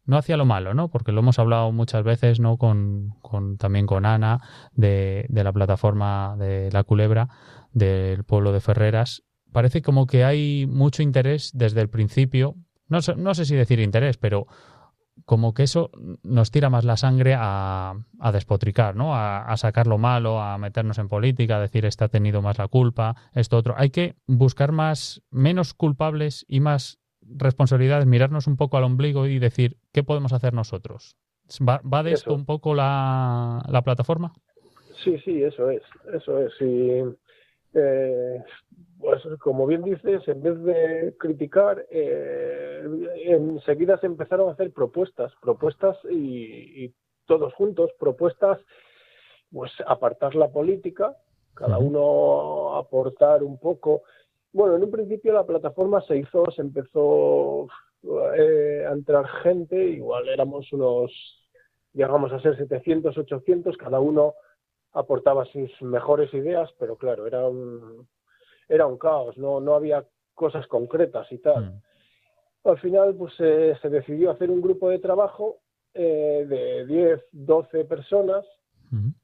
no 0.06 0.18
hacia 0.18 0.36
lo 0.36 0.46
malo, 0.46 0.74
¿no? 0.74 0.90
Porque 0.90 1.12
lo 1.12 1.20
hemos 1.20 1.38
hablado 1.40 1.72
muchas 1.72 2.04
veces, 2.04 2.40
¿no? 2.40 2.58
Con, 2.58 3.10
con- 3.22 3.58
también 3.58 3.86
con 3.86 4.06
Ana 4.06 4.40
de, 4.74 5.26
de 5.30 5.44
la 5.44 5.54
plataforma 5.54 6.36
de 6.38 6.70
la 6.72 6.84
Culebra 6.84 7.30
del 7.73 8.23
pueblo 8.23 8.52
de 8.52 8.61
Ferreras. 8.61 9.23
Parece 9.52 9.81
como 9.81 10.07
que 10.07 10.23
hay 10.23 10.65
mucho 10.68 11.03
interés 11.03 11.52
desde 11.53 11.81
el 11.81 11.89
principio. 11.89 12.56
No 12.88 13.02
sé, 13.02 13.15
no 13.15 13.34
sé 13.34 13.45
si 13.45 13.56
decir 13.56 13.80
interés, 13.80 14.18
pero 14.18 14.48
como 15.26 15.53
que 15.53 15.64
eso 15.64 15.91
nos 16.23 16.52
tira 16.52 16.69
más 16.69 16.84
la 16.84 16.98
sangre 16.98 17.35
a, 17.38 17.93
a 18.19 18.31
despotricar, 18.31 18.95
¿no? 18.95 19.14
A, 19.15 19.43
a 19.43 19.57
sacar 19.57 19.88
lo 19.88 19.98
malo, 19.98 20.41
a 20.41 20.57
meternos 20.57 20.98
en 20.98 21.10
política, 21.10 21.57
a 21.57 21.61
decir 21.61 21.85
este 21.85 22.06
ha 22.06 22.10
tenido 22.10 22.41
más 22.41 22.57
la 22.57 22.68
culpa, 22.68 23.15
esto 23.34 23.57
otro. 23.57 23.76
Hay 23.77 23.89
que 23.89 24.15
buscar 24.26 24.72
más, 24.72 25.22
menos 25.30 25.73
culpables 25.73 26.45
y 26.48 26.60
más 26.60 26.99
responsabilidades, 27.22 28.06
mirarnos 28.06 28.48
un 28.48 28.57
poco 28.57 28.77
al 28.77 28.84
ombligo 28.84 29.27
y 29.27 29.38
decir 29.39 29.77
qué 29.91 30.03
podemos 30.03 30.34
hacer 30.34 30.53
nosotros. 30.53 31.15
¿Va, 31.68 31.81
va 31.81 32.03
de 32.03 32.14
esto 32.14 32.31
Eso. 32.31 32.35
un 32.35 32.45
poco 32.45 32.73
la, 32.73 33.64
la 33.69 33.81
plataforma? 33.84 34.34
Sí, 35.03 35.18
sí, 35.26 35.43
eso 35.43 35.69
es, 35.69 35.81
eso 36.14 36.39
es. 36.39 36.53
Y, 36.61 37.02
eh, 37.73 38.43
pues 38.99 39.23
como 39.39 39.65
bien 39.65 39.84
dices, 39.84 40.27
en 40.27 40.41
vez 40.41 40.61
de 40.64 41.15
criticar, 41.18 41.85
eh, 41.89 42.84
enseguida 43.26 43.98
se 43.99 44.06
empezaron 44.06 44.49
a 44.49 44.53
hacer 44.53 44.72
propuestas, 44.72 45.34
propuestas 45.41 45.98
y, 46.10 46.85
y 46.85 46.93
todos 47.26 47.53
juntos, 47.53 47.91
propuestas, 47.99 48.60
pues 49.52 49.72
apartar 49.88 50.35
la 50.35 50.49
política, 50.49 51.15
cada 51.53 51.77
uno 51.77 52.77
aportar 52.77 53.43
un 53.43 53.57
poco. 53.57 54.03
Bueno, 54.53 54.76
en 54.76 54.84
un 54.84 54.91
principio 54.91 55.34
la 55.34 55.45
plataforma 55.45 56.02
se 56.02 56.18
hizo, 56.18 56.49
se 56.52 56.61
empezó 56.61 57.68
eh, 58.35 58.85
a 58.88 58.91
entrar 58.91 59.27
gente, 59.43 59.81
igual 59.84 60.27
éramos 60.27 60.72
unos, 60.73 61.11
llegamos 61.93 62.31
a 62.34 62.41
ser 62.41 62.57
700, 62.57 63.18
800, 63.18 63.77
cada 63.77 63.99
uno 63.99 64.34
aportaba 64.93 65.45
sus 65.45 65.69
mejores 65.81 66.34
ideas, 66.34 66.69
pero 66.77 66.95
claro, 66.95 67.27
era 67.27 67.47
un, 67.47 68.07
era 68.68 68.85
un 68.85 68.97
caos, 68.97 69.38
no, 69.38 69.59
no 69.59 69.76
había 69.76 70.05
cosas 70.34 70.68
concretas 70.68 71.31
y 71.31 71.38
tal. 71.38 71.81
Al 72.63 72.80
final, 72.80 73.15
pues 73.15 73.34
eh, 73.39 73.76
se 73.81 73.89
decidió 73.89 74.31
hacer 74.31 74.49
un 74.49 74.61
grupo 74.61 74.89
de 74.89 74.99
trabajo 74.99 75.57
eh, 75.93 76.45
de 76.47 76.85
10, 76.85 77.22
12 77.31 77.85
personas 77.85 78.45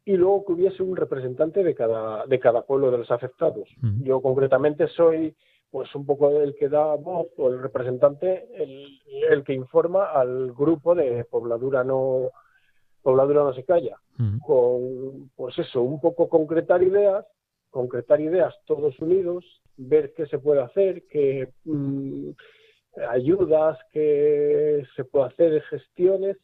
y 0.06 0.14
luego 0.15 0.45
que 0.45 0.53
hubiese 0.53 0.81
un 0.81 0.95
representante 0.95 1.61
de 1.61 1.76
cada, 1.76 2.26
de 2.26 2.39
cada 2.39 2.61
pueblo 2.61 2.89
de 2.89 2.99
los 2.99 3.11
afectados. 3.11 3.68
Yo 4.02 4.22
concretamente 4.22 4.88
soy 4.88 5.35
pues 5.69 5.94
un 5.94 6.06
poco 6.06 6.30
el 6.39 6.56
que 6.56 6.69
da 6.69 6.95
voz 6.95 7.27
o 7.38 7.49
el 7.49 7.61
representante, 7.61 8.48
el, 8.56 9.02
el 9.30 9.44
que 9.44 9.53
informa 9.53 10.06
al 10.06 10.53
grupo 10.53 10.95
de 10.95 11.26
pobladura 11.26 11.84
no 11.84 12.31
pobladura 13.08 13.44
no 13.44 13.54
se 13.54 13.64
calla, 13.64 13.96
con 14.48 15.30
pues 15.36 15.58
eso, 15.60 15.82
un 15.82 16.00
poco 16.02 16.28
concretar 16.28 16.82
ideas, 16.84 17.26
concretar 17.70 18.20
ideas 18.20 18.54
todos 18.66 19.00
unidos, 19.00 19.46
ver 19.78 20.14
qué 20.16 20.26
se 20.28 20.40
puede 20.40 20.62
hacer, 20.62 21.04
qué 21.10 21.50
mm, 21.64 22.30
ayudas, 23.10 23.78
qué 23.92 24.84
se 24.96 25.04
puede 25.06 25.26
hacer, 25.28 25.62
gestiones 25.70 26.38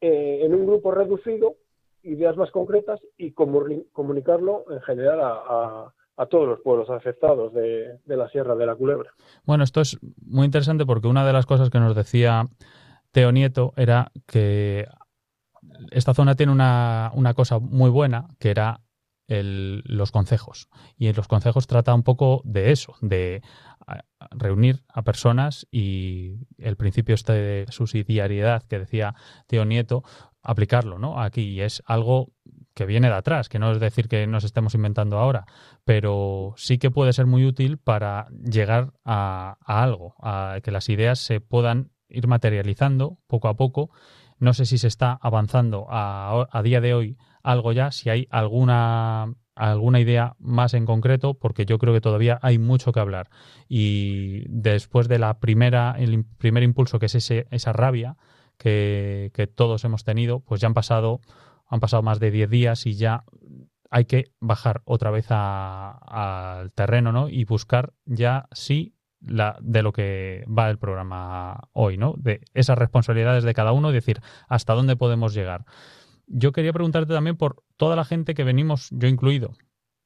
eh, 0.00 0.40
en 0.44 0.54
un 0.54 0.66
grupo 0.66 0.90
reducido, 0.90 1.54
ideas 2.02 2.36
más 2.36 2.50
concretas 2.50 3.00
y 3.16 3.32
comuni- 3.32 3.86
comunicarlo 3.92 4.64
en 4.70 4.80
general 4.82 5.20
a, 5.20 5.30
a- 5.32 5.94
a 6.16 6.26
todos 6.26 6.46
los 6.46 6.60
pueblos 6.60 6.88
afectados 6.90 7.52
de, 7.54 7.98
de 8.04 8.16
la 8.16 8.28
Sierra 8.28 8.54
de 8.54 8.66
la 8.66 8.76
Culebra. 8.76 9.10
Bueno, 9.44 9.64
esto 9.64 9.80
es 9.80 9.98
muy 10.24 10.44
interesante 10.44 10.86
porque 10.86 11.08
una 11.08 11.26
de 11.26 11.32
las 11.32 11.44
cosas 11.46 11.70
que 11.70 11.80
nos 11.80 11.96
decía 11.96 12.44
Teo 13.10 13.32
Nieto 13.32 13.72
era 13.76 14.12
que 14.26 14.86
esta 15.90 16.14
zona 16.14 16.34
tiene 16.34 16.52
una, 16.52 17.10
una 17.14 17.34
cosa 17.34 17.58
muy 17.58 17.90
buena, 17.90 18.28
que 18.38 18.50
era 18.50 18.80
el- 19.26 19.82
los 19.86 20.12
concejos. 20.12 20.68
Y 20.96 21.06
en 21.08 21.16
los 21.16 21.28
concejos 21.28 21.66
trata 21.66 21.94
un 21.94 22.02
poco 22.02 22.42
de 22.44 22.72
eso, 22.72 22.94
de 23.00 23.42
reunir 24.30 24.82
a 24.88 25.02
personas 25.02 25.66
y 25.70 26.46
el 26.58 26.76
principio 26.76 27.14
este 27.14 27.32
de 27.32 27.66
subsidiariedad 27.70 28.62
que 28.64 28.78
decía 28.78 29.14
Teo 29.46 29.64
Nieto, 29.64 30.02
aplicarlo 30.42 30.98
¿no? 30.98 31.20
aquí. 31.20 31.42
Y 31.42 31.60
es 31.60 31.82
algo 31.86 32.32
que 32.74 32.86
viene 32.86 33.08
de 33.08 33.14
atrás, 33.14 33.48
que 33.48 33.58
no 33.58 33.70
es 33.72 33.80
decir 33.80 34.08
que 34.08 34.26
nos 34.26 34.44
estemos 34.44 34.74
inventando 34.74 35.18
ahora, 35.18 35.46
pero 35.84 36.54
sí 36.56 36.78
que 36.78 36.90
puede 36.90 37.12
ser 37.12 37.26
muy 37.26 37.44
útil 37.46 37.78
para 37.78 38.28
llegar 38.30 38.92
a, 39.04 39.56
a 39.64 39.82
algo, 39.82 40.14
a 40.20 40.58
que 40.62 40.70
las 40.70 40.88
ideas 40.88 41.18
se 41.18 41.40
puedan 41.40 41.90
ir 42.08 42.26
materializando 42.26 43.18
poco 43.26 43.48
a 43.48 43.56
poco. 43.56 43.90
No 44.44 44.52
sé 44.52 44.66
si 44.66 44.78
se 44.78 44.88
está 44.88 45.18
avanzando 45.22 45.86
a, 45.88 46.46
día 46.62 46.80
de 46.80 46.92
hoy 46.94 47.16
algo 47.42 47.72
ya, 47.72 47.90
si 47.90 48.10
hay 48.10 48.26
alguna 48.30 49.32
alguna 49.56 50.00
idea 50.00 50.34
más 50.40 50.74
en 50.74 50.84
concreto, 50.84 51.34
porque 51.34 51.64
yo 51.64 51.78
creo 51.78 51.94
que 51.94 52.00
todavía 52.00 52.38
hay 52.42 52.58
mucho 52.58 52.90
que 52.92 52.98
hablar. 53.00 53.30
Y 53.68 54.44
después 54.48 55.06
de 55.08 55.18
la 55.20 55.38
primera, 55.38 55.94
el 55.96 56.12
im- 56.12 56.26
primer 56.38 56.62
impulso, 56.64 56.98
que 56.98 57.06
es 57.06 57.14
esa 57.30 57.72
rabia 57.72 58.16
que, 58.58 59.30
que 59.32 59.46
todos 59.46 59.84
hemos 59.84 60.02
tenido, 60.04 60.40
pues 60.40 60.60
ya 60.60 60.66
han 60.66 60.74
pasado, 60.74 61.20
han 61.68 61.80
pasado 61.80 62.02
más 62.02 62.18
de 62.20 62.32
10 62.32 62.50
días 62.50 62.84
y 62.86 62.94
ya 62.96 63.24
hay 63.90 64.06
que 64.06 64.32
bajar 64.40 64.82
otra 64.86 65.10
vez 65.10 65.26
al 65.30 66.72
terreno, 66.72 67.12
¿no? 67.12 67.28
Y 67.28 67.44
buscar 67.44 67.92
ya 68.04 68.48
sí 68.52 68.94
de 69.24 69.82
lo 69.82 69.92
que 69.92 70.44
va 70.46 70.70
el 70.70 70.78
programa 70.78 71.68
hoy, 71.72 71.96
¿no? 71.96 72.14
De 72.16 72.42
esas 72.52 72.78
responsabilidades 72.78 73.44
de 73.44 73.54
cada 73.54 73.72
uno 73.72 73.92
decir 73.92 74.20
hasta 74.48 74.74
dónde 74.74 74.96
podemos 74.96 75.34
llegar. 75.34 75.64
Yo 76.26 76.52
quería 76.52 76.72
preguntarte 76.72 77.12
también 77.12 77.36
por 77.36 77.62
toda 77.76 77.96
la 77.96 78.04
gente 78.04 78.34
que 78.34 78.44
venimos, 78.44 78.88
yo 78.90 79.08
incluido, 79.08 79.52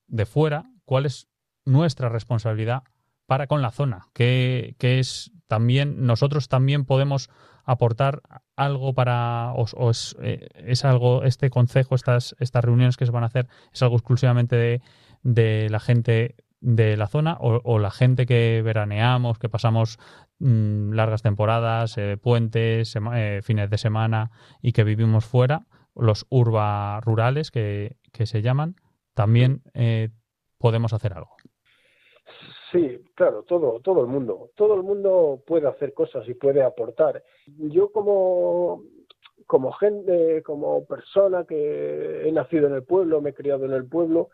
de 0.06 0.26
fuera, 0.26 0.64
cuál 0.84 1.06
es 1.06 1.28
nuestra 1.64 2.08
responsabilidad 2.08 2.82
para 3.26 3.46
con 3.46 3.60
la 3.60 3.70
zona, 3.70 4.08
que, 4.14 4.74
es 4.80 5.30
también, 5.48 6.06
nosotros 6.06 6.48
también 6.48 6.86
podemos 6.86 7.28
aportar 7.64 8.22
algo 8.56 8.94
para, 8.94 9.52
o 9.52 9.90
es, 9.90 10.16
eh, 10.22 10.48
es 10.54 10.84
algo, 10.86 11.24
este 11.24 11.50
consejo, 11.50 11.94
estas, 11.94 12.34
estas 12.38 12.64
reuniones 12.64 12.96
que 12.96 13.04
se 13.04 13.12
van 13.12 13.24
a 13.24 13.26
hacer, 13.26 13.46
es 13.72 13.82
algo 13.82 13.96
exclusivamente 13.96 14.56
de, 14.56 14.80
de 15.22 15.68
la 15.68 15.78
gente 15.78 16.36
de 16.60 16.96
la 16.96 17.06
zona 17.06 17.36
o, 17.40 17.60
o 17.64 17.78
la 17.78 17.90
gente 17.90 18.26
que 18.26 18.62
veraneamos, 18.64 19.38
que 19.38 19.48
pasamos 19.48 19.98
mm, 20.38 20.92
largas 20.92 21.22
temporadas, 21.22 21.96
eh, 21.98 22.16
puentes, 22.16 22.96
eh, 23.14 23.40
fines 23.42 23.70
de 23.70 23.78
semana 23.78 24.30
y 24.62 24.72
que 24.72 24.84
vivimos 24.84 25.24
fuera, 25.24 25.66
los 25.94 26.26
urba 26.30 27.00
rurales 27.00 27.50
que, 27.50 27.96
que 28.12 28.26
se 28.26 28.42
llaman, 28.42 28.76
también 29.14 29.62
eh, 29.74 30.10
podemos 30.58 30.92
hacer 30.92 31.12
algo. 31.12 31.36
Sí, 32.70 33.00
claro, 33.14 33.44
todo, 33.44 33.80
todo 33.80 34.02
el 34.02 34.08
mundo. 34.08 34.50
Todo 34.54 34.74
el 34.74 34.82
mundo 34.82 35.42
puede 35.46 35.66
hacer 35.66 35.94
cosas 35.94 36.28
y 36.28 36.34
puede 36.34 36.62
aportar. 36.62 37.24
Yo 37.46 37.90
como, 37.90 38.82
como 39.46 39.72
gente, 39.72 40.42
como 40.42 40.84
persona 40.84 41.44
que 41.44 42.28
he 42.28 42.32
nacido 42.32 42.66
en 42.66 42.74
el 42.74 42.84
pueblo, 42.84 43.22
me 43.22 43.30
he 43.30 43.34
criado 43.34 43.64
en 43.64 43.72
el 43.72 43.86
pueblo, 43.88 44.28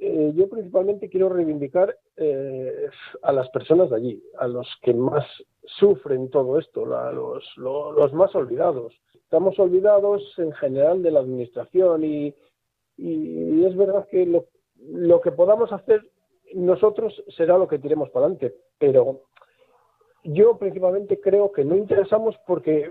eh, 0.00 0.32
yo 0.34 0.48
principalmente 0.48 1.08
quiero 1.08 1.28
reivindicar 1.28 1.96
eh, 2.16 2.88
a 3.22 3.32
las 3.32 3.48
personas 3.50 3.90
de 3.90 3.96
allí, 3.96 4.22
a 4.38 4.48
los 4.48 4.66
que 4.82 4.92
más 4.94 5.24
sufren 5.78 6.30
todo 6.30 6.58
esto, 6.58 6.84
la- 6.86 7.12
los, 7.12 7.44
lo- 7.56 7.92
los 7.92 8.12
más 8.12 8.34
olvidados. 8.34 8.94
Estamos 9.14 9.58
olvidados 9.58 10.22
en 10.38 10.52
general 10.52 11.02
de 11.02 11.10
la 11.10 11.20
administración 11.20 12.02
y, 12.04 12.34
y 12.96 13.64
es 13.64 13.76
verdad 13.76 14.06
que 14.10 14.24
lo, 14.26 14.46
lo 14.80 15.20
que 15.20 15.32
podamos 15.32 15.70
hacer 15.72 16.02
nosotros 16.54 17.22
será 17.36 17.58
lo 17.58 17.68
que 17.68 17.78
tiremos 17.78 18.08
para 18.10 18.24
adelante, 18.26 18.54
pero 18.78 19.20
yo 20.24 20.56
principalmente 20.58 21.20
creo 21.20 21.52
que 21.52 21.64
no 21.64 21.76
interesamos 21.76 22.36
porque, 22.46 22.90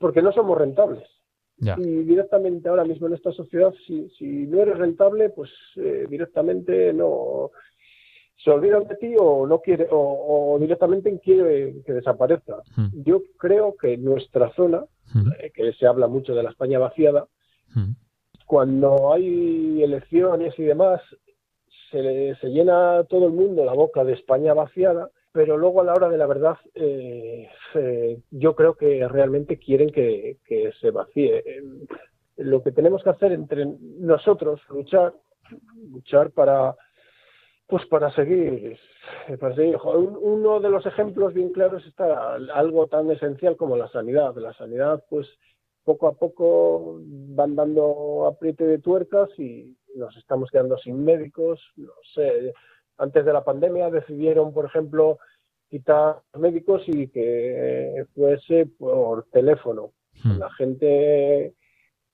porque 0.00 0.22
no 0.22 0.32
somos 0.32 0.58
rentables. 0.58 1.04
Ya. 1.58 1.76
Y 1.78 2.04
directamente 2.04 2.68
ahora 2.68 2.84
mismo 2.84 3.06
en 3.06 3.14
esta 3.14 3.32
sociedad, 3.32 3.72
si, 3.86 4.10
si 4.18 4.46
no 4.46 4.60
eres 4.60 4.76
rentable, 4.76 5.30
pues 5.30 5.50
eh, 5.76 6.06
directamente 6.08 6.92
no 6.92 7.50
se 8.44 8.50
olvidan 8.50 8.86
de 8.86 8.96
ti 8.96 9.14
o 9.18 9.46
no 9.46 9.60
quiere 9.60 9.88
o, 9.90 10.54
o 10.54 10.58
directamente 10.58 11.18
quiere 11.18 11.82
que 11.84 11.92
desaparezca. 11.94 12.62
Yo 12.92 13.22
creo 13.38 13.74
que 13.76 13.96
nuestra 13.96 14.52
zona, 14.54 14.84
eh, 15.40 15.50
que 15.52 15.72
se 15.72 15.86
habla 15.86 16.06
mucho 16.06 16.34
de 16.34 16.42
la 16.42 16.50
España 16.50 16.78
vaciada, 16.78 17.26
cuando 18.46 19.12
hay 19.12 19.82
elecciones 19.82 20.56
y 20.58 20.62
demás, 20.62 21.00
se, 21.90 22.36
se 22.36 22.48
llena 22.48 23.04
todo 23.04 23.26
el 23.26 23.32
mundo 23.32 23.64
la 23.64 23.74
boca 23.74 24.04
de 24.04 24.12
España 24.12 24.54
vaciada, 24.54 25.10
pero 25.36 25.58
luego 25.58 25.82
a 25.82 25.84
la 25.84 25.92
hora 25.92 26.08
de 26.08 26.16
la 26.16 26.26
verdad 26.26 26.56
eh, 26.74 27.46
eh, 27.74 28.18
yo 28.30 28.56
creo 28.56 28.74
que 28.74 29.06
realmente 29.06 29.58
quieren 29.58 29.90
que, 29.90 30.38
se 30.80 30.90
vacíe. 30.90 31.42
Eh, 31.44 31.62
Lo 32.38 32.62
que 32.62 32.72
tenemos 32.72 33.02
que 33.02 33.10
hacer 33.10 33.32
entre 33.32 33.66
nosotros, 33.66 34.62
luchar, 34.70 35.12
luchar 35.92 36.30
para 36.30 36.74
pues 37.66 37.84
para 37.86 38.10
seguir, 38.12 38.78
para 39.38 39.54
seguir. 39.54 39.76
Uno 39.84 40.58
de 40.58 40.70
los 40.70 40.86
ejemplos 40.86 41.34
bien 41.34 41.50
claros 41.50 41.84
está 41.84 42.36
algo 42.54 42.86
tan 42.86 43.10
esencial 43.10 43.58
como 43.58 43.76
la 43.76 43.88
sanidad. 43.88 44.34
La 44.36 44.54
sanidad, 44.54 45.04
pues 45.10 45.26
poco 45.84 46.06
a 46.06 46.14
poco 46.14 47.02
van 47.02 47.56
dando 47.56 48.26
apriete 48.26 48.64
de 48.64 48.78
tuercas 48.78 49.28
y 49.38 49.76
nos 49.96 50.16
estamos 50.16 50.48
quedando 50.50 50.78
sin 50.78 51.04
médicos. 51.04 51.60
No 51.76 51.92
sé, 52.14 52.54
antes 52.98 53.24
de 53.24 53.32
la 53.32 53.44
pandemia 53.44 53.90
decidieron, 53.90 54.52
por 54.52 54.66
ejemplo, 54.66 55.18
quitar 55.68 56.20
médicos 56.34 56.82
y 56.86 57.08
que 57.08 58.06
fuese 58.14 58.66
por 58.78 59.26
teléfono. 59.30 59.92
La 60.24 60.50
gente 60.52 61.54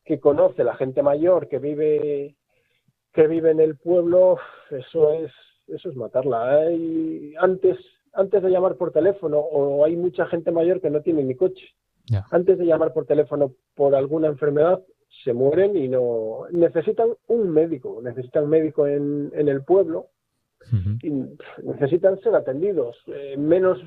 que 0.04 0.18
conoce, 0.18 0.64
la 0.64 0.74
gente 0.74 1.02
mayor 1.02 1.48
que 1.48 1.59
vive 1.59 2.36
que 3.12 3.26
vive 3.28 3.50
en 3.50 3.60
el 3.60 3.76
pueblo, 3.76 4.38
eso 4.70 5.12
es 5.12 5.30
eso 5.68 5.90
es 5.90 5.96
matarla. 5.96 6.62
Hay, 6.62 7.34
antes 7.38 7.78
antes 8.14 8.42
de 8.42 8.50
llamar 8.50 8.76
por 8.76 8.92
teléfono 8.92 9.38
o 9.38 9.84
hay 9.84 9.96
mucha 9.96 10.26
gente 10.26 10.50
mayor 10.50 10.80
que 10.80 10.90
no 10.90 11.00
tiene 11.00 11.22
ni 11.22 11.34
coche. 11.34 11.64
Antes 12.30 12.59
de 12.59 12.66
llamar 12.66 12.92
por 12.92 13.06
teléfono 13.06 13.54
por 13.74 13.94
alguna 13.94 14.26
enfermedad 14.26 14.82
se 15.24 15.32
mueren 15.32 15.76
y 15.76 15.88
no 15.88 16.46
necesitan 16.50 17.10
un 17.28 17.50
médico, 17.50 18.00
necesitan 18.02 18.48
médico 18.48 18.86
en, 18.86 19.30
en 19.34 19.48
el 19.48 19.62
pueblo 19.62 20.09
necesitan 21.62 22.18
ser 22.20 22.34
atendidos, 22.34 22.97
eh, 23.06 23.36
menos 23.36 23.78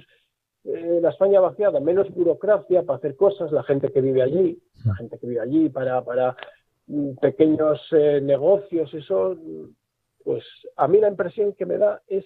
eh, 0.64 1.00
la 1.02 1.10
España 1.10 1.40
vaciada, 1.40 1.80
menos 1.80 2.10
burocracia 2.10 2.84
para 2.84 2.98
hacer 2.98 3.16
cosas, 3.16 3.52
la 3.52 3.64
gente 3.64 3.92
que 3.92 4.02
vive 4.02 4.22
allí, 4.24 4.60
la 4.86 4.96
gente 4.96 5.18
que 5.20 5.28
vive 5.28 5.40
allí 5.42 5.70
para, 5.70 6.04
para 6.04 6.36
mm, 6.88 7.16
pequeños 7.22 7.80
eh, 7.92 8.20
negocios, 8.22 8.94
eso, 8.94 9.38
pues 10.24 10.44
a 10.76 10.88
mí 10.88 11.00
la 11.00 11.08
impresión 11.10 11.54
que 11.54 11.66
me 11.66 11.78
da 11.78 12.02
es 12.08 12.26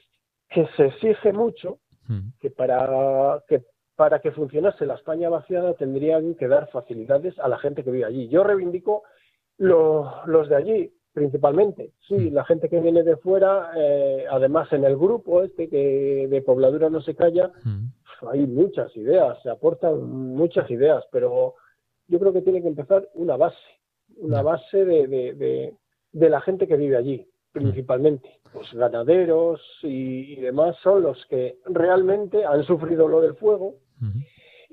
que 0.50 0.66
se 0.78 0.86
exige 0.88 1.34
mucho, 1.34 1.80
que 2.40 2.50
para 2.50 3.44
que 3.48 3.62
para 3.96 4.20
que 4.20 4.32
funcionase 4.32 4.86
la 4.86 4.96
España 4.96 5.28
vaciada 5.30 5.74
tendrían 5.74 6.34
que 6.36 6.48
dar 6.48 6.70
facilidades 6.72 7.38
a 7.40 7.50
la 7.50 7.58
gente 7.60 7.84
que 7.84 7.92
vive 7.92 8.06
allí. 8.06 8.30
Yo 8.30 8.46
reivindico 8.46 9.04
lo- 9.58 10.26
los 10.26 10.48
de 10.48 10.56
allí, 10.56 10.94
principalmente. 11.20 11.92
Sí, 12.08 12.16
la 12.32 12.44
gente 12.46 12.70
que 12.70 12.80
viene 12.80 13.04
de 13.04 13.18
fuera, 13.18 13.72
eh, 13.76 14.26
además 14.30 14.72
en 14.74 14.84
el 14.86 14.96
grupo 14.96 15.44
este 15.44 15.68
que 15.70 16.28
de 16.30 16.42
pobladura 16.42 16.90
no 16.90 17.02
se 17.02 17.14
calla, 17.16 17.52
hay 18.32 18.46
muchas 18.48 18.96
ideas, 18.98 19.38
se 19.44 19.50
aportan 19.50 19.96
muchas 20.42 20.70
ideas, 20.72 21.04
pero 21.12 21.56
yo 22.08 22.18
creo 22.20 22.34
que 22.34 22.42
tiene 22.42 22.62
que 22.62 22.68
empezar 22.70 23.02
una 23.14 23.36
base, 23.38 23.58
una 24.18 24.42
base 24.52 24.86
de, 24.86 25.08
de, 25.08 25.34
de- 25.34 25.74
de 26.12 26.30
la 26.30 26.42
gente 26.42 26.68
que 26.68 26.76
vive 26.78 26.98
allí. 26.98 27.26
principalmente. 27.52 28.30
Pues 28.54 28.72
ganaderos 28.74 29.60
y, 29.84 30.34
y 30.34 30.36
demás 30.48 30.76
son 30.84 31.02
los 31.04 31.18
que 31.28 31.58
realmente 31.66 32.46
han 32.46 32.64
sufrido 32.64 33.08
lo 33.08 33.22
del 33.22 33.36
fuego 33.36 33.76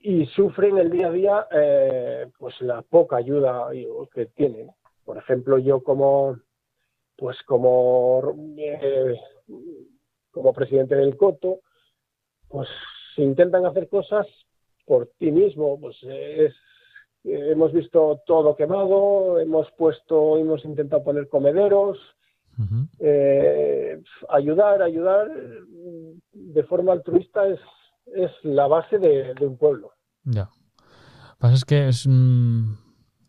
y 0.03 0.27
sufren 0.27 0.77
el 0.79 0.91
día 0.91 1.09
a 1.09 1.11
día 1.21 1.47
eh, 1.53 2.27
pues 2.39 2.55
la 2.61 2.83
poca 2.83 3.17
ayuda 3.17 3.69
que 4.15 4.27
tienen. 4.39 4.69
Por 5.07 5.17
ejemplo, 5.17 5.57
yo 5.59 5.83
como 5.83 6.37
pues 7.17 7.39
como 7.47 8.35
eh, 8.59 9.19
como 10.31 10.53
presidente 10.53 10.97
del 10.97 11.17
Coto, 11.17 11.61
pues 12.49 12.69
si 13.15 13.23
intentan 13.23 13.65
hacer 13.65 13.89
cosas 13.89 14.27
por 14.85 15.09
ti 15.19 15.31
mismo, 15.31 15.81
pues 15.81 15.97
es 16.03 16.53
hemos 17.25 17.73
visto 17.73 18.21
todo 18.27 18.55
quemado, 18.55 19.41
hemos 19.41 19.71
puesto, 19.73 20.37
hemos 20.39 20.65
intentado 20.65 21.03
poner 21.03 21.29
comederos, 21.29 21.99
eh, 23.01 24.01
ayudar, 24.29 24.83
ayudar 24.83 25.29
de 26.33 26.63
forma 26.65 26.93
altruista 26.93 27.49
es, 27.49 27.61
es 28.15 28.31
la 28.43 28.67
base 28.67 28.99
de, 28.99 29.35
un 29.41 29.57
pueblo. 29.57 29.93
Ya. 30.25 30.51
Pasa 31.39 31.55
es 31.55 31.65
que 31.65 31.89
es. 31.89 32.07
mm, 32.07 32.86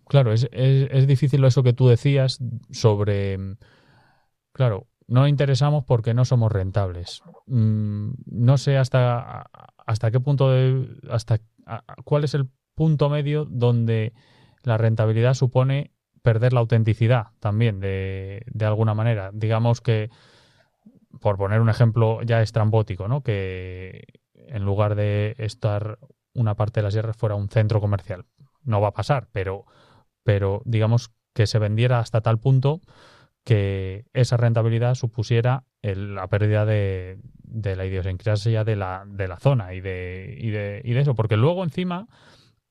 claro, 0.07 0.33
es, 0.33 0.47
es, 0.51 0.89
es 0.91 1.07
difícil 1.07 1.43
eso 1.43 1.63
que 1.63 1.73
tú 1.73 1.87
decías 1.87 2.39
sobre. 2.71 3.37
Claro, 4.53 4.87
no 5.07 5.27
interesamos 5.27 5.83
porque 5.85 6.13
no 6.13 6.25
somos 6.25 6.51
rentables. 6.51 7.21
Mm, 7.45 8.11
no 8.25 8.57
sé 8.57 8.77
hasta, 8.77 9.49
hasta 9.85 10.11
qué 10.11 10.19
punto. 10.19 10.51
De, 10.51 10.87
hasta 11.09 11.39
¿Cuál 12.03 12.23
es 12.23 12.33
el 12.33 12.49
punto 12.75 13.09
medio 13.09 13.45
donde 13.45 14.13
la 14.63 14.77
rentabilidad 14.77 15.33
supone 15.33 15.91
perder 16.21 16.53
la 16.53 16.59
autenticidad 16.59 17.27
también, 17.39 17.79
de, 17.79 18.43
de 18.47 18.65
alguna 18.65 18.93
manera? 18.93 19.31
Digamos 19.33 19.81
que, 19.81 20.09
por 21.19 21.37
poner 21.37 21.61
un 21.61 21.69
ejemplo 21.69 22.21
ya 22.23 22.41
estrambótico, 22.41 23.07
¿no? 23.07 23.21
Que 23.21 24.03
en 24.33 24.63
lugar 24.63 24.95
de 24.95 25.35
estar 25.37 25.99
una 26.33 26.55
parte 26.55 26.79
de 26.79 26.83
la 26.83 26.91
sierra 26.91 27.13
fuera 27.13 27.35
un 27.35 27.49
centro 27.49 27.81
comercial. 27.81 28.25
No 28.63 28.81
va 28.81 28.89
a 28.89 28.93
pasar, 28.93 29.27
pero, 29.31 29.65
pero 30.27 30.61
digamos 30.65 31.11
que 31.33 31.47
se 31.47 31.57
vendiera 31.57 31.99
hasta 31.99 32.19
tal 32.19 32.37
punto 32.37 32.81
que 33.45 34.03
esa 34.11 34.35
rentabilidad 34.35 34.93
supusiera 34.95 35.63
el- 35.81 36.15
la 36.15 36.27
pérdida 36.27 36.65
de, 36.65 37.19
de 37.43 37.77
la 37.77 37.85
idiosincrasia 37.85 38.65
de 38.65 38.75
la, 38.75 39.05
de 39.07 39.29
la 39.29 39.39
zona 39.39 39.73
y 39.73 39.79
de, 39.79 40.35
y, 40.37 40.49
de, 40.49 40.81
y 40.83 40.91
de 40.91 40.99
eso. 40.99 41.15
Porque 41.15 41.37
luego 41.37 41.63
encima 41.63 42.09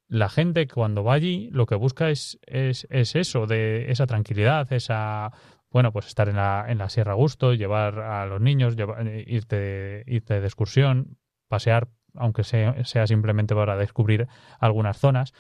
la 0.07 0.29
gente 0.29 0.69
cuando 0.69 1.03
va 1.03 1.15
allí 1.15 1.49
lo 1.51 1.65
que 1.65 1.77
busca 1.77 2.11
es, 2.11 2.39
es, 2.47 2.87
es 2.91 3.17
eso, 3.17 3.47
de 3.47 3.91
esa 3.91 4.07
tranquilidad, 4.07 4.71
esa 4.71 5.33
bueno, 5.71 5.93
pues 5.95 6.09
estar 6.09 6.29
en 6.29 6.37
la, 6.37 6.67
en 6.69 6.77
la 6.77 6.91
Sierra 6.91 7.13
a 7.13 7.17
gusto, 7.17 7.55
llevar 7.55 8.01
a 8.01 8.27
los 8.27 8.43
niños, 8.43 8.77
llevar- 8.77 9.07
irte, 9.27 10.05
irte 10.07 10.43
de 10.43 10.47
excursión, 10.47 11.17
pasear, 11.49 11.89
aunque 12.15 12.45
sea, 12.45 12.85
sea 12.85 13.07
simplemente 13.07 13.55
para 13.55 13.79
descubrir 13.79 14.29
algunas 14.61 14.99
zonas. 14.99 15.33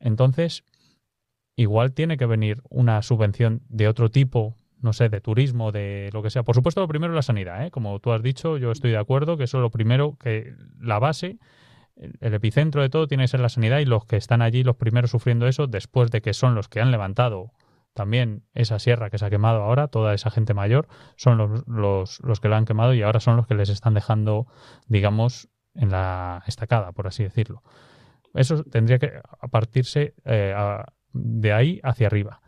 Entonces, 0.00 0.64
igual 1.56 1.92
tiene 1.92 2.16
que 2.16 2.26
venir 2.26 2.62
una 2.70 3.02
subvención 3.02 3.62
de 3.68 3.88
otro 3.88 4.10
tipo, 4.10 4.56
no 4.80 4.92
sé, 4.92 5.08
de 5.08 5.20
turismo, 5.20 5.70
de 5.72 6.10
lo 6.12 6.22
que 6.22 6.30
sea. 6.30 6.42
Por 6.42 6.54
supuesto, 6.54 6.80
lo 6.80 6.88
primero 6.88 7.12
es 7.12 7.16
la 7.16 7.22
sanidad, 7.22 7.64
¿eh? 7.66 7.70
como 7.70 7.98
tú 8.00 8.12
has 8.12 8.22
dicho, 8.22 8.56
yo 8.58 8.70
estoy 8.72 8.90
de 8.90 8.98
acuerdo 8.98 9.36
que 9.36 9.44
eso 9.44 9.58
es 9.58 9.62
lo 9.62 9.70
primero, 9.70 10.16
que 10.18 10.54
la 10.80 10.98
base, 10.98 11.38
el 11.96 12.34
epicentro 12.34 12.82
de 12.82 12.88
todo 12.88 13.06
tiene 13.06 13.24
que 13.24 13.28
ser 13.28 13.40
la 13.40 13.48
sanidad 13.48 13.78
y 13.78 13.84
los 13.84 14.06
que 14.06 14.16
están 14.16 14.42
allí, 14.42 14.64
los 14.64 14.76
primeros 14.76 15.10
sufriendo 15.10 15.46
eso, 15.46 15.66
después 15.66 16.10
de 16.10 16.22
que 16.22 16.32
son 16.34 16.54
los 16.54 16.68
que 16.68 16.80
han 16.80 16.90
levantado 16.90 17.52
también 17.94 18.44
esa 18.54 18.78
sierra 18.78 19.10
que 19.10 19.18
se 19.18 19.26
ha 19.26 19.30
quemado 19.30 19.62
ahora, 19.62 19.88
toda 19.88 20.14
esa 20.14 20.30
gente 20.30 20.54
mayor, 20.54 20.88
son 21.16 21.36
los, 21.36 21.66
los, 21.68 22.20
los 22.24 22.40
que 22.40 22.48
la 22.48 22.56
han 22.56 22.64
quemado 22.64 22.94
y 22.94 23.02
ahora 23.02 23.20
son 23.20 23.36
los 23.36 23.46
que 23.46 23.54
les 23.54 23.68
están 23.68 23.92
dejando, 23.92 24.46
digamos, 24.88 25.50
en 25.74 25.90
la 25.90 26.42
estacada, 26.46 26.92
por 26.92 27.06
así 27.06 27.22
decirlo. 27.22 27.62
Eso 28.34 28.64
tendría 28.64 28.98
que 28.98 29.20
partirse 29.50 30.14
eh, 30.24 30.54
a- 30.56 30.86
de 31.12 31.52
ahí 31.52 31.80
hacia 31.82 32.06
arriba. 32.06 32.40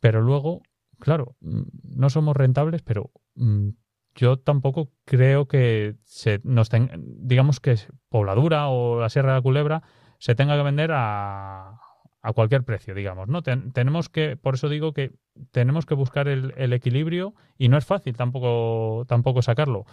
Pero 0.00 0.20
luego, 0.20 0.62
claro, 0.98 1.36
mm, 1.40 1.62
no 1.96 2.10
somos 2.10 2.36
rentables, 2.36 2.82
pero 2.82 3.10
mm, 3.34 3.70
yo 4.14 4.38
tampoco 4.38 4.92
creo 5.04 5.46
que 5.48 5.96
se 6.04 6.40
nos 6.44 6.68
ten- 6.68 6.90
digamos 7.18 7.60
que 7.60 7.76
Pobladura 8.08 8.68
o 8.68 9.00
la 9.00 9.08
Sierra 9.08 9.30
de 9.30 9.38
la 9.38 9.42
Culebra 9.42 9.82
se 10.18 10.34
tenga 10.34 10.56
que 10.56 10.62
vender 10.62 10.90
a, 10.92 11.80
a 12.22 12.32
cualquier 12.32 12.64
precio, 12.64 12.94
digamos, 12.94 13.28
¿no? 13.28 13.42
Ten- 13.42 13.72
tenemos 13.72 14.08
que, 14.08 14.36
por 14.36 14.54
eso 14.54 14.68
digo 14.68 14.92
que 14.92 15.12
tenemos 15.50 15.84
que 15.86 15.94
buscar 15.94 16.28
el, 16.28 16.72
equilibrio 16.72 17.34
y 17.58 17.68
no 17.68 17.76
es 17.76 17.84
fácil 17.84 18.16
tampoco, 18.16 19.04
tampoco 19.06 19.42
sacarlo. 19.42 19.84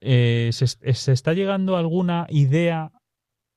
Eh, 0.00 0.50
¿se, 0.52 0.66
se 0.66 1.12
está 1.12 1.34
llegando 1.34 1.76
a 1.76 1.80
alguna 1.80 2.26
idea 2.30 2.92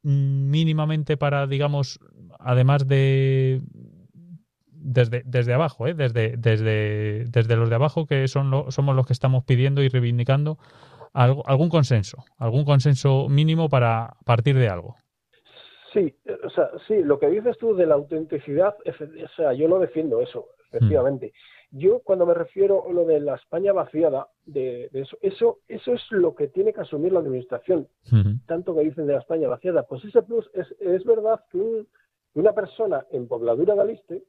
mínimamente 0.03 1.17
para, 1.17 1.47
digamos, 1.47 1.99
además 2.39 2.88
de 2.88 3.61
desde, 4.71 5.23
desde 5.25 5.53
abajo, 5.53 5.88
¿eh? 5.88 5.93
desde, 5.93 6.35
desde, 6.38 7.25
desde 7.25 7.55
los 7.55 7.69
de 7.69 7.75
abajo, 7.75 8.05
que 8.05 8.27
son 8.27 8.51
lo- 8.51 8.69
somos 8.69 8.95
los 8.95 9.05
que 9.07 9.13
estamos 9.13 9.45
pidiendo 9.45 9.81
y 9.81 9.88
reivindicando 9.88 10.57
algo, 11.13 11.47
algún 11.47 11.69
consenso, 11.69 12.25
algún 12.38 12.65
consenso 12.65 13.30
mínimo 13.30 13.69
para 13.69 14.13
partir 14.25 14.57
de 14.57 14.67
algo. 14.67 14.95
Sí, 15.93 16.13
o 16.43 16.49
sea, 16.49 16.69
sí, 16.88 17.03
lo 17.03 17.19
que 17.19 17.27
dices 17.27 17.57
tú 17.59 17.75
de 17.75 17.85
la 17.85 17.93
autenticidad, 17.95 18.75
o 18.85 19.35
sea, 19.35 19.53
yo 19.53 19.67
lo 19.67 19.80
defiendo 19.80 20.19
eso, 20.21 20.47
efectivamente. 20.67 21.31
Yo 21.75 22.01
cuando 22.03 22.25
me 22.27 22.35
refiero 22.35 22.87
a 22.87 22.93
lo 22.93 23.03
de 23.03 23.19
la 23.19 23.33
España 23.35 23.73
vaciada, 23.73 24.27
de, 24.45 24.89
de 24.91 25.01
eso, 25.01 25.17
eso, 25.21 25.59
eso 25.67 25.93
es 25.93 26.01
lo 26.11 26.35
que 26.35 26.47
tiene 26.47 26.71
que 26.71 26.81
asumir 26.81 27.11
la 27.11 27.19
administración. 27.19 27.87
Tanto 28.45 28.75
que 28.75 28.81
dicen 28.81 29.07
de 29.07 29.13
la 29.13 29.19
España 29.19 29.47
vaciada, 29.47 29.81
pues 29.83 30.05
ese 30.05 30.21
plus 30.21 30.47
es, 30.53 30.67
es 30.79 31.03
verdad 31.03 31.39
que 31.51 31.57
un- 31.57 31.87
una 32.35 32.53
persona 32.53 33.05
en 33.11 33.27
Pobladura 33.27 33.73
de 33.75 33.81
Aliste 33.81 34.23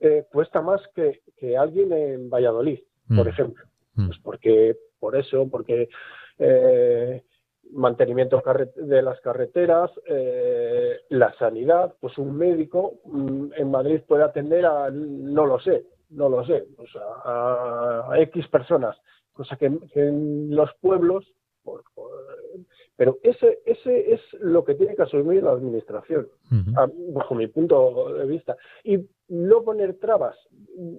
eh, 0.00 0.26
cuesta 0.30 0.60
más 0.60 0.80
que, 0.94 1.22
que 1.38 1.56
alguien 1.56 1.92
en 1.92 2.28
Valladolid, 2.30 2.80
por 3.16 3.26
Mm. 3.26 3.28
ejemplo. 3.30 3.64
Pues 3.96 4.18
porque, 4.22 4.76
por 5.00 5.16
eso, 5.16 5.48
porque 5.50 5.88
eh, 6.38 7.22
mantenimiento 7.72 8.42
de 8.76 9.02
las 9.02 9.20
carreteras, 9.20 9.90
eh, 10.06 10.98
la 11.08 11.32
sanidad, 11.38 11.94
pues 12.00 12.16
un 12.18 12.36
médico 12.36 13.00
mm, 13.04 13.52
en 13.56 13.70
Madrid 13.70 14.00
puede 14.06 14.22
atender 14.22 14.64
a, 14.66 14.90
no 14.90 15.46
lo 15.46 15.58
sé, 15.60 15.84
no 16.10 16.28
lo 16.28 16.44
sé, 16.44 16.64
o 16.76 16.86
sea, 16.86 17.02
a, 17.24 18.12
a 18.12 18.20
X 18.20 18.48
personas, 18.48 18.96
cosa 19.32 19.56
que, 19.56 19.70
que 19.92 20.08
en 20.08 20.54
los 20.54 20.70
pueblos, 20.80 21.24
por- 21.62 21.82
por- 21.94 22.10
pero 22.96 23.18
ese, 23.22 23.60
ese 23.64 24.12
es 24.14 24.20
lo 24.40 24.64
que 24.64 24.74
tiene 24.74 24.96
que 24.96 25.02
asumir 25.02 25.42
la 25.44 25.52
administración, 25.52 26.28
bajo 27.14 27.34
mi 27.34 27.46
punto 27.46 28.12
de 28.14 28.26
vista, 28.26 28.56
y 28.82 28.98
no 29.28 29.62
poner 29.62 29.94
trabas. 29.98 30.36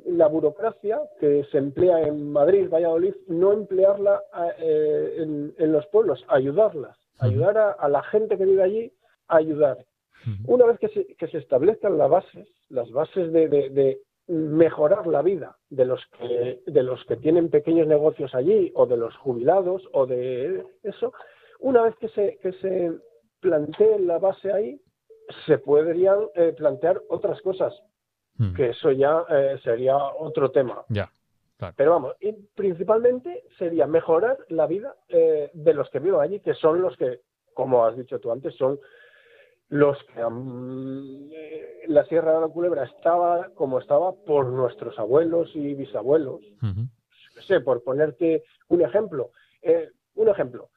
La 0.06 0.28
burocracia 0.28 1.02
que 1.20 1.44
se 1.52 1.58
emplea 1.58 2.02
en 2.08 2.32
Madrid, 2.32 2.70
Valladolid, 2.70 3.16
no 3.28 3.52
emplearla 3.52 4.22
eh, 4.60 5.16
en, 5.18 5.54
en 5.58 5.72
los 5.72 5.86
pueblos, 5.88 6.24
ayudarlas, 6.30 6.96
ayudar 7.20 7.58
a, 7.58 7.72
a 7.72 7.90
la 7.90 8.04
gente 8.04 8.38
que 8.38 8.46
vive 8.46 8.64
allí, 8.64 8.94
a 9.28 9.38
ayudar. 9.38 9.78
Una 10.48 10.66
vez 10.66 10.80
que 10.80 10.90
se, 10.90 11.06
que 11.16 11.28
se 11.28 11.38
establezcan 11.40 11.98
las 11.98 12.10
bases, 12.10 12.48
las 12.70 12.90
bases 12.92 13.32
de, 13.34 13.48
de- 13.50 13.70
de 13.72 14.00
mejorar 14.30 15.08
la 15.08 15.24
vida 15.24 15.58
de 15.70 15.86
los 15.86 16.06
que 16.18 16.62
de 16.66 16.84
los 16.84 17.04
que 17.06 17.18
tienen 17.18 17.50
pequeños 17.50 17.88
negocios 17.88 18.36
allí 18.36 18.72
o 18.76 18.86
de 18.86 18.96
los 18.96 19.16
jubilados 19.18 19.82
o 19.92 20.06
de 20.06 20.66
eso, 20.84 21.14
una 21.60 21.82
vez 21.82 21.96
que 21.96 22.10
se 22.10 22.38
que 22.38 22.54
se 22.54 22.92
plantee 23.40 23.98
la 24.00 24.20
base 24.20 24.54
ahí, 24.54 24.80
se 25.48 25.58
podrían 25.58 26.28
eh, 26.36 26.54
plantear 26.56 27.02
otras 27.10 27.42
cosas, 27.42 27.74
que 28.56 28.70
eso 28.70 28.92
ya 28.92 29.26
eh, 29.30 29.60
sería 29.64 29.98
otro 29.98 30.52
tema. 30.52 30.86
Ya, 30.90 31.12
claro. 31.58 31.74
Pero 31.76 31.92
vamos, 31.92 32.16
y 32.22 32.32
principalmente 32.32 33.44
sería 33.58 33.86
mejorar 33.86 34.38
la 34.50 34.66
vida 34.66 34.96
eh, 35.10 35.50
de 35.54 35.74
los 35.74 35.90
que 35.90 36.00
viven 36.00 36.22
allí, 36.22 36.40
que 36.40 36.54
son 36.54 36.82
los 36.82 36.96
que, 36.98 37.22
como 37.54 37.86
has 37.86 37.98
dicho 37.98 38.20
tú 38.20 38.32
antes, 38.32 38.56
son 38.56 38.80
los 39.70 39.98
que 40.06 40.22
eh, 40.22 41.84
la 41.88 42.04
Sierra 42.06 42.34
de 42.34 42.42
la 42.42 42.48
Culebra 42.48 42.84
estaba 42.84 43.50
como 43.54 43.80
estaba 43.80 44.14
por 44.14 44.48
nuestros 44.48 44.98
abuelos 44.98 45.52
y 45.56 45.74
bisabuelos. 45.76 46.42
No 47.36 47.42
sé, 47.44 47.62
por 47.62 47.84
ponerte 47.84 48.44
un 48.68 48.82
ejemplo. 48.82 49.32
Eh, 49.62 49.90
un 50.16 50.30
ejemplo. 50.30 50.70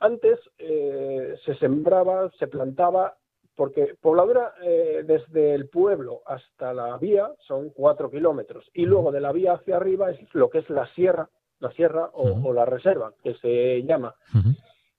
Antes 0.00 0.38
eh, 0.58 1.36
se 1.44 1.54
sembraba, 1.56 2.30
se 2.38 2.46
plantaba, 2.46 3.16
porque 3.54 3.94
Pobladura 4.00 4.54
eh, 4.62 5.02
desde 5.04 5.54
el 5.54 5.68
pueblo 5.68 6.22
hasta 6.26 6.72
la 6.72 6.96
vía 6.96 7.30
son 7.46 7.70
cuatro 7.70 8.10
kilómetros 8.10 8.70
y 8.72 8.86
luego 8.86 9.12
de 9.12 9.20
la 9.20 9.32
vía 9.32 9.52
hacia 9.52 9.76
arriba 9.76 10.10
es 10.10 10.18
lo 10.34 10.48
que 10.48 10.58
es 10.58 10.70
la 10.70 10.86
sierra, 10.94 11.28
la 11.58 11.70
sierra 11.72 12.06
o, 12.14 12.48
o 12.48 12.52
la 12.54 12.64
reserva, 12.64 13.12
que 13.22 13.34
se 13.34 13.82
llama. 13.82 14.14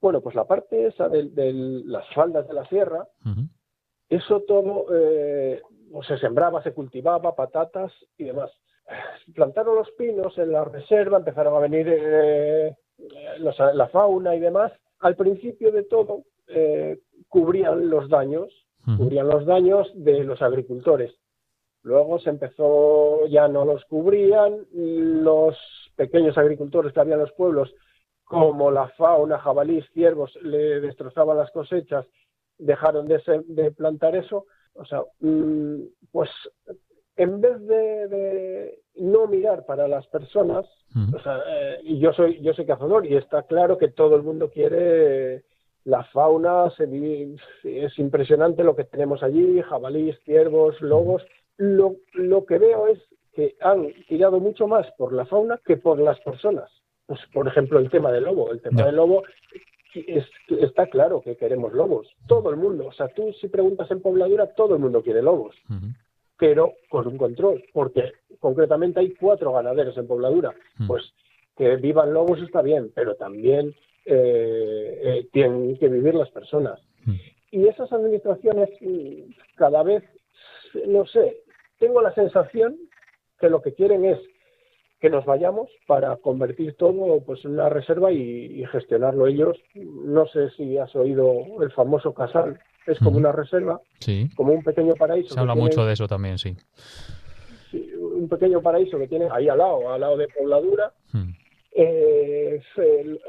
Bueno, 0.01 0.21
pues 0.21 0.35
la 0.35 0.45
parte 0.45 0.87
esa 0.87 1.07
de, 1.09 1.29
de 1.29 1.53
las 1.53 2.05
faldas 2.13 2.47
de 2.47 2.53
la 2.55 2.65
sierra, 2.65 3.07
eso 4.09 4.41
todo 4.41 4.87
eh, 4.93 5.61
se 6.07 6.17
sembraba, 6.17 6.61
se 6.63 6.73
cultivaba, 6.73 7.35
patatas 7.35 7.91
y 8.17 8.25
demás. 8.25 8.51
plantaron 9.35 9.75
los 9.75 9.89
pinos 9.91 10.37
en 10.37 10.51
la 10.51 10.65
reserva, 10.65 11.17
empezaron 11.19 11.55
a 11.55 11.59
venir 11.59 11.85
eh, 11.89 12.75
los- 13.39 13.57
la 13.73 13.87
fauna 13.87 14.35
y 14.35 14.39
demás. 14.39 14.71
Al 14.99 15.15
principio 15.15 15.71
de 15.71 15.83
todo, 15.83 16.23
eh, 16.47 16.99
cubrían 17.29 17.89
los 17.89 18.09
daños, 18.09 18.49
cubrían 18.97 19.27
los 19.29 19.45
daños 19.45 19.89
de 19.95 20.23
los 20.23 20.41
agricultores. 20.41 21.13
Luego 21.83 22.19
se 22.19 22.29
empezó, 22.31 23.25
ya 23.27 23.47
no 23.47 23.63
los 23.65 23.85
cubrían, 23.85 24.65
los 24.73 25.55
pequeños 25.95 26.37
agricultores 26.37 26.91
que 26.93 26.99
había 26.99 27.13
en 27.15 27.21
los 27.21 27.31
pueblos, 27.33 27.73
como 28.31 28.71
la 28.71 28.87
fauna, 28.89 29.37
jabalís, 29.39 29.85
ciervos, 29.93 30.33
le 30.41 30.79
destrozaban 30.79 31.37
las 31.37 31.51
cosechas, 31.51 32.05
dejaron 32.57 33.05
de, 33.07 33.21
de 33.45 33.71
plantar 33.71 34.15
eso. 34.15 34.45
O 34.73 34.85
sea, 34.85 35.03
mm, 35.19 35.81
pues 36.13 36.29
en 37.17 37.41
vez 37.41 37.59
de, 37.67 38.07
de 38.07 38.79
no 38.95 39.27
mirar 39.27 39.65
para 39.65 39.87
las 39.89 40.07
personas, 40.07 40.65
o 41.13 41.19
sea, 41.19 41.41
eh, 41.45 41.79
y 41.83 41.99
yo 41.99 42.13
soy 42.13 42.41
yo 42.41 42.53
soy 42.53 42.65
cazador 42.65 43.05
y 43.05 43.15
está 43.15 43.43
claro 43.43 43.77
que 43.77 43.89
todo 43.89 44.15
el 44.15 44.23
mundo 44.23 44.49
quiere 44.49 45.43
la 45.83 46.03
fauna, 46.05 46.69
se 46.71 47.35
es 47.63 47.99
impresionante 47.99 48.63
lo 48.63 48.75
que 48.75 48.85
tenemos 48.85 49.23
allí, 49.23 49.61
jabalíes, 49.61 50.17
ciervos, 50.23 50.79
lobos. 50.81 51.21
Lo, 51.57 51.95
lo 52.13 52.45
que 52.45 52.59
veo 52.59 52.87
es 52.87 52.99
que 53.33 53.55
han 53.61 53.87
tirado 54.07 54.39
mucho 54.39 54.67
más 54.67 54.87
por 54.97 55.11
la 55.11 55.25
fauna 55.25 55.59
que 55.65 55.77
por 55.77 55.99
las 55.99 56.19
personas. 56.21 56.71
Pues, 57.11 57.19
por 57.33 57.45
ejemplo, 57.45 57.77
el 57.77 57.89
tema 57.89 58.09
del 58.09 58.23
lobo. 58.23 58.53
El 58.53 58.61
tema 58.61 58.85
del 58.85 58.95
lobo 58.95 59.23
es- 59.93 60.29
está 60.61 60.87
claro 60.87 61.21
que 61.21 61.35
queremos 61.35 61.73
lobos. 61.73 62.07
Todo 62.25 62.49
el 62.51 62.55
mundo. 62.55 62.87
O 62.87 62.93
sea, 62.93 63.09
tú 63.09 63.33
si 63.33 63.49
preguntas 63.49 63.91
en 63.91 64.01
pobladura, 64.01 64.47
todo 64.53 64.75
el 64.75 64.79
mundo 64.81 65.03
quiere 65.03 65.21
lobos 65.21 65.53
pero 66.37 66.73
con 66.89 67.05
un 67.07 67.17
control, 67.17 67.63
porque 67.73 68.13
concretamente 68.39 69.01
hay 69.01 69.13
cuatro 69.15 69.51
ganaderos 69.51 69.97
en 69.97 70.07
pobladura. 70.07 70.53
Pues 70.87 71.03
que 71.57 71.75
vivan 71.75 72.13
lobos 72.13 72.41
está 72.41 72.61
bien, 72.61 72.93
pero 72.95 73.15
también 73.15 73.75
eh, 74.05 75.01
eh, 75.03 75.27
tienen 75.33 75.77
que 75.77 75.89
vivir 75.89 76.15
las 76.15 76.29
personas. 76.31 76.79
Y 77.51 77.67
esas 77.67 77.91
administraciones 77.91 78.69
mm, 78.79 79.33
cada 79.55 79.83
vez, 79.83 80.01
no 80.87 81.05
sé, 81.05 81.41
tengo 81.77 82.01
la 82.01 82.13
sensación 82.15 82.77
que 83.37 83.49
lo 83.49 83.61
que 83.61 83.73
quieren 83.73 84.05
es 84.05 84.17
que 85.01 85.09
nos 85.09 85.25
vayamos 85.25 85.67
para 85.87 86.15
convertir 86.17 86.75
todo 86.75 87.19
pues 87.25 87.43
en 87.43 87.51
una 87.53 87.69
reserva 87.69 88.11
y, 88.11 88.61
y 88.61 88.65
gestionarlo 88.67 89.25
ellos. 89.25 89.57
No 89.73 90.27
sé 90.27 90.51
si 90.51 90.77
has 90.77 90.95
oído 90.95 91.33
el 91.61 91.71
famoso 91.71 92.13
casal, 92.13 92.59
es 92.85 92.99
como 92.99 93.17
una 93.17 93.31
reserva, 93.31 93.81
Sí. 93.99 94.29
como 94.35 94.53
un 94.53 94.63
pequeño 94.63 94.93
paraíso. 94.93 95.33
Se 95.33 95.39
habla 95.39 95.53
tiene- 95.53 95.67
mucho 95.69 95.85
de 95.85 95.93
eso 95.93 96.07
también, 96.07 96.37
sí. 96.37 96.55
un 98.13 98.29
pequeño 98.29 98.61
paraíso 98.61 98.99
que 98.99 99.07
tiene 99.07 99.27
ahí 99.31 99.47
al 99.49 99.57
lado, 99.57 99.91
al 99.91 100.01
lado 100.01 100.17
de 100.17 100.27
Pobladura, 100.27 100.91
eh, 101.73 102.59
es 102.59 102.65
el- 102.77 103.19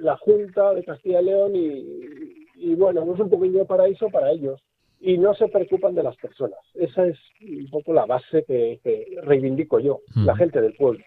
la 0.00 0.16
Junta 0.18 0.74
de 0.74 0.84
Castilla 0.84 1.20
y 1.22 1.24
León 1.24 1.52
y, 1.56 2.46
y 2.56 2.74
bueno, 2.74 3.02
es 3.14 3.20
un 3.20 3.30
pequeño 3.30 3.64
paraíso 3.64 4.10
para 4.10 4.30
ellos 4.32 4.60
y 5.02 5.18
no 5.18 5.34
se 5.34 5.48
preocupan 5.48 5.94
de 5.94 6.04
las 6.04 6.16
personas. 6.16 6.60
Esa 6.74 7.06
es 7.06 7.18
un 7.40 7.68
poco 7.70 7.92
la 7.92 8.06
base 8.06 8.44
que, 8.44 8.80
que 8.82 9.18
reivindico 9.22 9.80
yo, 9.80 10.00
la 10.14 10.36
gente 10.36 10.60
del 10.60 10.74
pueblo, 10.74 11.04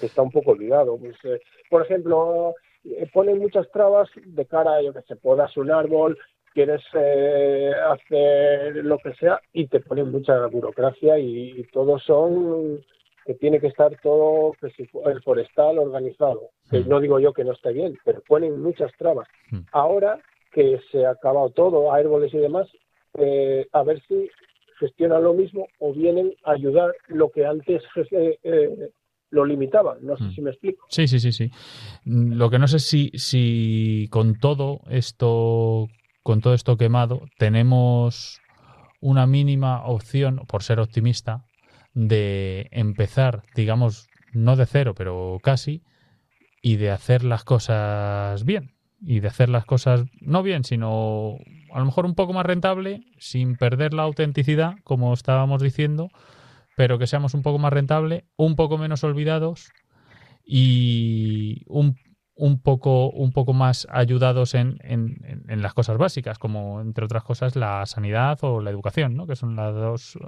que 0.00 0.06
está 0.06 0.22
un 0.22 0.30
poco 0.30 0.52
olvidado. 0.52 0.96
Pues, 0.96 1.16
eh, 1.24 1.40
por 1.68 1.82
ejemplo, 1.82 2.54
eh, 2.84 3.08
ponen 3.12 3.38
muchas 3.38 3.70
trabas 3.70 4.08
de 4.24 4.46
cara 4.46 4.76
a 4.76 4.82
yo 4.82 4.94
que 4.94 5.02
se 5.02 5.16
podas 5.16 5.54
un 5.58 5.70
árbol, 5.70 6.18
quieres 6.54 6.82
eh, 6.94 7.72
hacer 7.90 8.76
lo 8.76 8.98
que 8.98 9.12
sea 9.14 9.40
y 9.52 9.66
te 9.66 9.80
ponen 9.80 10.10
mucha 10.10 10.46
burocracia 10.46 11.18
y, 11.18 11.60
y 11.60 11.64
todos 11.64 12.02
son 12.04 12.80
que 13.26 13.34
tiene 13.34 13.60
que 13.60 13.68
estar 13.68 13.94
todo 14.02 14.52
que 14.60 14.70
si 14.70 14.88
el 15.04 15.22
forestal 15.22 15.78
organizado. 15.78 16.50
Que 16.70 16.80
no 16.80 16.98
digo 16.98 17.20
yo 17.20 17.32
que 17.34 17.44
no 17.44 17.52
esté 17.52 17.72
bien, 17.72 17.98
pero 18.04 18.22
ponen 18.26 18.60
muchas 18.60 18.90
trabas. 18.96 19.28
Ahora 19.70 20.18
que 20.52 20.80
se 20.90 21.06
ha 21.06 21.10
acabado 21.10 21.50
todo, 21.50 21.92
árboles 21.92 22.32
y 22.34 22.38
demás, 22.38 22.68
eh, 23.18 23.66
a 23.72 23.82
ver 23.82 24.02
si 24.08 24.28
gestionan 24.78 25.22
lo 25.22 25.34
mismo 25.34 25.68
o 25.78 25.92
vienen 25.92 26.34
a 26.44 26.52
ayudar 26.52 26.92
lo 27.08 27.30
que 27.30 27.46
antes 27.46 27.82
eh, 28.10 28.38
eh, 28.42 28.90
lo 29.30 29.44
limitaban. 29.44 29.98
No 30.02 30.16
sé 30.16 30.30
si 30.34 30.42
me 30.42 30.50
explico. 30.50 30.84
Sí, 30.88 31.06
sí, 31.08 31.20
sí, 31.20 31.32
sí. 31.32 31.50
Mm, 32.04 32.34
Lo 32.34 32.50
que 32.50 32.58
no 32.58 32.68
sé 32.68 32.78
si, 32.78 33.10
si 33.14 34.08
con 34.10 34.38
todo 34.38 34.80
esto, 34.90 35.88
con 36.22 36.40
todo 36.40 36.54
esto 36.54 36.76
quemado, 36.76 37.22
tenemos 37.38 38.40
una 39.00 39.26
mínima 39.26 39.84
opción, 39.86 40.40
por 40.46 40.62
ser 40.62 40.80
optimista, 40.80 41.44
de 41.94 42.68
empezar, 42.70 43.42
digamos, 43.54 44.08
no 44.32 44.56
de 44.56 44.66
cero, 44.66 44.94
pero 44.96 45.38
casi, 45.42 45.82
y 46.62 46.76
de 46.76 46.90
hacer 46.90 47.24
las 47.24 47.44
cosas 47.44 48.44
bien. 48.44 48.74
Y 49.04 49.18
de 49.18 49.28
hacer 49.28 49.48
las 49.48 49.64
cosas 49.64 50.04
no 50.20 50.44
bien, 50.44 50.62
sino 50.62 51.36
a 51.72 51.78
lo 51.78 51.84
mejor 51.86 52.06
un 52.06 52.14
poco 52.14 52.32
más 52.32 52.46
rentable, 52.46 53.04
sin 53.18 53.56
perder 53.56 53.94
la 53.94 54.02
autenticidad, 54.02 54.76
como 54.84 55.12
estábamos 55.14 55.62
diciendo, 55.62 56.10
pero 56.74 56.98
que 56.98 57.06
seamos 57.06 57.34
un 57.34 57.42
poco 57.42 57.58
más 57.58 57.72
rentable, 57.72 58.24
un 58.36 58.56
poco 58.56 58.78
menos 58.78 59.04
olvidados 59.04 59.72
y 60.44 61.62
un, 61.68 61.96
un 62.34 62.60
poco 62.60 63.10
un 63.10 63.32
poco 63.32 63.52
más 63.52 63.86
ayudados 63.90 64.54
en, 64.54 64.78
en- 64.82 65.44
en- 65.48 65.62
las 65.62 65.74
cosas 65.74 65.98
básicas, 65.98 66.38
como 66.38 66.80
entre 66.80 67.04
otras 67.04 67.22
cosas 67.24 67.56
la 67.56 67.84
sanidad 67.86 68.38
o 68.42 68.60
la 68.60 68.70
educación, 68.70 69.16
¿no? 69.16 69.26
que 69.26 69.36
son 69.36 69.54
las 69.56 69.74
dos, 69.74 70.18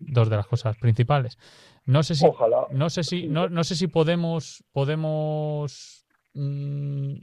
dos 0.00 0.28
de 0.28 0.36
las 0.36 0.46
cosas 0.46 0.76
principales. 0.76 1.38
No 1.86 2.02
sé 2.02 2.14
si, 2.14 2.26
Ojalá. 2.26 2.66
no 2.72 2.90
sé 2.90 3.04
si, 3.04 3.26
no, 3.28 3.48
no 3.48 3.64
sé 3.64 3.74
si 3.76 3.86
podemos, 3.86 4.64
podemos 4.72 6.04
mm, 6.34 7.14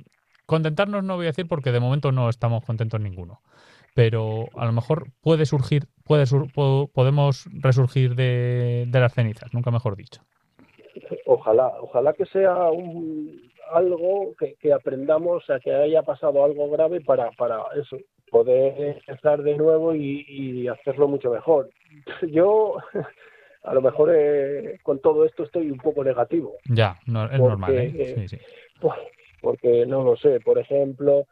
contentarnos, 0.46 1.04
no 1.04 1.16
voy 1.16 1.26
a 1.28 1.30
decir, 1.30 1.48
porque 1.48 1.72
de 1.72 1.80
momento 1.80 2.12
no 2.12 2.30
estamos 2.30 2.64
contentos 2.66 3.00
ninguno. 3.00 3.42
Pero 3.94 4.50
a 4.58 4.66
lo 4.66 4.72
mejor 4.72 5.08
puede 5.22 5.46
surgir, 5.46 5.84
puede 6.06 6.26
sur- 6.26 6.52
po- 6.52 6.90
podemos 6.94 7.50
resurgir 7.52 8.16
de, 8.16 8.86
de 8.88 9.00
las 9.00 9.14
cenizas, 9.14 9.54
nunca 9.54 9.72
mejor 9.72 9.96
dicho. 9.96 10.22
Ojalá, 11.26 11.74
ojalá 11.82 12.14
que 12.14 12.26
sea 12.26 12.72
un, 12.72 13.52
algo 13.72 14.34
que, 14.38 14.56
que 14.56 14.74
aprendamos, 14.74 15.44
o 15.44 15.46
sea, 15.46 15.60
que 15.60 15.74
haya 15.74 16.02
pasado 16.04 16.44
algo 16.44 16.70
grave 16.70 17.02
para, 17.02 17.32
para 17.32 17.64
eso, 17.76 17.98
poder 18.30 18.98
empezar 19.08 19.42
de 19.44 19.56
nuevo 19.56 19.96
y, 19.96 20.26
y 20.28 20.68
hacerlo 20.68 21.08
mucho 21.08 21.32
mejor. 21.32 21.70
Yo, 22.32 22.78
a 23.64 23.74
lo 23.74 23.82
mejor 23.82 24.12
eh, 24.16 24.80
con 24.84 25.00
todo 25.00 25.26
esto 25.26 25.44
estoy 25.44 25.70
un 25.72 25.78
poco 25.78 26.04
negativo, 26.04 26.56
Ya, 26.66 27.00
no, 27.06 27.26
es 27.26 27.32
Porque, 27.40 27.50
normal, 27.50 27.78
¿eh? 27.78 28.16
Sí, 28.16 28.28
sí. 28.28 28.38
porque 29.42 29.86
no 29.86 30.04
lo 30.04 30.16
sé, 30.18 30.40
por 30.42 30.58
ejemplo, 30.60 31.26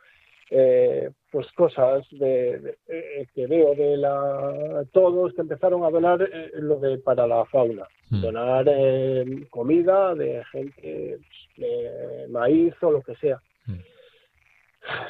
eh, 0.50 1.10
pues 1.38 1.52
cosas 1.52 2.04
de, 2.10 2.58
de- 2.60 2.78
eh, 2.88 3.28
que 3.36 3.46
veo 3.46 3.76
de 3.76 3.96
la 3.96 4.84
todos 4.92 5.36
que 5.36 5.42
empezaron 5.42 5.84
a 5.84 5.92
donar 5.92 6.20
eh, 6.24 6.50
lo 6.56 6.80
de 6.80 6.98
para 6.98 7.28
la 7.28 7.46
fauna. 7.46 7.88
Donar 8.10 8.66
eh, 8.68 9.46
comida 9.52 10.16
de 10.16 10.44
gente 10.52 11.20
pues, 11.20 11.58
de 11.58 12.28
maíz 12.30 12.74
o 12.82 12.90
lo 12.90 13.02
que 13.04 13.14
sea. 13.18 13.40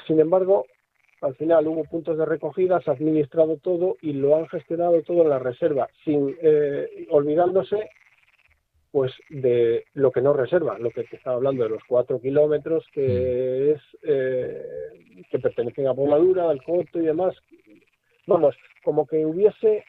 Sin 0.06 0.20
embargo 0.20 0.66
al 1.22 1.34
final 1.36 1.66
hubo 1.68 1.86
puntos 1.86 2.18
de 2.18 2.26
recogida 2.26 2.82
se 2.82 2.90
ha 2.91 2.94
administrado 2.94 3.56
todo 3.58 3.95
y 4.02 4.12
lo 4.12 4.36
han 4.36 4.48
gestionado 4.49 5.02
todo 5.04 5.22
en 5.24 5.30
la 5.30 5.40
reserva 5.40 5.88
sin 6.04 6.36
eh, 6.41 7.08
olvidándose 7.10 7.90
pues 8.92 9.12
de 9.30 9.86
lo 9.94 10.12
que 10.12 10.22
no 10.22 10.34
reserva, 10.34 10.80
lo 10.80 10.92
que 10.92 11.04
te 11.04 11.18
estaba 11.18 11.36
hablando 11.36 11.64
de 11.64 11.70
los 11.70 11.84
cuatro 11.88 12.20
kilómetros 12.22 12.86
que 12.94 13.72
es 13.72 13.82
eh, 14.04 14.66
que 15.30 15.40
pertenecen 15.40 15.88
a 15.88 15.94
Pobladura, 15.94 16.50
al 16.50 16.64
Coto 16.64 17.00
y 17.00 17.06
demás. 17.06 17.36
Vamos, 18.26 18.56
como 18.84 19.06
que 19.06 19.26
hubiese 19.26 19.84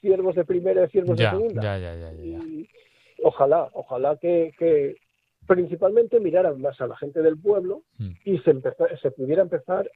ciervos 0.00 0.34
de 0.34 0.44
primera 0.44 0.84
y 0.84 0.88
ciervos 0.88 1.18
Ya, 1.18 1.32
de 1.32 1.38
segunda. 1.38 1.78
ya, 1.78 1.94
ya. 1.96 2.12
Y 2.12 2.68
ojalá, 3.22 3.68
ojalá 3.72 4.16
que, 4.16 4.52
que 4.58 4.96
principalmente 5.46 6.20
miraran 6.20 6.60
más 6.60 6.80
a 6.80 6.86
la 6.86 6.96
gente 6.96 7.20
del 7.22 7.38
pueblo 7.38 7.82
Mm. 7.98 8.10
y 8.24 8.38
se, 8.38 8.52
se 9.00 9.10
pudiera 9.10 9.42
empezar, 9.42 9.90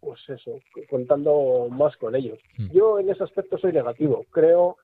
pues 0.00 0.20
eso, 0.28 0.60
contando 0.88 1.68
más 1.70 1.96
con 1.96 2.14
ellos. 2.14 2.38
Mm. 2.58 2.70
Yo 2.72 2.98
en 2.98 3.10
ese 3.10 3.24
aspecto 3.24 3.58
soy 3.58 3.72
negativo. 3.72 4.24
Creo 4.30 4.76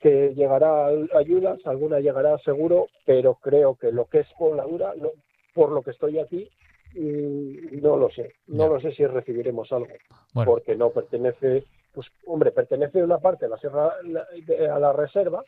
que 0.00 0.34
llegará 0.34 0.88
ayudas, 1.14 1.58
alguna 1.66 2.00
llegará 2.00 2.38
seguro, 2.38 2.88
pero 3.04 3.34
creo 3.34 3.74
que 3.76 3.92
lo 3.92 4.06
que 4.06 4.20
es 4.20 4.28
pobladura, 4.38 4.94
no- 4.96 5.10
por 5.54 5.70
lo 5.72 5.82
que 5.82 5.90
estoy 5.90 6.18
aquí, 6.18 6.48
mm, 6.94 7.80
no 7.82 7.96
lo 7.96 8.10
sé. 8.10 8.32
No 8.46 8.68
lo 8.68 8.80
sé 8.80 8.92
si 8.92 9.06
recibiremos 9.06 9.70
algo, 9.72 9.88
Bueno. 10.32 10.50
porque 10.52 10.74
no 10.76 10.90
pertenece, 10.90 11.64
pues 11.92 12.06
hombre, 12.26 12.50
pertenece 12.52 13.02
una 13.02 13.18
parte 13.18 13.44
a 13.46 13.48
la 13.48 13.58
sierra, 13.58 13.92
a 13.92 14.78
la 14.78 14.92
reserva, 14.92 15.44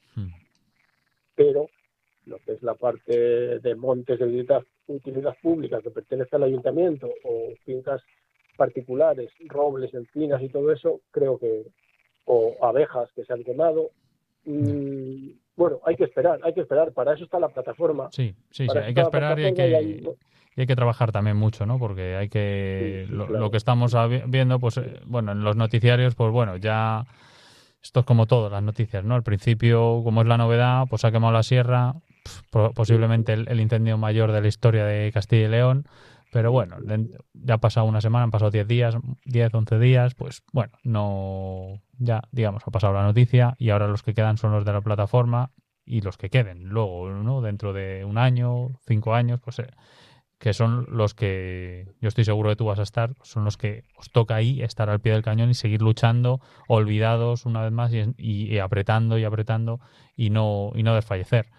pero 1.34 1.68
lo 2.26 2.38
que 2.38 2.52
es 2.52 2.62
la 2.62 2.74
parte 2.74 3.58
de 3.58 3.74
montes 3.74 4.18
de 4.18 4.24
utilidad, 4.26 4.62
utilidad 4.86 5.34
pública 5.42 5.80
que 5.80 5.90
pertenece 5.90 6.36
al 6.36 6.44
ayuntamiento 6.44 7.10
o 7.24 7.52
fincas 7.64 8.02
particulares, 8.56 9.30
robles, 9.46 9.92
encinas 9.94 10.42
y 10.42 10.48
todo 10.48 10.70
eso, 10.72 11.00
creo 11.10 11.38
que, 11.38 11.64
o 12.26 12.54
abejas 12.60 13.10
que 13.12 13.24
se 13.24 13.32
han 13.32 13.42
quemado, 13.44 13.90
bueno, 14.44 15.78
hay 15.84 15.96
que 15.96 16.04
esperar, 16.04 16.40
hay 16.42 16.54
que 16.54 16.60
esperar. 16.62 16.92
Para 16.92 17.14
eso 17.14 17.24
está 17.24 17.38
la 17.38 17.48
plataforma. 17.48 18.08
Sí, 18.10 18.34
sí, 18.50 18.66
sí, 18.70 18.78
hay 18.78 18.94
que 18.94 19.00
esperar 19.00 19.38
y 19.38 19.44
hay 19.44 19.54
que, 19.54 19.68
y 19.68 19.74
ahí- 19.74 20.04
y 20.54 20.60
hay 20.60 20.66
que 20.66 20.76
trabajar 20.76 21.12
también 21.12 21.36
mucho, 21.38 21.64
¿no? 21.64 21.78
Porque 21.78 22.14
hay 22.16 22.28
que... 22.28 23.06
Sí, 23.08 23.14
lo, 23.14 23.26
claro. 23.26 23.40
lo 23.44 23.50
que 23.50 23.56
estamos 23.56 23.96
viendo, 24.26 24.58
pues, 24.58 24.76
eh, 24.76 25.00
bueno, 25.06 25.32
en 25.32 25.42
los 25.44 25.56
noticiarios, 25.56 26.14
pues 26.14 26.30
bueno, 26.30 26.56
ya... 26.58 27.04
Esto 27.82 28.00
es 28.00 28.06
como 28.06 28.26
todo, 28.26 28.48
las 28.48 28.62
noticias, 28.62 29.02
¿no? 29.02 29.16
Al 29.16 29.24
principio, 29.24 30.02
como 30.04 30.20
es 30.22 30.28
la 30.28 30.36
novedad, 30.36 30.84
pues 30.88 31.04
ha 31.04 31.10
quemado 31.10 31.32
la 31.32 31.42
sierra, 31.42 31.94
posiblemente 32.74 33.32
el, 33.32 33.48
el 33.48 33.60
incendio 33.60 33.98
mayor 33.98 34.30
de 34.30 34.40
la 34.40 34.46
historia 34.46 34.84
de 34.84 35.10
Castilla 35.12 35.46
y 35.46 35.48
León, 35.48 35.84
pero 36.32 36.50
bueno, 36.50 36.78
ya 37.34 37.54
ha 37.54 37.58
pasado 37.58 37.86
una 37.86 38.00
semana, 38.00 38.24
han 38.24 38.30
pasado 38.30 38.50
10 38.50 38.66
días, 38.66 38.96
10, 39.26 39.52
11 39.54 39.78
días, 39.78 40.14
pues 40.14 40.42
bueno, 40.52 40.72
no, 40.82 41.82
ya, 41.98 42.22
digamos, 42.32 42.62
ha 42.66 42.70
pasado 42.70 42.94
la 42.94 43.02
noticia 43.02 43.54
y 43.58 43.68
ahora 43.70 43.86
los 43.86 44.02
que 44.02 44.14
quedan 44.14 44.38
son 44.38 44.50
los 44.52 44.64
de 44.64 44.72
la 44.72 44.80
plataforma 44.80 45.50
y 45.84 46.00
los 46.00 46.16
que 46.16 46.30
queden 46.30 46.64
luego, 46.70 47.10
¿no? 47.10 47.42
Dentro 47.42 47.74
de 47.74 48.04
un 48.06 48.16
año, 48.16 48.70
cinco 48.86 49.14
años, 49.14 49.40
pues 49.44 49.58
eh, 49.58 49.66
que 50.38 50.54
son 50.54 50.86
los 50.88 51.12
que 51.14 51.86
yo 52.00 52.08
estoy 52.08 52.24
seguro 52.24 52.48
que 52.50 52.56
tú 52.56 52.64
vas 52.64 52.78
a 52.78 52.82
estar, 52.84 53.14
son 53.22 53.44
los 53.44 53.58
que 53.58 53.84
os 53.98 54.10
toca 54.10 54.34
ahí 54.34 54.62
estar 54.62 54.88
al 54.90 55.00
pie 55.00 55.12
del 55.12 55.22
cañón 55.22 55.50
y 55.50 55.54
seguir 55.54 55.82
luchando, 55.82 56.40
olvidados 56.66 57.44
una 57.46 57.62
vez 57.62 57.72
más 57.72 57.92
y, 57.92 58.00
y- 58.16 58.54
y 58.54 58.58
apretando 58.58 59.18
y 59.18 59.24
apretando 59.24 59.80
y 60.16 60.30
no 60.30 60.72
y 60.74 60.82
no 60.82 60.94
desfallecer. 60.94 61.50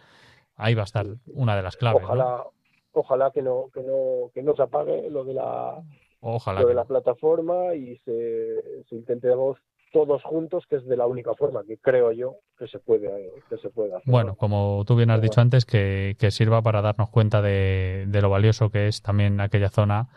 Ahí 0.56 0.74
va 0.74 0.82
a 0.82 0.86
estar 0.86 1.06
una 1.28 1.56
de 1.56 1.62
las 1.64 1.78
claves. 1.78 2.04
¿no? 2.04 2.53
Ojalá, 2.94 3.32
que 3.32 3.42
no, 3.42 3.70
que 3.74 3.82
no, 3.82 4.30
que 4.34 4.42
no 4.44 4.56
se 4.56 4.62
apague 4.64 5.10
lo 5.10 5.24
de 5.24 5.34
la, 5.34 5.82
Ojalá. 6.22 6.62
lo 6.62 6.68
de 6.68 6.74
la 6.76 6.86
plataforma 6.86 7.74
y 7.76 7.98
se, 8.06 8.84
se 8.88 8.96
intentemos 8.96 9.58
todos 9.92 10.24
juntos, 10.24 10.66
que 10.68 10.78
es 10.78 10.86
de 10.86 10.98
la 10.98 11.06
única 11.06 11.34
forma 11.36 11.64
que 11.64 11.78
creo 11.78 12.12
yo 12.12 12.36
que 12.58 12.68
se 12.68 12.80
puede, 12.80 13.32
que 13.50 13.58
se 13.58 13.70
puede 13.70 13.90
hacer. 13.96 14.12
Bueno, 14.12 14.36
como 14.36 14.84
tú 14.88 14.96
bien 14.96 15.12
has 15.12 15.22
dicho 15.22 15.40
antes, 15.42 15.66
que, 15.66 16.16
que 16.20 16.32
sirva 16.32 16.62
para 16.64 16.82
darnos 16.82 17.10
cuenta 17.10 17.42
de, 17.44 18.06
de 18.08 18.22
lo 18.22 18.30
valioso 18.30 18.70
que 18.72 18.88
es 18.88 19.02
también 19.04 19.40
aquella 19.40 19.70
zona 19.70 20.08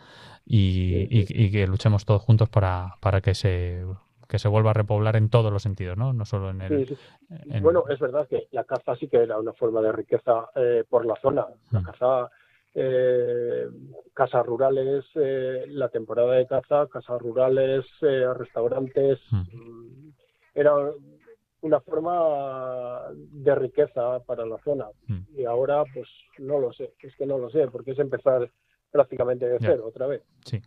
y, 0.45 1.07
y- 1.09 1.25
y 1.29 1.51
que 1.51 1.67
luchemos 1.67 2.05
todos 2.05 2.21
juntos 2.23 2.49
para, 2.49 2.95
para 3.01 3.21
que 3.21 3.33
se 3.35 3.83
que 4.27 4.39
se 4.39 4.49
vuelva 4.49 4.71
a 4.71 4.73
repoblar 4.73 5.15
en 5.15 5.29
todos 5.29 5.53
los 5.53 5.63
sentidos, 5.63 5.95
¿no? 5.97 6.11
No 6.11 6.25
solo 6.25 6.49
en 6.49 6.59
el... 6.61 6.85
Sí, 6.85 6.95
sí. 6.95 7.01
en- 7.49 7.63
Bueno, 7.63 7.85
es 7.89 7.97
verdad 7.97 8.27
que 8.27 8.49
la 8.51 8.65
caza 8.65 8.93
sí 8.97 9.07
que 9.07 9.15
era 9.23 9.39
una 9.39 9.53
forma 9.53 9.79
de 9.81 9.93
riqueza 9.93 10.49
eh, 10.53 10.83
por 10.89 11.05
la 11.05 11.15
zona. 11.21 11.47
La 11.71 11.79
Mm. 11.79 11.83
caza, 11.85 12.29
eh, 12.79 13.67
casas 14.13 14.45
rurales, 14.45 15.03
eh, 15.15 15.65
la 15.67 15.89
temporada 15.89 16.33
de 16.33 16.45
caza, 16.45 16.85
casas 16.87 17.19
rurales, 17.19 17.83
eh, 18.03 18.31
restaurantes, 18.35 19.19
mm, 19.31 20.09
era 20.53 20.75
una 21.61 21.79
forma 21.79 23.01
de 23.15 23.55
riqueza 23.55 24.19
para 24.27 24.45
la 24.45 24.59
zona. 24.59 24.85
Mm. 25.07 25.39
Y 25.39 25.45
ahora, 25.45 25.83
pues 25.91 26.07
no 26.37 26.59
lo 26.59 26.71
sé, 26.71 26.93
es 27.01 27.15
que 27.15 27.25
no 27.25 27.39
lo 27.39 27.49
sé, 27.49 27.67
porque 27.67 27.91
es 27.91 27.99
empezar 27.99 28.47
prácticamente 28.91 29.47
de 29.47 29.57
Ya. 29.59 29.69
cero 29.71 29.85
otra 29.87 30.05
vez. 30.05 30.21
Sí. 30.45 30.61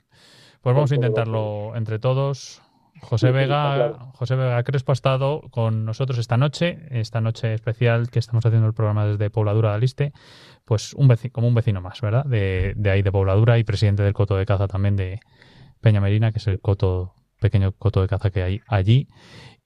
Pues 0.60 0.74
vamos 0.74 0.90
a 0.90 0.96
intentarlo 0.96 1.76
entre 1.76 2.00
todos. 2.00 2.60
José 3.00 3.30
Vega, 3.30 3.74
claro. 3.74 3.98
José 4.14 4.36
Vega 4.36 4.62
Crespo 4.62 4.92
ha 4.92 4.94
estado 4.94 5.42
con 5.50 5.84
nosotros 5.84 6.18
esta 6.18 6.36
noche, 6.36 6.78
esta 6.90 7.20
noche 7.20 7.54
especial 7.54 8.10
que 8.10 8.18
estamos 8.18 8.44
haciendo 8.44 8.66
el 8.66 8.74
programa 8.74 9.06
desde 9.06 9.30
Pobladura 9.30 9.70
de 9.70 9.74
Aliste, 9.76 10.12
pues 10.64 10.94
un 10.94 11.08
veci- 11.08 11.30
como 11.32 11.48
un 11.48 11.54
vecino 11.54 11.80
más, 11.80 12.00
¿verdad? 12.00 12.24
De, 12.24 12.74
de 12.76 12.90
ahí 12.90 13.02
de 13.02 13.10
Pobladura 13.12 13.58
y 13.58 13.64
presidente 13.64 14.02
del 14.02 14.12
coto 14.12 14.36
de 14.36 14.46
caza 14.46 14.68
también 14.68 14.96
de 14.96 15.20
Peña 15.80 16.00
Merina, 16.00 16.30
que 16.32 16.38
es 16.38 16.46
el 16.46 16.60
coto 16.60 17.14
pequeño 17.40 17.72
coto 17.72 18.02
de 18.02 18.08
caza 18.08 18.30
que 18.30 18.42
hay 18.42 18.60
allí 18.68 19.08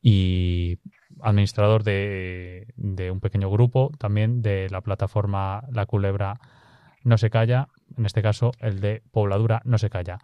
y 0.00 0.78
administrador 1.22 1.82
de, 1.82 2.66
de 2.76 3.10
un 3.10 3.20
pequeño 3.20 3.50
grupo 3.50 3.90
también 3.98 4.42
de 4.42 4.68
la 4.70 4.80
plataforma 4.80 5.64
La 5.72 5.86
Culebra 5.86 6.38
No 7.02 7.18
se 7.18 7.30
calla, 7.30 7.68
en 7.96 8.06
este 8.06 8.22
caso 8.22 8.52
el 8.60 8.80
de 8.80 9.02
Pobladura 9.10 9.60
No 9.64 9.78
se 9.78 9.90
calla. 9.90 10.18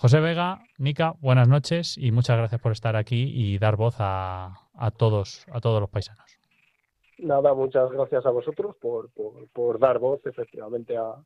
José 0.00 0.20
Vega, 0.20 0.60
Nica, 0.78 1.14
buenas 1.20 1.48
noches 1.48 1.98
y 1.98 2.12
muchas 2.12 2.38
gracias 2.38 2.60
por 2.60 2.70
estar 2.70 2.94
aquí 2.94 3.32
y 3.34 3.58
dar 3.58 3.74
voz 3.74 3.96
a, 3.98 4.54
a 4.74 4.92
todos 4.92 5.44
a 5.50 5.60
todos 5.60 5.80
los 5.80 5.90
paisanos. 5.90 6.38
Nada, 7.18 7.52
muchas 7.52 7.90
gracias 7.90 8.24
a 8.24 8.30
vosotros 8.30 8.76
por, 8.80 9.10
por, 9.10 9.48
por 9.52 9.80
dar 9.80 9.98
voz 9.98 10.24
efectivamente 10.24 10.96
a, 10.96 11.16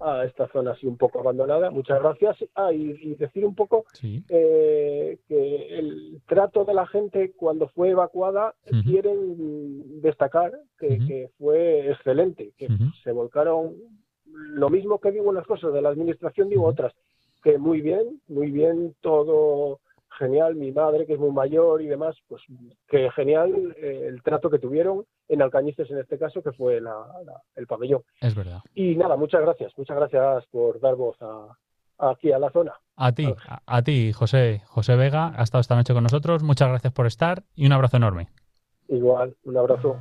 a 0.00 0.24
esta 0.24 0.48
zona 0.48 0.70
así 0.70 0.86
un 0.86 0.96
poco 0.96 1.20
abandonada. 1.20 1.70
Muchas 1.70 2.00
gracias. 2.00 2.38
Ah, 2.54 2.72
y, 2.72 2.96
y 2.98 3.14
decir 3.16 3.44
un 3.44 3.54
poco 3.54 3.84
eh, 4.02 5.18
que 5.28 5.78
el 5.78 6.22
trato 6.26 6.64
de 6.64 6.72
la 6.72 6.86
gente 6.86 7.34
cuando 7.36 7.68
fue 7.68 7.90
evacuada 7.90 8.54
quieren 8.84 10.00
destacar 10.00 10.50
que, 10.78 10.98
que 11.06 11.30
fue 11.36 11.90
excelente, 11.90 12.54
que 12.56 12.68
se 13.02 13.12
volcaron 13.12 13.74
lo 14.24 14.70
mismo 14.70 14.98
que 14.98 15.12
digo 15.12 15.28
unas 15.28 15.46
cosas 15.46 15.74
de 15.74 15.82
la 15.82 15.90
administración, 15.90 16.48
digo 16.48 16.64
otras, 16.64 16.94
que 17.44 17.58
muy 17.58 17.80
bien, 17.80 18.20
muy 18.26 18.50
bien, 18.50 18.96
todo 19.02 19.78
genial, 20.18 20.54
mi 20.54 20.72
madre 20.72 21.06
que 21.06 21.12
es 21.14 21.18
muy 21.18 21.30
mayor 21.32 21.82
y 21.82 21.86
demás, 21.86 22.16
pues 22.28 22.40
que 22.88 23.10
genial 23.12 23.74
eh, 23.76 24.06
el 24.08 24.22
trato 24.22 24.48
que 24.48 24.58
tuvieron 24.60 25.04
en 25.28 25.42
Alcañices 25.42 25.90
en 25.90 25.98
este 25.98 26.18
caso, 26.18 26.42
que 26.42 26.52
fue 26.52 26.80
la- 26.80 27.06
la- 27.24 27.42
el 27.56 27.66
pabellón. 27.66 28.02
Es 28.20 28.34
verdad. 28.34 28.60
Y 28.74 28.96
nada, 28.96 29.16
muchas 29.16 29.40
gracias, 29.42 29.72
muchas 29.76 29.96
gracias 29.96 30.46
por 30.52 30.78
dar 30.80 30.94
voz 30.96 31.16
a, 31.20 31.48
aquí 31.98 32.30
a 32.32 32.38
la 32.38 32.50
zona. 32.50 32.72
A 32.96 33.10
ti, 33.12 33.26
a, 33.48 33.60
a 33.66 33.82
ti, 33.82 34.12
José, 34.12 34.62
José 34.66 34.94
Vega, 34.94 35.32
ha 35.36 35.42
estado 35.42 35.60
esta 35.60 35.74
noche 35.74 35.92
con 35.94 36.04
nosotros. 36.04 36.42
Muchas 36.44 36.68
gracias 36.68 36.92
por 36.92 37.06
estar 37.06 37.42
y 37.56 37.66
un 37.66 37.72
abrazo 37.72 37.96
enorme. 37.96 38.28
Igual, 38.88 39.34
un 39.44 39.56
abrazo. 39.56 39.96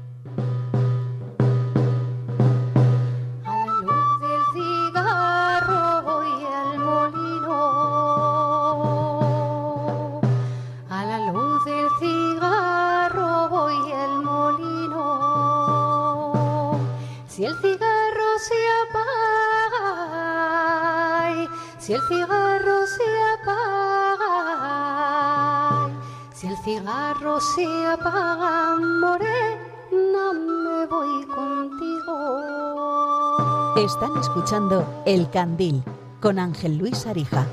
Se 18.47 18.59
apaga, 18.83 19.87
ay, 21.21 21.47
si 21.79 21.93
el 21.93 22.01
cigarro 22.07 22.85
se 22.85 23.09
apaga, 23.35 24.33
ay, 25.85 25.93
si 26.33 26.47
el 26.47 26.57
cigarro 26.57 27.39
se 27.39 27.65
apaga, 27.87 28.75
morena, 28.99 30.33
me 30.33 30.85
voy 30.87 31.25
contigo. 31.27 32.17
Están 33.77 34.17
escuchando 34.19 35.03
El 35.05 35.29
Candil 35.29 35.81
con 36.19 36.37
Ángel 36.37 36.77
Luis 36.77 37.07
Arija. 37.07 37.47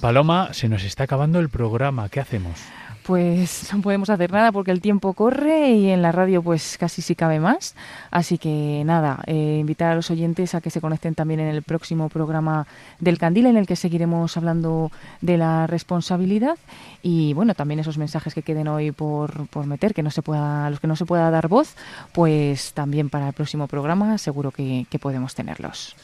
Paloma, 0.00 0.52
se 0.52 0.68
nos 0.68 0.84
está 0.84 1.04
acabando 1.04 1.38
el 1.40 1.48
programa. 1.48 2.10
¿Qué 2.10 2.20
hacemos? 2.20 2.60
Pues 3.06 3.70
no 3.72 3.80
podemos 3.82 4.10
hacer 4.10 4.32
nada 4.32 4.50
porque 4.50 4.72
el 4.72 4.80
tiempo 4.80 5.12
corre 5.12 5.70
y 5.70 5.90
en 5.90 6.02
la 6.02 6.12
radio 6.12 6.42
pues 6.42 6.76
casi 6.78 7.02
sí 7.02 7.14
cabe 7.14 7.38
más. 7.38 7.74
Así 8.10 8.36
que 8.36 8.82
nada, 8.84 9.22
eh, 9.26 9.58
invitar 9.60 9.92
a 9.92 9.94
los 9.94 10.10
oyentes 10.10 10.54
a 10.54 10.60
que 10.60 10.70
se 10.70 10.80
conecten 10.80 11.14
también 11.14 11.40
en 11.40 11.48
el 11.48 11.62
próximo 11.62 12.08
programa 12.08 12.66
del 12.98 13.18
Candil 13.18 13.46
en 13.46 13.56
el 13.56 13.66
que 13.66 13.76
seguiremos 13.76 14.36
hablando 14.36 14.90
de 15.20 15.36
la 15.36 15.66
responsabilidad 15.66 16.58
y 17.02 17.32
bueno, 17.34 17.54
también 17.54 17.80
esos 17.80 17.98
mensajes 17.98 18.34
que 18.34 18.42
queden 18.42 18.66
hoy 18.66 18.90
por, 18.90 19.46
por 19.48 19.66
meter, 19.66 19.94
que 19.94 20.02
no 20.02 20.10
se 20.10 20.22
pueda, 20.22 20.66
a 20.66 20.70
los 20.70 20.80
que 20.80 20.88
no 20.88 20.96
se 20.96 21.06
pueda 21.06 21.30
dar 21.30 21.48
voz, 21.48 21.76
pues 22.12 22.72
también 22.72 23.08
para 23.08 23.28
el 23.28 23.34
próximo 23.34 23.68
programa 23.68 24.18
seguro 24.18 24.50
que 24.50 24.86
podemos 25.00 25.34
tenerlos. 25.34 25.94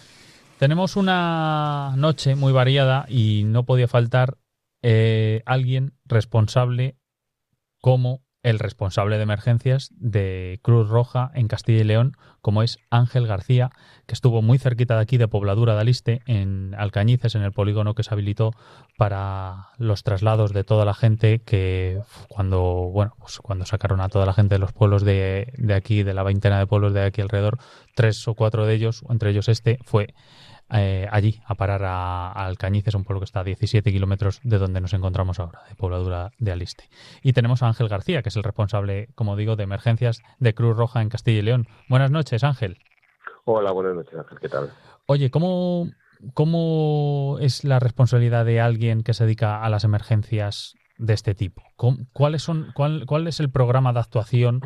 Tenemos 0.59 0.95
una 0.95 1.95
noche 1.97 2.37
muy 2.37 2.53
variada 2.53 3.05
y 3.09 3.43
no 3.45 3.65
podía 3.65 3.89
faltar 3.89 4.37
eh, 4.83 5.43
alguien 5.47 5.95
responsable 6.05 6.97
como 7.81 8.23
el 8.43 8.59
responsable 8.59 9.17
de 9.17 9.23
emergencias 9.23 9.91
de 9.93 10.59
Cruz 10.63 10.89
Roja 10.89 11.31
en 11.35 11.47
Castilla 11.47 11.81
y 11.81 11.85
León, 11.85 12.17
como 12.41 12.63
es 12.63 12.79
Ángel 12.91 13.27
García, 13.27 13.71
que 14.07 14.15
estuvo 14.15 14.43
muy 14.43 14.59
cerquita 14.59 14.97
de 14.97 15.03
aquí, 15.03 15.17
de 15.17 15.29
Pobladura 15.29 15.75
de 15.75 15.81
Aliste, 15.81 16.23
en 16.27 16.75
Alcañices, 16.77 17.37
en 17.37 17.43
el 17.43 17.53
polígono 17.53 17.95
que 17.95 18.03
se 18.03 18.13
habilitó 18.13 18.51
para 18.99 19.69
los 19.79 20.03
traslados 20.03 20.53
de 20.53 20.65
toda 20.65 20.85
la 20.85 20.95
gente 20.95 21.41
que 21.41 22.01
cuando, 22.29 22.63
bueno, 22.93 23.15
pues 23.19 23.39
cuando 23.39 23.65
sacaron 23.65 24.01
a 24.01 24.09
toda 24.09 24.27
la 24.27 24.33
gente 24.33 24.57
de 24.57 24.59
los 24.59 24.73
pueblos 24.73 25.05
de, 25.05 25.53
de 25.57 25.75
aquí, 25.75 26.03
de 26.03 26.15
la 26.15 26.25
veintena 26.25 26.59
de 26.59 26.67
pueblos 26.67 26.93
de 26.95 27.05
aquí 27.05 27.21
alrededor, 27.21 27.59
tres 27.95 28.27
o 28.27 28.35
cuatro 28.35 28.67
de 28.67 28.75
ellos, 28.75 29.05
entre 29.09 29.31
ellos 29.31 29.49
este, 29.49 29.79
fue 29.85 30.15
eh, 30.73 31.07
allí 31.11 31.41
a 31.47 31.55
parar 31.55 31.85
a, 31.85 32.33
a 32.33 32.47
Alcañices, 32.47 32.95
un 32.95 33.05
pueblo 33.05 33.21
que 33.21 33.25
está 33.27 33.41
a 33.41 33.45
17 33.45 33.93
kilómetros 33.93 34.41
de 34.43 34.59
donde 34.59 34.81
nos 34.81 34.95
encontramos 34.95 35.39
ahora, 35.39 35.61
de 35.69 35.75
Pobladura 35.75 36.31
de 36.39 36.53
Aliste. 36.53 36.89
Y 37.23 37.33
tenemos 37.35 37.63
a 37.63 37.69
Ángel 37.69 37.89
García, 37.89 38.23
que 38.23 38.31
es 38.31 38.37
el 38.37 38.43
responsable, 38.43 39.09
como 39.15 39.37
digo, 39.37 39.57
de 39.57 39.65
emergencias 39.65 40.21
de 40.39 40.55
Cruz 40.55 40.77
Roja 40.77 41.03
en 41.03 41.09
Castilla 41.11 41.39
y 41.39 41.43
León. 41.43 41.67
Buenas 41.89 42.11
noches, 42.11 42.43
Ángel. 42.45 42.79
Hola, 43.45 43.71
buenas 43.73 43.95
noches, 43.95 44.15
Ángel. 44.19 44.39
¿Qué 44.41 44.49
tal? 44.49 44.71
Oye, 45.07 45.31
¿cómo, 45.31 45.89
¿cómo 46.35 47.37
es 47.41 47.65
la 47.65 47.79
responsabilidad 47.79 48.45
de 48.45 48.61
alguien 48.61 49.03
que 49.03 49.15
se 49.15 49.25
dedica 49.25 49.63
a 49.63 49.69
las 49.69 49.85
emergencias 49.85 50.75
de 50.99 51.15
este 51.15 51.35
tipo? 51.35 51.63
¿Cómo- 51.77 51.99
¿Cuáles 52.13 52.43
son, 52.43 52.69
cuál, 52.75 53.05
¿Cuál 53.07 53.27
es 53.27 53.41
el 53.41 53.51
programa 53.51 53.93
de 53.93 54.01
actuación 54.01 54.61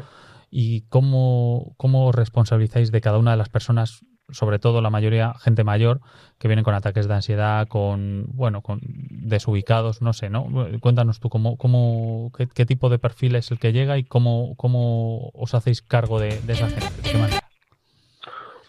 y 0.50 0.82
cómo, 0.88 1.74
cómo 1.76 2.06
os 2.06 2.14
responsabilizáis 2.14 2.92
de 2.92 3.00
cada 3.00 3.18
una 3.18 3.32
de 3.32 3.36
las 3.38 3.48
personas, 3.48 4.00
sobre 4.30 4.58
todo 4.58 4.80
la 4.80 4.90
mayoría 4.90 5.34
gente 5.34 5.64
mayor, 5.64 6.00
que 6.38 6.48
vienen 6.48 6.64
con 6.64 6.74
ataques 6.74 7.08
de 7.08 7.14
ansiedad, 7.14 7.68
con, 7.68 8.26
bueno, 8.28 8.60
con 8.62 8.80
desubicados, 8.82 10.02
no 10.02 10.12
sé, 10.12 10.30
¿no? 10.30 10.48
Cuéntanos 10.80 11.20
tú 11.20 11.28
cómo, 11.28 11.56
cómo, 11.56 12.32
qué, 12.36 12.46
qué 12.46 12.66
tipo 12.66 12.88
de 12.88 12.98
perfil 12.98 13.36
es 13.36 13.50
el 13.50 13.58
que 13.58 13.72
llega 13.72 13.98
y 13.98 14.04
cómo, 14.04 14.54
cómo 14.56 15.30
os 15.34 15.54
hacéis 15.54 15.82
cargo 15.82 16.18
de, 16.18 16.40
de 16.40 16.52
esa 16.52 16.68
gente. 16.68 16.90
¿De 17.02 17.10
qué 17.10 17.18
manera? 17.18 17.45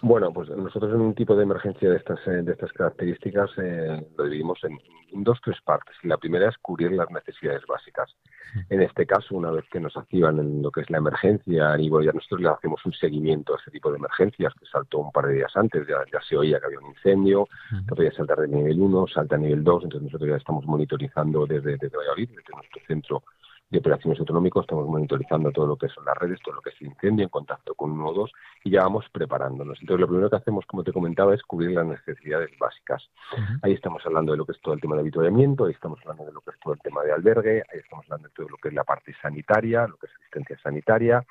Bueno, 0.01 0.31
pues 0.31 0.49
nosotros 0.49 0.93
en 0.93 1.01
un 1.01 1.15
tipo 1.15 1.35
de 1.35 1.43
emergencia 1.43 1.89
de 1.89 1.97
estas, 1.97 2.19
eh, 2.27 2.43
de 2.43 2.51
estas 2.51 2.71
características 2.73 3.49
eh, 3.57 4.07
lo 4.15 4.23
dividimos 4.25 4.63
en, 4.63 4.77
en 5.11 5.23
dos, 5.23 5.39
tres 5.43 5.57
partes. 5.61 5.95
La 6.03 6.17
primera 6.17 6.49
es 6.49 6.57
cubrir 6.59 6.91
las 6.91 7.09
necesidades 7.09 7.63
básicas. 7.67 8.15
En 8.69 8.81
este 8.81 9.05
caso, 9.05 9.35
una 9.35 9.51
vez 9.51 9.65
que 9.71 9.79
nos 9.79 9.95
activan 9.97 10.39
en 10.39 10.61
lo 10.61 10.71
que 10.71 10.81
es 10.81 10.89
la 10.89 10.99
emergencia, 10.99 11.77
y 11.77 11.89
bueno, 11.89 12.05
ya 12.05 12.11
nosotros 12.13 12.41
le 12.41 12.49
hacemos 12.49 12.85
un 12.85 12.93
seguimiento 12.93 13.53
a 13.53 13.57
ese 13.59 13.71
tipo 13.71 13.91
de 13.91 13.97
emergencias 13.97 14.53
que 14.53 14.65
saltó 14.65 14.99
un 14.99 15.11
par 15.11 15.27
de 15.27 15.35
días 15.35 15.51
antes, 15.55 15.85
ya, 15.87 15.97
ya 16.11 16.21
se 16.21 16.37
oía 16.37 16.59
que 16.59 16.67
había 16.67 16.79
un 16.79 16.87
incendio, 16.87 17.47
que 17.87 17.95
podía 17.95 18.11
saltar 18.11 18.39
de 18.39 18.47
nivel 18.47 18.79
1, 18.79 19.07
salta 19.07 19.35
a 19.35 19.39
nivel 19.39 19.63
2, 19.63 19.83
entonces 19.83 20.05
nosotros 20.05 20.29
ya 20.29 20.37
estamos 20.37 20.65
monitorizando 20.65 21.45
desde, 21.45 21.77
desde 21.77 21.97
Valladolid, 21.97 22.29
desde 22.29 22.55
nuestro 22.55 22.81
centro 22.87 23.23
de 23.69 23.79
operaciones 23.79 24.19
autonómicos, 24.19 24.63
estamos 24.63 24.87
monitorizando 24.87 25.51
todo 25.51 25.67
lo 25.67 25.75
que 25.75 25.89
son 25.89 26.05
las 26.05 26.17
redes, 26.17 26.39
todo 26.43 26.55
lo 26.55 26.61
que 26.61 26.69
es 26.69 26.81
el 26.81 26.87
incendio, 26.87 27.23
en 27.23 27.29
contacto 27.29 27.75
con 27.75 27.91
uno 27.91 28.07
o 28.07 28.13
dos, 28.13 28.31
y 28.63 28.71
ya 28.71 28.83
vamos 28.83 29.05
preparándonos. 29.11 29.77
Entonces, 29.81 30.01
lo 30.01 30.07
primero 30.07 30.29
que 30.29 30.37
hacemos, 30.37 30.65
como 30.65 30.83
te 30.83 30.93
comentaba, 30.93 31.33
es 31.33 31.43
cubrir 31.43 31.71
las 31.71 31.85
necesidades 31.85 32.49
básicas. 32.57 33.03
Ahí 33.61 33.73
estamos 33.73 34.05
hablando 34.05 34.31
de 34.31 34.37
lo 34.37 34.45
que 34.45 34.53
es 34.53 34.61
todo 34.61 34.73
el 34.73 34.81
tema 34.81 34.95
de 34.95 35.01
habituallamiento, 35.01 35.65
ahí 35.65 35.73
estamos 35.73 35.99
hablando 36.01 36.25
de 36.25 36.31
lo 36.31 36.41
que 36.41 36.51
es 36.51 36.59
todo 36.59 36.73
el 36.73 36.79
tema 36.79 37.03
de 37.03 37.11
albergue, 37.11 37.63
ahí 37.71 37.79
estamos 37.79 38.05
hablando 38.05 38.29
de 38.29 38.33
todo 38.33 38.49
lo 38.49 38.57
que 38.57 38.69
es 38.69 38.73
la 38.73 38.83
parte 38.83 39.13
sanitaria, 39.21 39.87
lo 39.87 39.97
que 39.97 40.07
es 40.07 40.13
asistencia 40.13 40.57
sanitaria 40.59 41.25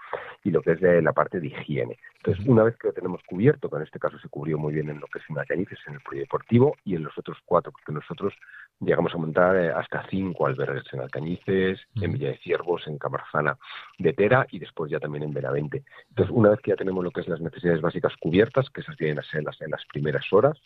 y 0.44 0.50
lo 0.50 0.62
que 0.62 0.72
es 0.72 0.80
de 0.80 1.02
la 1.02 1.12
parte 1.12 1.40
de 1.40 1.48
higiene. 1.48 1.98
Entonces, 2.16 2.46
una 2.46 2.64
vez 2.64 2.76
que 2.76 2.88
lo 2.88 2.92
tenemos 2.92 3.22
cubierto, 3.26 3.70
que 3.70 3.76
en 3.76 3.82
este 3.82 3.98
caso 3.98 4.18
se 4.18 4.28
cubrió 4.28 4.58
muy 4.58 4.74
bien 4.74 4.90
en 4.90 5.00
lo 5.00 5.06
que 5.06 5.20
es 5.20 5.24
en 5.28 5.38
Alcañices, 5.38 5.78
en 5.86 5.94
el 5.94 6.00
polideportivo, 6.00 6.76
y 6.84 6.94
en 6.96 7.04
los 7.04 7.16
otros 7.18 7.38
cuatro, 7.44 7.72
porque 7.72 7.92
nosotros 7.92 8.34
llegamos 8.80 9.14
a 9.14 9.18
montar 9.18 9.56
eh, 9.56 9.70
hasta 9.70 10.06
cinco 10.08 10.46
albergues 10.46 10.84
en 10.92 11.00
Alcañices, 11.00 11.80
en 11.96 12.12
Villa 12.12 12.25
de 12.28 12.38
Ciervos, 12.38 12.86
en 12.86 12.98
Camarzana 12.98 13.58
de 13.98 14.12
Tera 14.12 14.46
y 14.50 14.58
después 14.58 14.90
ya 14.90 14.98
también 14.98 15.24
en 15.24 15.32
Benavente. 15.32 15.84
Entonces, 16.10 16.34
una 16.34 16.50
vez 16.50 16.60
que 16.60 16.70
ya 16.70 16.76
tenemos 16.76 17.02
lo 17.02 17.10
que 17.10 17.20
es 17.20 17.28
las 17.28 17.40
necesidades 17.40 17.80
básicas 17.80 18.14
cubiertas, 18.20 18.68
que 18.70 18.80
esas 18.80 18.96
vienen 18.96 19.18
a 19.18 19.22
ser 19.22 19.42
las, 19.42 19.60
en 19.60 19.70
las 19.70 19.84
primeras 19.86 20.24
horas, 20.32 20.58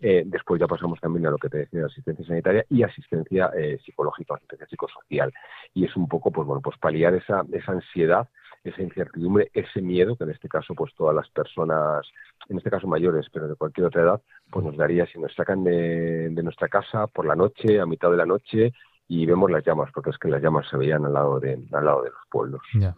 eh, 0.00 0.22
después 0.26 0.60
ya 0.60 0.66
pasamos 0.66 1.00
también 1.00 1.26
a 1.26 1.30
lo 1.30 1.38
que 1.38 1.48
te 1.48 1.58
decía, 1.58 1.86
asistencia 1.86 2.24
sanitaria 2.26 2.64
y 2.68 2.82
asistencia 2.82 3.50
eh, 3.56 3.78
psicológica, 3.84 4.34
asistencia 4.34 4.66
psicosocial. 4.66 5.32
Y 5.74 5.84
es 5.84 5.96
un 5.96 6.08
poco, 6.08 6.30
pues 6.30 6.46
bueno, 6.46 6.60
pues 6.60 6.78
paliar 6.78 7.14
esa, 7.14 7.44
esa 7.52 7.72
ansiedad, 7.72 8.28
esa 8.64 8.82
incertidumbre, 8.82 9.50
ese 9.54 9.80
miedo 9.80 10.16
que 10.16 10.24
en 10.24 10.30
este 10.30 10.48
caso, 10.48 10.74
pues 10.74 10.94
todas 10.94 11.14
las 11.14 11.28
personas, 11.30 12.06
en 12.48 12.58
este 12.58 12.70
caso 12.70 12.86
mayores, 12.86 13.26
pero 13.32 13.48
de 13.48 13.56
cualquier 13.56 13.86
otra 13.86 14.02
edad, 14.02 14.22
pues 14.50 14.64
nos 14.64 14.76
daría 14.76 15.06
si 15.06 15.18
nos 15.18 15.34
sacan 15.34 15.64
de, 15.64 16.28
de 16.30 16.42
nuestra 16.42 16.68
casa 16.68 17.06
por 17.08 17.26
la 17.26 17.34
noche, 17.34 17.80
a 17.80 17.86
mitad 17.86 18.10
de 18.10 18.16
la 18.16 18.26
noche, 18.26 18.72
y 19.14 19.26
vemos 19.26 19.50
las 19.50 19.64
llamas, 19.64 19.90
porque 19.92 20.10
es 20.10 20.18
que 20.18 20.28
las 20.28 20.42
llamas 20.42 20.66
se 20.70 20.76
veían 20.76 21.04
al 21.04 21.12
lado 21.12 21.38
de, 21.40 21.58
al 21.72 21.84
lado 21.84 22.02
de 22.02 22.10
los 22.10 22.18
pueblos. 22.30 22.62
Ya. 22.74 22.94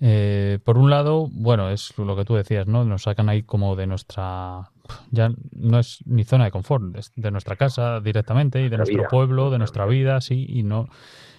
Eh, 0.00 0.58
por 0.64 0.78
un 0.78 0.88
lado, 0.90 1.28
bueno, 1.30 1.68
es 1.70 1.96
lo 1.98 2.16
que 2.16 2.24
tú 2.24 2.34
decías, 2.34 2.66
¿no? 2.66 2.84
Nos 2.84 3.02
sacan 3.02 3.28
ahí 3.28 3.42
como 3.42 3.76
de 3.76 3.86
nuestra. 3.86 4.70
Ya 5.10 5.30
no 5.52 5.78
es 5.78 5.98
ni 6.06 6.24
zona 6.24 6.44
de 6.46 6.50
confort, 6.50 6.96
es 6.96 7.12
de 7.16 7.30
nuestra 7.30 7.56
casa 7.56 8.00
directamente 8.00 8.60
y 8.62 8.68
de 8.68 8.76
nuestro 8.78 8.98
vida. 9.00 9.08
pueblo, 9.08 9.50
de 9.50 9.58
nuestra 9.58 9.86
vida, 9.86 10.20
sí, 10.20 10.46
y 10.48 10.62
no. 10.62 10.88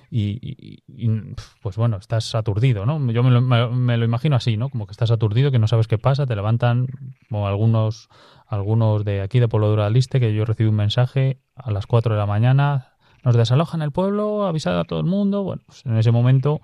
Y, 0.10 0.38
y- 0.42 0.84
y, 0.88 1.10
pues 1.64 1.76
bueno, 1.76 1.98
estás 1.98 2.36
aturdido, 2.36 2.86
¿no? 2.86 3.12
Yo 3.12 3.24
me 3.24 3.32
lo, 3.32 3.42
me- 3.42 3.68
me 3.70 3.98
lo 3.98 4.06
imagino 4.06 4.36
así, 4.36 4.58
¿no? 4.58 4.70
Como 4.70 4.86
que 4.86 4.92
estás 4.92 5.10
aturdido, 5.10 5.50
que 5.50 5.58
no 5.58 5.68
sabes 5.68 5.88
qué 5.88 5.98
pasa, 5.98 6.28
te 6.28 6.36
levantan, 6.36 6.86
como 7.30 7.48
algunos, 7.48 8.10
algunos 8.46 9.04
de 9.06 9.22
aquí 9.22 9.40
de 9.40 9.48
Pueblo 9.48 9.70
Duro 9.70 9.84
del 9.84 9.94
Liste, 9.94 10.20
que 10.20 10.32
yo 10.36 10.46
recibí 10.46 10.70
un 10.70 10.76
mensaje 10.76 11.40
a 11.56 11.72
las 11.72 11.88
4 11.88 12.14
de 12.14 12.20
la 12.20 12.28
mañana, 12.28 12.93
nos 13.24 13.36
desalojan 13.36 13.82
el 13.82 13.92
pueblo, 13.92 14.46
avisad 14.46 14.80
a 14.80 14.84
todo 14.84 15.00
el 15.00 15.06
mundo. 15.06 15.44
Bueno, 15.44 15.62
pues 15.66 15.86
en 15.86 15.98
ese 15.98 16.12
momento 16.12 16.60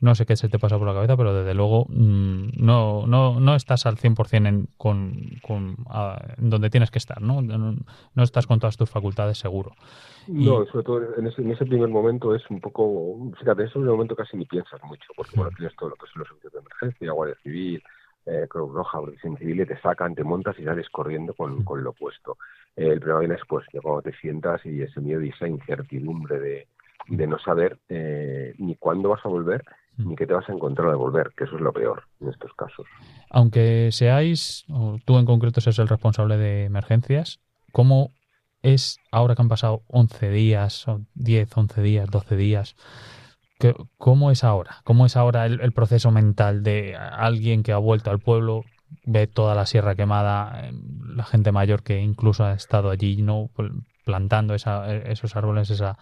no 0.00 0.14
sé 0.14 0.26
qué 0.26 0.36
se 0.36 0.48
te 0.48 0.58
pasa 0.58 0.76
por 0.76 0.86
la 0.86 0.92
cabeza, 0.92 1.16
pero 1.16 1.32
desde 1.32 1.54
luego 1.54 1.86
mm, 1.88 2.48
no, 2.56 3.06
no, 3.06 3.40
no 3.40 3.54
estás 3.54 3.86
al 3.86 3.96
100% 3.96 4.46
en, 4.48 4.68
con, 4.76 5.14
con, 5.42 5.76
donde 6.36 6.68
tienes 6.68 6.90
que 6.90 6.98
estar, 6.98 7.22
¿no? 7.22 7.40
No, 7.40 7.76
no 8.14 8.22
estás 8.22 8.46
con 8.46 8.58
todas 8.58 8.76
tus 8.76 8.90
facultades 8.90 9.38
seguro. 9.38 9.72
Y- 10.26 10.44
No, 10.46 10.64
sobre 10.66 10.84
todo 10.84 11.00
en 11.16 11.26
ese, 11.26 11.42
en 11.42 11.52
ese 11.52 11.64
primer 11.64 11.88
momento 11.88 12.34
es 12.34 12.42
un 12.50 12.60
poco, 12.60 13.30
fíjate, 13.38 13.62
en 13.62 13.66
ese 13.68 13.74
primer 13.74 13.92
momento 13.92 14.16
casi 14.16 14.36
ni 14.36 14.44
piensas 14.44 14.82
mucho, 14.84 15.06
porque 15.16 15.36
bueno, 15.36 15.50
tienes 15.56 15.74
todo 15.76 15.90
lo 15.90 15.96
que 15.96 16.06
son 16.12 16.20
los 16.20 16.28
servicios 16.28 16.52
de 16.52 16.58
emergencia, 16.60 17.12
Guardia 17.12 17.36
Civil, 17.42 17.82
eh, 18.26 18.46
Cruz 18.48 18.72
Roja, 18.72 19.00
Protección 19.00 19.36
Civil, 19.36 19.60
y 19.60 19.66
te 19.66 19.80
sacan, 19.80 20.14
te 20.14 20.24
montas 20.24 20.58
y 20.58 20.64
sales 20.64 20.88
corriendo 20.90 21.34
con, 21.34 21.64
con 21.64 21.82
lo 21.84 21.92
puesto. 21.92 22.38
Eh, 22.76 22.88
el 22.88 23.00
problema 23.00 23.20
viene 23.20 23.34
después, 23.34 23.66
ya 23.72 23.80
cuando 23.80 24.02
te 24.02 24.12
sientas 24.18 24.64
y 24.64 24.82
ese 24.82 25.00
miedo 25.00 25.22
y 25.22 25.30
esa 25.30 25.46
incertidumbre 25.46 26.40
de, 26.40 26.68
de 27.08 27.26
no 27.26 27.38
saber 27.38 27.78
eh, 27.88 28.54
ni 28.58 28.76
cuándo 28.76 29.10
vas 29.10 29.24
a 29.24 29.28
volver, 29.28 29.62
ni 29.96 30.16
qué 30.16 30.26
te 30.26 30.34
vas 30.34 30.48
a 30.48 30.52
encontrar 30.52 30.88
al 30.88 30.96
volver, 30.96 31.32
que 31.36 31.44
eso 31.44 31.54
es 31.54 31.62
lo 31.62 31.72
peor 31.72 32.02
en 32.20 32.28
estos 32.28 32.52
casos. 32.54 32.86
aunque 33.30 33.90
seáis, 33.92 34.64
o 34.68 34.98
tú 35.04 35.18
en 35.18 35.26
concreto 35.26 35.60
seas 35.60 35.78
el 35.78 35.88
responsable 35.88 36.36
de 36.36 36.64
emergencias, 36.64 37.38
¿cómo 37.70 38.10
es 38.62 38.98
ahora 39.12 39.36
que 39.36 39.42
han 39.42 39.48
pasado 39.48 39.82
11 39.88 40.30
días, 40.30 40.88
o 40.88 41.02
10, 41.14 41.56
11 41.56 41.82
días, 41.82 42.10
12 42.10 42.36
días? 42.36 42.74
¿Cómo 43.98 44.30
es 44.30 44.44
ahora? 44.44 44.76
¿Cómo 44.84 45.06
es 45.06 45.16
ahora 45.16 45.46
el, 45.46 45.60
el 45.60 45.72
proceso 45.72 46.10
mental 46.10 46.62
de 46.62 46.96
alguien 46.96 47.62
que 47.62 47.72
ha 47.72 47.78
vuelto 47.78 48.10
al 48.10 48.20
pueblo, 48.20 48.64
ve 49.04 49.26
toda 49.26 49.54
la 49.54 49.64
sierra 49.66 49.94
quemada, 49.94 50.68
eh, 50.68 50.72
la 51.14 51.24
gente 51.24 51.52
mayor 51.52 51.82
que 51.82 52.00
incluso 52.00 52.44
ha 52.44 52.52
estado 52.52 52.90
allí, 52.90 53.22
no 53.22 53.50
Pl- 53.56 53.72
plantando 54.04 54.54
esa- 54.54 54.94
esos 54.94 55.34
árboles, 55.36 55.70
esa, 55.70 55.96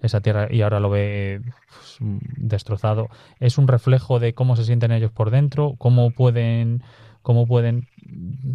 esa 0.00 0.20
tierra 0.20 0.46
y 0.50 0.62
ahora 0.62 0.78
lo 0.80 0.90
ve 0.90 1.40
pues, 1.66 1.96
destrozado? 2.00 3.08
¿Es 3.40 3.58
un 3.58 3.66
reflejo 3.66 4.20
de 4.20 4.34
cómo 4.34 4.54
se 4.54 4.64
sienten 4.64 4.92
ellos 4.92 5.10
por 5.10 5.30
dentro? 5.30 5.74
¿Cómo 5.78 6.12
pueden, 6.12 6.82
cómo 7.22 7.46
pueden, 7.46 7.88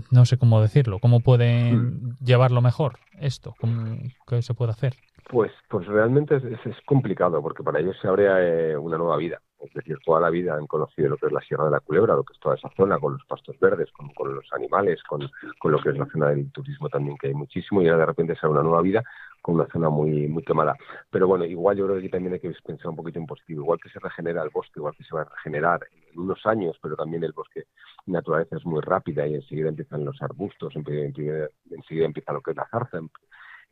no 0.10 0.26
sé 0.26 0.38
cómo 0.38 0.62
decirlo, 0.62 1.00
cómo 1.00 1.20
pueden 1.20 2.16
llevarlo 2.24 2.62
mejor 2.62 3.00
esto? 3.20 3.56
¿Cómo, 3.60 3.98
¿Qué 4.26 4.42
se 4.42 4.54
puede 4.54 4.72
hacer? 4.72 4.96
Pues, 5.30 5.52
pues 5.70 5.88
realmente 5.88 6.36
es, 6.36 6.44
es- 6.44 6.82
complicado 6.86 7.41
porque 7.41 7.64
para 7.64 7.80
ellos 7.80 7.98
se 8.02 8.08
abre 8.08 8.72
eh, 8.74 8.78
una 8.78 8.98
nueva 8.98 9.18
vida. 9.18 9.41
Es 9.60 9.74
decir, 9.74 9.98
toda 10.04 10.20
la 10.20 10.30
vida 10.30 10.56
han 10.56 10.68
conocido 10.68 11.08
lo 11.10 11.18
que 11.18 11.28
es 11.28 11.32
la 11.32 11.40
Sierra 11.40 11.64
de 11.66 11.72
la 11.72 11.80
Culebra, 11.80 12.16
lo 12.16 12.24
que 12.26 12.34
es 12.34 12.40
toda 12.40 12.56
esa 12.56 12.70
zona 12.76 13.00
con 13.00 13.14
los 13.14 13.24
pastos 13.26 13.58
verdes, 13.60 13.90
con, 13.94 14.36
los 14.36 14.45
animales, 14.52 15.02
con, 15.04 15.22
con 15.58 15.72
lo 15.72 15.80
que 15.80 15.90
es 15.91 15.98
la 15.98 16.06
zona 16.08 16.30
del 16.30 16.52
turismo 16.52 16.90
también, 16.90 17.18
que 17.18 17.28
hay 17.28 17.34
muchísimo, 17.34 17.82
y 17.82 17.88
ahora 17.88 18.00
de 18.02 18.06
repente 18.08 18.36
se 18.36 18.45
abre 18.45 18.60
una 18.60 18.64
nueva 18.68 18.82
vida 18.82 19.02
con 19.41 19.56
una 19.56 19.66
zona 19.68 19.90
muy 19.90 20.28
muy 20.28 20.44
quemada. 20.44 20.76
Pero 21.10 21.28
bueno, 21.28 21.45
igual 21.45 21.78
yo 21.78 21.86
creo 21.88 22.02
que 22.02 22.10
también 22.10 22.34
hay 22.34 22.40
que 22.41 22.52
pensar 22.66 22.90
un 22.90 22.95
poquito 22.98 23.20
en 23.20 23.26
positivo. 23.26 23.62
Igual 23.64 23.80
que 23.82 23.90
se 23.90 24.00
regenera 24.00 24.44
el 24.44 24.50
bosque, 24.50 24.74
igual 24.80 24.94
que 24.98 25.04
se 25.06 25.16
va 25.16 25.22
a 25.22 25.26
regenerar 25.26 25.80
en 26.12 26.20
unos 26.20 26.45
años, 26.45 26.78
pero 26.82 26.95
también 26.98 27.24
el 27.24 27.32
bosque, 27.32 27.64
naturaleza 28.06 28.58
es 28.58 28.66
muy 28.66 28.82
rápida 28.82 29.26
y 29.28 29.36
enseguida 29.36 29.70
empiezan 29.70 30.04
los 30.06 30.22
arbustos, 30.22 30.74
enseguida 30.76 32.06
empieza 32.06 32.34
lo 32.34 32.41
que 32.41 32.52
es 32.52 32.58
la 32.58 32.68
zarza, 32.70 33.00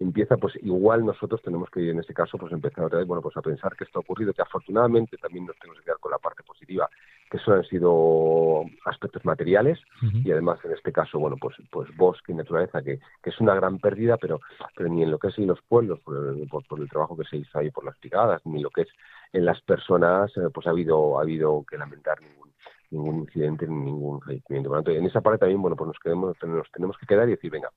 empieza, 0.02 0.38
pues 0.38 0.56
igual 0.64 1.06
nosotros 1.06 1.42
tenemos 1.42 1.70
que 1.70 1.90
en 1.90 2.00
ese 2.00 2.14
caso 2.14 2.38
pues 2.38 2.52
empezar 2.52 2.86
otra 2.86 3.00
vez, 3.00 3.08
bueno, 3.08 3.22
pues 3.22 3.38
a 3.38 3.42
pensar 3.42 3.76
que 3.76 3.84
esto 3.84 4.00
ha 4.00 4.02
ocurrido, 4.02 4.34
que 4.34 4.42
afortunadamente 4.42 5.18
también 5.18 5.46
nos 5.46 5.58
tenemos 5.58 5.80
que 5.80 5.86
quedar 5.86 6.00
con 6.00 6.12
la 6.12 6.18
parte 6.18 6.44
positiva, 6.44 6.90
que 7.30 7.38
eso 7.38 7.54
han 7.54 7.64
sido 7.66 8.64
aspectos 8.86 9.24
materiales 9.26 9.80
y 10.02 10.32
además 10.32 10.60
en 10.66 10.72
este 10.72 10.92
caso, 10.92 11.20
bueno, 11.20 11.38
pues 11.40 11.56
pues 11.72 11.96
bosque 11.96 12.32
y 12.32 12.36
naturaleza, 12.36 12.82
que, 12.82 13.00
que 13.22 13.30
es 13.30 13.40
una 13.40 13.56
gran 13.56 13.80
pérdida, 13.80 14.18
pero 14.18 14.40
pero 14.76 14.90
ni 14.90 15.04
en 15.04 15.12
lo 15.12 15.20
que 15.20 15.28
es 15.28 15.38
en 15.38 15.48
los 15.48 15.62
pueblos, 15.62 16.00
por 16.00 16.18
el, 16.18 16.48
por, 16.48 16.66
por 16.66 16.80
el 16.80 16.90
trabajo 16.90 17.16
que 17.18 17.26
se 17.26 17.38
hizo 17.38 17.60
ahí 17.60 17.70
por 17.70 17.86
las 17.86 18.00
brigadas, 18.00 18.42
ni 18.46 18.62
lo 18.62 18.70
que 18.70 18.82
es 18.82 18.90
en 19.34 19.46
las 19.46 19.62
personas, 19.62 20.36
eh, 20.38 20.50
pues 20.54 20.68
ha 20.68 20.72
habido 20.72 21.20
ha 21.20 21.22
habido 21.22 21.64
que 21.70 21.78
lamentar 21.78 22.20
ningún 22.22 22.51
ningún 22.92 23.20
incidente 23.22 23.68
ni 23.68 23.86
ningún 23.86 24.22
fallecimiento. 24.22 24.70
Lo 24.70 24.76
tanto, 24.76 24.92
en 24.92 25.06
esa 25.06 25.22
parte 25.22 25.40
también, 25.40 25.62
bueno, 25.62 25.76
pues 25.76 25.88
nos, 25.88 26.00
quedemos, 26.00 26.36
nos 26.44 26.72
tenemos 26.72 26.98
que 26.98 27.06
quedar 27.06 27.28
y 27.28 27.32
decir, 27.32 27.50
venga, 27.52 27.70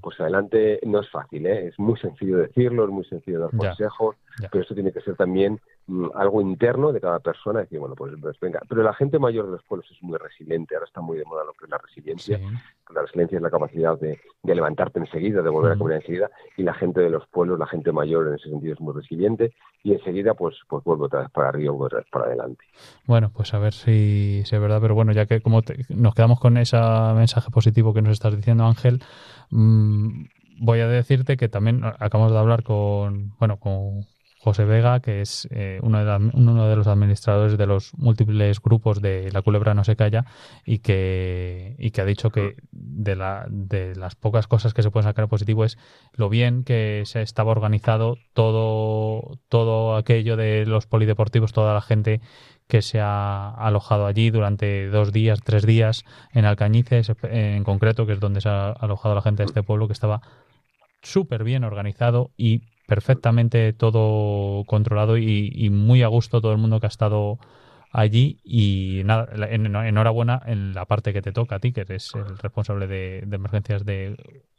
pues 0.00 0.18
adelante 0.20 0.80
no 0.84 1.00
es 1.00 1.10
fácil, 1.10 1.46
¿eh? 1.46 1.68
es 1.68 1.78
muy 1.78 1.98
sencillo 1.98 2.38
decirlo, 2.38 2.84
es 2.84 2.90
muy 2.90 3.04
sencillo 3.04 3.40
dar 3.40 3.50
consejos, 3.56 4.16
Ya. 4.40 4.48
pero 4.50 4.62
esto 4.62 4.74
tiene 4.74 4.92
que 4.92 5.00
ser 5.00 5.16
también 5.16 5.60
algo 6.14 6.40
interno 6.40 6.92
de 6.92 7.00
cada 7.00 7.18
persona, 7.20 7.60
decir, 7.60 7.78
bueno, 7.78 7.94
pues, 7.94 8.12
pues 8.20 8.38
venga, 8.40 8.60
pero 8.68 8.82
la 8.82 8.94
gente 8.94 9.18
mayor 9.18 9.46
de 9.46 9.52
los 9.52 9.62
pueblos 9.64 9.90
es 9.90 10.02
muy 10.02 10.18
resiliente, 10.18 10.74
ahora 10.74 10.86
está 10.86 11.00
muy 11.00 11.18
de 11.18 11.24
moda 11.24 11.44
lo 11.44 11.52
que 11.52 11.64
es 11.66 11.70
la 11.70 11.78
resiliencia, 11.78 12.38
la 12.94 13.02
resiliencia 13.02 13.36
es 13.36 13.42
la 13.42 13.50
capacidad 13.50 13.98
de, 13.98 14.18
de 14.42 14.54
levantarte 14.54 14.98
enseguida, 14.98 15.42
de 15.42 15.48
volver 15.50 15.72
a 15.72 15.76
comer 15.78 15.96
enseguida, 15.96 16.30
y 16.56 16.62
la 16.62 16.74
gente 16.74 17.00
de 17.00 17.10
los 17.10 17.26
pueblos, 17.28 17.58
la 17.58 17.66
gente 17.66 17.90
mayor 17.92 18.28
en 18.28 18.34
ese 18.34 18.50
sentido 18.50 18.74
es 18.74 18.80
muy 18.80 18.92
resiliente, 18.94 19.52
y 19.82 19.92
enseguida 19.92 20.34
pues 20.34 20.56
pues 20.68 20.84
vuelve 20.84 21.04
otra 21.06 21.20
vez 21.20 21.30
para 21.30 21.48
arriba, 21.48 21.72
vuelve 21.72 21.86
otra 21.86 21.98
vez 22.00 22.08
para 22.10 22.26
adelante. 22.26 22.64
Bueno, 23.06 23.30
pues 23.34 23.52
a 23.54 23.58
ver 23.58 23.72
si, 23.72 24.42
si 24.44 24.54
es 24.54 24.60
verdad, 24.60 24.80
pero 24.80 24.94
bueno, 24.94 25.12
ya 25.12 25.26
que 25.26 25.40
como 25.40 25.62
te- 25.62 25.84
nos 25.88 26.14
quedamos 26.14 26.38
con 26.40 26.56
ese 26.56 26.76
mensaje 27.14 27.50
positivo 27.50 27.92
que 27.94 28.02
nos 28.02 28.12
estás 28.12 28.36
diciendo, 28.36 28.64
Ángel, 28.64 29.02
mm, 29.50 30.24
voy 30.60 30.80
a 30.80 30.88
decirte 30.88 31.36
que 31.36 31.48
también 31.48 31.82
acabamos 31.84 32.32
de 32.32 32.38
hablar 32.38 32.62
con, 32.62 33.32
bueno, 33.38 33.58
con 33.58 34.06
José 34.44 34.64
Vega, 34.64 34.98
que 34.98 35.20
es 35.20 35.46
eh, 35.52 35.78
uno, 35.82 36.00
de 36.00 36.04
la- 36.04 36.16
uno 36.16 36.66
de 36.66 36.74
los 36.74 36.88
administradores 36.88 37.56
de 37.56 37.66
los 37.66 37.92
múltiples 37.96 38.60
grupos 38.60 39.00
de 39.00 39.30
La 39.30 39.40
Culebra 39.42 39.72
No 39.72 39.84
Se 39.84 39.94
Calla 39.94 40.24
y 40.66 40.80
que, 40.80 41.76
y 41.78 41.92
que 41.92 42.00
ha 42.00 42.04
dicho 42.04 42.30
que 42.30 42.56
de, 42.72 43.14
la, 43.14 43.46
de 43.48 43.94
las 43.94 44.16
pocas 44.16 44.48
cosas 44.48 44.74
que 44.74 44.82
se 44.82 44.90
pueden 44.90 45.08
sacar 45.08 45.28
positivo 45.28 45.64
es 45.64 45.78
lo 46.14 46.28
bien 46.28 46.64
que 46.64 47.02
se 47.06 47.22
estaba 47.22 47.52
organizado 47.52 48.16
todo, 48.32 49.38
todo 49.48 49.94
aquello 49.94 50.36
de 50.36 50.66
los 50.66 50.86
polideportivos, 50.86 51.52
toda 51.52 51.72
la 51.72 51.80
gente 51.80 52.20
que 52.66 52.82
se 52.82 52.98
ha 53.00 53.48
alojado 53.50 54.06
allí 54.06 54.30
durante 54.30 54.88
dos 54.88 55.12
días, 55.12 55.38
tres 55.44 55.64
días 55.64 56.02
en 56.32 56.46
Alcañices 56.46 57.12
en 57.22 57.62
concreto, 57.62 58.06
que 58.06 58.14
es 58.14 58.20
donde 58.20 58.40
se 58.40 58.48
ha 58.48 58.70
alojado 58.72 59.14
la 59.14 59.22
gente 59.22 59.44
de 59.44 59.46
este 59.46 59.62
pueblo, 59.62 59.86
que 59.86 59.92
estaba 59.92 60.20
súper 61.00 61.44
bien 61.44 61.62
organizado 61.62 62.30
y 62.36 62.62
perfectamente 62.86 63.72
todo 63.72 64.64
controlado 64.64 65.16
y, 65.18 65.50
y 65.54 65.70
muy 65.70 66.02
a 66.02 66.08
gusto 66.08 66.40
todo 66.40 66.52
el 66.52 66.58
mundo 66.58 66.80
que 66.80 66.86
ha 66.86 66.88
estado 66.88 67.38
allí 67.90 68.40
y 68.42 69.02
nada, 69.04 69.28
enhorabuena 69.50 70.42
en 70.46 70.74
la 70.74 70.86
parte 70.86 71.12
que 71.12 71.22
te 71.22 71.32
toca 71.32 71.56
a 71.56 71.58
ti, 71.58 71.72
que 71.72 71.82
eres 71.82 72.12
el 72.14 72.38
responsable 72.38 72.86
de, 72.86 73.22
de 73.26 73.36
emergencias 73.36 73.84
de 73.84 74.16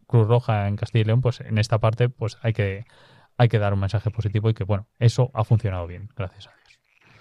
Cruz 0.07 0.27
Roja 0.27 0.67
en 0.67 0.75
Castilla 0.75 1.01
y 1.01 1.05
León, 1.05 1.21
pues 1.21 1.41
en 1.41 1.57
esta 1.57 1.79
parte 1.79 2.09
pues 2.09 2.37
hay 2.41 2.53
que 2.53 2.85
hay 3.35 3.49
que 3.49 3.59
dar 3.59 3.73
un 3.73 3.79
mensaje 3.79 4.11
positivo 4.11 4.49
y 4.49 4.53
que 4.53 4.63
bueno, 4.63 4.87
eso 4.99 5.31
ha 5.33 5.43
funcionado 5.43 5.87
bien, 5.87 6.09
gracias 6.15 6.47
a 6.47 6.51
Dios. 6.51 6.62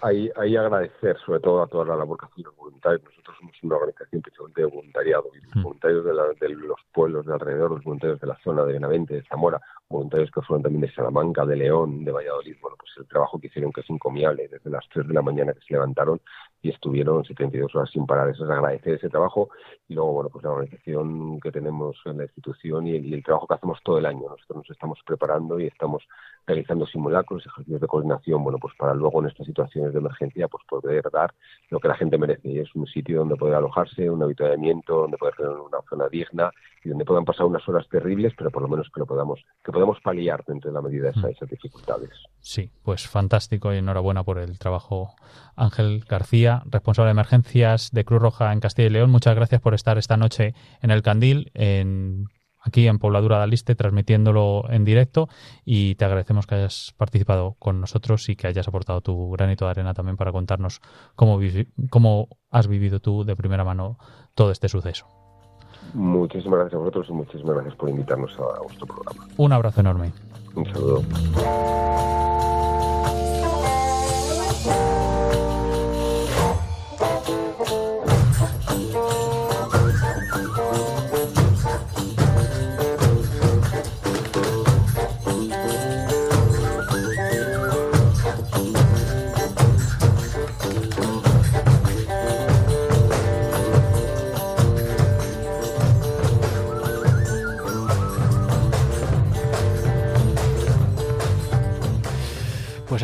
Ahí, 0.05 0.29
ahí 0.35 0.57
agradecer 0.57 1.17
sobre 1.25 1.39
todo 1.39 1.61
a 1.61 1.67
toda 1.67 1.85
la 1.85 1.95
labor 1.95 2.17
que 2.19 2.25
hacen 2.25 2.43
los 2.43 2.55
voluntarios. 2.57 3.01
Nosotros 3.05 3.37
somos 3.39 3.55
una 3.63 3.75
organización 3.77 4.21
precisamente 4.21 4.61
de 4.61 4.67
voluntariado 4.67 5.29
y 5.33 5.39
los 5.45 5.63
voluntarios 5.63 6.03
de, 6.03 6.13
la- 6.13 6.33
de 6.39 6.49
los 6.49 6.79
pueblos 6.91 7.25
de 7.25 7.33
alrededor, 7.33 7.71
los 7.71 7.83
voluntarios 7.85 8.19
de 8.19 8.27
la 8.27 8.37
zona 8.43 8.65
de 8.65 8.73
Benavente, 8.73 9.13
de 9.13 9.23
Zamora, 9.23 9.61
voluntarios 9.89 10.29
que 10.31 10.41
fueron 10.41 10.61
también 10.63 10.81
de 10.81 10.91
Salamanca, 10.91 11.45
de 11.45 11.55
León, 11.55 12.03
de 12.03 12.11
Valladolid. 12.11 12.57
Bueno, 12.61 12.75
pues 12.77 12.91
el 12.97 13.07
trabajo 13.07 13.39
que 13.39 13.47
hicieron 13.47 13.71
que 13.71 13.79
es 13.79 13.89
encomiable 13.89 14.49
desde 14.49 14.69
las 14.69 14.83
3 14.89 15.07
de 15.07 15.13
la 15.13 15.21
mañana 15.21 15.53
que 15.53 15.61
se 15.61 15.73
levantaron 15.73 16.19
y 16.61 16.69
estuvieron 16.69 17.23
72 17.23 17.73
horas 17.73 17.89
sin 17.91 18.05
parar. 18.05 18.27
Eso 18.29 18.43
es 18.43 18.51
agradecer 18.51 18.95
ese 18.95 19.09
trabajo 19.09 19.49
y 19.87 19.93
luego, 19.93 20.11
bueno, 20.13 20.29
pues 20.29 20.43
la 20.43 20.51
organización 20.51 21.39
que 21.39 21.51
tenemos 21.51 21.95
en 22.05 22.17
la 22.17 22.23
institución 22.23 22.87
y 22.87 22.95
el, 22.97 23.05
y 23.05 23.13
el 23.13 23.23
trabajo 23.23 23.47
que 23.47 23.53
hacemos 23.53 23.79
todo 23.83 23.97
el 23.99 24.05
año. 24.05 24.23
Nosotros 24.29 24.57
nos 24.57 24.69
estamos 24.69 24.99
preparando 25.05 25.59
y 25.61 25.67
estamos 25.67 26.03
realizando 26.45 26.85
simulacros, 26.85 27.45
ejercicios 27.45 27.81
de 27.81 27.87
coordinación, 27.87 28.43
bueno, 28.43 28.57
pues 28.59 28.73
para 28.77 28.93
luego 28.93 29.21
en 29.21 29.29
estas 29.29 29.47
situaciones 29.47 29.93
de 29.93 29.99
emergencia, 29.99 30.47
pues 30.47 30.63
poder 30.67 31.03
dar 31.11 31.33
lo 31.69 31.79
que 31.79 31.87
la 31.87 31.95
gente 31.95 32.17
merece. 32.17 32.49
Y 32.49 32.59
es 32.59 32.73
un 32.75 32.85
sitio 32.87 33.19
donde 33.19 33.35
poder 33.35 33.55
alojarse, 33.55 34.09
un 34.09 34.23
habituamiento, 34.23 35.01
donde 35.01 35.17
poder 35.17 35.35
tener 35.35 35.51
una 35.51 35.79
zona 35.89 36.07
digna 36.09 36.51
y 36.83 36.89
donde 36.89 37.05
puedan 37.05 37.25
pasar 37.25 37.45
unas 37.45 37.67
horas 37.67 37.87
terribles, 37.89 38.33
pero 38.37 38.51
por 38.51 38.61
lo 38.61 38.67
menos 38.67 38.89
que 38.93 38.99
lo 38.99 39.05
podamos, 39.05 39.39
que 39.63 39.71
podamos 39.71 39.99
paliar 40.01 40.43
dentro 40.45 40.69
de 40.69 40.75
la 40.75 40.81
medida 40.81 41.05
de 41.05 41.11
esas, 41.11 41.31
esas 41.31 41.49
dificultades. 41.49 42.11
Sí, 42.39 42.69
pues 42.83 43.07
fantástico 43.07 43.73
y 43.73 43.77
enhorabuena 43.77 44.23
por 44.23 44.37
el 44.37 44.59
trabajo. 44.59 45.15
Ángel 45.55 46.03
García, 46.09 46.63
responsable 46.65 47.07
de 47.07 47.11
emergencias 47.11 47.91
de 47.91 48.03
Cruz 48.03 48.21
Roja 48.21 48.51
en 48.51 48.59
Castilla 48.59 48.87
y 48.87 48.91
León, 48.91 49.11
muchas 49.11 49.35
gracias 49.35 49.61
por 49.61 49.73
estar 49.73 49.97
esta 49.97 50.17
noche 50.17 50.53
en 50.81 50.91
el 50.91 51.01
Candil, 51.01 51.51
en, 51.53 52.25
aquí 52.63 52.87
en 52.87 52.99
Pobladura 52.99 53.37
de 53.37 53.43
Aliste, 53.43 53.75
transmitiéndolo 53.75 54.65
en 54.69 54.85
directo 54.85 55.27
y 55.65 55.95
te 55.95 56.05
agradecemos 56.05 56.47
que 56.47 56.55
hayas 56.55 56.93
participado 56.97 57.55
con 57.59 57.81
nosotros 57.81 58.29
y 58.29 58.35
que 58.35 58.47
hayas 58.47 58.67
aportado 58.67 59.01
tu 59.01 59.31
granito 59.31 59.65
de 59.65 59.71
arena 59.71 59.93
también 59.93 60.17
para 60.17 60.31
contarnos 60.31 60.81
cómo, 61.15 61.39
cómo 61.89 62.27
has 62.49 62.67
vivido 62.67 62.99
tú 62.99 63.23
de 63.23 63.35
primera 63.35 63.63
mano 63.63 63.97
todo 64.33 64.51
este 64.51 64.69
suceso. 64.69 65.05
Muchísimas 65.93 66.59
gracias 66.59 66.75
a 66.75 66.77
vosotros 66.77 67.07
y 67.09 67.13
muchísimas 67.13 67.55
gracias 67.55 67.75
por 67.75 67.89
invitarnos 67.89 68.35
a 68.39 68.61
vuestro 68.61 68.87
programa. 68.87 69.27
Un 69.37 69.53
abrazo 69.53 69.81
enorme. 69.81 70.11
Un 70.55 70.65
saludo. 70.65 71.03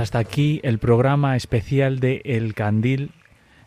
Hasta 0.10 0.18
aquí 0.18 0.60
el 0.64 0.80
programa 0.80 1.36
especial 1.36 2.00
de 2.00 2.24
El 2.26 2.56
Candil 2.56 3.12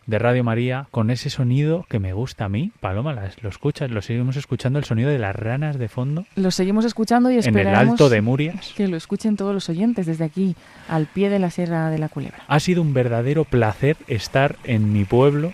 de 0.07 0.19
Radio 0.19 0.43
María 0.43 0.87
con 0.91 1.09
ese 1.09 1.29
sonido 1.29 1.85
que 1.87 1.99
me 1.99 2.11
gusta 2.11 2.43
a 2.43 2.49
mí. 2.49 2.73
Paloma, 2.81 3.13
¿las- 3.13 3.41
¿lo 3.41 3.47
escuchas? 3.47 3.89
¿Lo 3.89 4.01
seguimos 4.01 4.35
escuchando? 4.35 4.77
El 4.77 4.83
sonido 4.83 5.09
de 5.09 5.19
las 5.19 5.33
ranas 5.37 5.79
de 5.79 5.87
fondo. 5.87 6.25
Lo 6.35 6.51
seguimos 6.51 6.83
escuchando 6.83 7.29
y 7.31 7.35
En 7.35 7.39
el 7.39 7.45
esperamos 7.47 7.91
Alto 7.93 8.09
de 8.09 8.19
Murias. 8.19 8.73
que 8.75 8.89
lo 8.89 8.97
escuchen 8.97 9.37
todos 9.37 9.53
los 9.53 9.69
oyentes 9.69 10.05
desde 10.05 10.25
aquí, 10.25 10.57
al 10.89 11.05
pie 11.05 11.29
de 11.29 11.39
la 11.39 11.49
Sierra 11.49 11.89
de 11.89 11.97
la 11.97 12.09
Culebra. 12.09 12.39
Ha 12.45 12.59
sido 12.59 12.81
un 12.81 12.93
verdadero 12.93 13.45
placer 13.45 13.95
estar 14.09 14.57
en 14.65 14.91
mi 14.91 15.05
pueblo 15.05 15.53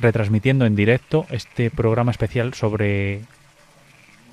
retransmitiendo 0.00 0.66
en 0.66 0.74
directo 0.74 1.26
este 1.30 1.70
programa 1.70 2.10
especial 2.10 2.54
sobre, 2.54 3.20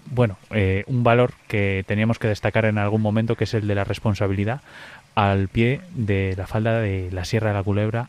bueno, 0.10 0.38
eh, 0.50 0.84
un 0.88 1.04
valor 1.04 1.34
que 1.48 1.84
teníamos 1.86 2.18
que 2.18 2.28
destacar 2.28 2.66
en 2.66 2.80
algún 2.80 3.04
momento, 3.04 3.36
que 3.36 3.44
es 3.44 3.54
el 3.54 3.68
de 3.68 3.76
la 3.76 3.84
responsabilidad 3.84 4.62
al 5.20 5.50
pie 5.50 5.82
de 5.96 6.34
la 6.38 6.48
falda 6.48 6.80
de 6.80 7.10
la 7.12 7.26
Sierra 7.26 7.50
de 7.50 7.56
la 7.56 7.64
Culebra, 7.64 8.08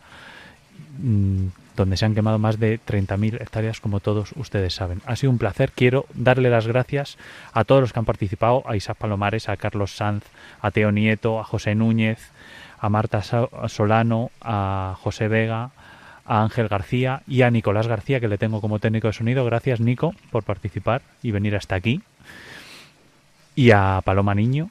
mm, 0.99 1.47
donde 1.77 1.97
se 1.97 2.05
han 2.05 2.15
quemado 2.15 2.39
más 2.39 2.61
de 2.61 2.79
30.000 2.79 3.41
hectáreas, 3.41 3.81
como 3.81 3.99
todos 3.99 4.31
ustedes 4.37 4.75
saben. 4.75 5.03
Ha 5.07 5.17
sido 5.17 5.33
un 5.33 5.39
placer. 5.39 5.73
Quiero 5.73 6.07
darle 6.15 6.51
las 6.51 6.69
gracias 6.69 7.19
a 7.53 7.65
todos 7.65 7.81
los 7.81 7.93
que 7.93 7.99
han 7.99 8.05
participado, 8.05 8.63
a 8.65 8.77
Isaac 8.77 8.97
Palomares, 8.97 9.49
a 9.49 9.57
Carlos 9.57 9.97
Sanz, 9.97 10.23
a 10.61 10.71
Teo 10.71 10.93
Nieto, 10.93 11.41
a 11.41 11.45
José 11.45 11.75
Núñez, 11.75 12.31
a 12.79 12.89
Marta 12.89 13.23
Solano, 13.67 14.31
a 14.41 14.97
José 15.01 15.27
Vega, 15.27 15.71
a 16.27 16.43
Ángel 16.43 16.69
García 16.69 17.23
y 17.27 17.43
a 17.43 17.51
Nicolás 17.51 17.89
García, 17.89 18.21
que 18.21 18.29
le 18.29 18.39
tengo 18.39 18.61
como 18.61 18.79
técnico 18.79 19.09
de 19.09 19.15
sonido. 19.15 19.45
Gracias, 19.45 19.81
Nico, 19.81 20.15
por 20.31 20.45
participar 20.45 21.03
y 21.25 21.33
venir 21.33 21.57
hasta 21.57 21.75
aquí. 21.75 22.03
Y 23.57 23.73
a 23.73 24.01
Paloma 24.05 24.37
Niño, 24.37 24.71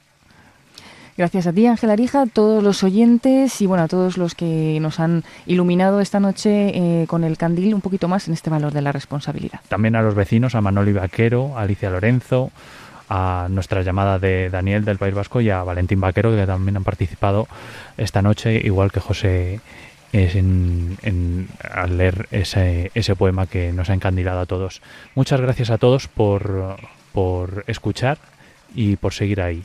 Gracias 1.20 1.46
a 1.46 1.52
ti, 1.52 1.66
Ángel 1.66 1.90
Arija, 1.90 2.22
a 2.22 2.26
todos 2.26 2.62
los 2.64 2.82
oyentes 2.82 3.60
y 3.60 3.66
bueno, 3.66 3.82
a 3.84 3.88
todos 3.88 4.16
los 4.16 4.34
que 4.34 4.78
nos 4.80 5.00
han 5.00 5.22
iluminado 5.44 6.00
esta 6.00 6.18
noche 6.18 7.02
eh, 7.02 7.06
con 7.08 7.24
el 7.24 7.36
candil 7.36 7.74
un 7.74 7.82
poquito 7.82 8.08
más 8.08 8.26
en 8.26 8.32
este 8.32 8.48
valor 8.48 8.72
de 8.72 8.80
la 8.80 8.90
responsabilidad. 8.90 9.60
también 9.68 9.96
a 9.96 10.00
los 10.00 10.14
vecinos, 10.14 10.54
a 10.54 10.62
Manoli 10.62 10.94
Vaquero, 10.94 11.58
a 11.58 11.60
Alicia 11.60 11.90
Lorenzo, 11.90 12.50
a 13.10 13.48
nuestra 13.50 13.82
llamada 13.82 14.18
de 14.18 14.48
Daniel 14.48 14.86
del 14.86 14.96
País 14.96 15.12
Vasco 15.14 15.42
y 15.42 15.50
a 15.50 15.62
Valentín 15.62 16.00
Vaquero, 16.00 16.34
que 16.34 16.46
también 16.46 16.78
han 16.78 16.84
participado 16.84 17.48
esta 17.98 18.22
noche, 18.22 18.58
igual 18.64 18.90
que 18.90 19.00
José 19.00 19.60
en- 20.14 21.48
al 21.70 21.98
leer 21.98 22.28
ese, 22.30 22.92
ese 22.94 23.14
poema 23.14 23.44
que 23.44 23.74
nos 23.74 23.90
ha 23.90 23.92
encandilado 23.92 24.40
a 24.40 24.46
todos. 24.46 24.80
Muchas 25.14 25.38
gracias 25.42 25.68
a 25.68 25.76
todos 25.76 26.08
por, 26.08 26.76
por 27.12 27.62
escuchar 27.66 28.16
y 28.74 28.96
por 28.96 29.12
seguir 29.12 29.42
ahí. 29.42 29.62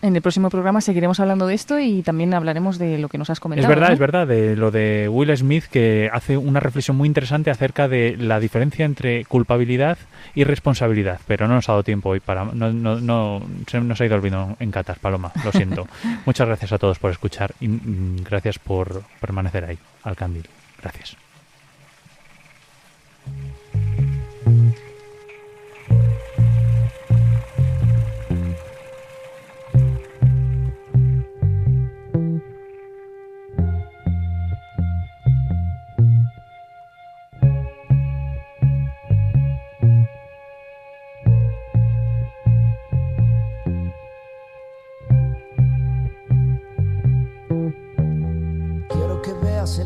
En 0.00 0.14
el 0.14 0.22
próximo 0.22 0.48
programa 0.48 0.80
seguiremos 0.80 1.18
hablando 1.18 1.46
de 1.48 1.54
esto 1.54 1.80
y 1.80 2.02
también 2.02 2.32
hablaremos 2.32 2.78
de 2.78 2.98
lo 2.98 3.08
que 3.08 3.18
nos 3.18 3.30
has 3.30 3.40
comentado. 3.40 3.66
Es 3.66 3.68
verdad, 3.68 3.88
¿no? 3.88 3.94
es 3.94 3.98
verdad, 3.98 4.26
de 4.28 4.54
lo 4.54 4.70
de 4.70 5.08
Will 5.08 5.36
Smith 5.36 5.64
que 5.64 6.08
hace 6.12 6.36
una 6.36 6.60
reflexión 6.60 6.96
muy 6.96 7.08
interesante 7.08 7.50
acerca 7.50 7.88
de 7.88 8.16
la 8.16 8.38
diferencia 8.38 8.84
entre 8.84 9.24
culpabilidad 9.24 9.98
y 10.36 10.44
responsabilidad, 10.44 11.20
pero 11.26 11.48
no 11.48 11.54
nos 11.54 11.68
ha 11.68 11.72
dado 11.72 11.82
tiempo 11.82 12.10
hoy 12.10 12.20
para 12.20 12.44
no, 12.44 12.72
no, 12.72 13.00
no 13.00 13.42
se 13.66 13.80
nos 13.80 14.00
ha 14.00 14.06
ido 14.06 14.14
el 14.14 14.20
vino 14.20 14.56
en 14.60 14.70
catas, 14.70 15.00
Paloma, 15.00 15.32
lo 15.44 15.50
siento. 15.50 15.88
Muchas 16.26 16.46
gracias 16.46 16.70
a 16.72 16.78
todos 16.78 17.00
por 17.00 17.10
escuchar 17.10 17.54
y 17.58 17.66
mm, 17.66 18.22
gracias 18.22 18.60
por 18.60 19.02
permanecer 19.20 19.64
ahí 19.64 19.78
al 20.04 20.14
candil. 20.14 20.48
Gracias. 20.80 21.27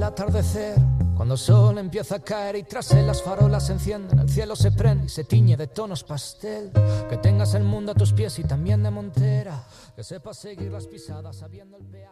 El 0.02 0.08
atardecer 0.08 0.74
Cuando 1.16 1.34
el 1.34 1.38
sol 1.38 1.78
empieza 1.78 2.16
a 2.16 2.18
caer 2.18 2.56
y 2.56 2.64
tras 2.64 2.90
él 2.90 3.06
las 3.06 3.22
farolas 3.22 3.66
se 3.66 3.74
encienden, 3.74 4.18
el 4.18 4.28
cielo 4.28 4.56
se 4.56 4.72
prende 4.72 5.06
y 5.06 5.08
se 5.08 5.22
tiñe 5.22 5.56
de 5.56 5.68
tonos 5.68 6.02
pastel. 6.02 6.72
Que 7.08 7.18
tengas 7.18 7.54
el 7.54 7.62
mundo 7.62 7.92
a 7.92 7.94
tus 7.94 8.12
pies 8.12 8.36
y 8.40 8.42
también 8.42 8.82
de 8.82 8.90
montera. 8.90 9.62
Que 9.94 10.02
sepas 10.02 10.38
seguir 10.38 10.72
las 10.72 10.88
pisadas 10.88 11.36
sabiendo 11.36 11.76
el 11.76 11.84
peaje. 11.84 11.92